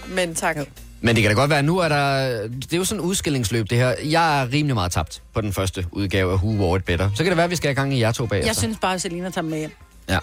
men 0.09 0.35
tak. 0.35 0.57
Men 1.01 1.15
det 1.17 1.23
kan 1.23 1.31
da 1.31 1.35
godt 1.41 1.51
være, 1.51 1.63
nu 1.63 1.79
er 1.79 1.89
der... 1.89 2.27
Det 2.49 2.73
er 2.73 2.77
jo 2.77 2.85
sådan 2.85 3.01
et 3.05 3.07
udskillingsløb, 3.07 3.71
det 3.71 3.79
her. 3.79 3.95
Jeg 4.05 4.43
er 4.43 4.53
rimelig 4.53 4.75
meget 4.75 4.93
tabt 4.93 5.23
på 5.35 5.41
den 5.41 5.53
første 5.53 5.87
udgave 5.93 6.33
af 6.33 6.37
Who 6.39 6.51
Wore 6.65 6.77
It 6.79 6.85
Better. 6.85 7.11
Så 7.15 7.23
kan 7.23 7.27
det 7.31 7.37
være, 7.37 7.45
at 7.45 7.51
vi 7.51 7.57
skal 7.57 7.69
have 7.69 7.75
gang 7.75 7.95
i 7.95 8.01
jer 8.01 8.13
to 8.13 8.27
bagefter. 8.27 8.49
Jeg 8.49 8.57
synes 8.57 8.79
bare, 8.83 8.95
at 8.95 9.03
Selina 9.03 9.31
tager 9.31 9.43
med 9.43 9.59
hjem. 9.59 9.71
Ja. 10.09 10.19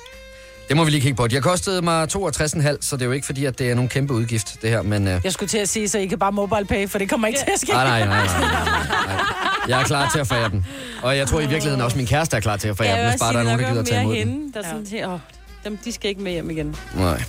Det 0.67 0.77
må 0.77 0.83
vi 0.83 0.91
lige 0.91 1.01
kigge 1.01 1.15
på. 1.15 1.27
De 1.27 1.35
har 1.35 1.41
kostet 1.41 1.83
mig 1.83 2.03
62,5, 2.03 2.77
så 2.81 2.95
det 2.95 3.01
er 3.01 3.05
jo 3.05 3.11
ikke 3.11 3.25
fordi, 3.25 3.45
at 3.45 3.59
det 3.59 3.71
er 3.71 3.75
nogen 3.75 3.89
kæmpe 3.89 4.13
udgift, 4.13 4.57
det 4.61 4.69
her. 4.69 4.81
Men, 4.81 5.07
øh, 5.07 5.21
Jeg 5.23 5.33
skulle 5.33 5.49
til 5.49 5.57
at 5.57 5.69
sige, 5.69 5.89
så 5.89 5.97
I 5.97 6.05
kan 6.05 6.19
bare 6.19 6.31
mobile 6.31 6.65
pay, 6.65 6.89
for 6.89 6.97
det 6.97 7.09
kommer 7.09 7.27
ikke 7.27 7.39
til 7.39 7.47
at 7.53 7.59
ske. 7.59 7.71
nej, 7.71 7.83
nej, 7.85 8.07
nej, 8.07 8.27
nej, 8.27 8.49
nej. 8.51 9.25
Jeg 9.67 9.79
er 9.79 9.83
klar 9.83 10.09
til 10.09 10.19
at 10.19 10.27
forære 10.27 10.49
den. 10.49 10.65
Og 11.03 11.17
jeg 11.17 11.27
tror 11.27 11.39
i 11.39 11.45
virkeligheden 11.47 11.81
også, 11.81 11.97
min 11.97 12.05
kæreste 12.07 12.37
er 12.37 12.41
klar 12.41 12.57
til 12.57 12.67
at 12.67 12.77
forære 12.77 13.01
den, 13.01 13.09
hvis 13.09 13.19
bare 13.21 13.33
der 13.33 13.39
er 13.39 13.43
nogen, 13.43 13.59
der 13.59 13.69
gider 13.69 13.83
tage 13.83 14.01
imod 14.01 14.15
den. 14.15 14.27
hende, 14.27 14.53
der 14.53 14.61
ja. 14.63 14.69
sådan 14.93 15.09
åh, 15.11 15.19
dem, 15.65 15.77
de 15.77 15.91
skal 15.91 16.09
ikke 16.09 16.21
med 16.21 16.31
hjem 16.31 16.49
igen. 16.49 16.75
Nej. 16.95 17.23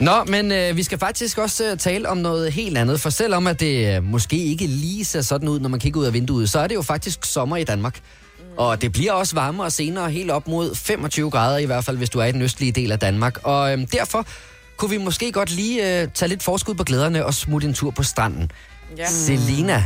Nå, 0.00 0.24
men 0.24 0.52
øh, 0.52 0.76
vi 0.76 0.82
skal 0.82 0.98
faktisk 0.98 1.38
også 1.38 1.70
øh, 1.70 1.78
tale 1.78 2.08
om 2.08 2.16
noget 2.16 2.52
helt 2.52 2.78
andet, 2.78 3.00
for 3.00 3.10
selvom 3.10 3.46
at 3.46 3.60
det 3.60 3.96
øh, 3.96 4.04
måske 4.04 4.36
ikke 4.36 4.66
lige 4.66 5.04
ser 5.04 5.20
sådan 5.20 5.48
ud, 5.48 5.60
når 5.60 5.68
man 5.68 5.80
kigger 5.80 6.00
ud 6.00 6.06
af 6.06 6.12
vinduet, 6.12 6.50
så 6.50 6.58
er 6.58 6.66
det 6.66 6.74
jo 6.74 6.82
faktisk 6.82 7.24
sommer 7.24 7.56
i 7.56 7.64
Danmark. 7.64 8.00
Og 8.56 8.82
det 8.82 8.92
bliver 8.92 9.12
også 9.12 9.34
varmere 9.34 9.70
senere, 9.70 10.10
helt 10.10 10.30
op 10.30 10.48
mod 10.48 10.74
25 10.74 11.30
grader 11.30 11.58
i 11.58 11.64
hvert 11.64 11.84
fald, 11.84 11.96
hvis 11.96 12.10
du 12.10 12.18
er 12.18 12.24
i 12.24 12.32
den 12.32 12.42
østlige 12.42 12.72
del 12.72 12.92
af 12.92 12.98
Danmark. 12.98 13.38
Og 13.42 13.72
øh, 13.72 13.86
derfor 13.92 14.26
kunne 14.76 14.90
vi 14.90 14.98
måske 14.98 15.32
godt 15.32 15.50
lige 15.50 16.02
øh, 16.02 16.08
tage 16.14 16.28
lidt 16.28 16.42
forskud 16.42 16.74
på 16.74 16.84
glæderne 16.84 17.24
og 17.24 17.34
smutte 17.34 17.68
en 17.68 17.74
tur 17.74 17.90
på 17.90 18.02
stranden. 18.02 18.50
Ja. 18.96 19.06
Selina, 19.06 19.84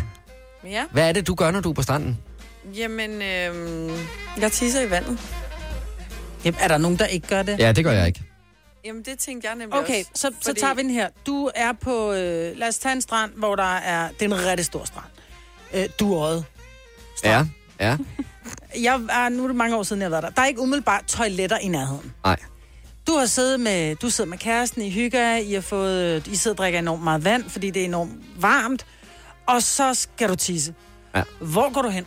ja. 0.64 0.85
hvad 0.92 1.09
er 1.09 1.12
det, 1.12 1.27
du 1.27 1.35
gør, 1.35 1.51
når 1.51 1.61
du 1.61 1.70
er 1.70 1.75
på 1.75 1.83
stranden? 1.83 2.18
Jamen, 2.77 3.11
øhm, 3.22 3.90
jeg 4.40 4.53
tisser 4.53 4.83
i 4.83 4.90
vandet. 4.90 5.18
Jamen, 6.44 6.61
er 6.61 6.68
der 6.68 6.79
nogen, 6.79 6.98
der 6.98 7.07
ikke 7.07 7.29
gør 7.29 7.42
det? 7.42 7.59
Ja, 7.59 7.72
det 7.72 7.85
gør 7.85 7.92
jeg 7.92 8.07
ikke. 8.07 8.22
Jamen, 8.85 9.03
det 9.03 9.18
tænkte 9.18 9.49
jeg 9.49 9.57
nemlig 9.57 9.79
Okay, 9.79 9.99
også. 10.01 10.11
så, 10.14 10.31
så 10.40 10.53
tager 10.55 10.75
vi 10.75 10.83
den 10.83 10.90
her. 10.90 11.09
Du 11.27 11.51
er 11.55 11.73
på, 11.73 12.12
øh, 12.12 12.57
lad 12.57 12.68
os 12.68 12.79
tage 12.79 12.92
en 12.92 13.01
strand, 13.01 13.33
hvor 13.37 13.57
der 13.57 13.77
er, 13.77 14.09
det 14.09 14.23
er 14.33 14.37
en 14.37 14.47
rigtig 14.47 14.66
stor 14.66 14.85
strand. 14.85 15.07
Øh, 15.75 15.85
Duøjet. 16.01 16.45
Ja, 17.25 17.47
ja, 17.81 17.97
Jeg 18.83 18.95
er, 19.11 19.29
nu 19.29 19.42
er 19.42 19.47
det 19.47 19.57
mange 19.57 19.77
år 19.77 19.83
siden, 19.83 20.03
jeg 20.03 20.07
har 20.07 20.11
været 20.11 20.23
der. 20.23 20.31
Der 20.31 20.42
er 20.42 20.47
ikke 20.47 20.61
umiddelbart 20.61 21.05
toiletter 21.05 21.59
i 21.59 21.68
nærheden. 21.68 22.12
nej. 22.25 22.37
Du 23.07 23.12
har 23.16 23.27
siddet 23.27 23.61
med, 23.61 23.97
du 23.97 24.11
sidder 24.11 24.31
med 24.31 24.38
kæresten, 24.38 24.83
I 24.83 24.90
hygger, 24.90 25.21
jer, 25.21 25.37
I 25.37 25.53
har 25.53 25.61
fået, 25.61 26.27
I 26.27 26.37
sidder 26.37 26.55
og 26.55 26.59
drikker 26.59 26.79
enormt 26.79 27.03
meget 27.05 27.25
vand, 27.25 27.51
fordi 27.51 27.71
det 27.71 27.81
er 27.83 27.85
enormt 27.85 28.12
varmt, 28.42 28.87
og 29.47 29.62
så 29.62 29.95
skal 29.95 30.29
du 30.29 30.35
tisse. 30.35 30.75
Ja. 31.14 31.23
Hvor 31.40 31.73
går 31.73 31.83
du 31.83 31.88
hen? 31.88 32.07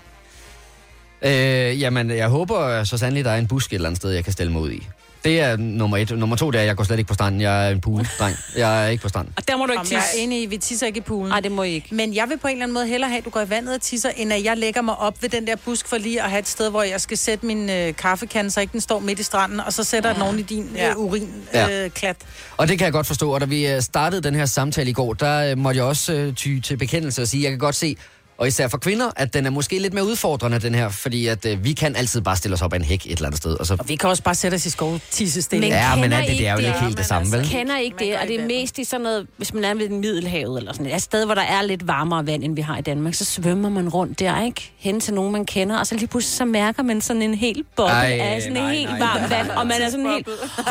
Øh, 1.21 1.81
jamen, 1.81 2.09
jeg 2.11 2.27
håber 2.29 2.83
så 2.83 2.97
sandelig, 2.97 3.25
der 3.25 3.31
er 3.31 3.37
en 3.37 3.47
busk 3.47 3.71
et 3.71 3.75
eller 3.75 3.89
andet 3.89 3.97
sted, 4.01 4.11
jeg 4.11 4.23
kan 4.23 4.33
stille 4.33 4.51
mig 4.51 4.61
ud 4.61 4.71
i. 4.71 4.87
Det 5.25 5.39
er 5.41 5.57
nummer 5.57 5.97
et. 5.97 6.11
Nummer 6.17 6.35
to, 6.35 6.51
det 6.51 6.57
er, 6.57 6.61
at 6.61 6.67
jeg 6.67 6.75
går 6.75 6.83
slet 6.83 6.97
ikke 6.99 7.07
på 7.07 7.13
stranden. 7.13 7.41
Jeg 7.41 7.67
er 7.67 7.71
en 7.71 7.81
pool-dreng. 7.81 8.35
Jeg 8.57 8.85
er 8.85 8.89
ikke 8.89 9.01
på 9.03 9.09
stranden. 9.09 9.33
Og 9.37 9.47
der 9.47 9.57
må 9.57 9.65
du 9.65 9.71
ikke 9.71 9.79
Om 9.79 9.87
jeg 9.91 10.01
tisse. 10.03 10.19
er 10.19 10.23
enig 10.23 10.41
i, 10.43 10.45
vi 10.45 10.57
tisser 10.57 10.87
ikke 10.87 10.97
i 10.97 11.01
poolen. 11.01 11.29
Nej, 11.29 11.39
det 11.39 11.51
må 11.51 11.63
I 11.63 11.71
ikke. 11.73 11.95
Men 11.95 12.15
jeg 12.15 12.25
vil 12.29 12.37
på 12.37 12.47
en 12.47 12.51
eller 12.53 12.63
anden 12.63 12.73
måde 12.73 12.87
hellere 12.87 13.09
have, 13.09 13.17
at 13.17 13.25
du 13.25 13.29
går 13.29 13.41
i 13.41 13.49
vandet 13.49 13.75
og 13.75 13.81
tisser, 13.81 14.09
end 14.17 14.33
at 14.33 14.43
jeg 14.43 14.57
lægger 14.57 14.81
mig 14.81 14.95
op 14.97 15.21
ved 15.21 15.29
den 15.29 15.47
der 15.47 15.55
busk 15.55 15.87
for 15.87 15.97
lige 15.97 16.21
at 16.23 16.29
have 16.29 16.39
et 16.39 16.47
sted, 16.47 16.69
hvor 16.69 16.83
jeg 16.83 17.01
skal 17.01 17.17
sætte 17.17 17.45
min 17.45 17.69
øh, 17.69 17.95
kaffekande, 17.95 18.51
så 18.51 18.61
ikke 18.61 18.71
den 18.73 18.81
står 18.81 18.99
midt 18.99 19.19
i 19.19 19.23
stranden, 19.23 19.59
og 19.59 19.73
så 19.73 19.83
sætter 19.83 20.09
ja. 20.09 20.13
den 20.13 20.21
oven 20.21 20.39
i 20.39 20.41
din 20.41 20.69
Ja. 20.75 20.89
øh, 20.89 20.97
urin 20.97 21.29
Ja. 21.53 21.83
øh, 21.83 21.89
klat. 21.89 22.15
Og 22.57 22.67
det 22.67 22.77
kan 22.77 22.85
jeg 22.85 22.93
godt 22.93 23.07
forstå. 23.07 23.33
Og 23.33 23.41
da 23.41 23.45
vi 23.45 23.67
øh, 23.67 23.81
startede 23.81 24.21
den 24.23 24.35
her 24.35 24.45
samtale 24.45 24.89
i 24.89 24.93
går, 24.93 25.13
der 25.13 25.51
øh, 25.51 25.57
måtte 25.57 25.77
jeg 25.77 25.85
også 25.85 26.13
øh, 26.13 26.33
ty 26.33 26.59
til 26.63 26.77
bekendelse 26.77 27.21
og 27.21 27.27
sige, 27.27 27.41
at 27.41 27.43
jeg 27.43 27.51
kan 27.51 27.59
godt 27.59 27.75
se, 27.75 27.95
og 28.37 28.47
især 28.47 28.67
for 28.67 28.77
kvinder, 28.77 29.11
at 29.15 29.33
den 29.33 29.45
er 29.45 29.49
måske 29.49 29.79
lidt 29.79 29.93
mere 29.93 30.05
udfordrende, 30.05 30.59
den 30.59 30.75
her. 30.75 30.89
Fordi 30.89 31.27
at 31.27 31.45
øh, 31.45 31.63
vi 31.63 31.73
kan 31.73 31.95
altid 31.95 32.21
bare 32.21 32.35
stille 32.35 32.53
os 32.53 32.61
op 32.61 32.73
ad 32.73 32.79
en 32.79 32.85
hæk 32.85 33.05
et 33.05 33.11
eller 33.11 33.25
andet 33.25 33.37
sted. 33.37 33.53
Og 33.59 33.65
så, 33.65 33.75
Og 33.79 33.89
vi 33.89 33.95
kan 33.95 34.09
også 34.09 34.23
bare 34.23 34.35
sætte 34.35 34.55
os 34.55 34.65
i 34.65 34.69
skov 34.69 34.99
tissestilling. 35.11 35.73
Men 35.73 35.79
ja, 35.81 35.95
men 35.95 36.03
kender 36.03 36.17
er 36.17 36.21
det, 36.25 36.37
det 36.37 36.47
er 36.47 36.51
jo 36.51 36.57
det? 36.57 36.65
ikke 36.65 36.79
helt 36.79 36.97
det 36.97 37.05
samme, 37.05 37.31
vel? 37.31 37.47
Kender 37.49 37.77
ikke 37.77 37.95
det, 37.99 38.17
og 38.17 38.27
det 38.27 38.39
er 38.41 38.45
mest 38.45 38.77
i 38.79 38.83
sådan 38.83 39.01
noget, 39.03 39.27
hvis 39.37 39.53
man 39.53 39.63
er 39.63 39.73
ved 39.73 39.89
Middelhavet 39.89 40.57
eller 40.57 40.73
sådan 40.73 40.85
et, 40.85 41.01
sted, 41.01 41.25
hvor 41.25 41.35
der 41.35 41.41
er 41.41 41.61
lidt 41.61 41.87
varmere 41.87 42.27
vand, 42.27 42.43
end 42.43 42.55
vi 42.55 42.61
har 42.61 42.77
i 42.77 42.81
Danmark, 42.81 43.13
så 43.13 43.25
svømmer 43.25 43.69
man 43.69 43.89
rundt 43.89 44.19
der, 44.19 44.43
ikke? 44.45 44.71
Hen 44.77 44.99
til 44.99 45.13
nogen, 45.13 45.31
man 45.31 45.45
kender, 45.45 45.77
og 45.77 45.87
så 45.87 45.95
lige 45.95 46.07
pludselig 46.07 46.37
så 46.37 46.45
mærker 46.45 46.83
man 46.83 47.01
sådan 47.01 47.21
en 47.21 47.33
hel 47.35 47.63
boble 47.75 47.93
Ej, 47.93 48.17
af 48.21 48.41
sådan 48.41 48.57
en 48.57 48.63
nej, 48.63 48.73
helt 48.75 48.89
nej, 48.89 48.99
varm 48.99 49.19
nej. 49.19 49.29
vand, 49.29 49.49
og 49.49 49.67
man 49.67 49.81
er 49.81 49.89
sådan 49.89 50.05
helt... 50.09 50.27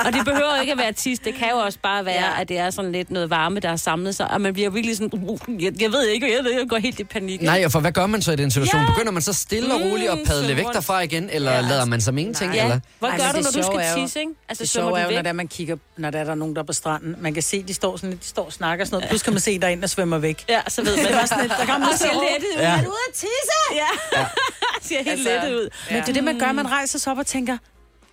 Og 0.06 0.12
det 0.12 0.24
behøver 0.24 0.60
ikke 0.60 0.72
at 0.72 0.78
være 0.78 0.92
tis, 0.92 1.18
det 1.18 1.34
kan 1.34 1.48
jo 1.52 1.56
også 1.58 1.78
bare 1.82 2.04
være, 2.04 2.14
Ja. 2.34 2.40
at 2.40 2.48
det 2.48 2.58
er 2.58 2.70
sådan 2.70 2.92
lidt 2.92 3.10
noget 3.10 3.30
varme, 3.30 3.60
der 3.60 3.68
er 3.68 3.76
samlet 3.76 4.14
sig, 4.14 4.30
og 4.30 4.40
man 4.40 4.52
bliver 4.52 4.70
virkelig 4.70 4.96
sådan, 4.96 5.10
uh, 5.22 5.38
jeg, 5.62 5.82
jeg 5.82 5.92
ved 5.92 6.06
ikke, 6.08 6.26
jeg, 6.36 6.44
ved, 6.44 6.52
jeg 6.52 6.68
går 6.68 6.78
helt 6.78 7.00
i 7.00 7.04
panik. 7.04 7.32
ikke? 7.32 7.53
Nej, 7.54 7.64
og 7.64 7.72
for 7.72 7.80
hvad 7.80 7.92
gør 7.92 8.06
man 8.06 8.22
så 8.22 8.32
i 8.32 8.36
den 8.36 8.50
situation? 8.50 8.80
Ja. 8.82 8.86
Begynder 8.90 9.12
man 9.12 9.22
så 9.22 9.32
stille 9.32 9.74
og 9.74 9.80
roligt 9.80 10.10
at 10.10 10.18
Mm, 10.18 10.24
padle 10.26 10.46
svømme 10.46 10.56
væk 10.56 10.66
derfra 10.74 11.00
igen, 11.00 11.30
eller 11.30 11.52
Ja. 11.52 11.60
lader 11.60 11.84
man 11.84 12.00
som 12.00 12.18
ingenting? 12.18 12.50
Nej. 12.50 12.62
Eller? 12.64 12.80
Hvad 12.98 13.10
Ej, 13.10 13.16
gør 13.16 13.24
men 13.24 13.32
du, 13.32 13.36
det 13.48 13.56
når 13.56 13.62
du 13.62 13.80
skal 13.84 14.02
tisse, 14.02 14.20
ikke? 14.20 14.32
Altså, 14.48 14.62
Det 14.62 14.70
sjove 14.70 14.98
er 15.00 15.04
jo, 15.04 15.10
når 15.10 15.22
der, 15.22 15.32
man 15.32 15.48
kigger, 15.48 15.76
når 15.96 16.10
der 16.10 16.18
er 16.18 16.24
der 16.24 16.34
nogen, 16.34 16.54
der 16.56 16.62
er 16.62 16.66
på 16.66 16.72
stranden. 16.72 17.16
Man 17.18 17.34
kan 17.34 17.42
se, 17.42 17.62
de 17.62 17.74
står 17.74 17.96
sådan 17.96 18.10
lidt, 18.10 18.22
de 18.22 18.28
står 18.28 18.44
og 18.46 18.52
snakker 18.52 18.82
og 18.82 18.86
sådan 18.86 18.96
noget. 18.96 19.08
Pludselig 19.08 19.24
kan 19.24 19.32
man 19.32 19.40
se, 19.40 19.58
der 19.58 19.66
er 19.68 19.70
en, 19.72 19.80
der 19.80 19.86
svømmer 19.86 20.18
væk. 20.18 20.44
Ja, 20.48 20.60
så 20.68 20.84
ved 20.84 20.96
man. 20.96 21.06
Det 21.06 21.14
var 21.14 21.26
sådan 21.26 21.44
lidt, 21.44 21.52
der 21.60 21.66
kommer 21.66 21.88
Og 21.92 21.98
ser 21.98 22.06
lettet 22.06 22.48
ud. 22.56 22.60
Ja. 22.62 22.70
Er 22.78 22.82
du 22.82 22.88
ude 22.88 22.96
at 23.08 23.14
tisse? 23.14 23.58
Ja. 23.74 24.20
ser 24.88 24.96
helt 24.98 25.08
Altså, 25.08 25.28
lettet 25.28 25.54
ud. 25.54 25.68
Men 25.90 26.00
det 26.02 26.08
er 26.08 26.12
det, 26.12 26.24
man 26.24 26.38
gør. 26.38 26.52
Man 26.52 26.70
rejser 26.70 26.98
sig 26.98 27.12
op 27.12 27.18
og 27.18 27.26
tænker, 27.26 27.58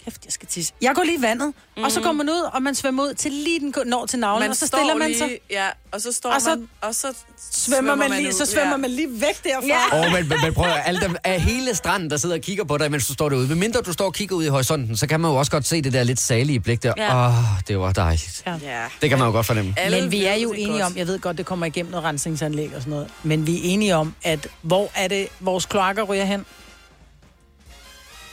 kæft, 0.05 0.25
jeg 0.25 0.33
skal 0.33 0.47
tisse. 0.47 0.73
Jeg 0.81 0.91
går 0.95 1.03
lige 1.03 1.17
i 1.17 1.21
vandet, 1.21 1.53
mm. 1.77 1.83
og 1.83 1.91
så 1.91 2.01
går 2.01 2.11
man 2.11 2.29
ud, 2.29 2.49
og 2.53 2.61
man 2.61 2.75
svømmer 2.75 3.03
ud 3.03 3.13
til 3.13 3.31
lige 3.31 3.59
den 3.59 3.73
når 3.85 4.05
til 4.05 4.19
navlen, 4.19 4.49
og 4.49 4.55
så 4.55 4.67
stiller 4.67 4.95
man 4.97 5.07
lige, 5.07 5.17
sig. 5.17 5.37
Ja, 5.51 5.67
og 5.91 6.01
så 6.01 6.11
står 6.11 6.29
Og 6.31 6.41
så 6.41 6.49
man, 6.49 6.69
og 6.81 6.95
så 6.95 7.13
Svømmer 7.51 7.95
man 7.95 8.11
lige, 8.11 8.27
ud. 8.27 8.33
så 8.33 8.45
svømmer 8.45 8.77
man 8.77 8.89
lige 8.89 9.07
væk 9.21 9.43
derfra. 9.43 9.67
Ja. 9.67 9.99
Åh, 9.99 9.99
oh, 10.05 10.11
men, 10.13 10.29
men, 10.29 10.37
men 10.43 10.53
prøv 10.53 10.65
at 10.65 10.71
høre, 10.71 10.87
alle 10.87 11.01
dem, 11.01 11.15
af 11.23 11.41
hele 11.41 11.75
stranden, 11.75 12.09
der 12.09 12.17
sidder 12.17 12.35
og 12.35 12.41
kigger 12.41 12.63
på 12.63 12.77
dig, 12.77 12.91
mens 12.91 13.07
du 13.07 13.13
står 13.13 13.29
derude. 13.29 13.47
Hvis 13.47 13.57
mindre 13.57 13.81
du 13.81 13.93
står 13.93 14.05
og 14.05 14.13
kigger 14.13 14.35
ud 14.35 14.43
i 14.43 14.47
horisonten, 14.47 14.97
så 14.97 15.07
kan 15.07 15.19
man 15.19 15.31
jo 15.31 15.37
også 15.37 15.51
godt 15.51 15.67
se 15.67 15.81
det 15.81 15.93
der 15.93 16.03
lidt 16.03 16.19
salige 16.19 16.59
blik 16.59 16.83
der. 16.83 16.91
Åh, 16.91 16.97
Ja. 16.99 17.27
oh, 17.27 17.33
det 17.67 17.79
var 17.79 17.91
dejligt. 17.93 18.43
Ja. 18.45 18.55
Ja. 18.63 18.83
Det 19.01 19.09
kan 19.09 19.17
man 19.19 19.27
jo 19.27 19.31
godt 19.31 19.45
fornemme. 19.45 19.73
Alle 19.77 20.01
Men 20.01 20.11
vi 20.11 20.25
er 20.25 20.35
jo 20.35 20.51
enige 20.51 20.67
godt. 20.71 20.81
om, 20.83 20.97
jeg 20.97 21.07
ved 21.07 21.19
godt, 21.19 21.37
det 21.37 21.45
kommer 21.45 21.65
igennem 21.65 21.91
noget 21.91 22.05
rensningsanlæg 22.05 22.71
og 22.75 22.81
sådan 22.81 22.91
noget, 22.91 23.07
men 23.23 23.47
vi 23.47 23.55
er 23.57 23.61
enige 23.63 23.95
om, 23.95 24.15
at 24.23 24.47
hvor 24.61 24.91
er 24.95 25.07
det, 25.07 25.27
vores 25.39 25.65
kloakker 25.65 26.03
ryger 26.03 26.25
hen? 26.25 26.45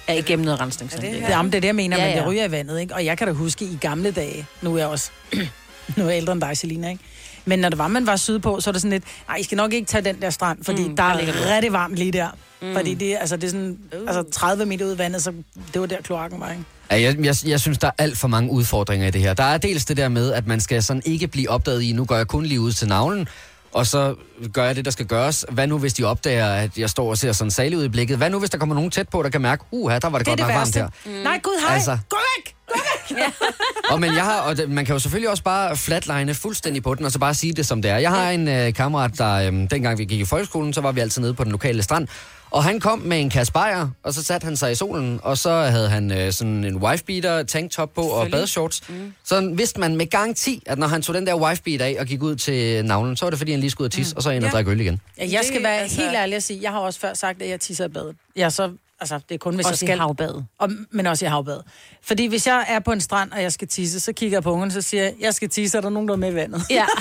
Ja, 0.08 0.14
igennem 0.14 0.44
noget 0.44 0.60
rensningsanlæg. 0.60 1.10
Er 1.10 1.14
det 1.14 1.28
jamen, 1.28 1.52
det 1.52 1.56
er 1.56 1.60
det, 1.60 1.68
jeg 1.68 1.74
mener, 1.74 1.96
Ja, 1.96 2.02
ja, 2.04 2.08
men 2.14 2.18
det 2.18 2.26
ryger 2.28 2.44
i 2.44 2.50
vandet, 2.50 2.80
ikke? 2.80 2.94
Og 2.94 3.04
jeg 3.04 3.18
kan 3.18 3.26
da 3.26 3.32
huske 3.32 3.64
i 3.64 3.78
gamle 3.80 4.10
dage, 4.10 4.46
nu 4.62 4.74
er 4.74 4.78
jeg 4.78 4.86
også 4.88 5.10
nu 5.96 6.04
er 6.04 6.08
jeg 6.08 6.16
ældre 6.16 6.32
end 6.32 6.40
dig, 6.40 6.56
Selina, 6.56 6.88
ikke? 6.88 7.02
Men 7.44 7.58
når 7.58 7.68
det 7.68 7.78
var, 7.78 7.88
man 7.88 8.06
var 8.06 8.16
sydpå, 8.16 8.60
så 8.60 8.70
er 8.70 8.72
det 8.72 8.82
sådan 8.82 8.92
lidt, 8.92 9.04
nej, 9.28 9.36
I 9.36 9.42
skal 9.42 9.56
nok 9.56 9.72
ikke 9.72 9.86
tage 9.86 10.04
den 10.04 10.22
der 10.22 10.30
strand, 10.30 10.64
fordi 10.64 10.82
Mm, 10.88 10.96
der 10.96 11.02
der 11.02 11.10
er 11.12 11.54
rigtig 11.54 11.72
varmt 11.72 11.96
lige 11.96 12.12
der. 12.12 12.28
Mm. 12.62 12.74
Fordi 12.74 12.94
det, 12.94 13.14
er- 13.14 13.18
altså, 13.18 13.36
det 13.36 13.44
er 13.44 13.48
sådan, 13.50 13.78
Uh. 13.92 13.98
altså 14.08 14.22
30 14.32 14.66
meter 14.66 14.86
ud 14.86 14.94
i 14.94 14.98
vandet, 14.98 15.22
så 15.22 15.32
det 15.72 15.80
var 15.80 15.86
der 15.86 15.96
kloakken 16.02 16.40
var, 16.40 16.50
ikke? 16.50 16.62
Ja, 16.90 17.00
jeg, 17.00 17.24
jeg, 17.24 17.34
jeg 17.46 17.60
synes, 17.60 17.78
der 17.78 17.86
er 17.86 17.90
alt 17.98 18.18
for 18.18 18.28
mange 18.28 18.50
udfordringer 18.50 19.06
i 19.06 19.10
det 19.10 19.20
her. 19.20 19.34
Der 19.34 19.44
er 19.44 19.58
dels 19.58 19.84
det 19.84 19.96
der 19.96 20.08
med, 20.08 20.32
at 20.32 20.46
man 20.46 20.60
skal 20.60 20.82
sådan 20.82 21.02
ikke 21.04 21.26
blive 21.28 21.50
opdaget 21.50 21.82
i, 21.82 21.92
nu 21.92 22.04
går 22.04 22.16
jeg 22.16 22.26
kun 22.26 22.44
lige 22.46 22.60
ud 22.60 22.72
til 22.72 22.88
navlen, 22.88 23.28
og 23.78 23.86
så 23.86 24.14
gør 24.52 24.64
jeg 24.64 24.76
det, 24.76 24.84
der 24.84 24.90
skal 24.90 25.06
gøres. 25.06 25.44
Hvad 25.50 25.66
nu, 25.66 25.78
hvis 25.78 25.94
de 25.94 26.04
opdager, 26.04 26.46
at 26.46 26.78
jeg 26.78 26.90
står 26.90 27.10
og 27.10 27.18
ser 27.18 27.32
sådan 27.32 27.50
salig 27.50 27.78
ud 27.78 27.84
i 27.84 27.88
blikket? 27.88 28.16
Hvad 28.16 28.30
nu, 28.30 28.38
hvis 28.38 28.50
der 28.50 28.58
kommer 28.58 28.74
nogen 28.74 28.90
tæt 28.90 29.08
på, 29.08 29.22
der 29.22 29.28
kan 29.28 29.40
mærke, 29.40 29.64
uh, 29.70 29.90
her, 29.90 29.98
der 29.98 30.08
var 30.08 30.18
det, 30.18 30.26
Det 30.26 30.30
godt 30.30 30.38
det 30.38 30.46
nok 30.46 30.54
varmt 30.54 30.76
værste. 30.76 30.80
her. 31.10 31.16
Mm. 31.18 31.22
Nej, 31.22 31.40
gud, 31.42 31.60
hej, 31.66 31.74
Altså. 31.74 31.98
gå 32.08 32.16
væk! 32.36 32.54
Gå 32.68 32.74
væk! 33.18 33.32
Og, 33.90 34.00
men 34.00 34.14
jeg 34.14 34.24
har, 34.24 34.40
og 34.40 34.56
man 34.68 34.84
kan 34.84 34.92
jo 34.94 34.98
selvfølgelig 34.98 35.30
også 35.30 35.42
bare 35.42 35.76
flatline 35.76 36.34
fuldstændig 36.34 36.82
på 36.82 36.94
den, 36.94 37.04
og 37.04 37.12
så 37.12 37.18
bare 37.18 37.34
sige 37.34 37.52
det, 37.52 37.66
som 37.66 37.82
det 37.82 37.90
er. 37.90 37.96
Jeg 37.98 38.10
har 38.10 38.30
en 38.30 38.48
øh, 38.48 38.74
kammerat, 38.74 39.18
der 39.18 39.34
øh, 39.34 39.70
dengang 39.70 39.98
vi 39.98 40.04
gik 40.04 40.20
i 40.20 40.24
folkeskolen, 40.24 40.72
så 40.72 40.80
var 40.80 40.92
vi 40.92 41.00
altid 41.00 41.22
nede 41.22 41.34
på 41.34 41.44
den 41.44 41.52
lokale 41.52 41.82
strand, 41.82 42.08
og 42.50 42.64
han 42.64 42.80
kom 42.80 42.98
med 42.98 43.20
en 43.20 43.30
kasse 43.30 43.52
bajer, 43.52 43.88
og 44.02 44.14
så 44.14 44.24
satte 44.24 44.44
han 44.44 44.56
sig 44.56 44.72
i 44.72 44.74
solen, 44.74 45.20
og 45.22 45.38
så 45.38 45.50
havde 45.50 45.88
han 45.88 46.12
øh, 46.12 46.32
sådan 46.32 46.64
en 46.64 46.76
wifebeater, 46.76 47.42
tanktop 47.42 47.90
på 47.94 48.00
og 48.02 48.30
badeshorts. 48.30 48.88
Mm. 48.88 49.12
Så 49.24 49.52
vidste 49.54 49.80
man 49.80 49.96
med 49.96 50.06
garanti, 50.06 50.62
at 50.66 50.78
når 50.78 50.86
han 50.86 51.02
tog 51.02 51.14
den 51.14 51.26
der 51.26 51.34
wifebeat 51.34 51.80
af 51.80 51.96
og 52.00 52.06
gik 52.06 52.22
ud 52.22 52.36
til 52.36 52.84
navlen, 52.84 53.16
så 53.16 53.24
var 53.24 53.30
det 53.30 53.38
fordi, 53.38 53.50
han 53.50 53.60
lige 53.60 53.70
skulle 53.70 53.84
ud 53.84 53.88
og 53.88 53.92
tisse, 53.92 54.14
mm. 54.14 54.16
og 54.16 54.22
så 54.22 54.30
ind 54.30 54.44
og 54.44 54.48
Ja. 54.50 54.52
drikke 54.54 54.70
øl 54.70 54.80
igen. 54.80 55.00
Ja, 55.18 55.28
jeg 55.32 55.40
skal 55.42 55.54
Det, 55.56 55.62
være 55.64 55.78
altså- 55.78 56.00
helt 56.00 56.14
ærlig 56.16 56.36
at 56.36 56.42
sige, 56.42 56.58
jeg 56.62 56.70
har 56.70 56.78
også 56.78 57.00
før 57.00 57.14
sagt, 57.14 57.42
at 57.42 57.48
jeg 57.48 57.60
tisser 57.60 57.84
i 57.84 57.88
badet. 57.88 58.16
Jeg 58.36 58.52
så, 58.52 58.70
altså, 59.00 59.20
det 59.28 59.34
er 59.34 59.38
kun, 59.38 59.54
hvis 59.54 59.66
Også 59.66 59.86
jeg 59.86 59.88
i 59.88 59.96
skal... 59.96 59.98
havbadet. 60.00 60.46
Og, 60.58 60.70
men 60.90 61.06
også 61.06 61.24
i 61.24 61.28
havbad. 61.28 61.60
Fordi 62.02 62.26
hvis 62.26 62.46
jeg 62.46 62.64
er 62.68 62.78
på 62.78 62.92
en 62.92 63.00
strand, 63.00 63.32
og 63.32 63.42
jeg 63.42 63.52
skal 63.52 63.68
tisse, 63.68 64.00
så 64.00 64.12
kigger 64.12 64.36
jeg 64.36 64.42
på 64.42 64.52
ungerne, 64.52 64.72
så 64.72 64.82
siger 64.82 65.02
jeg, 65.02 65.14
jeg 65.20 65.34
skal 65.34 65.48
tisse, 65.48 65.78
er 65.78 65.82
der 65.82 65.90
nogen, 65.90 66.08
der 66.08 66.14
er 66.14 66.18
med 66.18 66.32
i 66.32 66.34
vandet? 66.34 66.62
Ja. 66.70 66.86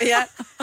Ja, 0.00 0.18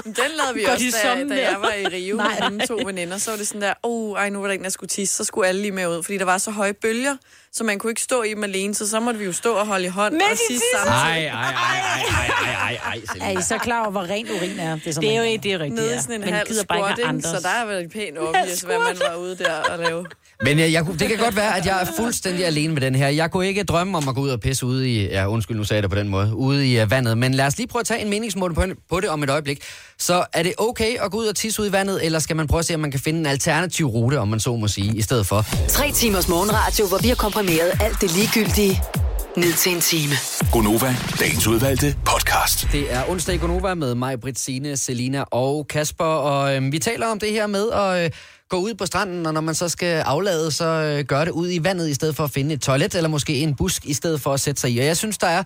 den 0.06 0.14
lavede 0.16 0.54
vi 0.54 0.64
Går 0.64 0.72
også, 0.72 0.86
da, 1.04 1.16
da 1.24 1.24
der? 1.36 1.36
jeg 1.50 1.58
var 1.62 1.74
i 1.74 1.86
Rio 1.86 2.16
Nej. 2.18 2.40
med 2.40 2.50
mine 2.50 2.68
to 2.68 2.80
veninder. 2.86 3.18
Så 3.18 3.32
var 3.32 3.38
det 3.38 3.48
sådan 3.48 3.62
der, 3.62 3.74
oh, 3.84 4.18
ej, 4.18 4.30
nu 4.30 4.40
var 4.40 4.48
der 4.48 4.54
en, 4.54 4.64
der 4.64 4.70
skulle 4.70 4.88
tisse, 4.88 5.16
så 5.16 5.24
skulle 5.24 5.48
alle 5.48 5.62
lige 5.62 5.72
med 5.72 5.88
ud. 5.88 6.04
Fordi 6.04 6.18
der 6.18 6.26
var 6.26 6.38
så 6.38 6.52
høje 6.52 6.74
bølger, 6.74 7.16
så 7.52 7.64
man 7.64 7.80
kunne 7.80 7.92
ikke 7.92 8.02
stå 8.02 8.24
i 8.24 8.30
dem 8.30 8.44
alene, 8.44 8.76
så 8.76 8.90
så 8.90 9.00
måtte 9.00 9.20
vi 9.20 9.26
jo 9.26 9.34
stå 9.34 9.54
og 9.54 9.68
holde 9.68 9.86
i 9.86 9.88
hånd 9.88 10.14
Mens 10.14 10.24
og 10.26 10.34
I 10.34 10.38
tisse 10.54 10.54
tisser? 10.54 10.92
samtidig. 10.92 11.26
ej, 11.26 11.26
ej, 11.26 11.52
ej, 11.52 12.30
ej, 12.62 12.78
ej, 12.86 13.00
ej, 13.22 13.34
Er 13.34 13.40
I 13.40 13.42
så 13.42 13.58
klar 13.58 13.82
over, 13.82 13.92
hvor 13.92 14.02
rent 14.02 14.30
urin 14.32 14.60
er? 14.60 14.76
Det 14.86 14.98
er, 14.98 15.00
Det 15.02 15.12
er 15.12 15.18
jo 15.18 15.24
ikke 15.24 15.50
det 15.50 15.60
rigtige. 15.60 15.76
Nede 15.82 15.96
i 15.96 16.00
sådan 16.00 16.16
en 16.16 16.22
Men 16.22 16.34
halv 16.34 16.48
gider 16.48 16.64
bare 16.64 16.78
squat, 16.80 16.92
ikke 16.92 17.06
have 17.08 17.16
ikke? 17.18 17.28
andres. 17.28 17.44
så 17.44 17.48
der 17.50 17.56
er 17.56 17.66
vel 17.66 17.90
pænt 17.90 18.18
obvious, 18.20 18.62
hvad 18.62 18.80
man 18.80 18.98
var 19.10 19.16
ude 19.16 19.38
der 19.38 19.54
og 19.54 19.80
lave. 19.80 20.06
Men 20.42 20.60
jeg, 20.60 20.72
jeg, 20.76 20.86
kunne- 20.86 20.98
det 21.00 21.08
kan 21.10 21.18
godt 21.18 21.36
være, 21.36 21.58
at 21.58 21.66
jeg 21.66 21.82
er 21.82 21.86
fuldstændig 21.98 22.46
alene 22.46 22.74
med 22.74 22.82
den 22.82 22.96
her. 22.96 23.08
Jeg 23.08 23.32
kunne 23.32 23.48
ikke 23.48 23.64
drømme 23.64 23.98
om 23.98 24.08
at 24.10 24.16
gå 24.16 24.22
ud 24.22 24.30
og 24.30 24.40
pisse 24.40 24.66
ude 24.66 24.90
i... 24.90 25.06
Ja, 25.08 25.28
undskyld, 25.30 25.58
nu 25.58 25.64
sagde 25.64 25.78
jeg 25.78 25.84
det 25.84 25.90
på 25.92 25.98
den 25.98 26.08
måde. 26.10 26.36
Ude 26.36 26.68
i 26.72 26.82
uh, 26.82 26.92
vandet. 26.92 27.18
Men 27.18 27.34
lad 27.34 27.46
os 27.46 27.58
lige 27.58 27.68
prøve 27.68 27.80
at 27.80 27.86
tage 27.86 28.02
en 28.02 28.10
meningsmål 28.10 28.54
på, 28.54 28.64
på 28.90 29.00
det 29.00 29.10
om 29.10 29.24
et 29.24 29.30
øjeblik. 29.30 29.60
Så 30.00 30.26
er 30.34 30.44
det 30.44 30.54
okay 30.58 30.96
at 31.06 31.12
gå 31.12 31.18
ud 31.18 31.26
og 31.26 31.36
tisse 31.36 31.62
ud 31.62 31.68
i 31.68 31.72
vandet, 31.72 32.06
eller 32.06 32.20
skal 32.20 32.36
man 32.36 32.48
prøve 32.48 32.60
at 32.60 32.66
se, 32.66 32.74
om 32.74 32.80
man 32.80 32.92
kan 32.92 33.00
finde 33.00 33.20
en 33.20 33.26
alternativ 33.26 33.86
rute, 33.86 34.20
om 34.20 34.28
man 34.28 34.40
så 34.40 34.56
må 34.56 34.68
sige, 34.68 34.98
i 34.98 35.02
stedet 35.02 35.28
for? 35.28 35.46
Tre 35.68 35.92
timers 35.92 36.28
morgenradio, 36.28 36.88
hvor 36.88 36.98
vi 36.98 37.08
har 37.08 37.16
komprimeret 37.16 37.72
alt 37.82 38.02
det 38.02 38.16
ligegyldige 38.16 38.82
ned 39.38 39.54
til 39.54 39.72
en 39.76 39.82
time. 39.82 40.14
Gonova, 40.52 40.96
dagens 41.20 41.48
udvalgte 41.48 41.96
podcast. 42.06 42.68
Det 42.72 42.94
er 42.94 43.10
onsdag 43.10 43.36
i 43.36 43.38
Gonova 43.38 43.74
med 43.74 43.96
mig, 43.96 44.20
Britt, 44.22 44.40
Signe, 44.40 44.78
Selina 44.78 45.22
og 45.32 45.68
Kasper, 45.68 46.06
og 46.06 46.56
øh, 46.56 46.72
vi 46.72 46.80
taler 46.80 47.08
om 47.08 47.20
det 47.20 47.32
her 47.32 47.48
med 47.48 47.72
at 47.72 48.06
øh, 48.06 48.12
gå 48.56 48.62
ud 48.62 48.74
på 48.74 48.86
stranden, 48.86 49.26
og 49.26 49.34
når 49.34 49.42
man 49.42 49.56
så 49.56 49.70
skal 49.70 50.02
aflade, 50.02 50.52
så 50.52 50.66
øh, 50.66 51.06
gør 51.06 51.26
det 51.26 51.32
ud 51.32 51.52
i 51.52 51.64
vandet, 51.64 51.90
i 51.90 51.94
stedet 51.94 52.16
for 52.16 52.24
at 52.24 52.32
finde 52.32 52.54
et 52.54 52.62
toilet, 52.62 52.96
eller 52.96 53.10
måske 53.10 53.34
en 53.40 53.56
busk, 53.56 53.86
i 53.86 53.94
stedet 53.94 54.22
for 54.22 54.34
at 54.34 54.40
sætte 54.40 54.62
sig 54.62 54.72
i. 54.72 54.80
Og 54.80 54.86
jeg 54.86 54.98
synes, 54.98 55.18
der 55.18 55.28
er 55.28 55.44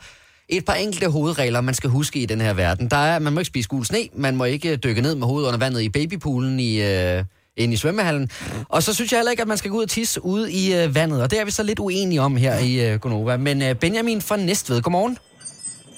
et 0.50 0.66
par 0.66 0.74
enkelte 0.74 1.08
hovedregler, 1.08 1.62
man 1.62 1.74
skal 1.74 1.90
huske 1.90 2.20
i 2.20 2.26
den 2.26 2.42
her 2.42 2.54
verden. 2.54 2.88
Der 2.88 2.98
er, 2.98 3.20
man 3.20 3.34
må 3.34 3.40
ikke 3.40 3.48
spise 3.48 3.70
gul 3.70 3.86
sne, 3.86 4.08
man 4.14 4.36
må 4.36 4.44
ikke 4.44 4.76
dykke 4.76 5.02
ned 5.02 5.16
med 5.16 5.28
hovedet 5.28 5.48
under 5.48 5.60
vandet 5.60 5.82
i 5.82 5.90
babypoolen 5.90 6.60
i... 6.60 6.82
Øh, 6.82 7.24
inde 7.58 7.74
i 7.74 7.78
svømmehallen. 7.78 8.30
Og 8.70 8.84
så 8.84 8.94
synes 8.94 9.12
jeg 9.12 9.20
heller 9.20 9.32
ikke, 9.32 9.42
at 9.42 9.48
man 9.48 9.58
skal 9.58 9.72
gå 9.72 9.78
ud 9.78 9.84
og 9.84 9.90
tisse 9.90 10.26
ude 10.26 10.52
i 10.52 10.76
øh, 10.76 10.96
vandet, 10.96 11.22
og 11.22 11.32
det 11.32 11.40
er 11.40 11.46
vi 11.46 11.52
så 11.52 11.64
lidt 11.64 11.80
uenige 11.80 12.22
om 12.22 12.36
her 12.36 12.60
i 12.60 12.92
øh, 12.92 13.00
Gonova. 13.00 13.38
Men 13.38 13.62
øh, 13.62 13.76
Benjamin 13.76 14.22
fra 14.22 14.38
Næstved, 14.38 14.82
godmorgen. 14.82 15.18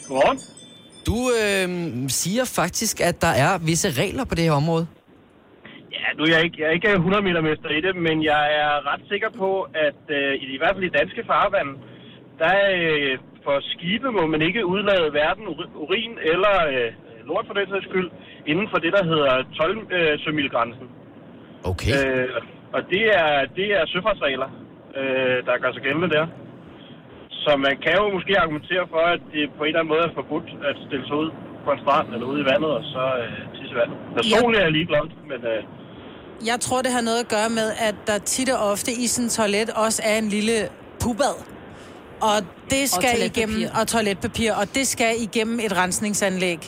Godmorgen. 0.07 0.39
Du 1.05 1.31
øh, 1.41 2.09
siger 2.09 2.45
faktisk, 2.45 3.01
at 3.01 3.21
der 3.21 3.27
er 3.27 3.57
visse 3.57 3.91
regler 3.91 4.23
på 4.23 4.35
det 4.35 4.43
her 4.43 4.51
område. 4.51 4.87
Ja, 6.01 6.07
nu 6.17 6.21
er 6.23 6.31
jeg 6.35 6.43
ikke, 6.45 6.57
jeg 6.61 6.67
er 6.67 6.77
ikke 6.79 6.91
100 6.91 7.23
meter 7.23 7.41
mester 7.41 7.69
i 7.69 7.81
det, 7.81 7.95
men 7.95 8.23
jeg 8.23 8.43
er 8.61 8.93
ret 8.93 9.03
sikker 9.11 9.29
på, 9.41 9.49
at 9.87 10.01
øh, 10.17 10.33
i, 10.43 10.45
i 10.55 10.57
hvert 10.57 10.73
fald 10.75 10.89
i 10.89 10.97
danske 10.99 11.23
farvand, 11.31 11.69
der 12.41 12.55
øh, 12.79 13.17
for 13.45 13.57
skibe 13.73 14.09
må 14.17 14.23
man 14.33 14.41
ikke 14.41 14.65
udlade 14.65 15.11
hverken 15.11 15.45
uri- 15.53 15.73
urin 15.83 16.13
eller 16.31 16.55
øh, 16.73 16.89
lort 17.27 17.45
for 17.47 17.53
den 17.53 17.67
sags 17.69 17.85
skyld, 17.89 18.09
inden 18.51 18.67
for 18.71 18.77
det, 18.77 18.91
der 18.97 19.03
hedder 19.11 19.33
12 19.57 19.93
øh, 19.97 20.19
sømilgrænsen. 20.23 20.87
Okay. 21.71 21.91
Øh, 21.97 22.29
og 22.75 22.81
det 22.93 23.03
er, 23.21 23.45
det 23.55 23.67
er 23.77 23.83
søfartsregler, 23.85 24.49
øh, 24.99 25.37
der 25.47 25.61
gør 25.61 25.71
sig 25.73 25.81
gældende 25.81 26.09
der. 26.09 26.25
Så 27.29 27.51
man 27.57 27.75
kan 27.83 27.93
jo 28.01 28.05
måske 28.17 28.39
argumentere 28.39 28.85
for, 28.93 29.03
at 29.15 29.21
det 29.33 29.43
på 29.57 29.63
en 29.63 29.67
eller 29.67 29.79
anden 29.79 29.93
måde 29.93 30.03
er 30.09 30.13
forbudt 30.19 30.49
at 30.69 30.75
stille 30.87 31.05
sig 31.07 31.15
ud 31.23 31.29
på 31.65 31.71
en 31.71 31.79
strand 31.83 32.07
eller 32.13 32.27
ude 32.31 32.41
i 32.41 32.45
vandet 32.51 32.71
og 32.79 32.83
så 32.93 33.03
øh, 33.23 33.39
tisse 33.57 33.75
vandet. 33.75 33.97
Personligt 34.19 34.59
er 34.61 34.65
jeg 34.65 34.71
ligeglad, 34.71 35.05
men 35.31 35.39
øh, 35.53 35.63
Jeg 36.45 36.59
tror, 36.59 36.81
det 36.81 36.91
har 36.91 37.01
noget 37.01 37.19
at 37.19 37.27
gøre 37.27 37.49
med, 37.49 37.67
at 37.87 37.95
der 38.07 38.17
tit 38.17 38.49
og 38.49 38.69
ofte 38.71 38.91
i 38.91 39.07
sådan 39.07 39.25
en 39.25 39.29
toilet 39.29 39.69
også 39.69 40.01
er 40.05 40.17
en 40.17 40.29
lille 40.29 40.69
pubad. 41.03 41.35
Og 42.21 42.37
det 42.69 42.89
skal 42.89 43.09
toiletpapir. 43.09 43.41
igennem, 43.41 43.69
og 43.79 43.87
toiletpapir, 43.87 44.51
og 44.53 44.75
det 44.75 44.87
skal 44.87 45.11
igennem 45.27 45.59
et 45.59 45.77
rensningsanlæg. 45.77 46.59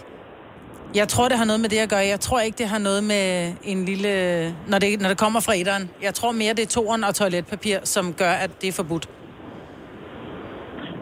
Jeg 0.95 1.07
tror, 1.07 1.27
det 1.27 1.38
har 1.38 1.45
noget 1.45 1.62
med 1.62 1.69
det 1.69 1.77
at 1.77 1.89
gøre. 1.89 2.05
Jeg 2.15 2.19
tror 2.19 2.39
ikke, 2.39 2.57
det 2.57 2.67
har 2.67 2.79
noget 2.89 3.03
med 3.03 3.53
en 3.63 3.86
lille... 3.86 4.12
Når 4.67 4.79
det, 4.79 5.01
når 5.01 5.09
det 5.09 5.17
kommer 5.17 5.39
fra 5.39 5.53
etteren. 5.62 5.89
Jeg 6.07 6.13
tror 6.13 6.31
mere, 6.31 6.53
det 6.53 6.63
er 6.69 6.71
toeren 6.77 7.03
og 7.03 7.15
toiletpapir, 7.15 7.77
som 7.83 8.13
gør, 8.13 8.33
at 8.45 8.51
det 8.62 8.67
er 8.67 8.75
forbudt. 8.81 9.05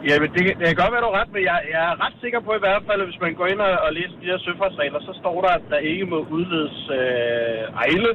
Ja, 0.09 0.15
men 0.21 0.29
det, 0.35 0.41
det 0.59 0.65
kan 0.69 0.79
godt 0.81 0.91
være, 0.93 1.03
du 1.05 1.09
har 1.11 1.19
ret, 1.21 1.31
men 1.35 1.43
jeg, 1.49 1.57
jeg 1.73 1.81
er 1.91 1.95
ret 2.05 2.15
sikker 2.23 2.39
på 2.47 2.51
i 2.59 2.61
hvert 2.65 2.83
fald, 2.87 2.99
at 3.03 3.07
hvis 3.09 3.21
man 3.25 3.33
går 3.39 3.47
ind 3.53 3.61
og, 3.67 3.73
og 3.85 3.89
læser 3.97 4.17
de 4.21 4.29
her 4.31 4.39
søfartsregler, 4.45 4.99
så 5.09 5.13
står 5.21 5.37
der, 5.45 5.51
at 5.59 5.65
der 5.73 5.79
ikke 5.91 6.05
må 6.13 6.19
udledes 6.35 6.77
øh, 6.99 7.63
ejle, 7.85 8.11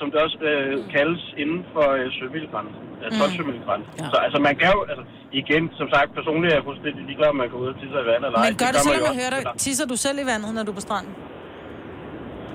som 0.00 0.06
det 0.12 0.18
også 0.26 0.36
øh, 0.50 0.72
kaldes 0.96 1.22
inden 1.42 1.60
for 1.74 1.86
øh, 1.98 2.06
sømilgrænsen. 2.18 2.82
Øh, 3.02 3.10
12 3.20 3.30
sømilgrænsen. 3.38 3.92
Ja. 3.98 4.06
Så 4.12 4.16
altså, 4.26 4.38
man 4.48 4.54
kan 4.60 4.68
jo, 4.76 4.80
altså, 4.92 5.04
igen, 5.42 5.64
som 5.80 5.86
sagt, 5.94 6.08
personligt 6.18 6.50
er 6.52 6.56
jeg 6.58 6.66
fuldstændig 6.70 7.02
ligeglad, 7.08 7.28
om 7.34 7.38
man 7.42 7.48
går 7.52 7.58
ud 7.64 7.68
og 7.72 7.76
tisser 7.80 8.00
i 8.04 8.06
vandet 8.10 8.26
eller 8.28 8.40
ej. 8.40 8.46
Men 8.48 8.56
gør 8.62 8.70
det, 8.74 8.80
man 8.80 8.86
selvom 8.88 9.04
jeg 9.10 9.16
hører 9.20 9.32
dig. 9.36 9.42
Tisser 9.64 9.86
du 9.92 9.96
selv 10.06 10.18
i 10.24 10.26
vandet, 10.32 10.50
når 10.56 10.62
du 10.66 10.70
er 10.74 10.78
på 10.80 10.86
stranden? 10.88 11.12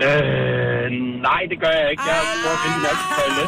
Øh, 0.05 0.87
nej, 1.29 1.41
det 1.51 1.57
gør 1.63 1.73
jeg 1.81 1.87
ikke. 1.93 2.03
Jeg 2.11 2.19
prøver 2.31 2.55
at 2.57 2.61
finde 2.65 2.79
en 2.93 2.99
toilet. 3.17 3.47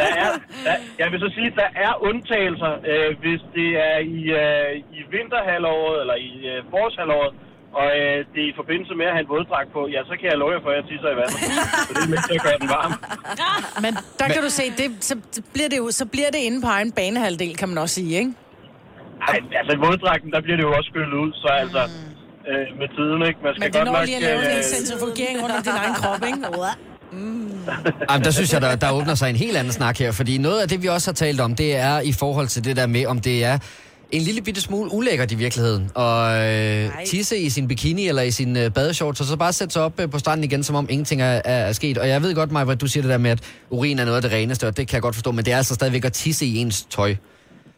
Der 0.00 0.10
er, 0.24 0.30
der, 0.66 0.76
jeg 1.02 1.08
vil 1.12 1.18
så 1.24 1.30
sige, 1.36 1.48
at 1.52 1.56
der 1.62 1.70
er 1.86 1.92
undtagelser, 2.08 2.72
øh, 2.90 3.10
hvis 3.22 3.42
det 3.56 3.70
er 3.90 3.98
i, 4.18 4.20
øh, 4.42 4.70
i 4.98 5.00
vinterhalvåret 5.14 5.96
eller 6.02 6.16
i 6.28 6.32
øh, 6.52 6.58
forårshalvåret, 6.70 7.32
og 7.80 7.86
øh, 8.00 8.16
det 8.32 8.40
er 8.44 8.48
i 8.52 8.56
forbindelse 8.60 8.92
med 9.00 9.06
at 9.10 9.14
have 9.16 9.24
en 9.26 9.30
våddragt 9.34 9.68
på, 9.76 9.80
ja, 9.94 10.00
så 10.10 10.14
kan 10.18 10.26
jeg 10.30 10.36
love 10.42 10.52
jer 10.54 10.62
for, 10.64 10.70
at 10.72 10.76
jeg 10.78 10.84
tisser 10.90 11.10
i 11.14 11.16
vandet. 11.20 11.38
Så 11.86 11.90
det 11.96 12.02
er 12.08 12.12
med 12.14 12.20
til 12.28 12.34
at 12.38 12.42
gøre 12.46 12.58
den 12.62 12.70
varm. 12.76 12.92
Men 13.84 13.92
der 14.20 14.26
kan 14.34 14.40
du 14.46 14.50
se, 14.58 14.64
det, 14.80 14.86
så, 15.08 15.14
bliver 15.54 15.68
det 15.72 15.78
jo 15.82 15.86
så 16.00 16.04
bliver 16.14 16.30
det 16.34 16.40
inde 16.48 16.58
på 16.66 16.70
egen 16.76 16.90
banehalvdel, 16.98 17.52
kan 17.60 17.68
man 17.70 17.78
også 17.84 17.94
sige, 18.00 18.12
ikke? 18.20 18.32
Ej, 19.28 19.38
altså 19.60 19.72
i 19.78 19.80
våddragten, 19.86 20.30
der 20.34 20.40
bliver 20.44 20.56
det 20.58 20.64
jo 20.68 20.72
også 20.78 20.88
skyllet 20.92 21.16
ud, 21.24 21.30
så 21.42 21.48
altså... 21.64 21.82
Øh, 22.50 22.66
med 22.80 22.88
tiden, 22.96 23.20
ikke? 23.28 23.38
Man 23.44 23.52
skal 23.52 23.60
Men 23.62 23.72
det 23.72 23.78
godt 23.78 23.84
når 23.84 23.98
nok... 23.98 24.06
lige 24.06 24.16
at 24.16 24.22
lave 24.22 24.40
øh, 24.50 24.56
en 24.56 24.62
centrifugering 24.76 25.36
under 25.44 25.58
din 25.66 25.76
egen 25.82 25.94
krop, 26.00 26.22
ikke? 26.30 26.40
Jamen, 28.10 28.24
der 28.24 28.30
synes 28.30 28.52
jeg, 28.52 28.60
der, 28.60 28.76
der 28.76 28.90
åbner 28.92 29.14
sig 29.14 29.30
en 29.30 29.36
helt 29.36 29.56
anden 29.56 29.72
snak 29.72 29.98
her, 29.98 30.12
fordi 30.12 30.38
noget 30.38 30.60
af 30.60 30.68
det, 30.68 30.82
vi 30.82 30.88
også 30.88 31.10
har 31.10 31.14
talt 31.14 31.40
om, 31.40 31.54
det 31.54 31.76
er 31.76 32.00
i 32.00 32.12
forhold 32.12 32.46
til 32.46 32.64
det 32.64 32.76
der 32.76 32.86
med, 32.86 33.06
om 33.06 33.20
det 33.20 33.44
er 33.44 33.58
en 34.12 34.22
lille 34.22 34.42
bitte 34.42 34.60
smule 34.60 34.92
ulækkert 34.92 35.32
i 35.32 35.34
virkeligheden, 35.34 35.90
og 35.94 36.46
øh, 36.46 36.90
tisse 37.06 37.38
i 37.38 37.50
sin 37.50 37.68
bikini 37.68 38.08
eller 38.08 38.22
i 38.22 38.30
sin 38.30 38.56
øh, 38.56 38.70
badeshorts, 38.70 39.20
og 39.20 39.26
så 39.26 39.36
bare 39.36 39.52
sætte 39.52 39.72
sig 39.72 39.82
op 39.82 40.00
øh, 40.00 40.10
på 40.10 40.18
stranden 40.18 40.44
igen, 40.44 40.62
som 40.62 40.76
om 40.76 40.86
ingenting 40.90 41.22
er, 41.22 41.40
er, 41.44 41.72
sket. 41.72 41.98
Og 41.98 42.08
jeg 42.08 42.22
ved 42.22 42.34
godt, 42.34 42.52
Maja, 42.52 42.72
at 42.72 42.80
du 42.80 42.86
siger 42.86 43.02
det 43.02 43.10
der 43.10 43.18
med, 43.18 43.30
at 43.30 43.40
urin 43.70 43.98
er 43.98 44.04
noget 44.04 44.16
af 44.16 44.22
det 44.22 44.32
reneste, 44.32 44.66
og 44.66 44.76
det 44.76 44.88
kan 44.88 44.94
jeg 44.94 45.02
godt 45.02 45.14
forstå, 45.14 45.32
men 45.32 45.44
det 45.44 45.52
er 45.52 45.56
altså 45.56 45.74
stadigvæk 45.74 46.04
at 46.04 46.12
tisse 46.12 46.46
i 46.46 46.56
ens 46.56 46.86
tøj. 46.90 47.14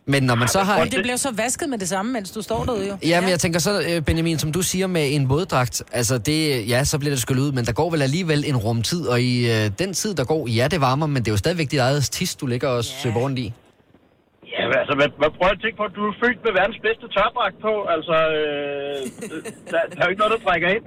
Men 0.07 0.23
når 0.23 0.35
man 0.35 0.49
så 0.49 0.62
har... 0.62 0.79
Men 0.79 0.90
det 0.93 1.03
bliver 1.03 1.17
så 1.17 1.31
vasket 1.31 1.69
med 1.69 1.79
det 1.79 1.88
samme, 1.88 2.13
mens 2.13 2.31
du 2.31 2.42
står 2.42 2.65
derude 2.65 2.88
jo. 2.88 2.96
Ja, 3.02 3.21
men 3.21 3.31
jeg 3.31 3.40
tænker 3.40 3.59
så, 3.59 3.81
øh, 3.81 4.02
Benjamin, 4.02 4.38
som 4.38 4.52
du 4.52 4.63
siger 4.63 4.87
med 4.87 5.15
en 5.15 5.29
våddragt, 5.29 5.83
altså 5.92 6.19
det, 6.19 6.69
ja, 6.69 6.85
så 6.85 6.98
bliver 6.98 7.15
det 7.15 7.23
skyllet 7.23 7.42
ud, 7.42 7.52
men 7.52 7.67
der 7.67 7.73
går 7.73 7.90
vel 7.90 8.02
alligevel 8.02 8.44
en 8.46 8.57
rumtid, 8.57 9.07
og 9.07 9.23
i 9.23 9.50
øh, 9.50 9.71
den 9.79 9.94
tid, 9.94 10.15
der 10.15 10.25
går, 10.25 10.48
ja, 10.48 10.69
det 10.71 10.81
varmer, 10.81 11.07
men 11.07 11.23
det 11.23 11.29
er 11.29 11.33
jo 11.33 11.37
stadigvæk 11.37 11.71
dit 11.71 11.81
eget 11.81 12.04
tis, 12.04 12.35
du 12.35 12.46
ligger 12.46 12.69
og 12.69 12.85
søber 12.85 13.21
rundt 13.21 13.38
i. 13.38 13.52
Ja, 14.55 14.63
altså, 14.83 14.94
man, 15.03 15.11
man 15.25 15.31
prøver 15.38 15.53
at 15.57 15.61
tænke 15.65 15.77
på, 15.81 15.85
at 15.90 15.94
du 15.98 16.03
er 16.11 16.15
født 16.23 16.38
med 16.46 16.53
verdens 16.61 16.81
bedste 16.87 17.07
tørdragt 17.17 17.57
på. 17.67 17.73
Altså, 17.94 18.17
øh, 18.38 18.96
der, 19.73 19.81
der 19.92 19.98
er 20.01 20.07
jo 20.07 20.13
ikke 20.13 20.23
noget, 20.23 20.35
der 20.37 20.42
trækker 20.46 20.69
ind. 20.77 20.85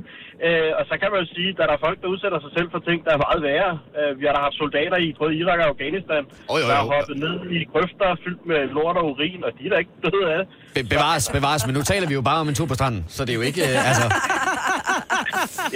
Øh, 0.48 0.72
og 0.80 0.84
så 0.90 0.94
kan 1.00 1.08
man 1.12 1.20
jo 1.24 1.28
sige, 1.36 1.50
at 1.54 1.58
der 1.60 1.66
er 1.76 1.80
folk, 1.86 1.98
der 2.02 2.08
udsætter 2.14 2.40
sig 2.46 2.52
selv 2.58 2.68
for 2.74 2.80
ting, 2.88 2.98
der 3.06 3.12
er 3.18 3.22
meget 3.28 3.42
værre. 3.50 3.74
Øh, 4.00 4.12
vi 4.20 4.24
har 4.28 4.34
da 4.36 4.40
haft 4.48 4.58
soldater 4.64 4.98
i 5.06 5.08
både 5.22 5.32
Irak 5.42 5.60
og 5.64 5.68
Afghanistan, 5.74 6.22
Jo, 6.50 6.54
jo, 6.62 6.66
der 6.70 6.76
har 6.82 6.88
hoppet 6.96 7.16
ned 7.26 7.36
i 7.56 7.58
grøfter 7.72 8.08
fyldt 8.24 8.44
med 8.52 8.62
lort 8.78 8.98
og 9.02 9.06
urin, 9.12 9.42
og 9.48 9.52
de 9.58 9.62
er 9.68 9.72
da 9.74 9.78
ikke 9.84 9.96
døde 10.06 10.26
af. 10.38 10.42
Be- 10.76 10.88
bevares, 10.94 11.26
bevares, 11.38 11.62
men 11.68 11.74
nu 11.78 11.82
taler 11.92 12.08
vi 12.12 12.16
jo 12.20 12.24
bare 12.30 12.40
om 12.44 12.48
en 12.52 12.56
tur 12.60 12.68
på 12.72 12.76
stranden, 12.80 13.02
så 13.16 13.20
det 13.26 13.32
er 13.34 13.40
jo 13.42 13.46
ikke, 13.52 13.62
øh, 13.70 13.90
altså... 13.92 14.06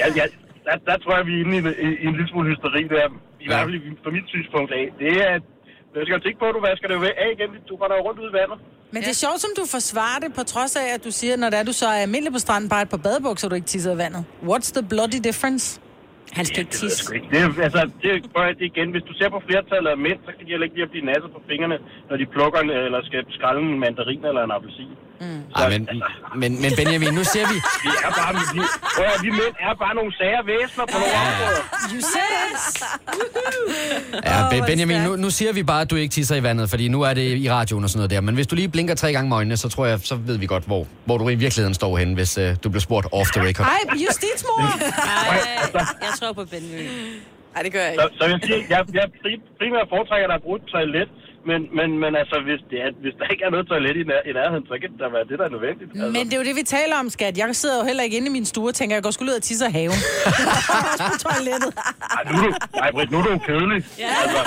Ja, 0.01 0.05
ja, 0.19 0.25
der, 0.67 0.75
der 0.89 0.95
tror 1.03 1.13
jeg, 1.19 1.25
vi 1.29 1.33
er 1.35 1.41
inde 1.43 1.53
i 1.57 1.59
en, 1.63 1.67
i, 1.87 1.89
i 2.03 2.05
en 2.09 2.15
lille 2.17 2.29
smule 2.31 2.47
hysteri 2.51 2.81
der. 2.95 3.07
I 3.43 3.47
hvert 3.47 3.63
fald 3.67 3.81
fra 4.03 4.11
mit 4.17 4.27
synspunkt 4.35 4.71
af. 4.79 4.85
Det 5.03 5.11
er, 5.27 5.35
jeg 5.95 6.03
skal 6.07 6.21
tænke 6.25 6.39
på, 6.41 6.45
at 6.51 6.55
du 6.57 6.61
vasker 6.69 6.87
det 6.91 6.95
af 7.25 7.29
igen. 7.35 7.49
Du 7.69 7.73
render 7.81 7.95
jo 7.99 8.03
rundt 8.07 8.19
ud 8.23 8.29
i 8.33 8.35
vandet. 8.39 8.57
Men 8.93 8.99
det 9.05 9.11
er 9.15 9.19
sjovt, 9.25 9.39
som 9.45 9.51
du 9.59 9.63
forsvarer 9.75 10.19
det, 10.23 10.29
på 10.39 10.43
trods 10.53 10.73
af, 10.83 10.87
at 10.95 11.01
du 11.07 11.11
siger, 11.19 11.35
når 11.41 11.49
det 11.51 11.57
er, 11.59 11.63
du 11.71 11.75
så 11.81 11.87
er 11.95 11.99
almindelig 12.07 12.33
på 12.37 12.39
stranden, 12.45 12.67
bare 12.73 12.81
et 12.87 12.91
par 12.95 13.01
badebukser, 13.07 13.45
du 13.49 13.55
ikke 13.59 13.67
tisser 13.73 13.91
i 13.95 13.99
vandet. 14.03 14.21
What's 14.51 14.69
the 14.77 14.83
bloody 14.93 15.19
difference? 15.29 15.65
Han 16.37 16.45
skal 16.45 16.59
ikke 16.63 16.69
jeg 16.73 16.79
tisse. 16.81 17.13
Det, 17.31 17.37
er- 17.41 17.63
altså, 17.67 17.81
det, 18.01 18.09
er- 18.15 18.29
prøv 18.35 18.43
at- 18.51 18.57
det 18.59 18.65
igen, 18.73 18.87
hvis 18.95 19.03
du 19.09 19.13
ser 19.19 19.29
på 19.35 19.39
flertallet 19.47 19.89
af 19.95 19.99
mænd, 20.07 20.19
så 20.25 20.31
kan 20.35 20.41
de 20.45 20.51
heller 20.53 20.65
ikke 20.67 20.75
lide 20.77 20.87
at 20.89 20.93
blive 20.93 21.05
nasset 21.11 21.29
på 21.37 21.41
fingrene, 21.49 21.77
når 22.09 22.15
de 22.21 22.25
plukker 22.35 22.59
en, 22.65 22.69
eller 22.87 22.99
skal 23.09 23.21
skrælle 23.37 23.59
en 23.61 23.79
mandarin 23.85 24.23
eller 24.29 24.41
en 24.47 24.51
appelsin. 24.57 24.91
Mm. 25.21 25.41
Ej, 25.55 25.69
men, 25.69 25.89
men, 26.41 26.61
men 26.61 26.71
Benjamin, 26.75 27.13
nu 27.13 27.23
ser 27.23 27.45
vi... 27.51 27.57
Vi 27.85 27.89
er 28.07 28.11
bare, 28.19 28.33
vi, 28.53 28.59
prøv 28.95 29.05
at, 29.15 29.19
vi 29.25 29.29
mænd 29.29 29.55
er 29.67 29.73
bare 29.83 29.95
nogle 29.95 30.11
sager 30.19 30.41
væsener 30.51 30.85
på 30.85 30.97
nogle 31.01 31.13
områder. 31.23 31.61
You 31.93 32.01
said 32.13 32.33
it! 32.49 32.63
Ja, 34.25 34.49
Be- 34.51 34.65
Benjamin, 34.67 35.01
nu, 35.01 35.15
nu 35.15 35.29
siger 35.29 35.53
vi 35.53 35.63
bare, 35.63 35.81
at 35.81 35.89
du 35.91 35.95
ikke 35.95 36.11
tisser 36.13 36.35
i 36.35 36.43
vandet, 36.43 36.69
fordi 36.69 36.87
nu 36.87 37.01
er 37.01 37.13
det 37.13 37.37
i 37.37 37.51
radioen 37.51 37.83
og 37.83 37.89
sådan 37.89 37.99
noget 37.99 38.11
der. 38.11 38.21
Men 38.21 38.35
hvis 38.35 38.47
du 38.47 38.55
lige 38.55 38.69
blinker 38.69 38.95
tre 38.95 39.11
gange 39.13 39.29
med 39.29 39.37
øjnene, 39.37 39.57
så 39.57 39.69
tror 39.69 39.85
jeg, 39.85 39.99
så 40.03 40.15
ved 40.15 40.37
vi 40.37 40.45
godt, 40.45 40.63
hvor, 40.63 40.87
hvor 41.05 41.17
du 41.17 41.29
i 41.29 41.35
virkeligheden 41.35 41.73
står 41.73 41.97
henne, 41.97 42.13
hvis 42.15 42.37
øh, 42.37 42.55
du 42.63 42.69
bliver 42.69 42.81
spurgt 42.81 43.07
off 43.11 43.29
the 43.35 43.41
record. 43.47 43.65
Ej, 43.65 43.81
justitsmor! 44.05 44.59
Ej, 44.61 45.39
jeg 46.05 46.11
tror 46.19 46.33
på 46.33 46.45
Benjamin. 46.45 46.87
Nej, 47.53 47.63
det 47.63 47.71
gør 47.73 47.83
jeg 47.87 47.93
Så, 47.99 48.03
ikke. 48.05 48.17
så 48.19 48.25
jeg 48.31 48.39
siger, 48.47 48.57
jeg, 48.69 48.81
jeg 48.99 49.05
pri- 49.23 49.43
primært 49.59 49.87
foretrækker, 49.93 50.25
at 50.27 50.31
der 50.33 50.37
er 50.41 50.45
brugt 50.49 50.63
toilet, 50.73 51.09
men, 51.49 51.59
men, 51.77 51.89
men 52.03 52.11
altså, 52.21 52.35
hvis, 52.47 52.61
det 52.71 52.77
er, 52.85 52.89
hvis 53.03 53.15
der 53.19 53.25
ikke 53.33 53.43
er 53.47 53.51
noget 53.55 53.65
toilet 53.71 53.95
i, 54.01 54.03
nær, 54.11 54.21
i 54.29 54.31
nærheden, 54.39 54.65
så 54.71 54.75
kan 54.81 54.87
det 54.93 54.99
da 55.03 55.07
være 55.17 55.25
det, 55.29 55.35
der 55.39 55.45
er 55.49 55.53
nødvendigt. 55.57 55.89
Altså. 55.91 56.11
Men 56.15 56.23
det 56.27 56.33
er 56.35 56.39
jo 56.41 56.47
det, 56.49 56.55
vi 56.61 56.65
taler 56.77 56.95
om, 57.01 57.07
skat. 57.17 57.33
Jeg 57.41 57.45
sidder 57.61 57.77
jo 57.81 57.85
heller 57.89 58.03
ikke 58.07 58.15
inde 58.19 58.27
i 58.31 58.33
min 58.37 58.45
stue 58.51 58.67
og 58.71 58.75
tænker, 58.79 58.93
at 58.93 58.97
jeg 58.99 59.03
går 59.07 59.13
skulle 59.17 59.29
ud 59.31 59.37
og 59.41 59.45
tisse 59.49 59.63
af 59.69 59.73
haven. 59.77 59.99
På 61.11 61.15
toilettet. 61.25 61.71
Ej, 62.15 62.21
nu, 62.31 62.37
er 62.37 62.43
du, 62.45 62.49
nej, 62.81 62.89
Britt, 62.95 63.09
nu 63.11 63.17
er 63.19 63.23
du 63.27 63.31
jo 63.35 63.39
kedelig. 63.49 63.79
Ja. 64.03 64.11
Altså, 64.23 64.41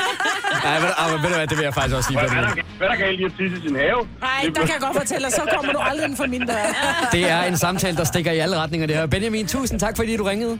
Nej, 0.66 0.76
men, 0.82 0.90
men 1.12 1.18
ved 1.22 1.28
du 1.32 1.36
hvad, 1.40 1.48
det 1.53 1.57
vil 1.59 1.64
jeg 1.70 1.74
faktisk 1.78 1.94
også 1.98 2.09
sige, 2.11 2.18
hvad, 2.20 2.28
hvad, 2.34 2.42
er 2.42 2.48
der, 2.48 2.62
hvad 2.78 2.86
er 2.88 2.92
der 2.92 2.98
galt 3.05 3.20
i 3.22 3.24
at 3.30 3.34
tisse 3.38 3.55
i 3.59 3.61
sin 3.66 3.76
have? 3.84 4.01
Nej, 4.28 4.40
der 4.57 4.62
kan 4.66 4.72
jeg 4.76 4.82
godt 4.86 4.96
fortælle 5.03 5.22
dig, 5.26 5.32
så 5.40 5.42
kommer 5.55 5.72
du 5.76 5.80
aldrig 5.90 6.05
ind 6.09 6.16
for 6.20 6.26
min 6.34 6.44
dør. 6.51 6.64
Det 7.16 7.22
er 7.34 7.40
en 7.53 7.57
samtale, 7.66 7.96
der 8.01 8.07
stikker 8.12 8.32
i 8.38 8.38
alle 8.44 8.57
retninger, 8.62 8.86
det 8.86 8.96
her. 8.96 9.07
Benjamin, 9.07 9.46
tusind 9.46 9.80
tak, 9.84 9.94
fordi 10.01 10.12
du 10.20 10.24
ringede. 10.32 10.55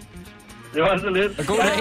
Det 0.75 0.83
var 0.83 0.99
så 0.99 1.11
lidt. 1.19 1.33
Og 1.41 1.45
god 1.47 1.57
dag. 1.57 1.77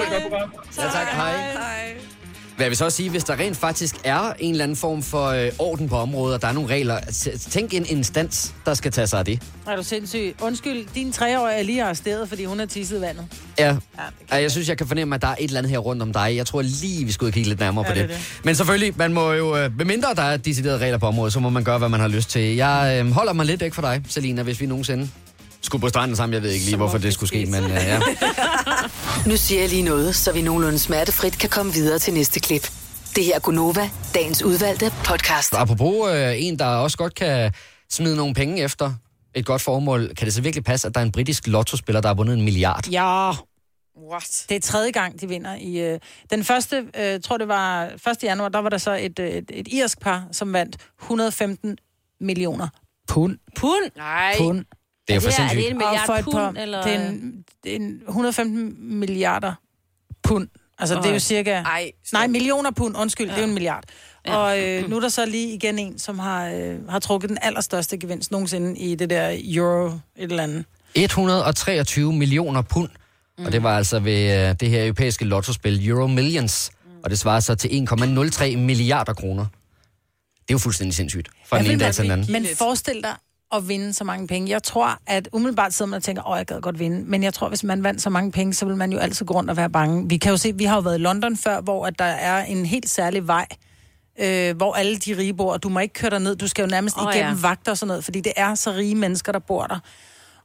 Ja, 0.77 0.87
tak. 0.97 1.07
Hej. 1.21 1.31
Hej. 1.31 2.18
Hvad 2.59 2.65
jeg 2.65 2.69
vil 2.71 2.77
så 2.77 2.85
også 2.85 2.95
sige, 2.95 3.09
hvis 3.09 3.23
der 3.23 3.39
rent 3.39 3.57
faktisk 3.57 3.95
er 4.03 4.33
en 4.39 4.51
eller 4.51 4.63
anden 4.63 4.77
form 4.77 5.03
for 5.03 5.25
øh, 5.27 5.51
orden 5.59 5.89
på 5.89 5.95
området, 5.95 6.35
og 6.35 6.41
der 6.41 6.47
er 6.47 6.51
nogle 6.51 6.69
regler, 6.69 6.99
tænk 7.49 7.73
en 7.73 7.85
instans, 7.89 8.53
der 8.65 8.73
skal 8.73 8.91
tage 8.91 9.07
sig 9.07 9.19
af 9.19 9.25
det. 9.25 9.41
Er 9.67 9.75
du 9.75 9.83
sindssyg? 9.83 10.35
Undskyld, 10.41 10.85
din 10.95 11.11
treårige 11.11 11.57
er 11.57 11.63
lige 11.63 11.83
arresteret, 11.83 12.29
fordi 12.29 12.45
hun 12.45 12.59
har 12.59 12.65
tisset 12.65 12.97
i 12.97 13.01
vandet. 13.01 13.25
Ja, 13.59 13.75
ja 14.31 14.35
jeg 14.35 14.51
synes, 14.51 14.69
jeg 14.69 14.77
kan 14.77 14.87
fornemme, 14.87 15.15
at 15.15 15.21
der 15.21 15.27
er 15.27 15.35
et 15.39 15.43
eller 15.43 15.57
andet 15.57 15.69
her 15.71 15.77
rundt 15.79 16.01
om 16.01 16.13
dig. 16.13 16.35
Jeg 16.35 16.45
tror 16.45 16.61
lige, 16.61 17.05
vi 17.05 17.11
skulle 17.11 17.31
kigge 17.31 17.49
lidt 17.49 17.59
nærmere 17.59 17.85
Ja, 17.85 17.91
på 17.93 17.99
det 17.99 18.09
det. 18.09 18.17
det. 18.17 18.41
Men 18.43 18.55
selvfølgelig, 18.55 18.93
man 18.97 19.13
må 19.13 19.31
jo, 19.31 19.57
øh, 19.57 19.77
medmindre 19.77 20.13
der 20.15 20.21
er 20.23 20.37
deciderede 20.37 20.77
regler 20.77 20.97
på 20.97 21.07
området, 21.07 21.33
så 21.33 21.39
må 21.39 21.49
man 21.49 21.63
gøre, 21.63 21.77
hvad 21.77 21.89
man 21.89 21.99
har 21.99 22.07
lyst 22.07 22.29
til. 22.29 22.55
Jeg 22.55 23.01
øh, 23.05 23.11
holder 23.11 23.33
mig 23.33 23.45
lidt 23.45 23.61
væk 23.61 23.73
fra 23.73 23.93
dig, 23.93 24.03
Selina, 24.07 24.43
hvis 24.43 24.61
vi 24.61 24.65
nogensinde 24.65 25.09
skulle 25.61 25.81
på 25.81 25.89
stranden 25.89 26.17
sammen. 26.17 26.33
Jeg 26.33 26.43
ved 26.43 26.51
ikke 26.51 26.65
lige, 26.65 26.77
hvorfor 26.77 26.97
det 26.97 27.13
skulle 27.13 27.27
ske, 27.27 27.45
men 27.45 27.63
øh, 27.63 27.71
ja. 27.71 27.99
Nu 29.29 29.37
siger 29.37 29.61
jeg 29.61 29.69
lige 29.69 29.81
noget, 29.83 30.15
så 30.15 30.31
vi 30.33 30.41
nogenlunde 30.41 30.79
smertefrit 30.79 31.39
kan 31.39 31.49
komme 31.49 31.73
videre 31.73 31.99
til 31.99 32.13
næste 32.13 32.39
klip. 32.39 32.71
Det 33.15 33.25
her 33.25 33.35
er 33.35 33.39
Gunova, 33.39 33.89
dagens 34.13 34.43
udvalgte 34.43 34.91
podcast. 35.05 35.53
Apropos 35.53 36.09
øh, 36.13 36.33
en, 36.37 36.59
der 36.59 36.65
også 36.65 36.97
godt 36.97 37.15
kan 37.15 37.53
smide 37.89 38.15
nogle 38.15 38.33
penge 38.33 38.63
efter 38.63 38.93
et 39.35 39.45
godt 39.45 39.61
formål, 39.61 40.15
kan 40.15 40.25
det 40.25 40.33
så 40.33 40.41
virkelig 40.41 40.63
passe, 40.63 40.87
at 40.87 40.93
der 40.93 40.99
er 41.01 41.05
en 41.05 41.11
britisk 41.11 41.47
lottospiller, 41.47 42.01
der 42.01 42.09
har 42.09 42.13
vundet 42.15 42.37
en 42.37 42.41
milliard? 42.43 42.87
Ja, 42.87 43.31
What? 44.11 44.45
det 44.49 44.55
er 44.55 44.59
tredje 44.61 44.91
gang, 44.91 45.21
de 45.21 45.27
vinder. 45.27 45.55
i 45.55 45.77
øh, 45.93 45.99
Den 46.29 46.43
første, 46.43 46.85
øh, 46.99 47.19
tror 47.21 47.37
det 47.37 47.47
var 47.47 47.83
1. 47.85 48.23
januar, 48.23 48.49
der 48.49 48.59
var 48.59 48.69
der 48.69 48.77
så 48.77 48.95
et, 48.95 49.19
øh, 49.19 49.29
et, 49.29 49.51
et 49.53 49.67
irsk 49.67 49.99
par, 49.99 50.27
som 50.31 50.53
vandt 50.53 50.77
115 51.01 51.77
millioner 52.21 52.67
pund. 53.07 53.37
Pund? 53.55 53.91
Nej. 53.97 54.35
pund. 54.37 54.65
Det 55.09 55.15
er 55.15 55.19
for 55.19 55.29
det 55.29 55.39
er, 55.39 55.43
det 55.43 55.51
sindssygt. 55.51 55.71
en 55.71 55.77
milliard 55.77 56.05
for 56.05 56.13
et 56.13 56.23
pund, 56.23 56.35
par, 56.35 56.53
eller? 56.61 56.81
det, 56.81 56.93
er 56.93 57.09
en, 57.09 57.45
det 57.63 57.71
er 57.71 57.75
en 57.75 58.01
115 58.07 58.75
milliarder 58.99 59.53
pund. 60.23 60.47
Altså, 60.79 60.95
det 60.95 61.05
er 61.05 61.09
jo 61.09 61.13
Øj. 61.13 61.19
cirka... 61.19 61.51
Ej. 61.51 61.91
Nej, 62.13 62.27
millioner 62.27 62.71
pund, 62.71 62.97
undskyld, 62.97 63.27
ja. 63.27 63.33
det 63.33 63.37
er 63.37 63.43
jo 63.43 63.47
en 63.47 63.53
milliard. 63.53 63.83
Ja. 64.27 64.35
Og 64.35 64.63
øh, 64.63 64.89
nu 64.89 64.95
er 64.95 64.99
der 64.99 65.09
så 65.09 65.25
lige 65.25 65.53
igen 65.53 65.79
en, 65.79 65.99
som 65.99 66.19
har, 66.19 66.47
øh, 66.47 66.89
har 66.89 66.99
trukket 66.99 67.29
den 67.29 67.37
allerstørste 67.41 67.97
gevinst 67.97 68.31
nogensinde 68.31 68.79
i 68.79 68.95
det 68.95 69.09
der 69.09 69.37
euro 69.43 69.87
et 69.87 69.99
eller 70.15 70.43
andet. 70.43 70.65
123 70.95 72.13
millioner 72.13 72.61
pund. 72.61 72.89
Mm. 73.37 73.45
Og 73.45 73.51
det 73.51 73.63
var 73.63 73.77
altså 73.77 73.99
ved 73.99 74.49
øh, 74.49 74.55
det 74.59 74.69
her 74.69 74.83
europæiske 74.83 75.25
lottospil 75.25 75.89
Euro 75.89 76.07
Millions. 76.07 76.71
Mm. 76.85 76.91
Og 77.03 77.09
det 77.09 77.19
svarer 77.19 77.39
så 77.39 77.55
til 77.55 77.87
1,03 77.91 78.57
milliarder 78.57 79.13
kroner. 79.13 79.45
Det 79.45 80.49
er 80.49 80.53
jo 80.53 80.57
fuldstændig 80.57 80.95
sindssygt. 80.95 81.29
Fra 81.45 81.59
den 81.59 81.71
ene 81.71 81.79
dag 81.79 81.93
til 81.93 82.03
den 82.03 82.11
anden. 82.11 82.31
Men 82.31 82.45
forestil 82.55 83.01
dig 83.03 83.13
at 83.55 83.67
vinde 83.67 83.93
så 83.93 84.03
mange 84.03 84.27
penge. 84.27 84.49
Jeg 84.49 84.63
tror, 84.63 84.99
at 85.07 85.29
umiddelbart 85.31 85.73
sidder 85.73 85.89
man 85.89 85.97
og 85.97 86.03
tænker, 86.03 86.29
åh, 86.29 86.37
jeg 86.37 86.45
gad 86.45 86.61
godt 86.61 86.79
vinde. 86.79 87.03
Men 87.05 87.23
jeg 87.23 87.33
tror, 87.33 87.49
hvis 87.49 87.63
man 87.63 87.83
vandt 87.83 88.01
så 88.01 88.09
mange 88.09 88.31
penge, 88.31 88.53
så 88.53 88.65
vil 88.65 88.75
man 88.75 88.91
jo 88.91 88.97
altid 88.97 89.25
gå 89.25 89.33
rundt 89.33 89.49
og 89.49 89.57
være 89.57 89.69
bange. 89.69 90.09
Vi 90.09 90.17
kan 90.17 90.31
jo 90.31 90.37
se, 90.37 90.55
vi 90.55 90.63
har 90.63 90.75
jo 90.75 90.81
været 90.81 90.95
i 90.95 91.01
London 91.01 91.37
før, 91.37 91.61
hvor 91.61 91.85
at 91.85 91.99
der 91.99 92.05
er 92.05 92.45
en 92.45 92.65
helt 92.65 92.89
særlig 92.89 93.27
vej, 93.27 93.47
øh, 94.19 94.57
hvor 94.57 94.73
alle 94.73 94.97
de 94.97 95.17
rige 95.17 95.33
bor, 95.33 95.53
og 95.53 95.63
du 95.63 95.69
må 95.69 95.79
ikke 95.79 95.93
køre 95.93 96.09
der 96.09 96.19
ned. 96.19 96.35
Du 96.35 96.47
skal 96.47 96.63
jo 96.63 96.69
nærmest 96.69 96.97
oh, 96.97 97.13
igennem 97.13 97.35
ja. 97.35 97.41
vagter 97.41 97.71
og 97.71 97.77
sådan 97.77 97.87
noget, 97.87 98.03
fordi 98.03 98.21
det 98.21 98.33
er 98.35 98.55
så 98.55 98.71
rige 98.71 98.95
mennesker, 98.95 99.31
der 99.31 99.39
bor 99.39 99.65
der. 99.65 99.79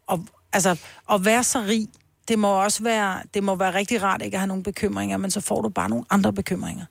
Og 0.06 0.26
altså, 0.52 0.76
at 1.12 1.24
være 1.24 1.44
så 1.44 1.60
rig, 1.60 1.88
det 2.28 2.38
må 2.38 2.62
også 2.62 2.82
være, 2.82 3.20
det 3.34 3.42
må 3.42 3.54
være 3.54 3.74
rigtig 3.74 4.02
rart 4.02 4.22
ikke 4.22 4.34
at 4.34 4.40
have 4.40 4.48
nogle 4.48 4.62
bekymringer, 4.62 5.16
men 5.16 5.30
så 5.30 5.40
får 5.40 5.62
du 5.62 5.68
bare 5.68 5.88
nogle 5.88 6.04
andre 6.10 6.32
bekymringer. 6.32 6.84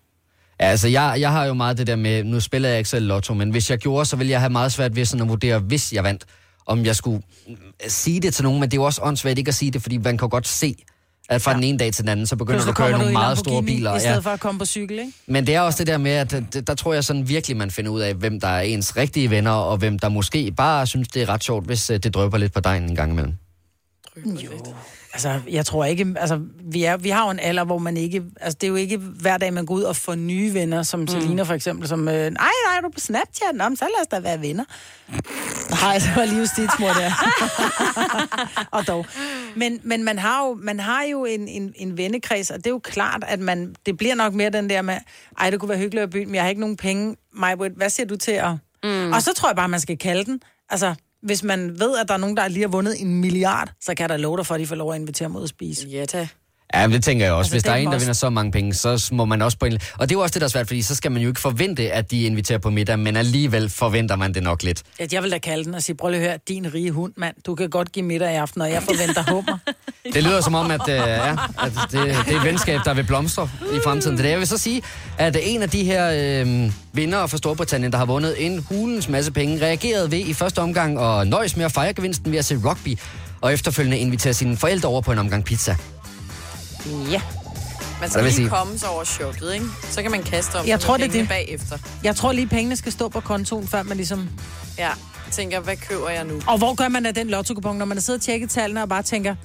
Ja, 0.63 0.67
altså, 0.69 0.87
jeg, 0.87 1.15
jeg 1.19 1.31
har 1.31 1.45
jo 1.45 1.53
meget 1.53 1.77
det 1.77 1.87
der 1.87 1.95
med, 1.95 2.23
nu 2.23 2.39
spiller 2.39 2.69
jeg 2.69 2.77
ikke 2.77 2.89
selv 2.89 3.07
lotto, 3.07 3.33
men 3.33 3.49
hvis 3.49 3.69
jeg 3.69 3.77
gjorde, 3.77 4.05
så 4.05 4.15
ville 4.15 4.31
jeg 4.31 4.39
have 4.39 4.49
meget 4.49 4.71
svært 4.71 4.95
ved 4.95 5.05
sådan 5.05 5.21
at 5.21 5.29
vurdere, 5.29 5.59
hvis 5.59 5.93
jeg 5.93 6.03
vandt, 6.03 6.25
om 6.65 6.85
jeg 6.85 6.95
skulle 6.95 7.21
mm, 7.47 7.55
sige 7.87 8.19
det 8.19 8.33
til 8.33 8.43
nogen, 8.43 8.59
men 8.59 8.71
det 8.71 8.77
er 8.77 8.81
jo 8.81 8.85
også 8.85 9.01
åndssvagt 9.03 9.37
ikke 9.37 9.49
at 9.49 9.55
sige 9.55 9.71
det, 9.71 9.81
fordi 9.81 9.97
man 9.97 10.17
kan 10.17 10.29
godt 10.29 10.47
se, 10.47 10.75
at 11.29 11.41
fra 11.41 11.51
ja. 11.51 11.55
den 11.55 11.63
ene 11.63 11.77
dag 11.77 11.93
til 11.93 12.03
den 12.03 12.09
anden, 12.09 12.25
så 12.25 12.35
begynder 12.35 12.59
du 12.59 12.65
Pludselig 12.65 12.85
at 12.85 12.91
køre 12.91 12.99
nogle 12.99 13.13
meget 13.13 13.37
store 13.37 13.63
biler. 13.63 13.95
I 13.95 13.99
stedet 13.99 14.23
for 14.23 14.29
at 14.29 14.39
komme 14.39 14.59
på 14.59 14.65
cykel, 14.65 14.99
ikke? 14.99 15.11
Men 15.27 15.47
det 15.47 15.55
er 15.55 15.61
også 15.61 15.77
det 15.77 15.87
der 15.87 15.97
med, 15.97 16.11
at 16.11 16.67
der 16.67 16.75
tror 16.75 16.93
jeg 16.93 17.03
sådan 17.03 17.29
virkelig, 17.29 17.57
man 17.57 17.71
finder 17.71 17.91
ud 17.91 18.01
af, 18.01 18.13
hvem 18.13 18.39
der 18.39 18.47
er 18.47 18.61
ens 18.61 18.97
rigtige 18.97 19.29
venner, 19.29 19.51
og 19.51 19.77
hvem 19.77 19.99
der 19.99 20.09
måske 20.09 20.51
bare 20.57 20.87
synes, 20.87 21.07
det 21.07 21.21
er 21.21 21.29
ret 21.29 21.43
sjovt, 21.43 21.65
hvis 21.65 21.89
øh, 21.89 21.99
det 21.99 22.13
drøber 22.13 22.37
lidt 22.37 22.53
på 22.53 22.59
dejen 22.59 22.83
en 22.83 22.95
gang 22.95 23.11
imellem. 23.11 23.33
Jo. 24.25 24.51
Altså, 25.13 25.41
jeg 25.49 25.65
tror 25.65 25.85
ikke, 25.85 26.15
altså, 26.17 26.41
vi, 26.71 26.83
er, 26.83 26.97
vi 26.97 27.09
har 27.09 27.25
jo 27.25 27.31
en 27.31 27.39
alder, 27.39 27.63
hvor 27.63 27.77
man 27.77 27.97
ikke, 27.97 28.23
altså, 28.41 28.57
det 28.61 28.67
er 28.67 28.69
jo 28.69 28.75
ikke 28.75 28.97
hver 28.97 29.37
dag, 29.37 29.53
man 29.53 29.65
går 29.65 29.75
ud 29.75 29.81
og 29.81 29.95
får 29.95 30.15
nye 30.15 30.53
venner, 30.53 30.83
som 30.83 30.99
mm. 30.99 31.07
Selina 31.07 31.43
for 31.43 31.53
eksempel, 31.53 31.87
som, 31.87 32.07
øh, 32.07 32.13
nej, 32.13 32.31
nej, 32.31 32.81
du 32.81 32.87
er 32.87 32.91
på 32.91 32.99
Snapchat, 32.99 33.55
Nå, 33.55 33.69
men 33.69 33.77
så 33.77 33.85
lad 33.85 34.01
os 34.01 34.07
da 34.07 34.19
være 34.19 34.41
venner. 34.41 34.63
Nej, 35.69 35.93
det 35.93 36.11
var 36.15 36.25
lige 36.25 36.39
justitsmor 36.39 36.87
der. 36.87 37.11
og 38.77 38.87
dog. 38.87 39.05
Men, 39.55 39.79
men 39.83 40.03
man 40.03 40.19
har 40.19 40.45
jo, 40.45 40.57
man 40.61 40.79
har 40.79 41.03
jo 41.03 41.25
en, 41.25 41.47
en, 41.47 41.73
en 41.75 41.97
vennekreds, 41.97 42.49
og 42.49 42.57
det 42.57 42.67
er 42.67 42.71
jo 42.71 42.79
klart, 42.79 43.23
at 43.27 43.39
man, 43.39 43.75
det 43.85 43.97
bliver 43.97 44.15
nok 44.15 44.33
mere 44.33 44.49
den 44.49 44.69
der 44.69 44.81
med, 44.81 44.97
ej, 45.39 45.49
det 45.49 45.59
kunne 45.59 45.69
være 45.69 45.77
hyggeligt 45.77 46.03
at 46.03 46.09
bytte, 46.09 46.25
men 46.25 46.35
jeg 46.35 46.43
har 46.43 46.49
ikke 46.49 46.61
nogen 46.61 46.77
penge. 46.77 47.15
Majbrit, 47.33 47.71
hvad 47.71 47.89
siger 47.89 48.07
du 48.07 48.15
til 48.15 48.31
at... 48.31 48.51
Mm. 48.83 49.11
Og 49.11 49.21
så 49.21 49.33
tror 49.33 49.49
jeg 49.49 49.55
bare, 49.55 49.69
man 49.69 49.79
skal 49.79 49.97
kalde 49.97 50.25
den. 50.25 50.41
Altså, 50.69 50.95
hvis 51.23 51.43
man 51.43 51.79
ved, 51.79 51.97
at 51.97 52.07
der 52.07 52.13
er 52.13 52.17
nogen, 52.17 52.37
der 52.37 52.47
lige 52.47 52.61
har 52.61 52.67
vundet 52.67 53.01
en 53.01 53.21
milliard, 53.21 53.73
så 53.81 53.95
kan 53.95 54.09
der 54.09 54.17
love 54.17 54.37
dig 54.37 54.45
for, 54.45 54.55
at 54.55 54.59
de 54.59 54.67
får 54.67 54.75
lov 54.75 54.93
at 54.93 54.99
invitere 54.99 55.29
mig 55.29 55.39
ud 55.39 55.43
at 55.43 55.49
spise. 55.49 55.87
Ja, 55.87 56.05
da. 56.05 56.27
Ja, 56.75 56.87
det 56.87 57.03
tænker 57.03 57.25
jeg 57.25 57.33
også. 57.33 57.39
Altså, 57.39 57.53
Hvis 57.53 57.63
der 57.63 57.71
er 57.71 57.75
en, 57.75 57.91
der 57.91 57.99
vinder 57.99 58.13
så 58.13 58.29
mange 58.29 58.51
penge, 58.51 58.73
så 58.73 59.09
må 59.11 59.25
man 59.25 59.41
også 59.41 59.57
på 59.57 59.65
en... 59.65 59.73
Og 59.73 60.09
det 60.09 60.15
er 60.15 60.19
jo 60.19 60.21
også 60.21 60.33
det, 60.33 60.41
der 60.41 60.47
er 60.47 60.49
svært, 60.49 60.67
fordi 60.67 60.81
så 60.81 60.95
skal 60.95 61.11
man 61.11 61.21
jo 61.21 61.27
ikke 61.27 61.41
forvente, 61.41 61.91
at 61.91 62.11
de 62.11 62.23
inviterer 62.23 62.57
på 62.59 62.69
middag, 62.69 62.99
men 62.99 63.15
alligevel 63.15 63.69
forventer 63.69 64.15
man 64.15 64.33
det 64.33 64.43
nok 64.43 64.63
lidt. 64.63 64.83
At 64.99 65.13
jeg 65.13 65.23
vil 65.23 65.31
da 65.31 65.37
kalde 65.37 65.63
den 65.63 65.75
og 65.75 65.83
sige, 65.83 65.95
prøv 65.95 66.09
lige 66.09 66.21
at 66.21 66.27
høre, 66.27 66.37
din 66.47 66.73
rige 66.73 66.91
hund, 66.91 67.13
mand, 67.17 67.35
du 67.45 67.55
kan 67.55 67.69
godt 67.69 67.91
give 67.91 68.05
middag 68.05 68.33
i 68.33 68.35
aften, 68.35 68.61
og 68.61 68.71
jeg 68.71 68.83
forventer 68.83 69.23
hummer. 69.31 69.57
Det 70.13 70.23
lyder 70.23 70.41
som 70.41 70.55
om, 70.55 70.71
at, 70.71 70.81
øh, 70.89 70.95
ja, 70.95 71.31
at 71.31 71.37
det, 71.91 71.91
det 71.91 72.35
er 72.35 72.39
et 72.39 72.43
venskab, 72.43 72.79
der 72.85 72.93
vil 72.93 73.03
blomstre 73.03 73.49
i 73.63 73.79
fremtiden. 73.83 74.17
Det 74.17 74.25
er, 74.25 74.29
jeg 74.29 74.39
vil 74.39 74.47
så 74.47 74.57
sige, 74.57 74.81
at 75.17 75.37
en 75.41 75.61
af 75.61 75.69
de 75.69 75.83
her 75.83 76.41
øh, 76.41 76.71
vindere 76.93 77.29
fra 77.29 77.37
Storbritannien, 77.37 77.91
der 77.91 77.97
har 77.97 78.05
vundet 78.05 78.45
en 78.45 78.65
hulens 78.69 79.09
masse 79.09 79.31
penge, 79.31 79.61
reagerede 79.65 80.11
ved 80.11 80.19
i 80.19 80.33
første 80.33 80.59
omgang 80.59 80.99
og 80.99 81.27
nøjes 81.27 81.57
med 81.57 81.65
at 81.65 81.71
fejre 81.71 81.93
gevinsten 81.93 82.31
ved 82.31 82.39
at 82.39 82.45
se 82.45 82.55
rugby, 82.65 82.97
og 83.41 83.53
efterfølgende 83.53 83.97
invitere 83.97 84.33
sine 84.33 84.57
forældre 84.57 84.89
over 84.89 85.01
på 85.01 85.11
en 85.11 85.19
omgang 85.19 85.45
pizza. 85.45 85.75
Ja. 86.85 87.21
Man 88.01 88.09
skal 88.09 88.23
lige 88.23 88.33
sige? 88.33 88.49
komme 88.49 88.77
sig 88.79 88.89
over 88.89 89.03
showet, 89.03 89.53
ikke? 89.53 89.65
Så 89.89 90.01
kan 90.01 90.11
man 90.11 90.23
kaste 90.23 90.55
om 90.55 90.67
Jeg 90.67 90.79
tror, 90.79 90.97
med 90.97 91.07
det 91.07 91.15
er 91.15 91.19
det. 91.19 91.29
bagefter. 91.29 91.77
Jeg 92.03 92.15
tror 92.15 92.31
lige, 92.31 92.47
pengene 92.47 92.75
skal 92.75 92.91
stå 92.91 93.09
på 93.09 93.19
kontoen, 93.19 93.67
før 93.67 93.83
man 93.83 93.97
ligesom... 93.97 94.29
Ja, 94.77 94.89
tænker, 95.31 95.59
hvad 95.59 95.75
køber 95.75 96.09
jeg 96.09 96.23
nu? 96.23 96.41
Og 96.47 96.57
hvor 96.57 96.75
gør 96.75 96.87
man 96.87 97.05
af 97.05 97.13
den 97.13 97.27
lotto 97.29 97.53
når 97.53 97.85
man 97.85 97.97
har 97.97 98.01
siddet 98.01 98.19
og 98.19 98.25
tjekket 98.25 98.49
tallene 98.49 98.81
og 98.81 98.89
bare 98.89 99.03
tænker, 99.03 99.35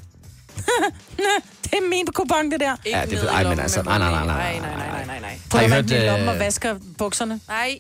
det 1.64 1.72
er 1.72 1.88
min 1.90 2.06
kupon, 2.14 2.50
det 2.50 2.60
der. 2.60 2.76
Ikke 2.84 2.98
Ja, 2.98 3.04
det 3.04 3.12
ved- 3.12 3.28
ej, 3.28 3.44
men 3.44 3.60
altså, 3.60 3.82
med 3.82 3.84
nej, 3.84 3.98
nej, 3.98 4.10
nej, 4.10 4.24
nej, 4.26 4.58
nej, 4.60 4.60
nej, 4.60 4.86
nej, 4.88 5.06
nej, 5.06 5.20
nej. 5.20 5.38
I 5.62 5.68
man 5.68 5.72
hørt, 5.72 5.88
den 5.88 6.02
i 6.02 6.06
lommen 6.06 6.28
øh, 6.28 6.34
og 6.34 6.38
vasker 6.40 6.74
bukserne. 6.98 7.40
Nej. 7.48 7.78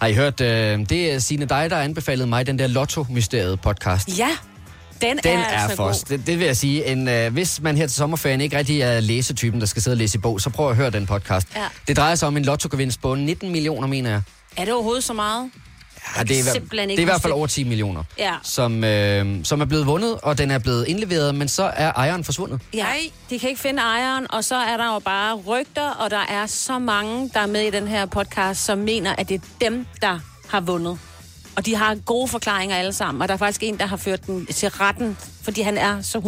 Har 0.00 0.06
I 0.06 0.14
hørt, 0.14 0.40
øh, 0.40 0.78
det 0.88 1.12
er 1.12 1.18
Signe 1.18 1.44
dig, 1.46 1.70
der 1.70 1.76
anbefalede 1.76 2.26
mig 2.26 2.46
den 2.46 2.58
der 2.58 2.66
Lotto-mysteriet 2.66 3.60
podcast? 3.60 4.18
Ja, 4.18 4.28
den, 5.02 5.16
Den 5.24 5.38
er, 5.38 5.42
er 5.42 5.44
altså 5.44 5.76
for 5.76 5.84
god. 5.86 6.04
det, 6.18 6.26
det 6.26 6.38
vil 6.38 6.46
jeg 6.46 6.56
sige. 6.56 6.86
En, 6.86 7.08
øh, 7.08 7.32
hvis 7.32 7.60
man 7.60 7.76
her 7.76 7.86
til 7.86 7.96
sommerferien 7.96 8.40
ikke 8.40 8.58
rigtig 8.58 8.80
er 8.80 9.00
læsetypen, 9.00 9.60
der 9.60 9.66
skal 9.66 9.82
sidde 9.82 9.94
og 9.94 9.98
læse 9.98 10.18
i 10.18 10.20
bog, 10.20 10.40
så 10.40 10.50
prøv 10.50 10.70
at 10.70 10.76
høre 10.76 10.90
den 10.90 11.06
podcast. 11.06 11.48
Ja. 11.56 11.64
Det 11.88 11.96
drejer 11.96 12.14
sig 12.14 12.28
om 12.28 12.36
en 12.36 12.44
lottogevinst 12.44 13.02
på 13.02 13.14
19 13.14 13.50
millioner, 13.52 13.86
mener 13.88 14.10
jeg. 14.10 14.22
Er 14.56 14.64
det 14.64 14.74
overhovedet 14.74 15.04
så 15.04 15.12
meget? 15.12 15.50
Ja, 16.18 16.22
det, 16.22 16.38
er, 16.40 16.52
det 16.52 16.72
ikke 16.80 16.94
er 16.94 16.98
i 17.00 17.04
hvert 17.04 17.22
fald 17.22 17.32
over 17.32 17.46
10 17.46 17.64
millioner, 17.64 18.02
Ja. 18.18 18.32
som, 18.42 18.84
øh, 18.84 19.44
som 19.44 19.60
er 19.60 19.64
blevet 19.64 19.86
vundet, 19.86 20.18
og 20.22 20.38
den 20.38 20.50
er 20.50 20.58
blevet 20.58 20.88
indleveret, 20.88 21.34
men 21.34 21.48
så 21.48 21.62
er 21.76 21.92
ejeren 21.96 22.24
forsvundet. 22.24 22.60
Ja, 22.74 22.86
de 23.30 23.38
kan 23.38 23.48
ikke 23.48 23.60
finde 23.60 23.82
ejeren, 23.82 24.26
og 24.32 24.44
så 24.44 24.56
er 24.56 24.76
der 24.76 24.92
jo 24.94 24.98
bare 24.98 25.34
rygter, 25.34 25.90
og 25.90 26.10
der 26.10 26.26
er 26.28 26.46
så 26.46 26.78
mange, 26.78 27.30
der 27.34 27.40
er 27.40 27.46
med 27.46 27.60
i 27.60 27.70
den 27.70 27.88
her 27.88 28.06
podcast, 28.06 28.64
som 28.64 28.78
mener, 28.78 29.14
at 29.18 29.28
det 29.28 29.34
er 29.34 29.46
dem, 29.70 29.86
der 30.02 30.18
har 30.48 30.60
vundet. 30.60 30.98
Og 31.56 31.66
de 31.66 31.74
har 31.76 31.94
gode 31.94 32.28
forklaringer 32.28 32.76
alle 32.76 32.92
sammen, 32.92 33.22
og 33.22 33.28
der 33.28 33.34
er 33.34 33.38
faktisk 33.38 33.62
en, 33.62 33.78
der 33.78 33.86
har 33.86 33.96
ført 33.96 34.26
den 34.26 34.46
til 34.46 34.68
retten, 34.68 35.16
fordi 35.42 35.60
han 35.60 35.78
er 35.78 36.02
så 36.02 36.18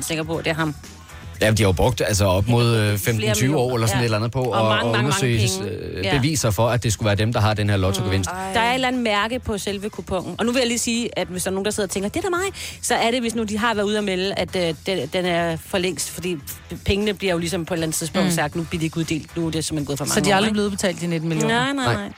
100% 0.00 0.02
sikker 0.02 0.24
på, 0.24 0.36
at 0.36 0.44
det 0.44 0.50
er 0.50 0.54
ham. 0.54 0.74
Ja, 1.40 1.50
de 1.50 1.62
har 1.62 1.68
jo 1.68 1.72
brugt 1.72 2.02
altså 2.06 2.24
op 2.24 2.48
mod 2.48 2.76
øh, 2.76 2.94
15-20 2.94 3.12
millioner, 3.12 3.58
år 3.58 3.74
eller 3.74 3.86
sådan 3.86 3.98
ja. 3.98 4.02
et 4.02 4.04
eller 4.04 4.16
andet 4.16 4.32
på 4.32 4.42
Og 4.42 4.60
at 4.60 4.64
mange, 4.64 4.92
mange, 4.92 4.92
mange 4.92 5.06
undersøge 5.06 5.50
penge. 5.98 6.08
øh, 6.08 6.16
beviser 6.20 6.50
for, 6.50 6.68
at 6.68 6.82
det 6.82 6.92
skulle 6.92 7.06
være 7.06 7.14
dem, 7.16 7.32
der 7.32 7.40
har 7.40 7.54
den 7.54 7.70
her 7.70 7.76
lottogevinst. 7.76 8.30
Der 8.54 8.60
er 8.60 8.70
et 8.70 8.74
eller 8.74 8.88
andet 8.88 9.02
mærke 9.02 9.38
på 9.38 9.58
selve 9.58 9.90
kupongen. 9.90 10.34
Og 10.38 10.46
nu 10.46 10.52
vil 10.52 10.58
jeg 10.58 10.68
lige 10.68 10.78
sige, 10.78 11.18
at 11.18 11.28
hvis 11.28 11.42
der 11.42 11.50
er 11.50 11.52
nogen, 11.52 11.64
der 11.64 11.70
sidder 11.70 11.86
og 11.86 11.90
tænker, 11.90 12.08
det 12.08 12.16
er 12.16 12.22
da 12.22 12.28
mig, 12.30 12.44
så 12.82 12.94
er 12.94 13.10
det, 13.10 13.20
hvis 13.20 13.34
nu 13.34 13.42
de 13.42 13.58
har 13.58 13.74
været 13.74 13.86
ude 13.86 13.98
at 13.98 14.04
melde, 14.04 14.34
at 14.34 14.56
øh, 14.56 14.74
den, 14.86 15.08
den 15.12 15.24
er 15.24 15.56
for 15.56 15.78
længst, 15.78 16.10
fordi 16.10 16.36
pengene 16.84 17.14
bliver 17.14 17.32
jo 17.32 17.38
ligesom 17.38 17.64
på 17.64 17.74
et 17.74 17.76
eller 17.76 17.86
andet 17.86 17.98
tidspunkt 17.98 18.26
mm. 18.26 18.34
sagt, 18.34 18.56
nu 18.56 18.62
bliver 18.62 18.78
de 18.80 18.84
ikke 18.84 18.98
uddelt, 18.98 19.36
nu 19.36 19.46
er 19.46 19.50
det 19.50 19.64
simpelthen 19.64 19.86
gået 19.86 19.98
for 19.98 20.04
mange 20.04 20.14
Så 20.14 20.20
de 20.20 20.30
er 20.30 20.36
aldrig 20.36 20.52
blevet 20.52 20.70
betalt 20.70 21.00
de 21.00 21.06
19 21.06 21.28
millioner. 21.28 21.54
Nej, 21.54 21.72
nej, 21.72 21.84
Nej. 21.84 21.94
nej. 21.94 22.12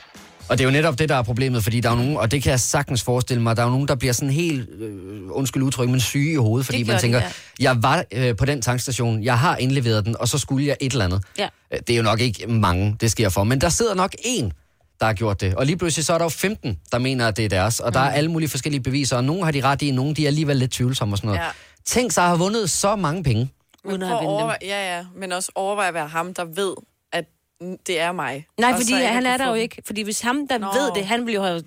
Og 0.49 0.57
det 0.57 0.63
er 0.63 0.67
jo 0.67 0.71
netop 0.71 0.99
det, 0.99 1.09
der 1.09 1.15
er 1.15 1.21
problemet, 1.21 1.63
fordi 1.63 1.79
der 1.79 1.89
er 1.89 1.93
jo 1.93 1.99
nogen, 2.01 2.17
og 2.17 2.31
det 2.31 2.43
kan 2.43 2.49
jeg 2.51 2.59
sagtens 2.59 3.03
forestille 3.03 3.43
mig, 3.43 3.57
der 3.57 3.63
er 3.63 3.69
nogen, 3.69 3.87
der 3.87 3.95
bliver 3.95 4.13
sådan 4.13 4.29
helt, 4.29 4.69
øh, 4.79 4.97
undskyld 5.31 5.63
udtryk, 5.63 5.89
men 5.89 5.99
syge 5.99 6.31
i 6.31 6.35
hovedet, 6.35 6.65
fordi 6.65 6.77
Det 6.77 6.87
man 6.87 6.99
tænker, 6.99 7.19
ja. 7.19 7.31
jeg 7.59 7.83
var 7.83 8.03
øh, 8.13 8.35
på 8.35 8.45
den 8.45 8.61
tankstation, 8.61 9.23
jeg 9.23 9.39
har 9.39 9.57
indleveret 9.57 10.05
den, 10.05 10.15
og 10.19 10.27
så 10.27 10.37
skulle 10.37 10.65
jeg 10.67 10.77
et 10.81 10.91
eller 10.91 11.05
andet. 11.05 11.23
Ja. 11.37 11.47
Øh, 11.73 11.79
Det 11.87 11.93
er 11.93 11.97
jo 11.97 12.03
nok 12.03 12.19
ikke 12.21 12.47
mange, 12.47 12.95
det 13.01 13.11
sker 13.11 13.29
for, 13.29 13.43
men 13.43 13.61
der 13.61 13.69
sidder 13.69 13.95
nok 13.95 14.15
en, 14.25 14.53
der 14.99 15.05
har 15.05 15.13
gjort 15.13 15.41
det. 15.41 15.55
Og 15.55 15.65
lige 15.65 15.77
pludselig 15.77 16.05
så 16.05 16.13
er 16.13 16.17
der 16.17 16.25
jo 16.25 16.29
15, 16.29 16.77
der 16.91 16.97
mener, 16.99 17.27
at 17.27 17.37
det 17.37 17.45
er 17.45 17.49
deres, 17.49 17.79
og 17.79 17.93
der 17.93 17.99
er 17.99 18.09
alle 18.11 18.31
mulige 18.31 18.49
forskellige 18.49 18.81
beviser, 18.81 19.17
og 19.17 19.23
nogle 19.23 19.43
har 19.43 19.51
de 19.51 19.61
ret 19.61 19.81
i, 19.81 19.91
nogle 19.91 20.15
de 20.15 20.23
er 20.23 20.27
alligevel 20.27 20.57
lidt 20.57 20.71
tvivlsomme 20.71 21.13
og 21.13 21.17
sådan 21.17 21.27
noget. 21.27 21.39
Ja. 21.39 21.47
Tænk 21.85 22.11
sig 22.11 22.23
at 22.23 22.29
have 22.29 22.39
vundet 22.39 22.69
så 22.69 22.95
mange 22.95 23.23
penge. 23.23 23.49
Uden 23.85 24.01
at 24.01 24.07
have 24.07 24.19
vundet 24.23 24.41
dem. 24.61 24.67
ja, 24.69 24.97
ja, 24.97 25.03
men 25.19 25.31
også 25.31 25.51
overveje 25.55 25.87
at 25.87 25.93
være 25.93 26.07
ham, 26.07 26.33
der 26.33 26.45
ved, 26.45 26.73
Det 27.87 27.99
er 27.99 28.11
mig. 28.11 28.45
Nej, 28.59 28.73
fordi 28.73 28.85
så 28.85 28.95
han 28.95 29.25
er 29.25 29.37
der 29.37 29.47
jo 29.47 29.53
ikke. 29.53 29.81
Fordi 29.85 30.01
hvis 30.01 30.21
ham, 30.21 30.47
der 30.47 30.57
Nå. 30.57 30.67
Ved 30.67 30.91
det, 30.95 31.05
han 31.05 31.25
ville 31.25 31.33
jo 31.35 31.43
have 31.43 31.63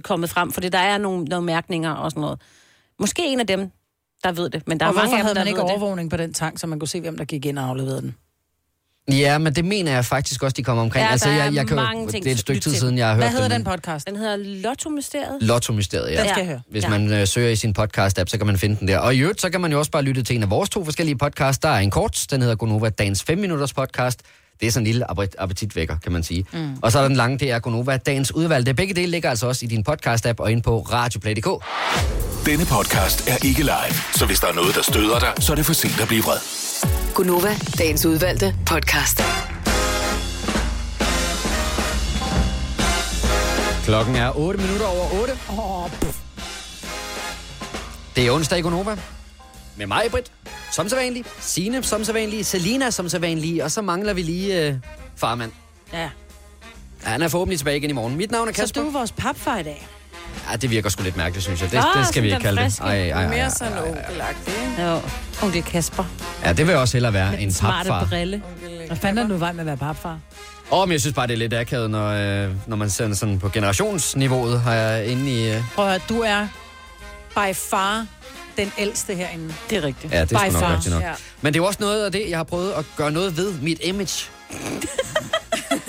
kommet 0.00 0.30
frem, 0.30 0.52
fordi 0.52 0.68
der 0.68 0.78
er 0.78 0.98
nogle, 0.98 1.24
nogle 1.24 1.46
mærkninger 1.46 1.90
og 1.92 2.10
sådan 2.10 2.20
noget. 2.20 2.40
Måske 3.00 3.22
en 3.26 3.40
af 3.40 3.46
dem, 3.46 3.70
der 4.24 4.32
ved 4.32 4.50
det, 4.50 4.68
men 4.68 4.80
der 4.80 4.86
Og 4.86 4.90
er 4.90 4.94
mange 4.94 5.08
hvorfor 5.08 5.16
af 5.16 5.22
havde 5.22 5.28
dem, 5.28 5.34
der 5.34 5.40
man 5.40 5.48
ikke 5.48 5.58
ved 5.60 5.64
det. 5.68 5.70
overvågning 5.76 6.10
på 6.10 6.16
den 6.16 6.32
tank, 6.34 6.58
så 6.58 6.66
man 6.66 6.78
kunne 6.78 6.88
se, 6.88 7.00
hvem 7.00 7.16
der 7.16 7.24
gik 7.24 7.46
ind 7.46 7.58
og 7.58 7.64
afleverede 7.68 8.00
den? 8.02 8.14
Ja, 9.10 9.38
men 9.38 9.54
det 9.54 9.64
mener 9.64 9.92
jeg 9.92 10.04
faktisk 10.04 10.42
også, 10.42 10.54
de 10.54 10.62
kommer 10.62 10.82
omkring. 10.82 11.04
Ja, 11.04 11.10
altså, 11.12 11.28
der 11.28 11.34
jeg, 11.34 11.46
er 11.46 11.52
jeg 11.52 11.66
kan, 11.66 11.76
jo- 11.78 11.82
mange 11.84 12.08
ting 12.08 12.24
det 12.24 12.30
er 12.30 12.34
et 12.34 12.36
til- 12.36 12.38
stykke 12.38 12.60
tid 12.60 12.70
til. 12.70 12.80
siden, 12.80 12.98
jeg 12.98 13.06
har 13.06 13.14
hørt 13.14 13.22
Hvad 13.22 13.30
hedder 13.32 13.48
den 13.48 13.58
men- 13.58 13.64
podcast? 13.64 14.06
Den 14.06 14.16
hedder 14.16 14.36
Lotto-mysteriet. 14.36 15.42
Lotto-mysteriet, 15.42 16.12
ja. 16.12 16.20
Den 16.20 16.28
skal 16.28 16.40
jeg 16.40 16.46
høre. 16.46 16.60
Hvis 16.70 16.84
Ja. 16.84 16.88
man 16.88 17.12
øh, 17.12 17.26
søger 17.26 17.48
i 17.50 17.56
sin 17.56 17.74
podcast-app, 17.78 18.26
så 18.26 18.34
kan 18.38 18.46
man 18.46 18.58
finde 18.58 18.76
den 18.80 18.88
der. 18.88 18.98
Og 18.98 19.14
i 19.14 19.18
øvrigt, 19.18 19.40
så 19.40 19.50
kan 19.50 19.60
man 19.60 19.72
jo 19.72 19.78
også 19.78 19.90
bare 19.90 20.02
lytte 20.02 20.22
til 20.22 20.36
en 20.36 20.42
af 20.42 20.50
vores 20.50 20.68
to 20.70 20.84
forskellige 20.84 21.18
podcasts. 21.18 21.58
Der 21.58 21.68
er 21.68 21.78
en 21.78 21.90
kort, 21.90 22.26
den 22.30 22.40
hedder 22.42 22.56
Gonova 22.56 22.88
Dagens 22.88 23.22
5 23.22 23.38
Minutters 23.38 23.72
podcast. 23.72 24.22
Det 24.60 24.66
er 24.66 24.70
sådan 24.70 24.86
en 24.86 24.92
lille 24.92 25.10
appet- 25.10 25.34
appetitvækker, 25.38 25.96
kan 26.02 26.12
man 26.12 26.22
sige. 26.22 26.46
Mm. 26.52 26.76
Og 26.82 26.92
så 26.92 26.98
er 26.98 27.02
der 27.02 27.08
den 27.08 27.16
lange, 27.16 27.38
det 27.38 27.50
er 27.50 27.58
Gonova 27.58 27.96
Dagens 27.96 28.34
Udvalgte. 28.34 28.74
Begge 28.74 28.94
dele 28.94 29.10
ligger 29.10 29.30
altså 29.30 29.46
også 29.46 29.64
i 29.64 29.68
din 29.68 29.84
podcast-app 29.90 30.34
og 30.38 30.50
inde 30.52 30.62
på 30.62 30.80
radioplay.dk. 30.92 31.48
Denne 32.46 32.64
podcast 32.66 33.28
er 33.28 33.36
ikke 33.44 33.62
live, 33.62 33.94
så 34.14 34.26
hvis 34.26 34.40
der 34.40 34.46
er 34.48 34.52
noget, 34.52 34.74
der 34.74 34.82
støder 34.82 35.18
dig, 35.18 35.32
så 35.38 35.52
er 35.52 35.56
det 35.56 35.66
for 35.66 35.72
sent 35.72 36.00
at 36.00 36.08
blive 36.08 36.22
vred. 36.22 36.38
Gunova, 37.14 37.56
dagens 37.78 38.06
udvalgte 38.06 38.54
podcast. 38.66 39.22
Klokken 43.84 44.16
er 44.16 44.36
8 44.38 44.60
minutter 44.60 44.86
over 44.86 45.20
8. 45.20 45.32
Åh, 45.50 45.90
Det 48.16 48.26
er 48.26 48.30
onsdag 48.30 48.58
i 48.58 48.62
Gonova. 48.62 48.96
Med 49.76 49.86
mig, 49.86 50.02
Britt, 50.10 50.32
som 50.72 50.88
så 50.88 50.96
vanligt. 50.96 51.28
Signe, 51.40 51.82
som 51.82 52.04
så 52.04 52.12
vanligt. 52.12 52.46
Selina, 52.46 52.90
som 52.90 53.08
så 53.08 53.18
vanligt. 53.18 53.62
Og 53.62 53.70
så 53.70 53.82
mangler 53.82 54.12
vi 54.12 54.22
lige 54.22 54.62
øh, 54.68 54.74
farmand. 55.16 55.52
ja. 55.92 56.08
Han 57.02 57.22
er 57.22 57.28
forhåbentlig 57.28 57.58
tilbage 57.58 57.76
igen 57.76 57.90
i 57.90 57.92
morgen. 57.92 58.16
Mit 58.16 58.30
navn 58.30 58.48
er 58.48 58.52
Så 58.52 58.60
Kasper. 58.60 58.80
du 58.80 58.86
er 58.88 58.92
vores 58.92 59.12
papfar 59.12 59.58
i 59.58 59.62
dag. 59.62 59.86
Ja, 60.50 60.56
det 60.56 60.70
virker 60.70 60.88
sgu 60.88 61.02
lidt 61.02 61.16
mærkeligt, 61.16 61.44
synes 61.44 61.62
jeg. 61.62 61.70
Det, 61.70 61.76
Ah, 61.78 61.98
det 61.98 62.06
skal 62.06 62.22
vi 62.22 62.28
ikke 62.28 62.40
kalde 62.40 62.56
det. 62.62 62.64
friske. 62.72 62.84
Ej, 62.84 62.96
ej, 62.96 63.08
ej, 63.10 63.22
ej, 63.24 63.28
Mere 63.36 63.50
sådan 63.50 63.72
ej. 63.72 63.88
onkelagtigt, 63.88 64.56
ikke? 64.70 64.82
Jo, 64.90 65.00
onkel 65.42 65.62
Kasper. 65.62 66.04
Ja, 66.44 66.52
det 66.52 66.66
vil 66.66 66.76
også 66.76 66.96
hellere 66.96 67.12
være 67.12 67.30
Med 67.30 67.38
en 67.38 67.44
den 67.44 67.52
smarte 67.52 67.90
papfar. 67.90 68.08
brille. 68.08 68.42
Hvad 68.86 68.96
fanden 68.96 69.24
er 69.24 69.28
du 69.28 69.36
vej 69.36 69.52
med 69.52 69.60
at 69.60 69.66
være 69.66 69.76
papfar? 69.76 70.18
Åh, 70.72 70.88
men 70.88 70.92
jeg 70.92 71.00
synes 71.00 71.14
bare, 71.14 71.26
det 71.26 71.32
er 71.32 71.38
lidt 71.38 71.54
akavet, 71.54 71.90
når, 71.90 72.08
øh, 72.08 72.50
når 72.66 72.76
man 72.76 72.90
ser 72.90 73.14
sådan 73.14 73.38
på 73.38 73.48
generationsniveauet, 73.48 74.60
har 74.60 74.74
jeg 74.74 75.06
inde 75.06 75.30
i... 75.32 75.52
Øh, 75.54 75.62
Prøv 75.74 75.84
at 75.84 75.90
høre, 75.90 76.00
du 76.08 76.20
er 76.22 76.46
by 77.34 77.54
far 77.54 78.06
den 78.56 78.72
ældste 78.78 79.14
herinde. 79.14 79.54
Det 79.70 79.78
er 79.78 79.82
rigtigt. 79.84 80.12
ja, 80.12 80.20
det 80.24 80.32
er 80.32 80.50
sgu 80.50 80.60
nok 80.60 80.70
rigtigt 80.70 80.94
nok. 80.94 81.02
Ja. 81.02 81.12
Men 81.40 81.54
det 81.54 81.58
er 81.58 81.62
jo 81.62 81.66
også 81.66 81.78
noget 81.80 82.04
af 82.04 82.12
det, 82.12 82.30
jeg 82.30 82.38
har 82.38 82.44
prøvet 82.44 82.72
at 82.72 82.84
gøre 82.96 83.10
noget 83.10 83.36
ved 83.36 83.54
mit 83.62 83.80
image. 83.84 84.30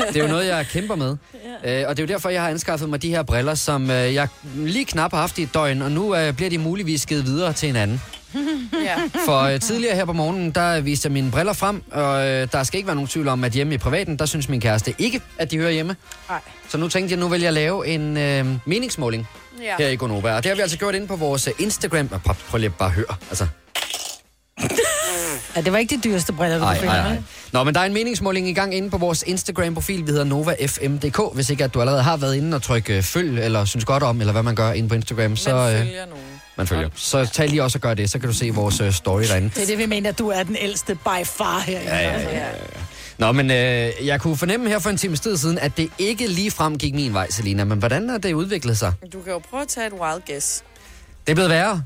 det 0.07 0.15
er 0.18 0.22
jo 0.22 0.28
noget, 0.28 0.47
jeg 0.47 0.65
kæmper 0.72 0.95
med. 0.95 1.18
Ja. 1.63 1.82
Øh, 1.82 1.89
og 1.89 1.97
det 1.97 2.03
er 2.03 2.07
jo 2.07 2.13
derfor, 2.13 2.30
jeg 2.30 2.41
har 2.41 2.49
anskaffet 2.49 2.89
mig 2.89 3.01
de 3.01 3.09
her 3.09 3.24
briller, 3.24 3.55
som 3.55 3.91
øh, 3.91 4.13
jeg 4.13 4.28
lige 4.55 4.86
knap 4.86 5.11
har 5.11 5.20
haft 5.20 5.38
i 5.38 5.43
et 5.43 5.53
døgn, 5.53 5.82
og 5.82 5.91
nu 5.91 6.15
øh, 6.15 6.34
bliver 6.34 6.49
de 6.49 6.57
muligvis 6.57 7.05
givet 7.05 7.26
videre 7.26 7.53
til 7.53 7.70
en 7.70 7.76
anden. 7.76 8.01
Ja. 8.86 8.95
For 9.26 9.41
øh, 9.41 9.59
tidligere 9.59 9.95
her 9.95 10.05
på 10.05 10.13
morgenen, 10.13 10.51
der 10.51 10.82
viste 10.82 11.05
jeg 11.05 11.11
mine 11.11 11.32
briller 11.32 11.53
frem, 11.53 11.84
og 11.91 12.28
øh, 12.28 12.47
der 12.51 12.63
skal 12.63 12.78
ikke 12.78 12.88
være 12.88 12.95
nogen 12.95 13.07
tvivl 13.07 13.28
om, 13.28 13.43
at 13.43 13.51
hjemme 13.51 13.74
i 13.74 13.78
privaten, 13.78 14.20
der 14.20 14.26
synes 14.26 14.49
min 14.49 14.61
kæreste 14.61 14.93
ikke, 14.97 15.22
at 15.38 15.51
de 15.51 15.57
hører 15.57 15.72
hjemme. 15.72 15.95
Nej. 16.30 16.39
Så 16.70 16.78
nu 16.78 16.88
tænkte 16.88 17.11
jeg, 17.13 17.20
nu 17.20 17.28
vil 17.28 17.41
jeg 17.41 17.53
lave 17.53 17.88
en 17.88 18.18
øh, 18.18 18.45
meningsmåling 18.65 19.28
ja. 19.63 19.75
her 19.79 19.87
i 19.87 19.95
Gonova. 19.95 20.35
Og 20.35 20.43
det 20.43 20.49
har 20.49 20.55
vi 20.55 20.61
altså 20.61 20.77
gjort 20.77 20.95
inde 20.95 21.07
på 21.07 21.15
vores 21.15 21.47
øh, 21.47 21.53
Instagram. 21.59 22.09
Og 22.11 22.21
prøv, 22.21 22.35
prøv 22.49 22.57
lige 22.57 22.65
at 22.69 22.75
bare 22.75 22.89
høre. 22.89 23.15
Altså, 23.29 23.47
Ja, 25.55 25.61
det 25.61 25.71
var 25.71 25.77
ikke 25.77 25.95
de 25.95 26.01
dyreste 26.01 26.33
briller, 26.33 26.57
du 26.57 26.63
ej, 26.63 26.79
kunne 26.79 26.91
ej, 26.91 27.07
finde. 27.09 27.23
Nå, 27.51 27.63
men 27.63 27.73
der 27.73 27.79
er 27.79 27.85
en 27.85 27.93
meningsmåling 27.93 28.49
i 28.49 28.53
gang 28.53 28.75
inde 28.75 28.89
på 28.89 28.97
vores 28.97 29.23
Instagram-profil. 29.27 30.05
Vi 30.05 30.11
hedder 30.11 30.23
NovaFM.dk. 30.23 31.19
Hvis 31.33 31.49
ikke 31.49 31.63
at 31.63 31.73
du 31.73 31.79
allerede 31.79 32.03
har 32.03 32.17
været 32.17 32.35
inde 32.35 32.55
og 32.55 32.63
trykke 32.63 32.97
øh, 32.97 33.03
følg, 33.03 33.39
eller 33.43 33.65
synes 33.65 33.85
godt 33.85 34.03
om, 34.03 34.19
eller 34.19 34.31
hvad 34.33 34.43
man 34.43 34.55
gør 34.55 34.71
inde 34.71 34.89
på 34.89 34.95
Instagram, 34.95 35.35
så... 35.35 35.55
Man 35.55 35.73
Øh, 35.75 35.79
følger 35.79 36.05
nogen. 36.05 36.23
man 36.57 36.67
følger. 36.67 36.89
Så 36.95 37.25
tag 37.33 37.49
lige 37.49 37.63
også 37.63 37.77
og 37.77 37.81
gør 37.81 37.93
det, 37.93 38.09
så 38.11 38.19
kan 38.19 38.29
du 38.29 38.35
se 38.35 38.49
vores 38.49 38.81
øh, 38.81 38.91
story 38.93 39.21
derinde. 39.23 39.49
Det 39.55 39.61
er 39.63 39.65
det, 39.67 39.77
vi 39.77 39.85
mener, 39.85 40.09
at 40.09 40.19
du 40.19 40.29
er 40.29 40.43
den 40.43 40.55
ældste 40.59 40.95
by 40.95 41.25
far 41.25 41.59
herinde. 41.59 41.95
Ja, 41.95 42.19
ja, 42.19 42.37
ja. 42.37 42.45
Nå, 43.18 43.32
men 43.32 43.51
øh, 43.51 43.91
jeg 44.05 44.22
kunne 44.22 44.38
fornemme 44.38 44.70
her 44.70 44.80
for 44.80 44.89
en 44.89 44.97
times 44.97 45.20
tid 45.20 45.38
siden, 45.38 45.59
at 45.59 45.78
det 45.78 45.91
ikke 45.97 46.28
lige 46.28 46.51
frem 46.51 46.78
gik 46.78 46.95
min 46.95 47.13
vej, 47.13 47.30
Selina. 47.30 47.63
Men 47.63 47.80
hvordan 47.80 48.09
har 48.09 48.18
det 48.18 48.34
udviklet 48.34 48.78
sig? 48.78 48.93
Du 49.13 49.22
kan 49.22 49.34
jo 49.34 49.39
prøve 49.39 49.61
at 49.61 49.68
tage 49.68 49.88
et 49.88 49.93
wild 49.93 50.22
guess. 50.28 50.63
Det 51.26 51.32
er 51.32 51.36
blevet 51.36 51.49
værre. 51.49 51.84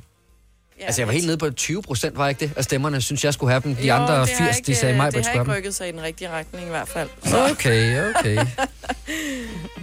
Ja, 0.82 0.86
Altså, 0.86 1.02
jeg 1.02 1.08
var 1.08 1.14
helt 1.14 1.26
nede 1.26 1.38
på 1.38 1.50
20 1.50 1.82
procent, 1.82 2.18
var 2.18 2.30
ikke 2.30 2.40
det, 2.40 2.52
af 2.56 2.64
stemmerne, 2.64 3.02
synes 3.02 3.24
jeg 3.26 3.34
skulle 3.34 3.52
have 3.52 3.62
dem. 3.64 3.76
De 3.76 3.88
Jo, 3.88 3.94
andre 3.94 4.08
det 4.08 4.18
har 4.18 4.26
80, 4.48 4.58
ikke, 4.58 4.68
de 4.68 4.76
sagde 4.76 4.98
mig, 4.98 5.12
Det 5.12 5.18
at 5.18 5.26
har 5.26 5.32
skulle 5.34 5.42
ikke 5.44 5.58
rykket 5.58 5.76
sig 5.76 5.90
i 5.90 5.92
den 5.92 6.02
rigtige 6.04 6.30
retning 6.30 6.66
i 6.66 6.70
hvert 6.70 6.88
fald. 6.88 7.10
dem. 7.24 7.34
Okay, 7.52 8.10
okay. 8.16 8.38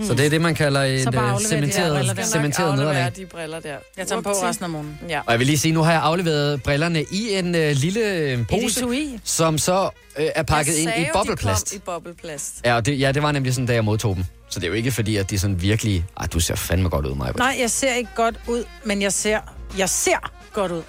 Så 0.07 0.15
det 0.15 0.27
er 0.27 0.31
det, 0.31 0.41
man 0.41 0.55
kalder 0.55 0.83
et 0.83 1.03
Så 1.05 1.11
bare 1.11 1.25
øh, 1.25 1.33
aflever 1.33 1.49
de 1.51 1.55
her 1.55 1.73
cementeret, 1.73 1.97
briller 1.97 2.15
der. 2.15 2.23
cementeret 2.23 2.79
nederlag. 2.79 3.13
de 3.17 3.27
briller 3.27 3.61
der. 3.61 3.69
Jeg 3.97 4.07
tager 4.07 4.17
dem 4.17 4.23
på 4.25 4.31
resten 4.31 4.65
af 4.65 4.71
morgenen. 4.71 4.99
Ja. 5.09 5.21
Og 5.27 5.33
jeg 5.33 5.39
vil 5.39 5.47
lige 5.47 5.59
sige, 5.59 5.73
nu 5.73 5.83
har 5.83 5.93
jeg 5.93 6.01
afleveret 6.03 6.63
brillerne 6.63 7.03
i 7.13 7.29
en 7.33 7.55
øh, 7.55 7.73
lille 7.77 8.01
øh, 8.01 8.47
pose, 8.47 8.87
som 9.25 9.59
så 9.59 9.91
øh, 10.19 10.27
er 10.35 10.43
pakket 10.43 10.73
Jeg 10.73 10.81
ind 10.83 10.89
sagde 10.91 11.03
i 11.03 11.07
bobleplast. 11.13 11.75
I 11.75 11.79
bobleplast. 11.79 12.55
Ja, 12.65 12.77
og 12.77 12.87
det, 12.87 13.01
ja, 13.01 13.13
det 13.13 13.23
var 13.23 13.33
nemlig 13.33 13.55
sådan, 13.55 13.67
da 13.67 13.75
jeg 13.75 13.85
modtog 13.85 14.17
dem. 14.17 14.25
Så 14.51 14.61
det 14.61 14.65
er 14.67 14.69
jo 14.69 14.75
ikke 14.75 14.93
fordi, 14.93 15.17
at 15.17 15.31
de 15.31 15.39
sådan 15.39 15.63
virkelig... 15.63 16.05
Ej, 16.21 16.27
du 16.27 16.41
ser 16.41 16.55
fandme 16.55 16.89
godt 16.89 17.07
ud, 17.07 17.15
mig. 17.15 17.33
Nej, 17.39 17.57
jeg 17.61 17.71
ser 17.71 17.95
ikke 17.95 18.11
godt 18.17 18.35
ud, 18.47 18.65
men 18.85 19.03
jeg 19.03 19.13
ser, 19.13 19.39
jeg 19.79 19.89
ser 19.89 20.33
godt 20.53 20.73
ud. 20.73 20.83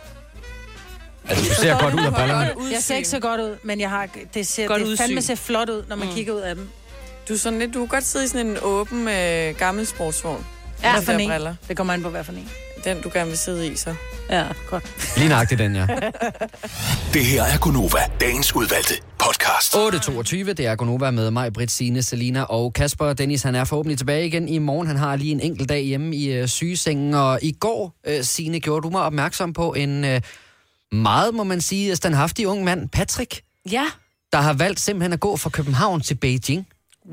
Altså, 1.29 1.49
du 1.49 1.55
ser 1.61 1.79
godt 1.81 1.93
ud 1.93 2.05
af 2.05 2.13
brillerne. 2.13 2.51
Jeg 2.71 2.83
ser 2.83 2.95
ikke 2.95 3.09
så 3.09 3.19
godt 3.19 3.41
ud, 3.41 3.57
men 3.63 3.79
jeg 3.79 3.89
har, 3.89 4.09
det 4.33 4.47
ser 4.47 4.67
Godt 4.67 4.79
det 4.81 4.87
udsyn. 4.87 5.03
fandme 5.03 5.21
ser 5.21 5.35
flot 5.35 5.69
ud, 5.69 5.83
når 5.87 5.95
man 5.95 6.07
mm. 6.07 6.13
kigger 6.13 6.33
ud 6.33 6.39
af 6.39 6.55
dem. 6.55 6.69
Du 7.29 7.33
er 7.33 7.37
sådan 7.37 7.59
lidt, 7.59 7.73
du 7.73 7.79
kan 7.79 7.87
godt 7.87 8.03
sidde 8.03 8.25
i 8.25 8.27
sådan 8.27 8.47
en 8.47 8.57
åben 8.61 9.07
øh, 9.07 9.55
gammel 9.57 9.87
sportsvogn. 9.87 10.45
Ja, 10.83 10.93
Med 10.95 11.01
for 11.01 11.11
en. 11.11 11.29
briller. 11.29 11.55
Det 11.67 11.77
kommer 11.77 11.93
an 11.93 12.03
på, 12.03 12.09
hvad 12.09 12.23
for 12.23 12.31
en. 12.31 12.49
Den, 12.83 13.01
du 13.01 13.09
gerne 13.13 13.29
vil 13.29 13.37
sidde 13.37 13.67
i, 13.67 13.75
så. 13.75 13.95
Ja, 14.29 14.45
godt. 14.69 15.15
Lige 15.17 15.29
nøjagtigt 15.29 15.59
den, 15.59 15.75
ja. 15.75 15.87
Det 17.13 17.25
her 17.25 17.43
er 17.43 17.57
Gunova, 17.57 17.99
dagens 18.21 18.55
udvalgte 18.55 18.93
podcast. 19.19 19.75
8.22, 19.75 20.35
det 20.37 20.59
er 20.59 20.75
Gonova 20.75 21.11
med 21.11 21.31
mig, 21.31 21.53
Britt, 21.53 21.71
Signe, 21.71 22.03
Selina 22.03 22.43
og 22.43 22.73
Kasper. 22.73 23.13
Dennis, 23.13 23.43
han 23.43 23.55
er 23.55 23.63
forhåbentlig 23.63 23.97
tilbage 23.97 24.27
igen 24.27 24.47
i 24.49 24.57
morgen. 24.57 24.87
Han 24.87 24.95
har 24.97 25.15
lige 25.15 25.31
en 25.31 25.39
enkelt 25.39 25.69
dag 25.69 25.81
hjemme 25.83 26.15
i 26.15 26.31
øh, 26.31 26.47
sygesengen. 26.47 27.13
Og 27.13 27.39
i 27.41 27.51
går, 27.51 27.95
øh, 28.07 28.23
Signe, 28.23 28.59
gjorde 28.59 28.81
du 28.81 28.89
mig 28.89 29.01
opmærksom 29.01 29.53
på 29.53 29.73
en 29.73 30.05
øh, 30.05 30.21
meget, 30.91 31.33
må 31.33 31.43
man 31.43 31.61
sige, 31.61 31.95
standhaftig 31.95 32.47
ung 32.47 32.63
mand, 32.63 32.89
Patrick, 32.89 33.41
Ja. 33.71 33.83
der 34.31 34.37
har 34.41 34.53
valgt 34.53 34.79
simpelthen 34.79 35.13
at 35.13 35.19
gå 35.19 35.37
fra 35.37 35.49
København 35.49 36.01
til 36.01 36.15
Beijing. 36.15 36.67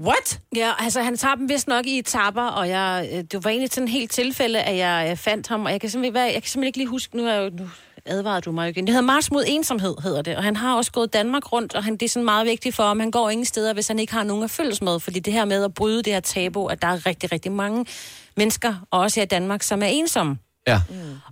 What? 0.05 0.41
Ja, 0.57 0.73
altså 0.79 1.03
han 1.03 1.17
tager 1.17 1.35
dem 1.35 1.49
vist 1.49 1.69
nok 1.69 1.87
i 1.87 1.99
etapper, 1.99 2.43
og 2.43 2.69
jeg, 2.69 3.09
øh, 3.13 3.19
det 3.19 3.45
var 3.45 3.51
egentlig 3.51 3.73
sådan 3.73 3.85
et 3.89 3.93
helt 3.93 4.11
tilfælde, 4.11 4.61
at 4.61 4.77
jeg 4.77 5.09
øh, 5.11 5.17
fandt 5.17 5.49
ham, 5.49 5.65
og 5.65 5.73
jeg 5.73 5.81
kan 5.81 5.91
simpelthen, 5.91 6.13
hvad, 6.13 6.25
jeg 6.25 6.33
kan 6.33 6.43
simpelthen 6.43 6.67
ikke 6.67 6.79
lige 6.79 6.89
huske, 6.89 7.17
nu 7.17 7.27
er 7.27 7.33
jeg 7.33 7.43
jo, 7.45 7.51
nu 7.65 7.71
advarede 8.07 8.41
du 8.41 8.53
mig 8.53 8.65
jo 8.67 8.71
igen. 8.71 8.87
Det 8.87 8.95
hedder 8.95 9.07
Mars 9.07 9.31
mod 9.31 9.45
ensomhed, 9.47 9.95
hedder 10.03 10.23
det, 10.23 10.37
og 10.37 10.43
han 10.43 10.57
har 10.57 10.77
også 10.77 10.93
gået 10.93 11.13
Danmark 11.13 11.53
rundt, 11.53 11.75
og 11.75 11.85
han, 11.85 11.93
det 11.93 12.03
er 12.03 12.09
sådan 12.09 12.25
meget 12.25 12.47
vigtigt 12.47 12.75
for 12.75 12.83
ham. 12.83 13.01
Han 13.01 13.11
går 13.11 13.31
ingen 13.31 13.45
steder, 13.45 13.73
hvis 13.73 13.89
han 13.89 13.99
ikke 13.99 14.13
har 14.13 14.23
nogen 14.23 14.45
at 14.45 14.51
følges 14.51 14.83
med, 14.83 15.01
fordi 15.01 15.19
det 15.21 15.33
her 15.33 15.45
med 15.45 15.65
at 15.65 15.75
bryde 15.75 16.03
det 16.03 16.13
her 16.13 16.21
tabu, 16.21 16.67
at 16.67 16.83
der 16.83 16.89
er 16.89 17.07
rigtig, 17.07 17.33
rigtig 17.33 17.53
mange 17.53 17.87
mennesker, 18.37 18.75
og 18.91 19.01
også 19.01 19.21
her 19.21 19.25
i 19.25 19.29
Danmark, 19.29 19.63
som 19.63 19.83
er 19.83 19.87
ensomme 19.87 20.39
Ja. 20.69 20.81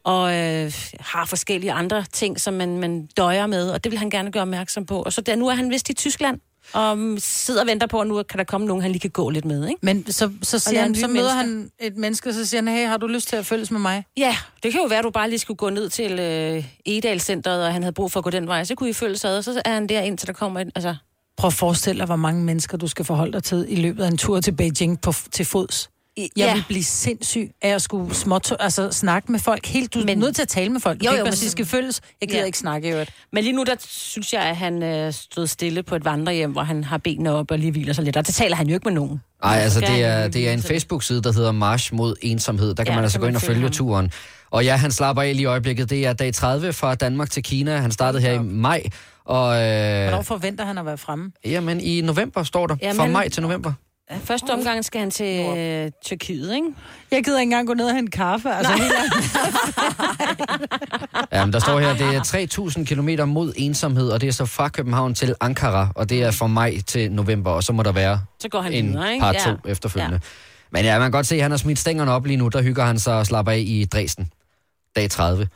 og 0.05 0.35
øh, 0.35 0.73
har 1.01 1.25
forskellige 1.25 1.73
andre 1.73 2.05
ting, 2.12 2.41
som 2.41 2.55
man, 2.55 2.79
man 2.79 3.07
døjer 3.07 3.47
med, 3.47 3.71
og 3.71 3.85
det 3.85 3.93
vil 3.93 3.99
han 3.99 4.11
gerne 4.11 4.33
gøre 4.33 4.43
opmærksom 4.43 4.87
på. 4.87 5.03
Og 5.03 5.12
så 5.12 5.21
der, 5.21 5.37
nu 5.37 5.49
er 5.49 5.55
han 5.55 5.71
vist 5.71 5.91
i 5.91 5.95
Tyskland, 5.95 6.41
og 6.75 6.99
sidder 7.18 7.61
og 7.61 7.66
venter 7.66 7.87
på, 7.87 8.01
at 8.01 8.07
nu 8.07 8.22
kan 8.22 8.39
der 8.39 8.45
komme 8.45 8.66
nogen, 8.66 8.83
han 8.83 8.91
lige 8.91 9.01
kan 9.01 9.11
gå 9.11 9.31
lidt 9.31 9.45
med, 9.45 9.68
ikke? 9.68 9.79
Men 9.83 10.12
så, 10.12 10.31
så, 10.43 10.59
siger 10.59 10.81
han, 10.83 10.95
så 10.95 11.09
møder 11.09 11.35
mennesker. 11.37 11.37
han 11.37 11.70
et 11.81 11.97
menneske, 11.97 12.29
og 12.29 12.35
så 12.35 12.47
siger 12.47 12.62
han, 12.62 12.68
hey, 12.68 12.87
har 12.87 12.97
du 12.97 13.07
lyst 13.07 13.29
til 13.29 13.37
at 13.37 13.47
følges 13.47 13.70
med 13.70 13.81
mig? 13.81 14.05
Ja, 14.16 14.37
det 14.62 14.72
kan 14.72 14.81
jo 14.81 14.87
være, 14.87 14.99
at 14.99 15.05
du 15.05 15.11
bare 15.11 15.29
lige 15.29 15.39
skulle 15.39 15.57
gå 15.57 15.70
ned 15.70 15.89
til 15.89 16.12
øh, 16.12 16.64
Egedalcenteret, 16.87 17.66
og 17.66 17.72
han 17.72 17.83
havde 17.83 17.93
brug 17.93 18.12
for 18.12 18.20
at 18.20 18.25
gå 18.25 18.31
den 18.31 18.47
vej. 18.47 18.64
Så 18.64 18.75
kunne 18.75 18.91
I 18.91 18.93
følge 18.93 19.18
ad, 19.25 19.37
og 19.37 19.45
så 19.45 19.62
er 19.64 19.75
han 19.75 19.87
der, 19.87 20.01
indtil 20.01 20.27
der 20.27 20.33
kommer 20.33 20.61
en... 20.61 20.72
Altså, 20.75 20.95
Prøv 21.37 21.49
at 21.49 21.53
forestille 21.53 21.99
dig, 21.99 22.07
hvor 22.07 22.16
mange 22.16 22.45
mennesker 22.45 22.77
du 22.79 22.87
skal 22.87 23.05
forholde 23.05 23.33
dig 23.33 23.43
til 23.43 23.66
i 23.68 23.77
løbet 23.77 24.05
af 24.05 24.09
en 24.09 24.16
tur 24.16 24.41
til 24.41 24.53
Beijing 24.53 25.01
på, 25.01 25.12
til 25.33 25.45
fods. 25.45 25.91
Jeg 26.37 26.55
vil 26.55 26.65
blive 26.69 26.85
sindssyg 26.85 27.51
af 27.62 27.69
at 27.75 27.83
skulle 27.83 28.15
småt, 28.15 28.53
altså 28.61 28.91
snakke 28.93 29.33
med 29.33 29.41
folk. 29.41 29.67
Helt, 29.67 29.95
du 29.95 29.99
er 30.01 30.05
Men- 30.05 30.19
nødt 30.19 30.35
til 30.35 30.43
at 30.43 30.49
tale 30.49 30.71
med 30.71 30.81
folk. 30.81 31.01
Du 31.01 31.05
Jo, 31.05 31.11
kan 31.11 31.19
jo, 31.19 31.25
ikke 31.25 31.31
bare 31.31 31.37
sige, 31.37 31.51
skal 31.51 31.67
følges. 31.67 32.01
Jeg 32.21 32.29
gider 32.29 32.41
Ja. 32.41 32.47
ikke 32.47 32.59
snakke 32.59 32.89
i 32.89 32.91
øvrigt. 32.93 33.11
Men 33.33 33.45
lige 33.45 33.57
nu, 33.57 33.65
der 33.65 33.75
synes 33.89 34.33
jeg, 34.33 34.43
at 34.43 34.57
han 34.57 34.83
øh, 34.83 35.12
stod 35.12 35.47
stille 35.47 35.83
på 35.83 35.97
et 35.97 36.05
vandrehjem, 36.05 36.53
hvor 36.53 36.62
han 36.62 36.85
har 36.85 36.99
benene 36.99 37.33
op 37.33 37.51
og 37.51 37.59
lige 37.59 37.71
hviler 37.71 37.93
sig 37.93 38.05
lidt. 38.05 38.17
Og 38.17 38.27
det 38.27 38.35
taler 38.35 38.57
han 38.57 38.67
jo 38.69 38.75
ikke 38.75 38.85
med 38.89 38.95
nogen. 38.95 39.21
Nej, 39.45 39.57
altså 39.59 39.81
det 39.81 40.03
er, 40.05 40.29
det 40.29 40.49
er 40.49 40.53
en. 40.53 40.62
Facebook-side, 40.62 41.23
der 41.23 41.33
hedder 41.33 41.53
March 41.53 41.95
mod 41.95 42.15
ensomhed. 42.23 42.69
Der 42.75 42.75
kan 42.75 42.87
Ja, 42.87 42.91
man 42.93 42.97
der 42.99 43.03
altså 43.03 43.19
kan 43.19 43.21
gå 43.21 43.29
ind 43.29 43.37
og 43.37 43.43
følge 43.43 43.61
ham. 43.61 43.71
turen. 43.71 44.11
Og 44.51 44.65
ja, 44.65 44.77
han 44.77 44.91
slapper 44.93 45.23
af 45.23 45.33
lige 45.33 45.43
i 45.43 45.45
øjeblikket. 45.45 45.91
Det 45.91 46.07
er 46.07 46.12
dag 46.12 46.35
30 46.35 46.73
fra 46.73 46.95
Danmark 46.95 47.31
til 47.31 47.43
Kina. 47.43 47.77
Han 47.77 47.93
startede 47.93 48.23
her 48.23 48.33
i 48.33 48.39
maj. 48.39 48.83
Og 49.25 49.47
Hvornår 49.47 50.19
øh, 50.19 50.25
forventer 50.25 50.65
han 50.65 50.79
at 50.79 50.87
være 50.87 50.99
fremme? 50.99 51.33
jamen, 51.45 51.81
i 51.81 52.01
november 52.01 52.43
står 52.43 52.67
der. 52.67 52.77
Jamen, 52.83 52.97
Fra 52.97 53.07
maj 53.07 53.29
til 53.29 53.43
november. 53.43 53.73
Første 54.24 54.50
omgang 54.50 54.84
skal 54.84 55.00
han 55.00 55.11
til 55.11 55.59
øh, 55.59 55.90
Tyrkiet, 56.05 56.55
ikke? 56.55 56.66
Jeg 57.11 57.24
gider 57.24 57.38
ikke 57.38 57.42
engang 57.42 57.66
gå 57.66 57.74
ned 57.74 57.86
og 57.86 57.94
hente 57.94 58.11
kaffe. 58.11 58.50
Altså, 58.50 58.72
helt 58.72 58.92
ærligt. 58.92 59.36
Ja, 61.32 61.44
men 61.44 61.52
der 61.52 61.59
står 61.59 61.78
her, 61.80 61.92
det 61.96 62.14
er 62.16 62.20
3.000 62.78 62.84
km 62.84 63.28
mod 63.28 63.52
ensomhed, 63.57 64.11
og 64.11 64.20
det 64.20 64.26
er 64.28 64.32
så 64.32 64.46
fra 64.46 64.68
København 64.68 65.14
til 65.14 65.34
Ankara, 65.40 65.88
og 65.94 66.09
det 66.09 66.22
er 66.22 66.30
fra 66.30 66.46
maj 66.46 66.74
til 66.86 67.12
november, 67.12 67.50
og 67.50 67.62
så 67.62 67.72
må 67.72 67.82
der 67.82 67.92
være 67.92 68.20
Så 68.40 68.48
går 68.48 68.61
han 68.61 68.72
en 68.72 68.88
videre, 68.92 69.12
ikke? 69.12 69.22
par 69.22 69.32
to 69.32 69.50
Ja. 69.50 69.70
efterfølgende. 69.70 70.20
Men 70.70 70.84
ja, 70.84 70.98
man 70.98 71.05
kan 71.07 71.12
godt 71.12 71.26
se, 71.26 71.34
at 71.36 71.42
han 71.42 71.50
har 71.50 71.59
smidt 71.59 71.78
stængerne 71.78 72.11
op 72.12 72.26
lige 72.26 72.36
nu. 72.36 72.48
Der 72.48 72.62
hygger 72.62 72.84
han 72.84 72.98
sig 72.98 73.14
og 73.18 73.26
slapper 73.26 73.52
af 73.52 73.59
i 73.66 73.84
Dresden. 73.84 74.30
Dag 74.96 75.11
30. 75.11 75.48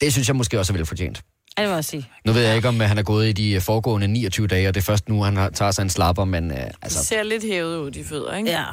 Det 0.00 0.12
synes 0.12 0.28
jeg 0.28 0.36
måske 0.36 0.58
også 0.58 0.72
er 0.72 0.76
velfortjent. 0.76 1.22
Ja, 1.58 1.62
det 1.62 1.70
må 1.70 1.74
jeg 1.74 1.84
sige. 1.84 2.08
Nu 2.24 2.32
ved 2.32 2.42
jeg 2.42 2.56
ikke, 2.56 2.68
om 2.68 2.80
øh, 2.82 2.88
han 2.88 2.98
er 2.98 3.02
gået 3.02 3.28
i 3.28 3.32
de 3.32 3.60
foregående 3.60 4.08
29 4.08 4.46
dage, 4.46 4.68
og 4.68 4.74
det 4.74 4.80
er 4.80 4.84
først 4.84 5.08
nu, 5.08 5.22
han 5.22 5.36
har, 5.36 5.50
tager 5.50 5.70
sig 5.70 5.82
en 5.82 5.90
slapper, 5.90 6.24
men 6.24 6.50
øh, 6.50 6.56
Det 6.56 6.72
altså... 6.82 7.04
ser 7.04 7.22
lidt 7.22 7.44
hævet 7.44 7.78
ud, 7.78 7.90
de 7.90 8.04
fødder, 8.04 8.36
ikke? 8.36 8.50
Ja. 8.50 8.64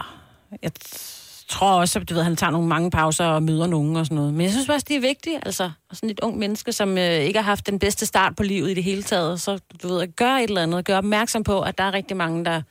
Jeg 0.62 0.72
t- 0.86 1.46
tror 1.50 1.72
også, 1.80 2.00
at 2.00 2.10
du 2.10 2.14
ved, 2.14 2.24
han 2.24 2.36
tager 2.36 2.52
nogle 2.52 2.68
mange 2.68 2.92
pauser 2.92 3.26
og 3.26 3.44
møder 3.44 3.68
nogen 3.68 3.96
og 3.96 4.06
sådan 4.06 4.16
noget. 4.16 4.34
Men 4.34 4.42
jeg 4.42 4.52
synes 4.52 4.70
også, 4.70 4.86
det 4.90 4.96
er 4.96 5.00
vigtigt, 5.02 5.36
altså. 5.46 5.64
Og 5.90 5.96
sådan 5.96 6.10
et 6.10 6.20
ung 6.20 6.38
menneske, 6.38 6.72
som 6.72 6.98
øh, 6.98 7.12
ikke 7.12 7.40
har 7.40 7.46
haft 7.46 7.68
den 7.68 7.80
bedste 7.80 8.06
start 8.06 8.36
på 8.36 8.44
livet 8.44 8.72
i 8.72 8.74
det 8.74 8.84
hele 8.84 9.04
taget, 9.04 9.42
så 9.42 9.60
du 9.84 9.88
ved, 9.88 10.02
at 10.02 10.16
gøre 10.16 10.44
et 10.44 10.48
eller 10.48 10.64
andet, 10.64 10.86
gøre 10.86 10.98
opmærksom 10.98 11.44
på, 11.44 11.62
at 11.62 11.78
der 11.78 11.84
er 11.84 11.94
rigtig 11.94 12.18
mange, 12.18 12.46
der, 12.46 12.62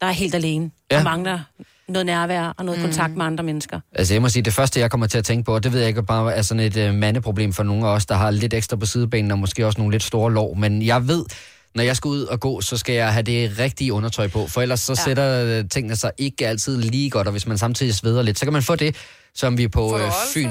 der 0.00 0.06
er 0.06 0.10
helt 0.12 0.34
alene. 0.34 0.70
Ja. 0.90 0.96
Ja. 0.96 1.00
Og 1.00 1.04
mangler 1.04 1.40
noget 1.88 2.06
nærvær 2.06 2.54
og 2.58 2.64
noget 2.64 2.80
mm. 2.80 2.84
kontakt 2.86 3.16
med 3.16 3.26
andre 3.26 3.44
mennesker. 3.44 3.80
Altså 3.92 4.14
jeg 4.14 4.22
må 4.22 4.28
sige, 4.28 4.42
det 4.42 4.52
første, 4.52 4.80
jeg 4.80 4.90
kommer 4.90 5.06
til 5.06 5.18
at 5.18 5.24
tænke 5.24 5.44
på, 5.44 5.58
det 5.58 5.72
ved 5.72 5.80
jeg 5.80 5.88
ikke 5.88 6.02
bare 6.02 6.34
er 6.34 6.42
sådan 6.42 6.60
et 6.60 6.76
øh, 6.76 6.94
mandeproblem 6.94 7.52
for 7.52 7.62
nogle 7.62 7.86
af 7.86 7.90
os, 7.90 8.06
der 8.06 8.14
har 8.14 8.30
lidt 8.30 8.54
ekstra 8.54 8.76
på 8.76 8.86
sidebenen, 8.86 9.30
og 9.30 9.38
måske 9.38 9.66
også 9.66 9.80
nogle 9.80 9.92
lidt 9.94 10.02
store 10.02 10.32
lår, 10.32 10.54
men 10.54 10.82
jeg 10.82 11.08
ved, 11.08 11.24
når 11.74 11.82
jeg 11.82 11.96
skal 11.96 12.08
ud 12.08 12.22
og 12.22 12.40
gå, 12.40 12.60
så 12.60 12.76
skal 12.76 12.94
jeg 12.94 13.12
have 13.12 13.22
det 13.22 13.58
rigtige 13.58 13.92
undertøj 13.92 14.28
på, 14.28 14.46
for 14.46 14.62
ellers 14.62 14.80
så 14.80 14.92
ja. 14.92 15.04
sætter 15.04 15.44
øh, 15.44 15.68
tingene 15.68 15.96
sig 15.96 16.10
ikke 16.18 16.46
altid 16.48 16.76
lige 16.76 17.10
godt, 17.10 17.26
og 17.26 17.30
hvis 17.30 17.46
man 17.46 17.58
samtidig 17.58 17.94
sveder 17.94 18.22
lidt, 18.22 18.38
så 18.38 18.46
kan 18.46 18.52
man 18.52 18.62
få 18.62 18.76
det, 18.76 18.96
som 19.34 19.58
vi 19.58 19.68
på 19.68 19.98
øh, 19.98 20.10
Fyn... 20.34 20.48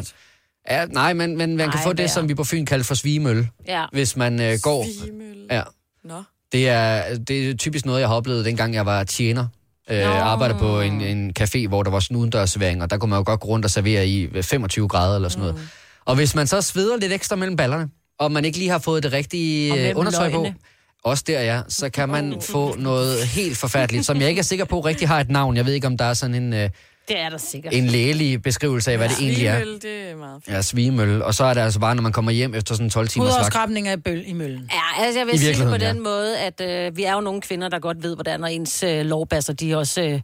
Ja, 0.69 0.85
nej, 0.85 1.13
men, 1.13 1.37
men 1.37 1.57
man 1.57 1.69
kan 1.69 1.79
Ej, 1.79 1.83
få 1.83 1.89
det, 1.93 1.99
vær. 1.99 2.07
som 2.07 2.29
vi 2.29 2.35
på 2.35 2.43
Fyn 2.43 2.65
kalder 2.65 2.83
for 2.83 2.95
svigemølle, 2.95 3.49
Ja. 3.67 3.85
hvis 3.91 4.15
man 4.15 4.41
øh, 4.41 4.57
går... 4.61 4.85
Svimel. 5.01 5.35
Ja, 5.51 5.61
Nå. 6.03 6.23
det 6.51 6.69
er, 6.69 7.17
det 7.17 7.49
er 7.49 7.57
typisk 7.57 7.85
noget, 7.85 7.99
jeg 7.99 8.09
har 8.09 8.15
oplevet, 8.15 8.45
dengang 8.45 8.73
jeg 8.73 8.85
var 8.85 9.03
tjener. 9.03 9.47
Øh, 9.89 10.25
arbejder 10.25 10.57
på 10.57 10.81
en, 10.81 11.01
en 11.01 11.33
café, 11.39 11.67
hvor 11.67 11.83
der 11.83 11.91
var 11.91 11.99
sådan 11.99 12.17
udendørsservering, 12.17 12.83
og 12.83 12.89
der 12.89 12.97
kunne 12.97 13.09
man 13.09 13.17
jo 13.17 13.23
godt 13.25 13.39
gå 13.39 13.47
rundt 13.47 13.65
og 13.65 13.71
servere 13.71 14.07
i 14.07 14.41
25 14.41 14.87
grader 14.87 15.15
eller 15.15 15.29
sådan 15.29 15.41
noget. 15.41 15.55
Mm. 15.55 15.67
Og 16.05 16.15
hvis 16.15 16.35
man 16.35 16.47
så 16.47 16.61
sveder 16.61 16.97
lidt 16.97 17.13
ekstra 17.13 17.35
mellem 17.35 17.55
ballerne, 17.55 17.89
og 18.19 18.31
man 18.31 18.45
ikke 18.45 18.57
lige 18.57 18.69
har 18.69 18.79
fået 18.79 19.03
det 19.03 19.13
rigtige 19.13 19.89
øh, 19.89 19.97
undertøj 19.97 20.31
på, 20.31 20.37
løgene. 20.37 20.55
også 21.03 21.23
der 21.27 21.41
ja, 21.41 21.61
så 21.67 21.89
kan 21.89 22.09
man 22.09 22.41
få 22.41 22.75
noget 22.75 23.25
helt 23.25 23.57
forfærdeligt, 23.57 24.05
som 24.05 24.21
jeg 24.21 24.29
ikke 24.29 24.39
er 24.39 24.43
sikker 24.43 24.65
på 24.65 24.79
rigtig 24.79 25.07
har 25.07 25.19
et 25.19 25.29
navn. 25.29 25.55
Jeg 25.57 25.65
ved 25.65 25.73
ikke, 25.73 25.87
om 25.87 25.97
der 25.97 26.05
er 26.05 26.13
sådan 26.13 26.35
en, 26.35 26.53
øh, 26.53 26.69
Det 27.07 27.19
er 27.19 27.29
der 27.29 27.37
sikkert. 27.37 27.73
en 27.73 27.87
lægelig 27.87 28.41
beskrivelse 28.41 28.91
af, 28.91 28.97
hvad 28.97 29.09
det 29.09 29.17
egentlig 29.19 29.45
er. 29.45 29.59
Svimel, 29.59 29.81
det 29.81 30.11
er 30.11 30.15
meget 30.15 30.43
fint. 30.45 30.55
Ja, 30.55 30.61
svigemølle. 30.61 31.25
Og 31.25 31.33
så 31.33 31.43
er 31.43 31.53
det 31.53 31.61
altså 31.61 31.79
bare, 31.79 31.95
når 31.95 32.01
man 32.01 32.11
kommer 32.11 32.31
hjem 32.31 32.53
efter 32.55 32.73
sådan 32.75 32.85
en 32.85 32.89
12 32.89 33.07
timers 33.07 33.25
vagt. 33.25 33.35
Hudafskrabning 33.37 33.87
af 33.87 34.03
bøl 34.03 34.23
i 34.27 34.33
møllen. 34.33 34.69
Ja, 34.73 35.05
altså 35.05 35.19
jeg 35.19 35.27
vil 35.27 35.39
sige 35.39 35.53
det 35.53 35.69
på 35.69 35.77
den 35.77 36.03
måde, 36.03 36.39
at 36.39 36.61
øh, 36.61 36.97
vi 36.97 37.03
er 37.03 37.13
jo 37.13 37.21
nogle 37.21 37.41
kvinder, 37.41 37.69
der 37.69 37.79
godt 37.79 38.03
ved, 38.03 38.15
hvordan 38.15 38.39
når 38.39 38.47
ens 38.47 38.83
øh, 38.83 39.05
lovbasser, 39.05 39.53
de 39.53 39.77
også 39.77 40.01
øh, 40.01 40.21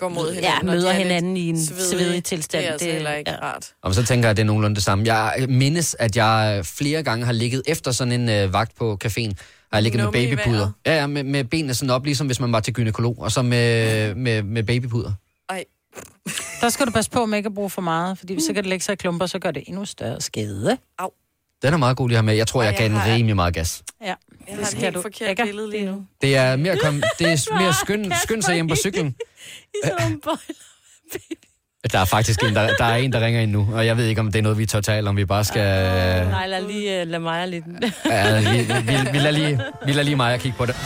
Går 0.00 0.08
mod 0.08 0.32
ja, 0.32 0.34
hinanden. 0.34 0.68
og 0.68 0.74
de 0.74 0.78
møder 0.78 0.90
er 0.90 0.98
hinanden 0.98 1.36
i 1.36 1.48
en 1.48 1.64
svedige. 1.64 1.84
svedig 1.84 2.24
tilstand. 2.24 2.62
Det 2.62 2.68
er 2.68 2.72
altså 2.72 2.90
heller 2.90 3.12
ikke 3.12 3.30
ja. 3.30 3.36
rart. 3.42 3.72
Og 3.82 3.94
så 3.94 4.04
tænker 4.04 4.28
jeg, 4.28 4.30
at 4.30 4.36
det 4.36 4.42
er 4.42 4.46
nogenlunde 4.46 4.74
det 4.74 4.84
samme. 4.84 5.14
Jeg 5.14 5.46
mindes, 5.48 5.96
at 5.98 6.16
jeg 6.16 6.60
flere 6.64 7.02
gange 7.02 7.26
har 7.26 7.32
ligget 7.32 7.62
efter 7.66 7.92
sådan 7.92 8.12
en 8.12 8.28
øh, 8.28 8.52
vagt 8.52 8.76
på 8.76 8.98
caféen. 9.04 9.32
Har 9.72 9.78
jeg 9.78 9.82
ligget 9.82 9.98
med 9.98 10.04
Numme 10.04 10.22
i 10.22 10.26
babypuder. 10.36 10.70
Ja, 10.86 10.96
ja 10.96 11.06
med, 11.06 11.24
med 11.24 11.44
benene 11.44 11.74
sådan 11.74 11.90
op, 11.90 12.04
ligesom 12.04 12.26
hvis 12.26 12.40
man 12.40 12.52
var 12.52 12.60
til 12.60 12.74
gynekolog. 12.74 13.16
Og 13.18 13.32
så 13.32 13.42
med, 13.42 14.14
med, 14.14 14.42
med 14.42 14.62
babypuder. 14.62 15.12
Ej, 15.48 15.64
Der 16.60 16.68
skal 16.68 16.86
du 16.86 16.90
passe 16.90 17.10
på 17.10 17.26
med 17.26 17.38
ikke 17.38 17.46
at 17.46 17.54
bruge 17.54 17.70
for 17.70 17.82
meget, 17.82 18.18
fordi 18.18 18.32
hvis 18.32 18.44
så 18.44 18.52
kan 18.52 18.62
det 18.62 18.68
lægge 18.70 18.84
sig 18.84 18.92
i 18.92 18.96
klumper, 18.96 19.26
så 19.26 19.38
gør 19.38 19.50
det 19.50 19.62
endnu 19.66 19.84
større 19.84 20.20
skade. 20.20 20.78
Den 21.62 21.72
er 21.74 21.76
meget 21.76 21.96
god 21.96 22.08
lige 22.08 22.16
have 22.16 22.22
med. 22.26 22.34
Jeg 22.34 22.46
tror, 22.46 22.60
Ej, 22.62 22.66
jeg 22.66 22.74
gav 22.76 22.82
jeg 22.84 22.90
den 22.90 22.98
har- 22.98 23.14
rimelig 23.14 23.36
meget 23.36 23.54
gas. 23.54 23.82
Ja, 24.00 24.06
jeg 24.06 24.16
har 24.48 24.62
et 24.62 24.74
helt 24.74 24.96
forkert 25.02 25.30
Ikke? 25.30 25.42
billede 25.44 25.70
lige 25.70 25.84
nu. 25.86 26.04
Det 26.20 26.36
er 26.36 26.56
mere, 26.56 26.76
kom, 26.76 26.94
det 27.18 27.26
er 27.32 27.58
mere 27.58 27.74
skynd, 27.74 28.12
skynd 28.24 28.42
sig 28.42 28.54
hjem 28.54 28.68
på 28.68 28.76
cyklen. 28.76 29.14
Der 31.92 31.98
er 31.98 32.04
faktisk 32.04 32.42
en, 32.42 32.54
der, 32.54 32.74
der, 32.78 32.84
er 32.84 32.96
en, 32.96 33.12
der 33.12 33.20
ringer 33.20 33.40
ind 33.40 33.50
nu, 33.50 33.68
og 33.72 33.86
jeg 33.86 33.96
ved 33.96 34.06
ikke, 34.06 34.20
om 34.20 34.32
det 34.32 34.38
er 34.38 34.42
noget, 34.42 34.58
vi 34.58 34.66
tør 34.66 34.80
tale 34.80 35.08
om. 35.08 35.16
Vi 35.16 35.24
bare 35.24 35.44
skal... 35.44 35.62
Nej, 36.28 36.46
lad 36.46 36.62
lige 36.66 37.02
uh, 37.02 37.08
lad 37.08 37.18
mig 37.18 37.48
lidt. 37.48 37.64
Ja, 38.06 38.40
vi, 38.40 38.58
vi, 38.58 39.10
vi, 39.12 39.18
lader 39.18 39.30
lige, 39.30 39.60
vi 39.86 39.92
lader 39.92 40.02
lige 40.02 40.16
mig 40.16 40.40
kigge 40.40 40.58
på 40.58 40.66
det. 40.66 40.76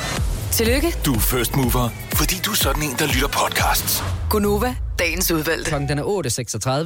Tillykke, 0.55 0.95
Du 1.07 1.15
er 1.15 1.19
first 1.19 1.57
mover, 1.57 1.89
fordi 2.13 2.35
du 2.47 2.51
er 2.51 2.55
sådan 2.55 2.83
en, 2.83 2.91
der 2.99 3.07
lytter 3.07 3.29
podcasts. 3.29 4.03
Gunova, 4.31 4.75
dagens 4.99 5.31
udvalgte. 5.31 5.69
Klokken 5.69 5.89
den 5.89 5.99
er 5.99 6.03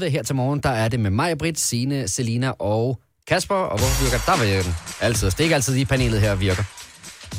8.36. 0.02 0.08
Her 0.08 0.22
til 0.22 0.34
morgen, 0.34 0.60
der 0.60 0.68
er 0.68 0.88
det 0.88 1.00
med 1.00 1.10
mig, 1.10 1.38
Britt, 1.38 1.60
Signe, 1.60 2.08
Selina 2.08 2.50
og 2.58 2.98
Kasper. 3.26 3.54
Og 3.54 3.78
hvor 3.78 4.04
virker 4.04 4.18
der 4.26 4.44
virker 4.44 4.62
den? 4.62 4.74
Altid. 5.00 5.30
Det 5.30 5.40
er 5.40 5.44
ikke 5.44 5.54
altid, 5.54 5.74
lige 5.74 5.86
panelet 5.86 6.20
her 6.20 6.34
virker, 6.34 6.62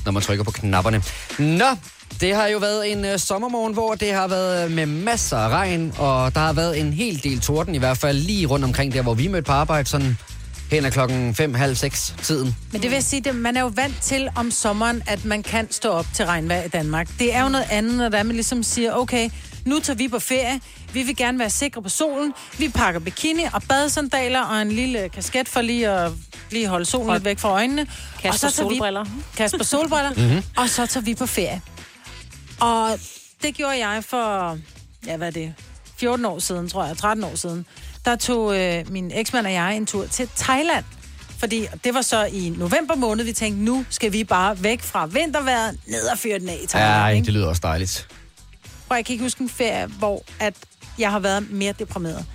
når 0.06 0.12
man 0.12 0.22
trykker 0.22 0.44
på 0.44 0.52
knapperne. 0.52 1.04
Nå, 1.40 1.66
det 2.22 2.36
har 2.36 2.48
jo 2.48 2.58
været 2.58 2.92
en 2.92 3.06
øh, 3.06 3.20
sommermorgen, 3.20 3.74
hvor 3.74 3.96
det 3.96 4.14
har 4.14 4.28
været 4.28 4.72
med 4.72 4.86
masser 4.86 5.38
af 5.38 5.50
regn, 5.50 5.94
og 5.98 6.36
der 6.36 6.42
har 6.42 6.54
været 6.54 6.80
en 6.80 6.94
hel 6.94 7.24
del 7.24 7.40
torden, 7.40 7.76
i 7.76 7.78
hvert 7.78 7.98
fald 7.98 8.18
lige 8.18 8.46
rundt 8.46 8.66
omkring 8.66 8.94
der, 8.94 9.02
hvor 9.02 9.14
vi 9.14 9.28
mødte 9.28 9.46
på 9.46 9.52
arbejde, 9.52 9.90
sådan 9.90 10.18
hen 10.72 10.86
ad 10.86 10.92
klokken 10.92 11.36
5, 11.36 11.54
halv 11.54 11.76
6 11.76 12.16
tiden. 12.24 12.56
Men 12.72 12.82
det 12.82 12.92
vil 12.92 13.04
sige, 13.04 13.30
at 13.30 13.36
man 13.36 13.58
er 13.58 13.62
jo 13.62 13.72
vant 13.76 14.02
til 14.02 14.30
om 14.36 14.52
sommeren, 14.52 15.04
at 15.08 15.26
man 15.26 15.44
kan 15.44 15.72
stå 15.72 15.90
op 15.90 16.06
til 16.14 16.26
regnvejr 16.26 16.64
i 16.64 16.68
Danmark. 16.68 17.08
Det 17.20 17.36
er 17.36 17.44
jo 17.44 17.50
noget 17.50 17.66
andet, 17.72 17.98
når 17.98 18.10
der 18.10 18.18
er, 18.18 18.24
man 18.24 18.36
ligesom 18.36 18.64
siger, 18.64 18.94
okay, 18.94 19.30
nu 19.66 19.80
tager 19.80 19.98
vi 19.98 20.08
på 20.08 20.20
ferie, 20.20 20.60
vi 20.94 21.04
vil 21.04 21.16
gerne 21.16 21.40
være 21.40 21.50
sikre 21.50 21.82
på 21.82 21.90
solen, 21.90 22.34
vi 22.58 22.70
pakker 22.70 23.00
bikini 23.00 23.44
og 23.54 23.64
badesandaler 23.64 24.42
og 24.42 24.62
en 24.62 24.72
lille 24.72 25.10
kasket 25.10 25.50
for 25.50 25.62
lige 25.62 25.90
at 25.90 26.12
lige 26.52 26.68
holde 26.68 26.86
solen 26.86 27.14
lidt 27.14 27.26
væk 27.26 27.40
fra 27.40 27.50
øjnene. 27.50 27.86
Kasper 28.22 28.30
og 28.30 28.36
så 28.36 28.40
tager 28.42 28.52
solbriller. 28.52 29.04
Vi, 29.04 29.10
Kasper 29.38 29.64
solbriller. 29.64 30.10
mm-hmm. 30.10 30.44
Og 30.64 30.70
så 30.70 30.86
tager 30.86 31.04
vi 31.04 31.16
på 31.16 31.26
ferie. 31.26 31.62
Og 32.60 33.00
det 33.44 33.56
gjorde 33.56 33.88
jeg 33.88 34.04
for, 34.04 34.58
ja 35.08 35.18
hvad 35.18 35.28
er 35.28 35.32
det, 35.32 35.54
14 35.98 36.26
år 36.26 36.40
siden, 36.40 36.70
tror 36.70 36.86
jeg, 36.86 36.98
13 36.98 37.24
år 37.24 37.36
siden. 37.36 37.66
Der 38.06 38.16
tog 38.16 38.58
øh, 38.58 38.92
min 38.92 39.12
eksmand 39.12 39.46
og 39.46 39.54
jeg 39.54 39.78
en 39.78 39.86
tur 39.86 40.06
til 40.06 40.30
Thailand. 40.36 40.86
Fordi 41.40 41.68
det 41.84 41.94
var 41.94 42.02
så 42.02 42.26
i 42.26 42.50
november 42.58 42.96
måned, 42.96 43.26
vi 43.26 43.34
tænkte, 43.34 43.64
nu 43.64 43.86
skal 43.90 44.14
vi 44.14 44.24
bare 44.24 44.64
væk 44.64 44.82
fra 44.82 45.06
vintervejret, 45.06 45.78
ned 45.88 46.04
og 46.04 46.18
fyre 46.18 46.40
den 46.40 46.50
af 46.50 46.60
i 46.64 46.68
Thailand. 46.68 46.94
Ja, 47.02 47.08
ikke? 47.08 47.26
det 47.26 47.34
lyder 47.34 47.48
også 47.48 47.62
dejligt. 47.64 48.08
Og 48.90 48.96
jeg 48.96 49.06
kan 49.06 49.14
ikke 49.14 49.26
huske 49.26 49.42
en 49.42 49.50
ferie, 49.50 49.86
hvor 49.86 50.24
at 50.40 50.54
jeg 51.00 51.12
har 51.12 51.20
været 51.20 51.52
mere 51.52 51.74
deprimeret. 51.80 52.26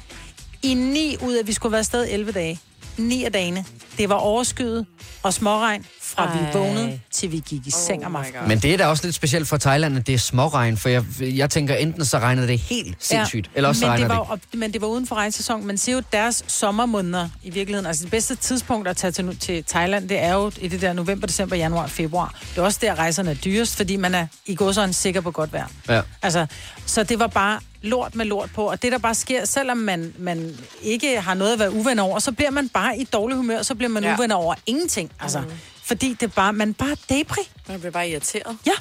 I 0.62 0.74
ni 0.74 1.16
ud 1.22 1.34
af, 1.34 1.46
vi 1.46 1.52
skulle 1.52 1.72
være 1.72 1.78
afsted 1.78 2.06
11 2.10 2.32
dage. 2.32 2.60
Ni 2.98 3.24
af 3.24 3.32
dagene, 3.32 3.64
det 3.98 4.08
var 4.08 4.14
overskyet 4.14 4.86
og 5.22 5.34
småregn, 5.34 5.86
fra 6.14 6.24
Ej. 6.26 6.38
vi 6.52 6.58
vågnede, 6.58 7.00
til 7.10 7.32
vi 7.32 7.42
gik 7.46 7.66
i 7.66 7.70
seng 7.70 8.00
Oh 8.02 8.06
om 8.06 8.16
aftenen. 8.16 8.48
Men 8.48 8.58
det 8.58 8.72
er 8.72 8.76
da 8.76 8.86
også 8.86 9.04
lidt 9.06 9.14
specielt 9.14 9.48
for 9.48 9.56
Thailand, 9.56 9.96
at 9.96 10.06
det 10.06 10.14
er 10.14 10.18
småregn, 10.18 10.76
for 10.76 10.88
jeg, 10.88 11.04
jeg 11.20 11.50
tænker, 11.50 11.74
enten 11.74 12.04
så 12.04 12.18
regner 12.18 12.46
det 12.46 12.58
helt 12.58 12.96
sindssygt, 13.00 13.46
ja, 13.46 13.50
eller 13.56 13.68
også 13.68 13.80
så 13.80 13.86
men 13.86 13.90
regner 13.92 14.04
det 14.08 14.10
det 14.10 14.18
var, 14.28 14.34
ikke. 14.34 14.48
jo- 14.54 14.58
Men 14.58 14.72
det 14.72 14.80
var 14.80 14.86
uden 14.86 15.06
for 15.06 15.16
regnsæson. 15.16 15.66
Man 15.66 15.78
siger 15.78 15.96
jo, 15.96 16.02
deres 16.12 16.44
sommermåneder 16.46 17.28
i 17.42 17.50
virkeligheden, 17.50 17.86
altså 17.86 18.02
det 18.02 18.10
bedste 18.10 18.34
tidspunkt 18.34 18.88
at 18.88 18.96
tage 18.96 19.10
til, 19.10 19.38
til 19.38 19.64
Thailand, 19.64 20.08
det 20.08 20.18
er 20.22 20.34
jo 20.34 20.52
i 20.60 20.68
det 20.68 20.80
der 20.80 20.92
november, 20.92 21.26
december, 21.26 21.56
januar, 21.56 21.86
februar. 21.86 22.34
Det 22.54 22.58
er 22.58 22.62
også 22.62 22.78
der, 22.82 22.94
rejserne 22.94 23.30
er 23.30 23.34
dyrest, 23.34 23.76
fordi 23.76 23.96
man 23.96 24.14
er 24.14 24.26
i 24.46 24.54
godsøjne 24.54 24.92
sikker 24.92 25.20
på 25.20 25.30
godt 25.30 25.52
vejr. 25.52 25.66
Ja. 25.88 26.00
Altså, 26.22 26.46
så 26.86 27.02
det 27.02 27.18
var 27.18 27.26
bare 27.26 27.60
lort 27.82 28.14
med 28.14 28.24
lort 28.26 28.50
på, 28.54 28.62
og 28.70 28.82
det 28.82 28.92
der 28.92 28.98
bare 28.98 29.14
sker, 29.14 29.44
selvom 29.44 29.76
man, 29.76 30.12
man 30.18 30.56
ikke 30.82 31.20
har 31.20 31.34
noget 31.34 31.52
at 31.52 31.58
være 31.58 31.72
uven 31.72 31.98
over, 31.98 32.18
så 32.18 32.32
bliver 32.32 32.50
man 32.50 32.68
bare 32.68 32.98
i 32.98 33.04
dårlig 33.04 33.36
humør, 33.36 33.62
så 33.62 33.74
bliver 33.74 33.88
man. 33.90 34.02
Ja. 34.04 34.14
uven 34.14 34.30
over 34.32 34.54
ingenting. 34.66 35.10
Altså, 35.20 35.40
mm. 35.40 35.46
Fordi 35.84 36.16
det 36.20 36.32
bare, 36.32 36.52
man 36.52 36.74
bare 36.74 36.96
depri. 37.08 37.40
Man 37.68 37.78
bliver 37.78 37.92
bare 37.92 38.08
irriteret. 38.08 38.56
Ja. 38.66 38.72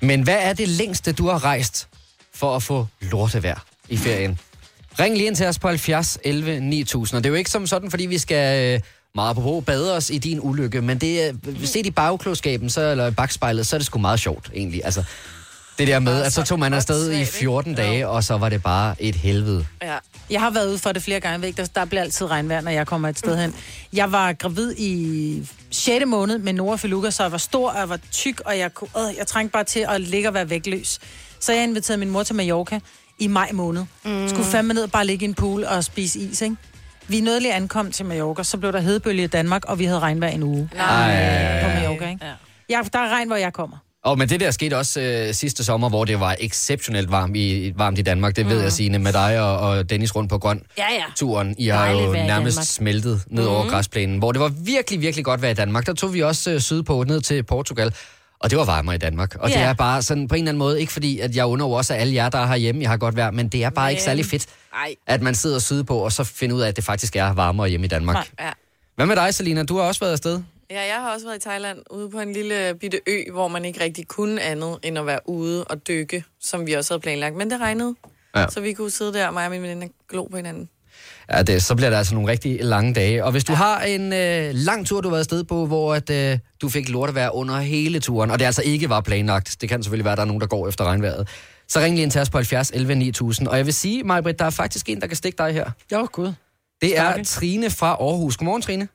Men 0.00 0.22
hvad 0.22 0.38
er 0.40 0.52
det 0.52 0.68
længste, 0.68 1.12
du 1.12 1.28
har 1.28 1.44
rejst 1.44 1.88
for 2.34 2.56
at 2.56 2.62
få 2.62 2.86
lortevejr 3.00 3.64
i 3.88 3.96
ferien? 3.96 4.38
Ring 4.98 5.16
lige 5.16 5.26
ind 5.26 5.36
til 5.36 5.46
os 5.46 5.58
på 5.58 5.68
70 5.68 6.18
11 6.24 6.60
9000. 6.60 7.16
Og 7.16 7.24
det 7.24 7.28
er 7.28 7.32
jo 7.32 7.36
ikke 7.36 7.50
som 7.50 7.66
sådan, 7.66 7.90
fordi 7.90 8.06
vi 8.06 8.18
skal 8.18 8.74
øh, 8.74 8.80
meget 9.14 9.36
på 9.36 9.62
bade 9.66 9.96
os 9.96 10.10
i 10.10 10.18
din 10.18 10.40
ulykke, 10.42 10.82
men 10.82 10.98
det 10.98 11.22
er, 11.22 11.32
set 11.64 11.86
i 11.86 11.90
bagklodskaben, 11.90 12.70
så, 12.70 12.80
eller 12.80 13.06
i 13.06 13.10
bagspejlet, 13.10 13.66
så 13.66 13.76
er 13.76 13.78
det 13.78 13.86
sgu 13.86 13.98
meget 13.98 14.20
sjovt, 14.20 14.50
egentlig. 14.54 14.80
Altså, 14.84 15.04
det 15.78 15.88
der 15.88 15.98
med, 15.98 16.22
at 16.22 16.32
så 16.32 16.42
tog 16.42 16.58
man 16.58 16.74
afsted 16.74 17.12
i 17.12 17.24
14 17.24 17.74
dage, 17.74 18.08
og 18.08 18.24
så 18.24 18.36
var 18.36 18.48
det 18.48 18.62
bare 18.62 18.94
et 18.98 19.14
helvede. 19.14 19.66
Ja. 19.82 19.96
Jeg 20.30 20.40
har 20.40 20.50
været 20.50 20.68
ude 20.68 20.78
for 20.78 20.92
det 20.92 21.02
flere 21.02 21.20
gange. 21.20 21.38
Jeg 21.40 21.46
ikke, 21.48 21.62
Der, 21.62 21.68
der 21.74 21.84
bliver 21.84 22.02
altid 22.02 22.30
regnvejr, 22.30 22.60
når 22.60 22.70
jeg 22.70 22.86
kommer 22.86 23.08
et 23.08 23.18
sted 23.18 23.36
hen. 23.38 23.54
Jeg 23.92 24.12
var 24.12 24.32
gravid 24.32 24.74
i 24.78 25.48
6. 25.70 26.04
måned 26.06 26.38
med 26.38 26.52
Nora 26.52 26.76
Feluga, 26.76 27.10
så 27.10 27.22
jeg 27.22 27.32
var 27.32 27.38
stor, 27.38 27.70
og 27.70 27.78
jeg 27.78 27.88
var 27.88 27.98
tyk, 28.12 28.40
og 28.40 28.58
jeg, 28.58 28.74
kunne, 28.74 28.90
øh, 28.98 29.16
jeg 29.18 29.26
trængte 29.26 29.52
bare 29.52 29.64
til 29.64 29.86
at 29.88 30.00
ligge 30.00 30.28
og 30.28 30.34
være 30.34 30.50
vægtløs. 30.50 30.98
Så 31.40 31.52
jeg 31.52 31.62
inviterede 31.62 31.98
min 31.98 32.10
mor 32.10 32.22
til 32.22 32.34
Mallorca 32.34 32.80
i 33.18 33.26
maj 33.26 33.50
måned. 33.52 33.84
Mm. 34.04 34.28
Skulle 34.28 34.44
fandme 34.44 34.74
ned 34.74 34.82
og 34.82 34.90
bare 34.90 35.06
ligge 35.06 35.26
i 35.26 35.28
en 35.28 35.34
pool 35.34 35.64
og 35.64 35.84
spise 35.84 36.18
is, 36.18 36.40
ikke? 36.40 36.56
Vi 37.08 37.20
nåede 37.20 37.40
lige 37.40 37.54
ankom 37.54 37.90
til 37.92 38.06
Mallorca, 38.06 38.42
så 38.42 38.56
blev 38.58 38.72
der 38.72 38.80
hedebølge 38.80 39.24
i 39.24 39.26
Danmark, 39.26 39.64
og 39.64 39.78
vi 39.78 39.84
havde 39.84 40.00
regnvejr 40.00 40.30
en 40.30 40.42
uge 40.42 40.70
Ej. 40.78 41.62
på 41.62 41.68
Mallorca, 41.68 42.08
ikke? 42.08 42.24
Ja. 42.24 42.32
Ja, 42.68 42.80
der 42.92 42.98
er 42.98 43.08
regn, 43.08 43.26
hvor 43.26 43.36
jeg 43.36 43.52
kommer. 43.52 43.76
Og 44.06 44.18
men 44.18 44.28
det 44.28 44.40
der 44.40 44.50
skete 44.50 44.76
også 44.78 45.00
øh, 45.00 45.34
sidste 45.34 45.64
sommer, 45.64 45.88
hvor 45.88 46.04
det 46.04 46.20
var 46.20 46.36
exceptionelt 46.40 47.10
varmt 47.10 47.36
i, 47.36 47.72
varmt 47.76 47.98
i 47.98 48.02
Danmark. 48.02 48.36
Det 48.36 48.48
ved 48.48 48.62
jeg, 48.62 48.72
Signe, 48.72 48.98
med 48.98 49.12
dig 49.12 49.40
og, 49.40 49.58
og 49.58 49.90
Dennis 49.90 50.16
rundt 50.16 50.30
på 50.30 50.38
grøn. 50.38 50.62
Ja, 50.78 50.84
ja. 50.92 51.04
Turen. 51.16 51.54
I 51.58 51.68
har 51.68 51.90
jo 51.90 52.12
nærmest 52.12 52.74
smeltet 52.74 53.22
ned 53.30 53.44
over 53.46 53.68
græsplænen, 53.68 54.18
hvor 54.18 54.32
det 54.32 54.40
var 54.40 54.48
virkelig, 54.48 55.00
virkelig 55.00 55.24
godt 55.24 55.42
vejr 55.42 55.50
i 55.50 55.54
Danmark. 55.54 55.86
Der 55.86 55.92
tog 55.92 56.14
vi 56.14 56.22
også 56.22 56.50
øh, 56.50 56.60
sydpå 56.60 57.04
ned 57.04 57.20
til 57.20 57.42
Portugal. 57.42 57.94
Og 58.40 58.50
det 58.50 58.58
var 58.58 58.64
varmere 58.64 58.94
i 58.94 58.98
Danmark. 58.98 59.34
Og 59.40 59.48
det 59.48 59.56
Ja. 59.56 59.60
er 59.62 59.72
bare 59.72 60.02
sådan 60.02 60.28
på 60.28 60.34
en 60.34 60.38
eller 60.38 60.50
anden 60.50 60.58
måde, 60.58 60.80
ikke 60.80 60.92
fordi 60.92 61.18
at 61.20 61.36
jeg 61.36 61.46
under 61.46 61.66
også 61.66 61.94
alle 61.94 62.14
jer, 62.14 62.28
der 62.28 62.38
er 62.38 62.46
herhjemme, 62.46 62.82
jeg 62.82 62.90
har 62.90 62.96
godt 62.96 63.16
vejr, 63.16 63.30
men 63.30 63.48
det 63.48 63.64
er 63.64 63.70
bare 63.70 63.90
ikke 63.90 64.02
særlig 64.02 64.26
fedt, 64.26 64.46
Ej. 64.74 64.94
at 65.06 65.22
man 65.22 65.34
sidder 65.34 65.58
sydpå 65.58 65.98
og 65.98 66.12
så 66.12 66.24
finder 66.24 66.56
ud 66.56 66.60
af, 66.60 66.68
at 66.68 66.76
det 66.76 66.84
faktisk 66.84 67.16
er 67.16 67.32
varmere 67.32 67.68
hjemme 67.68 67.86
i 67.86 67.88
Danmark. 67.88 68.30
Ja. 68.40 68.50
Hvad 68.96 69.06
med 69.06 69.16
dig, 69.16 69.34
Selina? 69.34 69.62
Du 69.62 69.76
har 69.76 69.84
også 69.84 70.00
været 70.00 70.12
afsted. 70.12 70.42
Ja, 70.70 70.80
jeg 70.80 70.96
har 71.00 71.12
også 71.14 71.26
været 71.26 71.36
i 71.36 71.40
Thailand, 71.40 71.78
ude 71.90 72.10
på 72.10 72.20
en 72.20 72.32
lille 72.32 72.74
bitte 72.80 73.00
ø, 73.06 73.22
hvor 73.32 73.48
man 73.48 73.64
ikke 73.64 73.80
rigtig 73.80 74.08
kunne 74.08 74.40
andet 74.42 74.78
end 74.82 74.98
at 74.98 75.06
være 75.06 75.20
ude 75.24 75.64
og 75.64 75.88
dykke, 75.88 76.24
som 76.40 76.66
vi 76.66 76.72
også 76.72 76.94
havde 76.94 77.00
planlagt. 77.00 77.36
Men 77.36 77.50
det 77.50 77.60
regnede, 77.60 77.94
Ja. 78.34 78.40
ja. 78.40 78.46
så 78.48 78.60
vi 78.60 78.72
kunne 78.72 78.90
sidde 78.90 79.12
der, 79.12 79.30
mig 79.30 79.44
og 79.44 79.50
min 79.50 79.62
veninde, 79.62 79.84
og 79.86 79.90
glo 80.10 80.24
på 80.24 80.36
hinanden. 80.36 80.68
Ja, 81.30 81.42
det, 81.42 81.62
så 81.62 81.74
bliver 81.74 81.90
der 81.90 81.98
altså 81.98 82.14
nogle 82.14 82.30
rigtig 82.30 82.58
lange 82.64 82.94
dage. 82.94 83.24
Og 83.24 83.32
hvis 83.32 83.44
du 83.44 83.52
ja. 83.52 83.56
har 83.56 83.80
en 83.80 84.12
øh, 84.12 84.50
lang 84.54 84.86
tur, 84.86 85.00
du 85.00 85.08
har 85.08 85.10
været 85.10 85.20
afsted 85.20 85.44
på, 85.44 85.66
hvor 85.66 85.94
at, 85.94 86.10
øh, 86.10 86.38
du 86.60 86.68
fik 86.68 86.88
lortevejr 86.88 87.30
under 87.30 87.58
hele 87.60 88.00
turen, 88.00 88.30
og 88.30 88.38
det 88.38 88.44
altså 88.44 88.62
ikke 88.62 88.88
var 88.88 89.00
planlagt, 89.00 89.56
det 89.60 89.68
kan 89.68 89.82
selvfølgelig 89.82 90.04
være, 90.04 90.12
at 90.12 90.16
der 90.16 90.22
er 90.22 90.26
nogen, 90.26 90.40
der 90.40 90.46
går 90.46 90.68
efter 90.68 90.84
regnvejret, 90.84 91.28
så 91.68 91.80
ring 91.80 91.94
lige 91.94 92.02
ind 92.02 92.10
til 92.10 92.20
os 92.20 92.30
på 92.30 92.38
70 92.38 92.70
11 92.70 92.94
9000. 92.94 93.48
Og 93.48 93.56
jeg 93.56 93.66
vil 93.66 93.74
sige, 93.74 94.04
Majbrit, 94.04 94.38
der 94.38 94.44
er 94.44 94.50
faktisk 94.50 94.88
en, 94.88 95.00
der 95.00 95.06
kan 95.06 95.16
stikke 95.16 95.38
dig 95.38 95.52
her. 95.52 95.70
Jo, 95.92 96.08
gud. 96.12 96.32
Det 96.80 96.98
er. 96.98 97.24
Trine 97.24 97.70
fra 97.70 97.86
Aarhus. 97.88 98.36
Godmorgen, 98.36 98.62
Trine. 98.62 98.88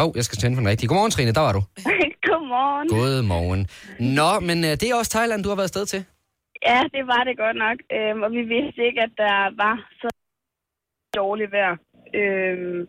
Åh, 0.00 0.06
oh, 0.06 0.10
jeg 0.18 0.24
skal 0.24 0.38
tænde 0.38 0.54
for 0.56 0.62
den 0.62 0.70
rigtige. 0.72 0.88
Godmorgen, 0.88 1.14
Trine. 1.14 1.32
Der 1.38 1.44
var 1.48 1.54
du. 1.58 1.62
Godmorgen. 2.28 2.86
Godmorgen. 2.96 3.62
Nå, 4.18 4.30
men 4.48 4.58
øh, 4.68 4.72
det 4.80 4.86
er 4.86 4.94
også 5.00 5.12
Thailand, 5.16 5.40
du 5.42 5.48
har 5.50 5.58
været 5.60 5.70
afsted 5.70 5.86
til. 5.92 6.00
Ja, 6.70 6.80
det 6.94 7.04
var 7.12 7.22
det 7.28 7.34
godt 7.44 7.58
nok. 7.66 7.78
Øhm, 7.96 8.20
og 8.26 8.30
vi 8.36 8.42
vidste 8.54 8.80
ikke, 8.88 9.00
at 9.06 9.14
der 9.24 9.38
var 9.64 9.74
så 10.00 10.08
dårligt 11.20 11.52
vejr. 11.56 11.74
Øhm, 12.18 12.80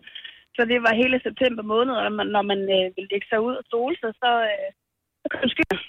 så 0.56 0.62
det 0.72 0.80
var 0.86 1.02
hele 1.02 1.18
september 1.28 1.64
måned, 1.74 1.94
og 2.00 2.04
når 2.08 2.16
man, 2.20 2.28
når 2.36 2.44
man 2.52 2.60
øh, 2.76 2.86
ville 2.96 3.12
lægge 3.14 3.28
sig 3.32 3.40
ud 3.48 3.54
og 3.62 3.66
sole 3.74 3.96
sig, 4.02 4.12
så, 4.24 4.32
øh, 4.52 4.70
så 5.22 5.26
kom 5.32 5.50
skyer. 5.54 5.80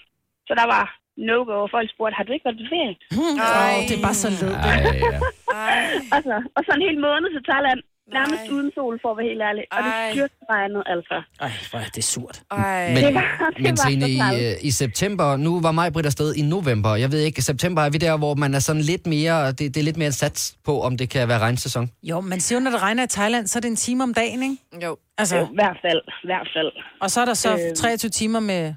Så 0.49 0.53
der 0.61 0.66
var 0.77 0.85
no-go, 1.29 1.55
og 1.64 1.71
folk 1.77 1.89
spurgte, 1.95 2.18
har 2.18 2.25
du 2.27 2.33
ikke 2.33 2.47
været 2.49 2.61
på 2.62 2.66
ferie? 2.75 2.95
Åh, 3.23 3.81
det 3.89 3.95
er 3.99 4.05
bare 4.09 4.18
så. 4.23 4.29
Ej, 4.71 4.79
ja. 5.05 5.12
Ej, 5.64 5.79
Altså, 6.16 6.35
og 6.57 6.61
så 6.64 6.71
en 6.75 6.87
hel 6.89 6.99
måned 7.09 7.29
til 7.33 7.45
Thailand, 7.51 7.81
nærmest 8.19 8.43
Nej. 8.47 8.55
uden 8.55 8.71
sol, 8.75 8.99
for 9.03 9.09
at 9.13 9.17
være 9.19 9.27
helt 9.31 9.43
ærlig. 9.49 9.65
Og 9.73 9.79
det 9.87 9.93
Ej. 9.93 10.11
styrtregnede 10.13 10.83
altså. 10.95 11.17
Ej, 11.41 11.51
hvor 11.71 11.79
er 11.79 11.91
det 11.97 12.05
surt. 12.05 12.43
ej. 12.51 12.89
Men, 12.95 13.05
Det 13.05 13.15
var- 13.15 13.51
det 13.57 13.63
men 13.63 13.71
var 13.71 13.85
Trine, 13.85 14.09
i, 14.11 14.21
øh, 14.51 14.53
i 14.69 14.71
september, 14.71 15.37
nu 15.37 15.61
var 15.61 15.73
mig 15.73 15.93
Britt 15.93 16.07
afsted 16.07 16.35
i 16.35 16.43
november. 16.43 16.95
Jeg 16.97 17.13
ved 17.13 17.21
ikke, 17.21 17.43
september 17.43 17.83
er 17.83 17.91
vi 17.91 17.99
der, 17.99 18.17
hvor 18.19 18.35
man 18.35 18.55
er 18.55 18.59
sådan 18.59 18.83
lidt 18.83 19.07
mere, 19.07 19.47
det, 19.53 19.59
det 19.59 19.77
er 19.77 19.83
lidt 19.85 19.97
mere 19.97 20.13
sats 20.13 20.57
på, 20.65 20.83
om 20.83 20.97
det 20.97 21.11
kan 21.11 21.29
være 21.29 21.39
regnsæson. 21.39 21.91
Jo, 22.03 22.21
man 22.21 22.41
siger 22.41 22.59
når 22.61 22.71
det 22.71 22.83
regner 22.83 23.03
i 23.05 23.09
Thailand, 23.09 23.47
så 23.47 23.59
er 23.59 23.61
det 23.61 23.69
en 23.69 23.77
time 23.77 24.03
om 24.03 24.15
dagen, 24.15 24.43
ikke? 24.43 24.87
Jo. 24.87 24.97
Altså, 25.19 25.37
Jo, 25.37 25.45
i 25.45 25.55
hvert 25.55 25.77
fald, 25.83 26.01
i 26.25 26.27
hvert 26.27 26.49
fald. 26.57 26.73
og 27.01 27.11
så 27.11 27.21
er 27.21 27.25
der 27.25 27.35
så 27.35 27.51
Øhm. 27.53 27.77
23 27.77 28.11
timer 28.11 28.41
med... 28.41 28.75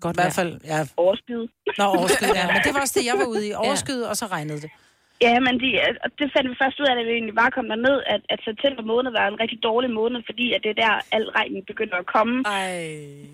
Godt 0.00 0.16
i 0.16 0.20
hvert 0.22 0.32
fald, 0.32 0.60
ja. 0.64 0.86
Overskyet. 0.96 1.50
Nå, 1.78 1.84
overskyet, 1.84 2.34
ja. 2.34 2.46
Men 2.52 2.60
det 2.64 2.74
var 2.74 2.80
også 2.80 2.94
det, 3.00 3.06
jeg 3.06 3.14
var 3.18 3.24
ude 3.24 3.48
i. 3.48 3.52
Overskyet, 3.54 4.08
og 4.08 4.16
så 4.16 4.26
regnede 4.26 4.60
det. 4.60 4.70
Ja, 5.22 5.34
men 5.46 5.54
de, 5.62 5.68
og 6.04 6.10
det 6.18 6.26
fandt 6.34 6.46
vi 6.50 6.56
først 6.62 6.80
ud 6.80 6.86
af, 6.90 6.94
da 6.96 7.02
vi 7.02 7.12
egentlig 7.18 7.38
bare 7.42 7.54
kom 7.56 7.66
derned, 7.72 7.96
at, 8.14 8.22
at 8.32 8.40
september 8.48 8.82
måned 8.92 9.10
var 9.18 9.26
en 9.28 9.40
rigtig 9.42 9.58
dårlig 9.68 9.90
måned, 10.00 10.18
fordi 10.28 10.46
at 10.54 10.60
det 10.64 10.70
er 10.74 10.78
der, 10.84 10.94
al 11.16 11.24
regnen 11.38 11.62
begynder 11.70 11.96
at 12.02 12.06
komme 12.16 12.34
Ej. 12.46 12.74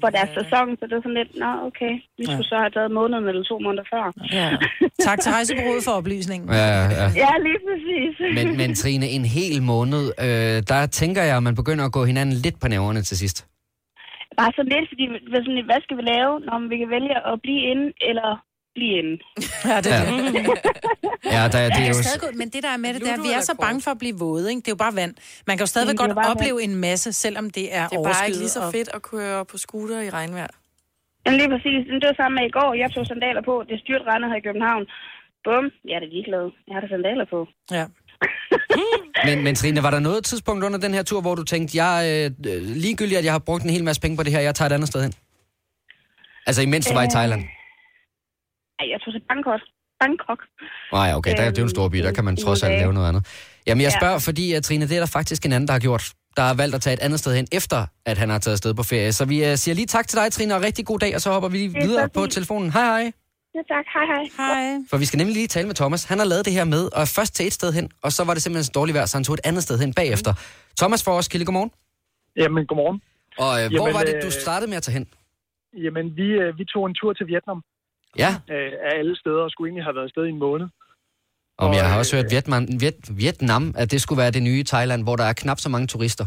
for 0.03 0.09
deres 0.16 0.33
sæson. 0.39 0.66
Så 0.78 0.83
det 0.89 0.95
er 0.97 1.03
sådan 1.07 1.20
lidt, 1.20 1.33
nå 1.45 1.51
okay, 1.68 1.93
vi 2.18 2.24
skulle 2.31 2.51
så 2.53 2.57
have 2.64 2.74
taget 2.76 2.91
måneden 3.01 3.24
eller 3.28 3.45
to 3.51 3.57
måneder 3.66 3.87
før. 3.93 4.05
Ja. 4.39 4.49
Tak 5.09 5.18
til 5.20 5.31
rejsebureauet 5.37 5.85
for 5.89 5.95
oplysningen. 6.01 6.47
Ja, 6.62 6.76
ja. 6.99 7.07
Ja, 7.24 7.33
lige 7.47 7.61
præcis. 7.68 8.14
Men, 8.39 8.47
men 8.61 8.70
Trine, 8.81 9.07
en 9.16 9.24
hel 9.39 9.57
måned, 9.72 10.05
øh, 10.26 10.57
der 10.70 10.81
tænker 11.01 11.22
jeg, 11.28 11.37
at 11.37 11.43
man 11.49 11.55
begynder 11.61 11.85
at 11.85 11.93
gå 11.99 12.03
hinanden 12.11 12.35
lidt 12.45 12.57
på 12.62 12.68
nerverne 12.68 13.03
til 13.03 13.16
sidst. 13.22 13.39
Bare 14.41 14.53
sådan 14.57 14.72
lidt, 14.76 14.89
fordi 14.93 15.05
sådan, 15.35 15.64
hvad 15.70 15.81
skal 15.85 15.97
vi 16.01 16.05
lave, 16.14 16.33
når 16.47 16.57
vi 16.72 16.76
kan 16.83 16.91
vælge 16.97 17.16
at 17.33 17.35
blive 17.45 17.62
inde 17.72 17.87
eller 18.11 18.31
blive 18.81 18.95
inde? 19.03 19.14
Ja, 19.70 19.76
det 19.85 19.93
er 19.99 20.03
Ja. 20.03 20.16
det. 20.16 20.45
Ja, 21.37 21.43
der, 21.53 21.59
det 21.76 21.83
er 21.87 21.93
jo... 21.95 22.03
Stadig, 22.03 22.37
men 22.43 22.49
det 22.55 22.61
der 22.66 22.72
er 22.76 22.81
med 22.85 22.91
det, 22.95 23.01
det 23.05 23.11
er, 23.11 23.18
at 23.20 23.24
vi 23.28 23.33
er 23.39 23.43
så 23.51 23.55
bange 23.66 23.78
for 23.87 23.91
at 23.97 23.99
blive 24.03 24.16
våde, 24.24 24.45
ikke? 24.51 24.61
Det 24.64 24.68
er 24.72 24.76
jo 24.78 24.83
bare 24.87 24.97
vand. 25.03 25.14
Man 25.49 25.55
kan 25.57 25.62
jo 25.66 25.70
stadigvæk 25.74 25.97
Jamen, 26.01 26.14
godt 26.16 26.26
opleve 26.33 26.59
en 26.66 26.74
masse, 26.87 27.09
selvom 27.24 27.47
det 27.59 27.66
er 27.81 27.85
Det 27.89 27.95
er 27.97 27.99
overskyet. 27.99 28.16
bare 28.18 28.26
ikke 28.28 28.39
lige 28.45 28.55
så 28.59 28.62
fedt 28.76 28.89
at 28.97 29.03
køre 29.12 29.45
på 29.51 29.57
scooter 29.64 30.01
i 30.09 30.11
regnvejr. 30.18 30.51
Men 31.26 31.33
lige 31.41 31.49
præcis, 31.55 31.81
det 32.03 32.07
var 32.11 32.16
samme 32.22 32.35
med 32.39 32.45
i 32.51 32.53
går. 32.59 32.70
Jeg 32.83 32.89
tog 32.95 33.05
sandaler 33.12 33.43
på, 33.51 33.55
det 33.70 33.76
styrt 33.85 34.03
regnede 34.11 34.28
her 34.33 34.39
i 34.43 34.45
København. 34.49 34.85
Bum, 35.45 35.64
jeg 35.89 35.95
er 35.99 36.01
da 36.05 36.07
ligeglad. 36.16 36.45
Jeg 36.68 36.72
har 36.76 36.81
da 36.85 36.89
sandaler 36.95 37.26
på. 37.35 37.39
Ja. 37.78 37.85
Men, 39.28 39.45
men 39.45 39.55
Trine, 39.55 39.83
var 39.83 39.91
der 39.91 39.99
noget 39.99 40.24
tidspunkt 40.24 40.64
under 40.64 40.78
den 40.78 40.95
her 40.95 41.03
tur, 41.03 41.20
hvor 41.20 41.35
du 41.35 41.45
tænkte, 41.45 41.76
jeg, 41.85 41.95
øh, 42.47 42.53
øh, 42.53 42.62
ligegyldigt, 42.62 43.18
at 43.18 43.24
jeg 43.24 43.33
har 43.33 43.39
brugt 43.39 43.62
en 43.64 43.70
hel 43.70 43.85
masse 43.85 44.01
penge 44.03 44.16
på 44.16 44.22
det 44.22 44.33
her, 44.33 44.41
jeg 44.41 44.55
tager 44.55 44.68
et 44.70 44.72
andet 44.72 44.89
sted 44.89 45.03
hen? 45.03 45.12
Altså 46.47 46.62
imens 46.62 46.87
du 46.87 46.95
var 46.95 47.03
i 47.03 47.09
Thailand? 47.11 47.43
Jeg 48.93 48.99
tog 49.05 49.12
til 49.14 49.22
Bangkok. 49.28 49.61
Bangkok. 50.01 50.41
Nej, 50.93 51.09
okay, 51.18 51.31
der, 51.37 51.45
det 51.51 51.59
er 51.59 51.62
jo 51.62 51.68
en 51.70 51.70
stor 51.70 51.89
by, 51.89 51.99
der 51.99 52.12
kan 52.12 52.24
man 52.24 52.35
Øhm, 52.35 52.45
trods 52.45 52.62
alt 52.62 52.78
lave 52.81 52.93
noget 52.93 53.09
andet. 53.09 53.22
Jamen, 53.66 53.83
jeg 53.83 53.93
Ja. 53.95 53.99
spørger, 54.01 54.18
fordi, 54.18 54.53
at 54.53 54.62
Trine, 54.64 54.89
det 54.89 54.97
er 54.97 55.01
der 55.01 55.07
faktisk 55.07 55.47
en 55.47 55.53
anden, 55.53 55.68
der 55.68 55.72
har 55.72 55.81
gjort. 55.81 56.12
Der 56.37 56.43
har 56.43 56.55
valgt 56.55 56.74
at 56.74 56.83
tage 56.83 56.95
et 56.95 57.01
andet 57.01 57.18
sted 57.18 57.37
hen, 57.37 57.47
efter 57.53 57.87
at 58.07 58.18
han 58.18 58.28
har 58.31 58.39
taget 58.39 58.55
afsted 58.55 58.74
på 58.74 58.83
ferie. 58.83 59.12
Så 59.12 59.24
vi 59.24 59.37
uh, 59.51 59.55
siger 59.55 59.74
lige 59.74 59.87
tak 59.87 60.09
til 60.09 60.18
dig, 60.18 60.33
Trine, 60.33 60.55
og 60.57 60.62
rigtig 60.62 60.87
god 60.87 60.99
dag, 60.99 61.14
og 61.14 61.20
så 61.20 61.31
hopper 61.33 61.49
vi 61.49 61.57
lige 61.59 61.78
er 61.78 61.87
videre 61.87 62.09
på 62.09 62.26
telefonen. 62.26 62.72
Hej, 62.72 62.85
hej. 62.85 63.12
Ja, 63.57 63.62
tak. 63.74 63.85
Hej, 63.95 64.05
hej. 64.12 64.24
Hej. 64.37 64.78
For 64.91 64.97
vi 64.97 65.05
skal 65.05 65.18
nemlig 65.18 65.35
lige 65.37 65.47
tale 65.47 65.66
med 65.66 65.74
Thomas. 65.74 66.05
Han 66.05 66.18
har 66.18 66.26
lavet 66.26 66.45
det 66.45 66.53
her 66.53 66.64
med, 66.64 66.83
og 66.99 67.09
først 67.09 67.35
til 67.35 67.47
et 67.47 67.53
sted 67.53 67.72
hen, 67.72 67.91
og 68.03 68.12
så 68.12 68.24
var 68.24 68.35
det 68.35 68.43
simpelthen 68.43 68.64
så 68.64 68.72
dårligt 68.74 68.95
vejr, 68.95 69.07
så 69.07 69.16
han 69.16 69.24
tog 69.24 69.35
et 69.35 69.41
andet 69.45 69.62
sted 69.62 69.78
hen 69.78 69.95
bagefter. 69.95 70.33
Thomas 70.81 71.05
for 71.05 71.12
os, 71.12 71.28
Kille, 71.28 71.45
godmorgen. 71.47 71.70
Jamen, 72.37 72.66
godmorgen. 72.66 72.99
Og 73.39 73.53
øh, 73.64 73.70
hvor 73.70 73.87
Jamen, 73.87 73.95
var 73.95 74.05
det, 74.09 74.14
du 74.22 74.26
øh, 74.26 74.33
startede 74.33 74.68
med 74.70 74.76
at 74.76 74.83
tage 74.83 74.93
hen? 74.99 75.07
Jamen, 75.85 76.16
vi, 76.16 76.26
øh, 76.43 76.59
vi 76.59 76.64
tog 76.64 76.87
en 76.87 76.95
tur 77.01 77.12
til 77.12 77.26
Vietnam 77.26 77.59
Ja, 78.19 78.31
øh, 78.55 78.73
af 78.83 78.99
alle 78.99 79.17
steder, 79.17 79.43
og 79.43 79.51
skulle 79.51 79.69
egentlig 79.69 79.85
have 79.85 79.95
været 79.95 80.05
afsted 80.05 80.25
i 80.27 80.29
en 80.29 80.39
måned. 80.39 80.67
om 81.59 81.73
jeg 81.73 81.85
har 81.89 81.95
og, 81.95 81.99
også 81.99 82.17
hørt 82.17 82.27
Vietnam, 82.31 82.63
Viet, 82.81 83.01
Vietnam, 83.19 83.75
at 83.77 83.91
det 83.91 84.01
skulle 84.01 84.21
være 84.23 84.31
det 84.31 84.43
nye 84.43 84.65
Thailand, 84.65 85.03
hvor 85.03 85.17
der 85.17 85.25
er 85.25 85.33
knap 85.33 85.59
så 85.59 85.69
mange 85.69 85.87
turister. 85.87 86.27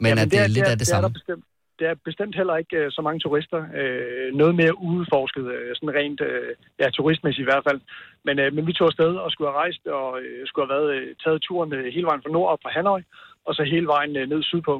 Men 0.00 0.08
Jamen, 0.08 0.22
at 0.24 0.30
det 0.30 0.40
er 0.40 0.46
lidt 0.46 0.66
af 0.66 0.70
det 0.70 0.78
det 0.78 0.86
samme. 0.86 1.04
Er 1.04 1.08
der 1.08 1.18
bestemt, 1.18 1.44
det 1.78 1.86
er 1.86 1.94
bestemt 2.04 2.34
heller 2.36 2.56
ikke 2.56 2.76
øh, 2.76 2.90
så 2.90 3.00
mange 3.02 3.20
turister. 3.20 3.60
Øh, 3.80 4.34
noget 4.34 4.54
mere 4.54 4.78
udforsket, 4.78 5.46
øh, 5.54 5.76
sådan 5.76 5.94
rent 6.00 6.20
øh, 6.20 6.50
ja, 6.80 6.90
turistmæssigt 6.90 7.44
i 7.44 7.50
hvert 7.50 7.64
fald. 7.68 7.80
Men, 8.26 8.38
øh, 8.38 8.52
men 8.54 8.66
vi 8.66 8.72
tog 8.72 8.86
afsted 8.86 9.12
og 9.24 9.30
skulle 9.30 9.50
have 9.50 9.60
rejst, 9.62 9.86
og 9.86 10.20
øh, 10.20 10.46
skulle 10.46 10.66
have 10.66 10.74
været, 10.76 10.88
øh, 10.96 11.06
taget 11.24 11.42
turen 11.42 11.72
øh, 11.72 11.84
hele 11.94 12.06
vejen 12.06 12.22
fra 12.22 12.32
nord 12.36 12.48
op 12.52 12.62
fra 12.62 12.74
Hanoi, 12.76 13.02
og 13.46 13.54
så 13.54 13.62
hele 13.74 13.86
vejen 13.86 14.16
øh, 14.16 14.28
ned 14.28 14.42
sydpå. 14.42 14.74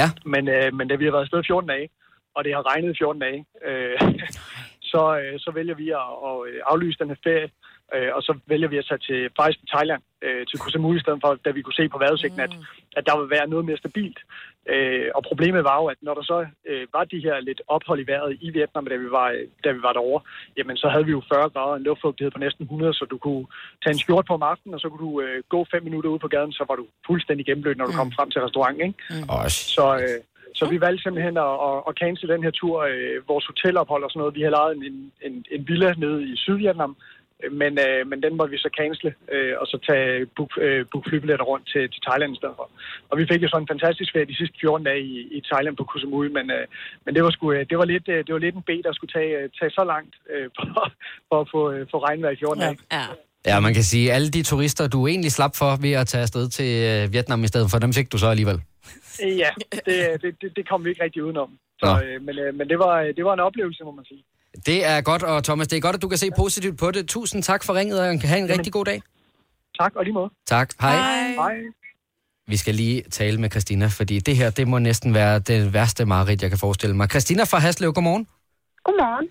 Ja. 0.00 0.08
Men, 0.32 0.48
øh, 0.48 0.68
men 0.78 0.88
da 0.88 0.94
vi 0.96 1.04
har 1.04 1.12
været 1.12 1.26
afsted 1.26 1.42
14 1.46 1.68
dage, 1.68 1.88
og 2.34 2.44
det 2.44 2.52
har 2.54 2.66
regnet 2.70 2.90
i 2.94 2.98
14 2.98 3.22
dage, 3.26 3.40
øh, 3.68 3.96
så, 4.92 5.02
øh, 5.20 5.34
så 5.44 5.50
vælger 5.58 5.76
vi 5.82 5.86
at, 6.02 6.08
at 6.28 6.36
øh, 6.48 6.60
aflyse 6.70 6.98
den 6.98 7.12
her 7.12 7.20
ferie, 7.26 7.48
øh, 7.94 8.10
og 8.16 8.22
så 8.22 8.32
vælger 8.52 8.68
vi 8.68 8.78
at 8.78 8.86
tage 8.88 9.04
til, 9.08 9.20
faktisk 9.38 9.58
til 9.60 9.72
Thailand, 9.74 10.02
øh, 10.26 10.42
til 10.48 10.58
Koh 10.58 10.70
Samui 10.72 10.96
i 10.96 11.04
stedet 11.04 11.20
for, 11.22 11.30
da 11.44 11.50
vi 11.50 11.62
kunne 11.62 11.80
se 11.80 11.88
på 11.88 11.98
vejrudsigten, 11.98 12.40
at, 12.46 12.54
at 12.98 13.06
der 13.08 13.14
vil 13.20 13.30
være 13.36 13.46
noget 13.52 13.64
mere 13.68 13.82
stabilt. 13.82 14.20
Øh, 14.72 15.08
og 15.16 15.22
problemet 15.30 15.62
var 15.64 15.76
jo, 15.82 15.86
at 15.92 15.98
når 16.06 16.14
der 16.14 16.24
så 16.32 16.38
øh, 16.70 16.86
var 16.96 17.04
de 17.04 17.18
her 17.26 17.36
lidt 17.40 17.60
ophold 17.68 18.00
i 18.00 18.06
vejret 18.10 18.38
i 18.40 18.50
Vietnam, 18.50 18.86
da 18.86 18.96
vi 18.96 19.10
var, 19.10 19.28
da 19.64 19.70
vi 19.72 19.82
var 19.82 19.92
derovre, 19.92 20.20
jamen 20.56 20.76
så 20.76 20.88
havde 20.88 21.04
vi 21.04 21.10
jo 21.10 21.22
40 21.32 21.50
grader, 21.54 21.76
en 21.76 21.82
luftfugtighed 21.82 22.30
på 22.30 22.38
næsten 22.38 22.62
100, 22.62 22.94
så 22.94 23.04
du 23.10 23.18
kunne 23.18 23.46
tage 23.82 23.92
en 23.94 23.98
skjort 23.98 24.26
på 24.26 24.34
om 24.34 24.42
aftenen, 24.42 24.74
og 24.74 24.80
så 24.80 24.88
kunne 24.88 25.06
du 25.08 25.20
øh, 25.20 25.42
gå 25.48 25.66
fem 25.72 25.82
minutter 25.82 26.10
ud 26.10 26.18
på 26.18 26.28
gaden, 26.28 26.52
så 26.52 26.64
var 26.68 26.76
du 26.76 26.86
fuldstændig 27.06 27.46
gennemblødt, 27.46 27.78
når 27.78 27.86
du 27.86 27.92
kom 27.92 28.12
frem 28.12 28.30
til 28.30 28.40
restauranten, 28.40 28.82
ikke? 28.86 28.98
Også. 29.28 29.58
Så, 29.76 29.86
øh, 30.04 30.20
så 30.54 30.64
vi 30.72 30.80
valgte 30.80 31.02
simpelthen 31.02 31.36
at, 31.36 31.54
at, 31.68 31.78
at 31.88 31.94
cancel 32.02 32.28
den 32.28 32.42
her 32.46 32.50
tur. 32.50 32.76
Øh, 32.90 33.28
vores 33.28 33.46
hotelophold 33.46 34.04
og 34.04 34.10
sådan 34.10 34.20
noget. 34.20 34.34
Vi 34.34 34.40
havde 34.42 34.58
lejet 34.60 34.76
en, 34.76 35.12
en, 35.26 35.44
en 35.50 35.68
villa 35.68 35.90
nede 36.04 36.18
i 36.32 36.36
Sydvietnam, 36.36 36.96
øh, 37.42 37.52
men, 37.52 37.72
øh, 37.86 38.00
men 38.10 38.22
den 38.22 38.36
måtte 38.36 38.52
vi 38.52 38.58
så 38.58 38.70
cancele, 38.80 39.14
øh, 39.34 39.54
og 39.60 39.66
så 39.66 39.76
tage 39.88 40.26
book, 40.36 40.50
øh, 40.66 40.86
book 40.92 41.04
flybilletter 41.08 41.44
rundt 41.52 41.66
til, 41.72 41.82
til 41.92 42.02
Thailand 42.06 42.32
i 42.34 42.40
stedet 42.40 42.56
for. 42.58 42.70
Og 43.10 43.18
vi 43.18 43.26
fik 43.30 43.42
jo 43.42 43.48
sådan 43.48 43.62
en 43.64 43.72
fantastisk 43.74 44.12
ferie 44.12 44.30
de 44.32 44.36
sidste 44.40 44.56
14 44.60 44.84
dage 44.86 45.00
i, 45.00 45.16
i 45.38 45.40
Thailand 45.50 45.76
på 45.76 45.84
Koh 45.84 46.00
Samui, 46.00 46.28
men, 46.38 46.50
øh, 46.50 46.66
men 47.04 47.14
det, 47.14 47.22
var 47.24 47.30
sgu, 47.30 47.52
øh, 47.52 47.66
det, 47.70 47.78
var 47.78 47.84
lidt, 47.84 48.06
det 48.06 48.32
var 48.32 48.38
lidt 48.44 48.54
en 48.54 48.68
B, 48.68 48.70
der 48.84 48.92
skulle 48.92 49.12
tage, 49.12 49.48
tage 49.58 49.70
så 49.78 49.84
langt 49.92 50.14
øh, 50.32 50.48
for, 50.56 50.92
for 51.28 51.40
at 51.40 51.48
få, 51.54 51.60
få 51.90 51.98
regnvejr 52.06 52.32
i 52.32 52.36
14 52.36 52.62
Ja. 52.62 52.66
dage. 52.66 52.78
Ja. 52.92 52.98
Ja, 52.98 53.14
man 53.60 53.74
kan 53.74 53.82
sige, 53.82 54.12
alle 54.12 54.30
de 54.30 54.42
turister, 54.42 54.88
du 54.88 55.06
egentlig 55.06 55.32
slap 55.32 55.56
for 55.56 55.76
ved 55.76 55.92
at 55.92 56.06
tage 56.06 56.22
afsted 56.22 56.48
til 56.48 56.82
øh, 56.82 57.12
Vietnam 57.12 57.44
i 57.44 57.46
stedet 57.46 57.70
for, 57.70 57.78
dem 57.78 57.92
fik 57.92 58.12
du 58.12 58.18
så 58.18 58.26
alligevel. 58.26 58.60
Øh, 59.24 59.38
Ja, 59.38 59.50
det, 59.86 60.20
det, 60.40 60.56
det, 60.56 60.68
kom 60.68 60.84
vi 60.84 60.90
ikke 60.90 61.04
rigtig 61.04 61.24
udenom. 61.24 61.50
Så, 61.78 61.86
Nå. 61.86 62.06
øh, 62.06 62.22
men 62.22 62.38
øh, 62.38 62.54
men 62.54 62.68
det, 62.68 62.78
var, 62.78 63.02
det 63.16 63.24
var 63.24 63.34
en 63.34 63.40
oplevelse, 63.40 63.84
må 63.84 63.90
man 63.90 64.04
sige. 64.04 64.24
Det 64.66 64.86
er 64.86 65.00
godt, 65.00 65.22
og 65.22 65.44
Thomas, 65.44 65.68
det 65.68 65.76
er 65.76 65.80
godt, 65.80 65.96
at 65.96 66.02
du 66.02 66.08
kan 66.08 66.18
se 66.18 66.30
positivt 66.36 66.78
på 66.78 66.90
det. 66.90 67.08
Tusind 67.08 67.42
tak 67.42 67.64
for 67.64 67.74
ringet, 67.74 68.00
og 68.00 68.20
have 68.20 68.38
en 68.38 68.48
rigtig 68.48 68.72
god 68.72 68.84
dag. 68.84 69.02
Tak, 69.80 69.96
og 69.96 70.04
lige 70.04 70.14
måde. 70.14 70.30
Tak. 70.46 70.74
Hej. 70.80 70.96
Hej. 71.34 71.54
Vi 72.46 72.56
skal 72.56 72.74
lige 72.74 73.02
tale 73.02 73.40
med 73.40 73.50
Christina, 73.50 73.86
fordi 73.86 74.18
det 74.18 74.36
her, 74.36 74.50
det 74.50 74.68
må 74.68 74.78
næsten 74.78 75.14
være 75.14 75.38
det 75.38 75.72
værste 75.72 76.04
mareridt, 76.04 76.42
jeg 76.42 76.50
kan 76.50 76.58
forestille 76.58 76.96
mig. 76.96 77.10
Christina 77.10 77.44
fra 77.44 77.58
Haslev, 77.58 77.92
godmorgen. 77.92 78.26
Godmorgen. 78.84 79.28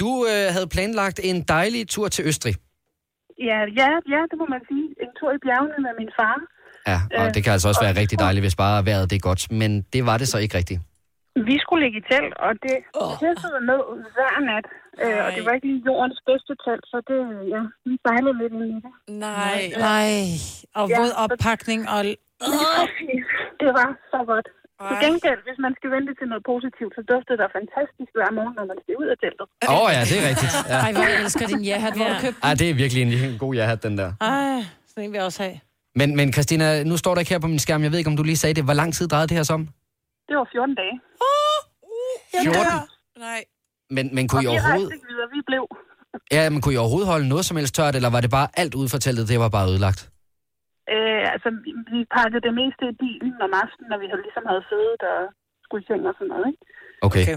Du 0.00 0.26
øh, 0.26 0.52
havde 0.54 0.66
planlagt 0.66 1.20
en 1.22 1.42
dejlig 1.42 1.88
tur 1.88 2.08
til 2.08 2.24
Østrig. 2.26 2.54
Ja, 3.48 3.58
ja, 3.80 3.90
ja, 4.14 4.20
det 4.30 4.36
må 4.42 4.46
man 4.54 4.62
sige. 4.70 4.86
En 5.04 5.10
tur 5.18 5.30
i 5.36 5.38
bjergene 5.44 5.78
med 5.86 5.92
min 6.00 6.10
far. 6.18 6.36
Ja, 6.90 6.98
og 7.18 7.24
Øh, 7.26 7.34
det 7.34 7.40
kan 7.44 7.52
altså 7.56 7.68
også 7.70 7.82
være 7.86 7.94
og- 7.96 8.00
rigtig 8.02 8.18
dejligt, 8.24 8.44
hvis 8.46 8.56
bare 8.64 8.86
vejret 8.88 9.10
det 9.10 9.16
er 9.20 9.24
godt. 9.30 9.42
Men 9.60 9.70
det 9.92 10.02
var 10.08 10.16
det 10.20 10.28
så 10.28 10.38
ikke 10.44 10.56
rigtigt. 10.60 10.80
Vi 11.50 11.56
skulle 11.62 11.80
ligge 11.84 11.98
i 12.02 12.04
telt, 12.12 12.34
og 12.46 12.52
det 12.66 12.76
pissede 13.20 13.60
ned 13.70 13.82
hver 14.16 14.34
nat. 14.50 14.66
Øh, 15.04 15.20
og 15.26 15.30
det 15.36 15.42
var 15.46 15.52
ikke 15.56 15.66
lige 15.70 15.82
jordens 15.90 16.20
bedste 16.28 16.52
telt, 16.64 16.84
så 16.92 16.96
det, 17.10 17.20
ja, 17.54 17.62
vi 17.88 17.94
sejlede 18.06 18.36
lidt 18.40 18.52
ind 18.58 18.64
i 18.76 18.80
det. 18.84 18.92
Nej. 19.28 19.60
Nej, 19.88 20.12
og 20.78 20.84
Ja, 20.88 20.98
våd 20.98 21.12
oppakning 21.24 21.80
og... 21.94 22.00
Præcis. 22.78 23.24
Det 23.62 23.70
var 23.80 23.88
så 24.12 24.18
godt. 24.32 24.48
Til 24.90 24.96
gengæld, 25.06 25.40
hvis 25.48 25.58
man 25.66 25.72
skal 25.78 25.88
vente 25.96 26.12
til 26.18 26.26
noget 26.32 26.44
positivt, 26.52 26.92
så 26.96 27.02
duftede 27.12 27.38
der 27.42 27.48
fantastisk 27.58 28.12
hver 28.18 28.30
morgen, 28.38 28.54
når 28.58 28.66
man 28.72 28.78
skal 28.82 28.92
ud 29.02 29.08
af 29.14 29.16
teltet. 29.24 29.46
Åh 29.72 29.82
oh, 29.82 29.88
ja, 29.96 30.00
det 30.10 30.16
er 30.20 30.24
rigtigt. 30.30 30.52
Ja. 30.72 30.78
Ej, 30.84 30.90
hvor 30.96 31.04
jeg 31.12 31.18
elsker 31.24 31.44
din 31.52 31.62
ja-hat, 31.70 31.94
hvor 31.98 32.08
du 32.12 32.16
købte 32.24 32.40
Ej, 32.48 32.52
det 32.60 32.66
er 32.70 32.74
virkelig 32.82 33.00
en, 33.06 33.12
en 33.30 33.38
god 33.44 33.52
ja-hat, 33.58 33.80
den 33.86 33.94
der. 34.00 34.08
Ej, 34.20 34.58
sådan 34.90 35.02
en 35.04 35.10
vil 35.12 35.18
jeg 35.20 35.26
også 35.30 35.42
have. 35.46 35.56
Men, 36.00 36.08
men 36.18 36.26
Christina, 36.36 36.66
nu 36.90 36.94
står 37.02 37.12
der 37.14 37.20
ikke 37.22 37.32
her 37.34 37.42
på 37.46 37.50
min 37.54 37.62
skærm. 37.66 37.80
Jeg 37.86 37.90
ved 37.92 37.98
ikke, 37.98 38.10
om 38.12 38.16
du 38.20 38.24
lige 38.30 38.40
sagde 38.42 38.54
det. 38.58 38.64
Hvor 38.68 38.78
lang 38.82 38.90
tid 38.96 39.04
drejede 39.08 39.28
det 39.30 39.36
her 39.38 39.44
sig 39.48 39.54
om? 39.54 39.64
Det 40.28 40.34
var 40.38 40.46
14 40.52 40.74
dage. 40.80 40.94
14? 42.42 42.64
Nej. 43.18 43.40
Men, 43.90 44.14
men 44.14 44.28
kunne 44.28 44.44
I 44.44 44.46
og 44.46 44.52
vi 44.52 44.58
overhovedet... 44.58 44.92
ikke 44.92 45.06
videre, 45.12 45.28
vi 45.36 45.40
blev. 45.46 45.64
Ja, 46.32 46.50
men 46.50 46.60
kunne 46.60 46.74
I 46.74 46.76
overhovedet 46.76 47.08
holde 47.08 47.28
noget 47.28 47.44
som 47.44 47.56
helst 47.56 47.74
tørt, 47.74 47.96
eller 47.96 48.10
var 48.10 48.20
det 48.20 48.30
bare 48.30 48.48
alt 48.56 48.74
ude 48.74 48.88
for 48.88 48.98
teltet, 48.98 49.28
det 49.28 49.38
var 49.40 49.48
bare 49.48 49.68
ødelagt? 49.68 50.11
Øh, 50.94 51.22
altså, 51.34 51.48
vi, 51.92 51.98
pakkede 52.16 52.42
det 52.46 52.54
meste 52.60 52.82
i 52.92 52.94
bilen 53.02 53.36
om 53.46 53.52
aftenen, 53.62 53.88
når 53.92 53.98
vi 54.02 54.06
havde, 54.10 54.22
ligesom 54.26 54.44
havde 54.50 54.64
siddet 54.70 55.00
og 55.12 55.18
skulle 55.64 55.82
i 55.84 55.86
seng 55.88 56.02
og 56.10 56.14
sådan 56.18 56.30
noget, 56.32 56.46
ikke? 56.50 56.62
Okay. 57.06 57.24
Okay. 57.26 57.36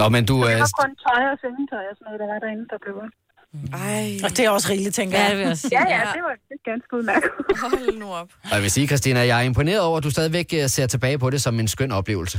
Nå, 0.00 0.04
men 0.14 0.22
du... 0.30 0.34
Det 0.44 0.50
Øh, 0.54 0.58
var 0.64 0.72
kun 0.82 0.92
tøj 1.06 1.22
og 1.32 1.36
sengetøj 1.44 1.84
og 1.90 1.94
sådan 1.96 2.04
noget, 2.08 2.18
der 2.22 2.28
var 2.32 2.38
derinde, 2.44 2.66
der 2.72 2.78
blev. 2.84 2.94
Ej. 3.86 4.06
Og 4.24 4.30
det 4.36 4.42
er 4.46 4.50
også 4.56 4.68
rigeligt, 4.72 4.94
tænker 5.00 5.16
Ja, 5.18 5.22
jeg. 5.22 5.30
det 5.30 5.38
vil 5.38 5.46
jeg 5.52 5.58
sige. 5.62 5.70
Ja, 5.78 5.84
ja, 5.96 6.00
det 6.16 6.22
var 6.28 6.34
det 6.50 6.58
ganske 6.70 6.90
udmærket. 6.98 7.30
Hold 7.62 7.98
nu 8.02 8.08
op. 8.20 8.30
og 8.50 8.54
jeg 8.56 8.62
vil 8.62 8.70
sige, 8.76 8.86
Christina, 8.90 9.20
jeg 9.30 9.36
er 9.40 9.46
imponeret 9.52 9.80
over, 9.88 9.96
at 9.98 10.04
du 10.04 10.10
stadigvæk 10.10 10.48
øh, 10.60 10.66
ser 10.76 10.86
tilbage 10.86 11.18
på 11.18 11.30
det 11.30 11.40
som 11.46 11.60
en 11.60 11.68
skøn 11.68 11.92
oplevelse. 11.92 12.38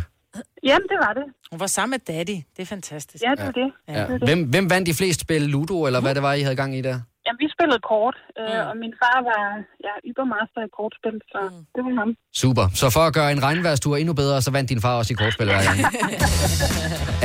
Jamen, 0.64 0.88
det 0.92 0.98
var 1.06 1.14
det. 1.14 1.24
Hun 1.52 1.60
var 1.60 1.68
sammen 1.68 1.92
med 1.96 2.00
daddy. 2.16 2.38
Det 2.56 2.62
er 2.62 2.66
fantastisk. 2.66 3.24
Ja, 3.24 3.32
det 3.38 3.46
var 3.46 3.52
det. 3.52 3.72
Ja. 3.88 3.94
det, 3.94 4.12
var 4.12 4.18
det. 4.18 4.28
Hvem, 4.28 4.50
hvem 4.50 4.70
vandt 4.70 4.88
de 4.88 4.94
fleste 4.94 5.22
spil? 5.22 5.42
Ludo, 5.42 5.86
eller 5.86 6.02
hvad 6.02 6.16
det 6.16 6.24
var, 6.24 6.34
I 6.34 6.42
havde 6.42 6.56
gang 6.56 6.76
i 6.78 6.82
der? 6.82 7.00
Jamen, 7.30 7.40
vi 7.46 7.50
spillede 7.56 7.82
kort, 7.92 8.18
øh, 8.40 8.62
og 8.70 8.74
min 8.84 8.94
far 9.02 9.18
var 9.30 9.44
ja, 9.88 9.94
ybermaster 10.10 10.62
i 10.68 10.70
kortspil, 10.78 11.16
så 11.32 11.40
det 11.76 11.82
var 11.86 11.94
ham. 12.02 12.10
Super. 12.44 12.66
Så 12.82 12.90
for 12.90 13.00
at 13.10 13.14
gøre 13.14 13.32
en 13.32 13.44
regnværstur 13.44 13.94
endnu 13.98 14.14
bedre, 14.14 14.42
så 14.42 14.52
vandt 14.52 14.70
din 14.70 14.82
far 14.82 14.94
også 14.98 15.14
i 15.14 15.18
kortspil 15.22 15.46
hver 15.46 15.64
gang. 15.68 15.78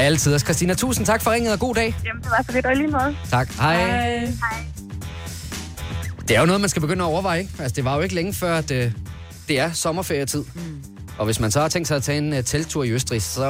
Altid. 0.06 0.38
Christina, 0.38 0.74
tusind 0.74 1.06
tak 1.06 1.20
for 1.22 1.30
ringet, 1.30 1.52
og 1.52 1.58
god 1.58 1.74
dag. 1.74 1.94
Jamen, 2.06 2.22
det 2.22 2.30
var 2.30 2.42
så 2.46 2.52
lidt, 2.52 2.66
og 2.66 2.76
lige 2.76 2.88
måde. 2.88 3.16
Tak. 3.30 3.48
Hej. 3.60 3.76
Hej. 3.76 4.60
Det 6.28 6.36
er 6.36 6.40
jo 6.40 6.46
noget, 6.46 6.60
man 6.60 6.70
skal 6.70 6.80
begynde 6.82 7.04
at 7.04 7.08
overveje, 7.08 7.38
ikke? 7.38 7.52
Altså, 7.58 7.74
det 7.76 7.84
var 7.84 7.94
jo 7.96 8.00
ikke 8.00 8.14
længe 8.14 8.32
før, 8.34 8.54
at 8.56 8.70
øh, 8.70 8.92
det 9.48 9.60
er 9.60 9.72
sommerferietid. 9.72 10.44
Mm. 10.54 10.84
Og 11.18 11.24
hvis 11.24 11.40
man 11.40 11.50
så 11.50 11.60
har 11.60 11.68
tænkt 11.68 11.88
sig 11.88 11.96
at 11.96 12.02
tage 12.02 12.18
en 12.18 12.32
uh, 12.32 12.38
telttur 12.44 12.84
i 12.84 12.90
Østrig, 12.92 13.22
så... 13.22 13.46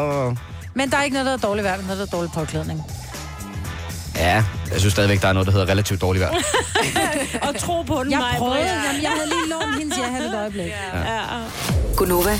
Men 0.75 0.91
der 0.91 0.97
er 0.97 1.03
ikke 1.03 1.15
noget, 1.15 1.27
der 1.27 1.33
er 1.33 1.37
dårligt 1.49 1.65
vejr, 1.65 1.77
men 1.77 1.87
noget, 1.87 1.99
der 1.99 2.07
er 2.07 2.11
dårlig 2.19 2.31
påklædning. 2.35 2.81
Ja, 4.17 4.45
jeg 4.73 4.81
synes 4.81 4.93
stadigvæk, 4.93 5.23
der 5.23 5.29
er 5.29 5.33
noget, 5.33 5.47
der 5.47 5.53
hedder 5.53 5.69
relativt 5.69 6.01
dårligt 6.01 6.21
vejr. 6.25 6.33
Og 7.49 7.55
tro 7.59 7.83
på 7.83 8.01
den, 8.05 8.11
Jeg 8.13 8.19
Maja, 8.19 8.39
prøvede, 8.39 8.59
jamen, 8.59 9.03
jeg 9.03 9.11
havde 9.11 9.29
lige 9.29 9.49
lånt 9.51 9.79
hendes 9.79 9.99
ja 9.99 10.27
et 10.27 10.35
øjeblik. 10.41 10.65
Ja. 10.95 11.21
Gunova, 11.97 12.31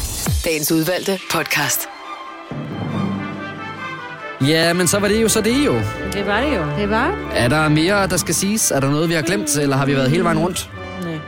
dagens 0.45 0.73
udvalgte 0.73 1.19
podcast. 1.33 1.81
Ja, 4.49 4.73
men 4.73 4.87
så 4.87 4.99
var 4.99 5.09
det 5.09 5.23
jo 5.23 5.29
så 5.29 5.41
det 5.41 5.67
jo. 5.67 5.75
Det 6.13 6.27
var 6.27 6.41
det 6.41 6.57
jo. 6.57 6.63
Det 6.79 6.91
var? 6.91 7.31
Er 7.35 7.49
der 7.49 7.69
mere, 7.69 8.07
der 8.07 8.17
skal 8.17 8.35
siges? 8.35 8.71
Er 8.71 8.81
der 8.81 8.91
noget, 8.91 9.09
vi 9.09 9.15
har 9.15 9.23
glemt, 9.23 9.57
eller 9.59 9.77
har 9.77 9.87
vi 9.87 9.97
været 9.97 10.11
hele 10.11 10.25
vejen 10.25 10.39
rundt? 10.39 10.71
Nej. 11.03 11.19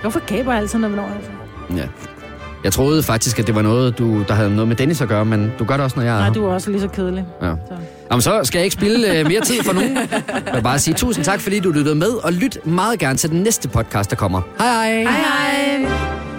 Hvorfor 0.00 0.20
gaber 0.26 0.52
jeg 0.52 0.60
altid, 0.60 0.78
når 0.78 0.88
vi 0.88 0.96
når 0.96 1.10
altså? 1.16 1.30
Ja. 1.76 1.88
Jeg 2.64 2.72
troede 2.72 3.02
faktisk, 3.02 3.38
at 3.38 3.46
det 3.46 3.54
var 3.54 3.62
noget, 3.62 3.98
du, 3.98 4.22
der 4.28 4.34
havde 4.34 4.50
noget 4.54 4.68
med 4.68 4.76
Dennis 4.76 5.00
at 5.00 5.08
gøre, 5.08 5.24
men 5.24 5.52
du 5.58 5.64
gør 5.64 5.74
det 5.74 5.84
også, 5.84 5.96
når 5.96 6.04
jeg 6.04 6.14
er 6.14 6.18
Nej, 6.18 6.26
her. 6.26 6.34
du 6.34 6.46
er 6.46 6.52
også 6.54 6.70
lige 6.70 6.80
så 6.80 6.88
kedelig. 6.88 7.24
Ja. 7.42 7.52
Jamen, 8.10 8.22
så 8.22 8.40
skal 8.44 8.58
jeg 8.58 8.64
ikke 8.64 8.74
spille 8.74 9.18
øh, 9.18 9.26
mere 9.26 9.40
tid 9.40 9.62
for 9.62 9.72
nogen. 9.72 9.96
Jeg 10.46 10.54
vil 10.54 10.62
bare 10.62 10.78
sige 10.78 10.94
tusind 10.94 11.24
tak, 11.24 11.40
fordi 11.40 11.60
du 11.60 11.70
lyttede 11.70 11.94
med, 11.94 12.10
og 12.10 12.32
lyt 12.32 12.66
meget 12.66 12.98
gerne 12.98 13.18
til 13.18 13.30
den 13.30 13.42
næste 13.42 13.68
podcast, 13.68 14.10
der 14.10 14.16
kommer. 14.16 14.42
Hej 14.58 15.02
hej! 15.02 15.02
Hej 15.02 15.86
hej! 15.86 16.33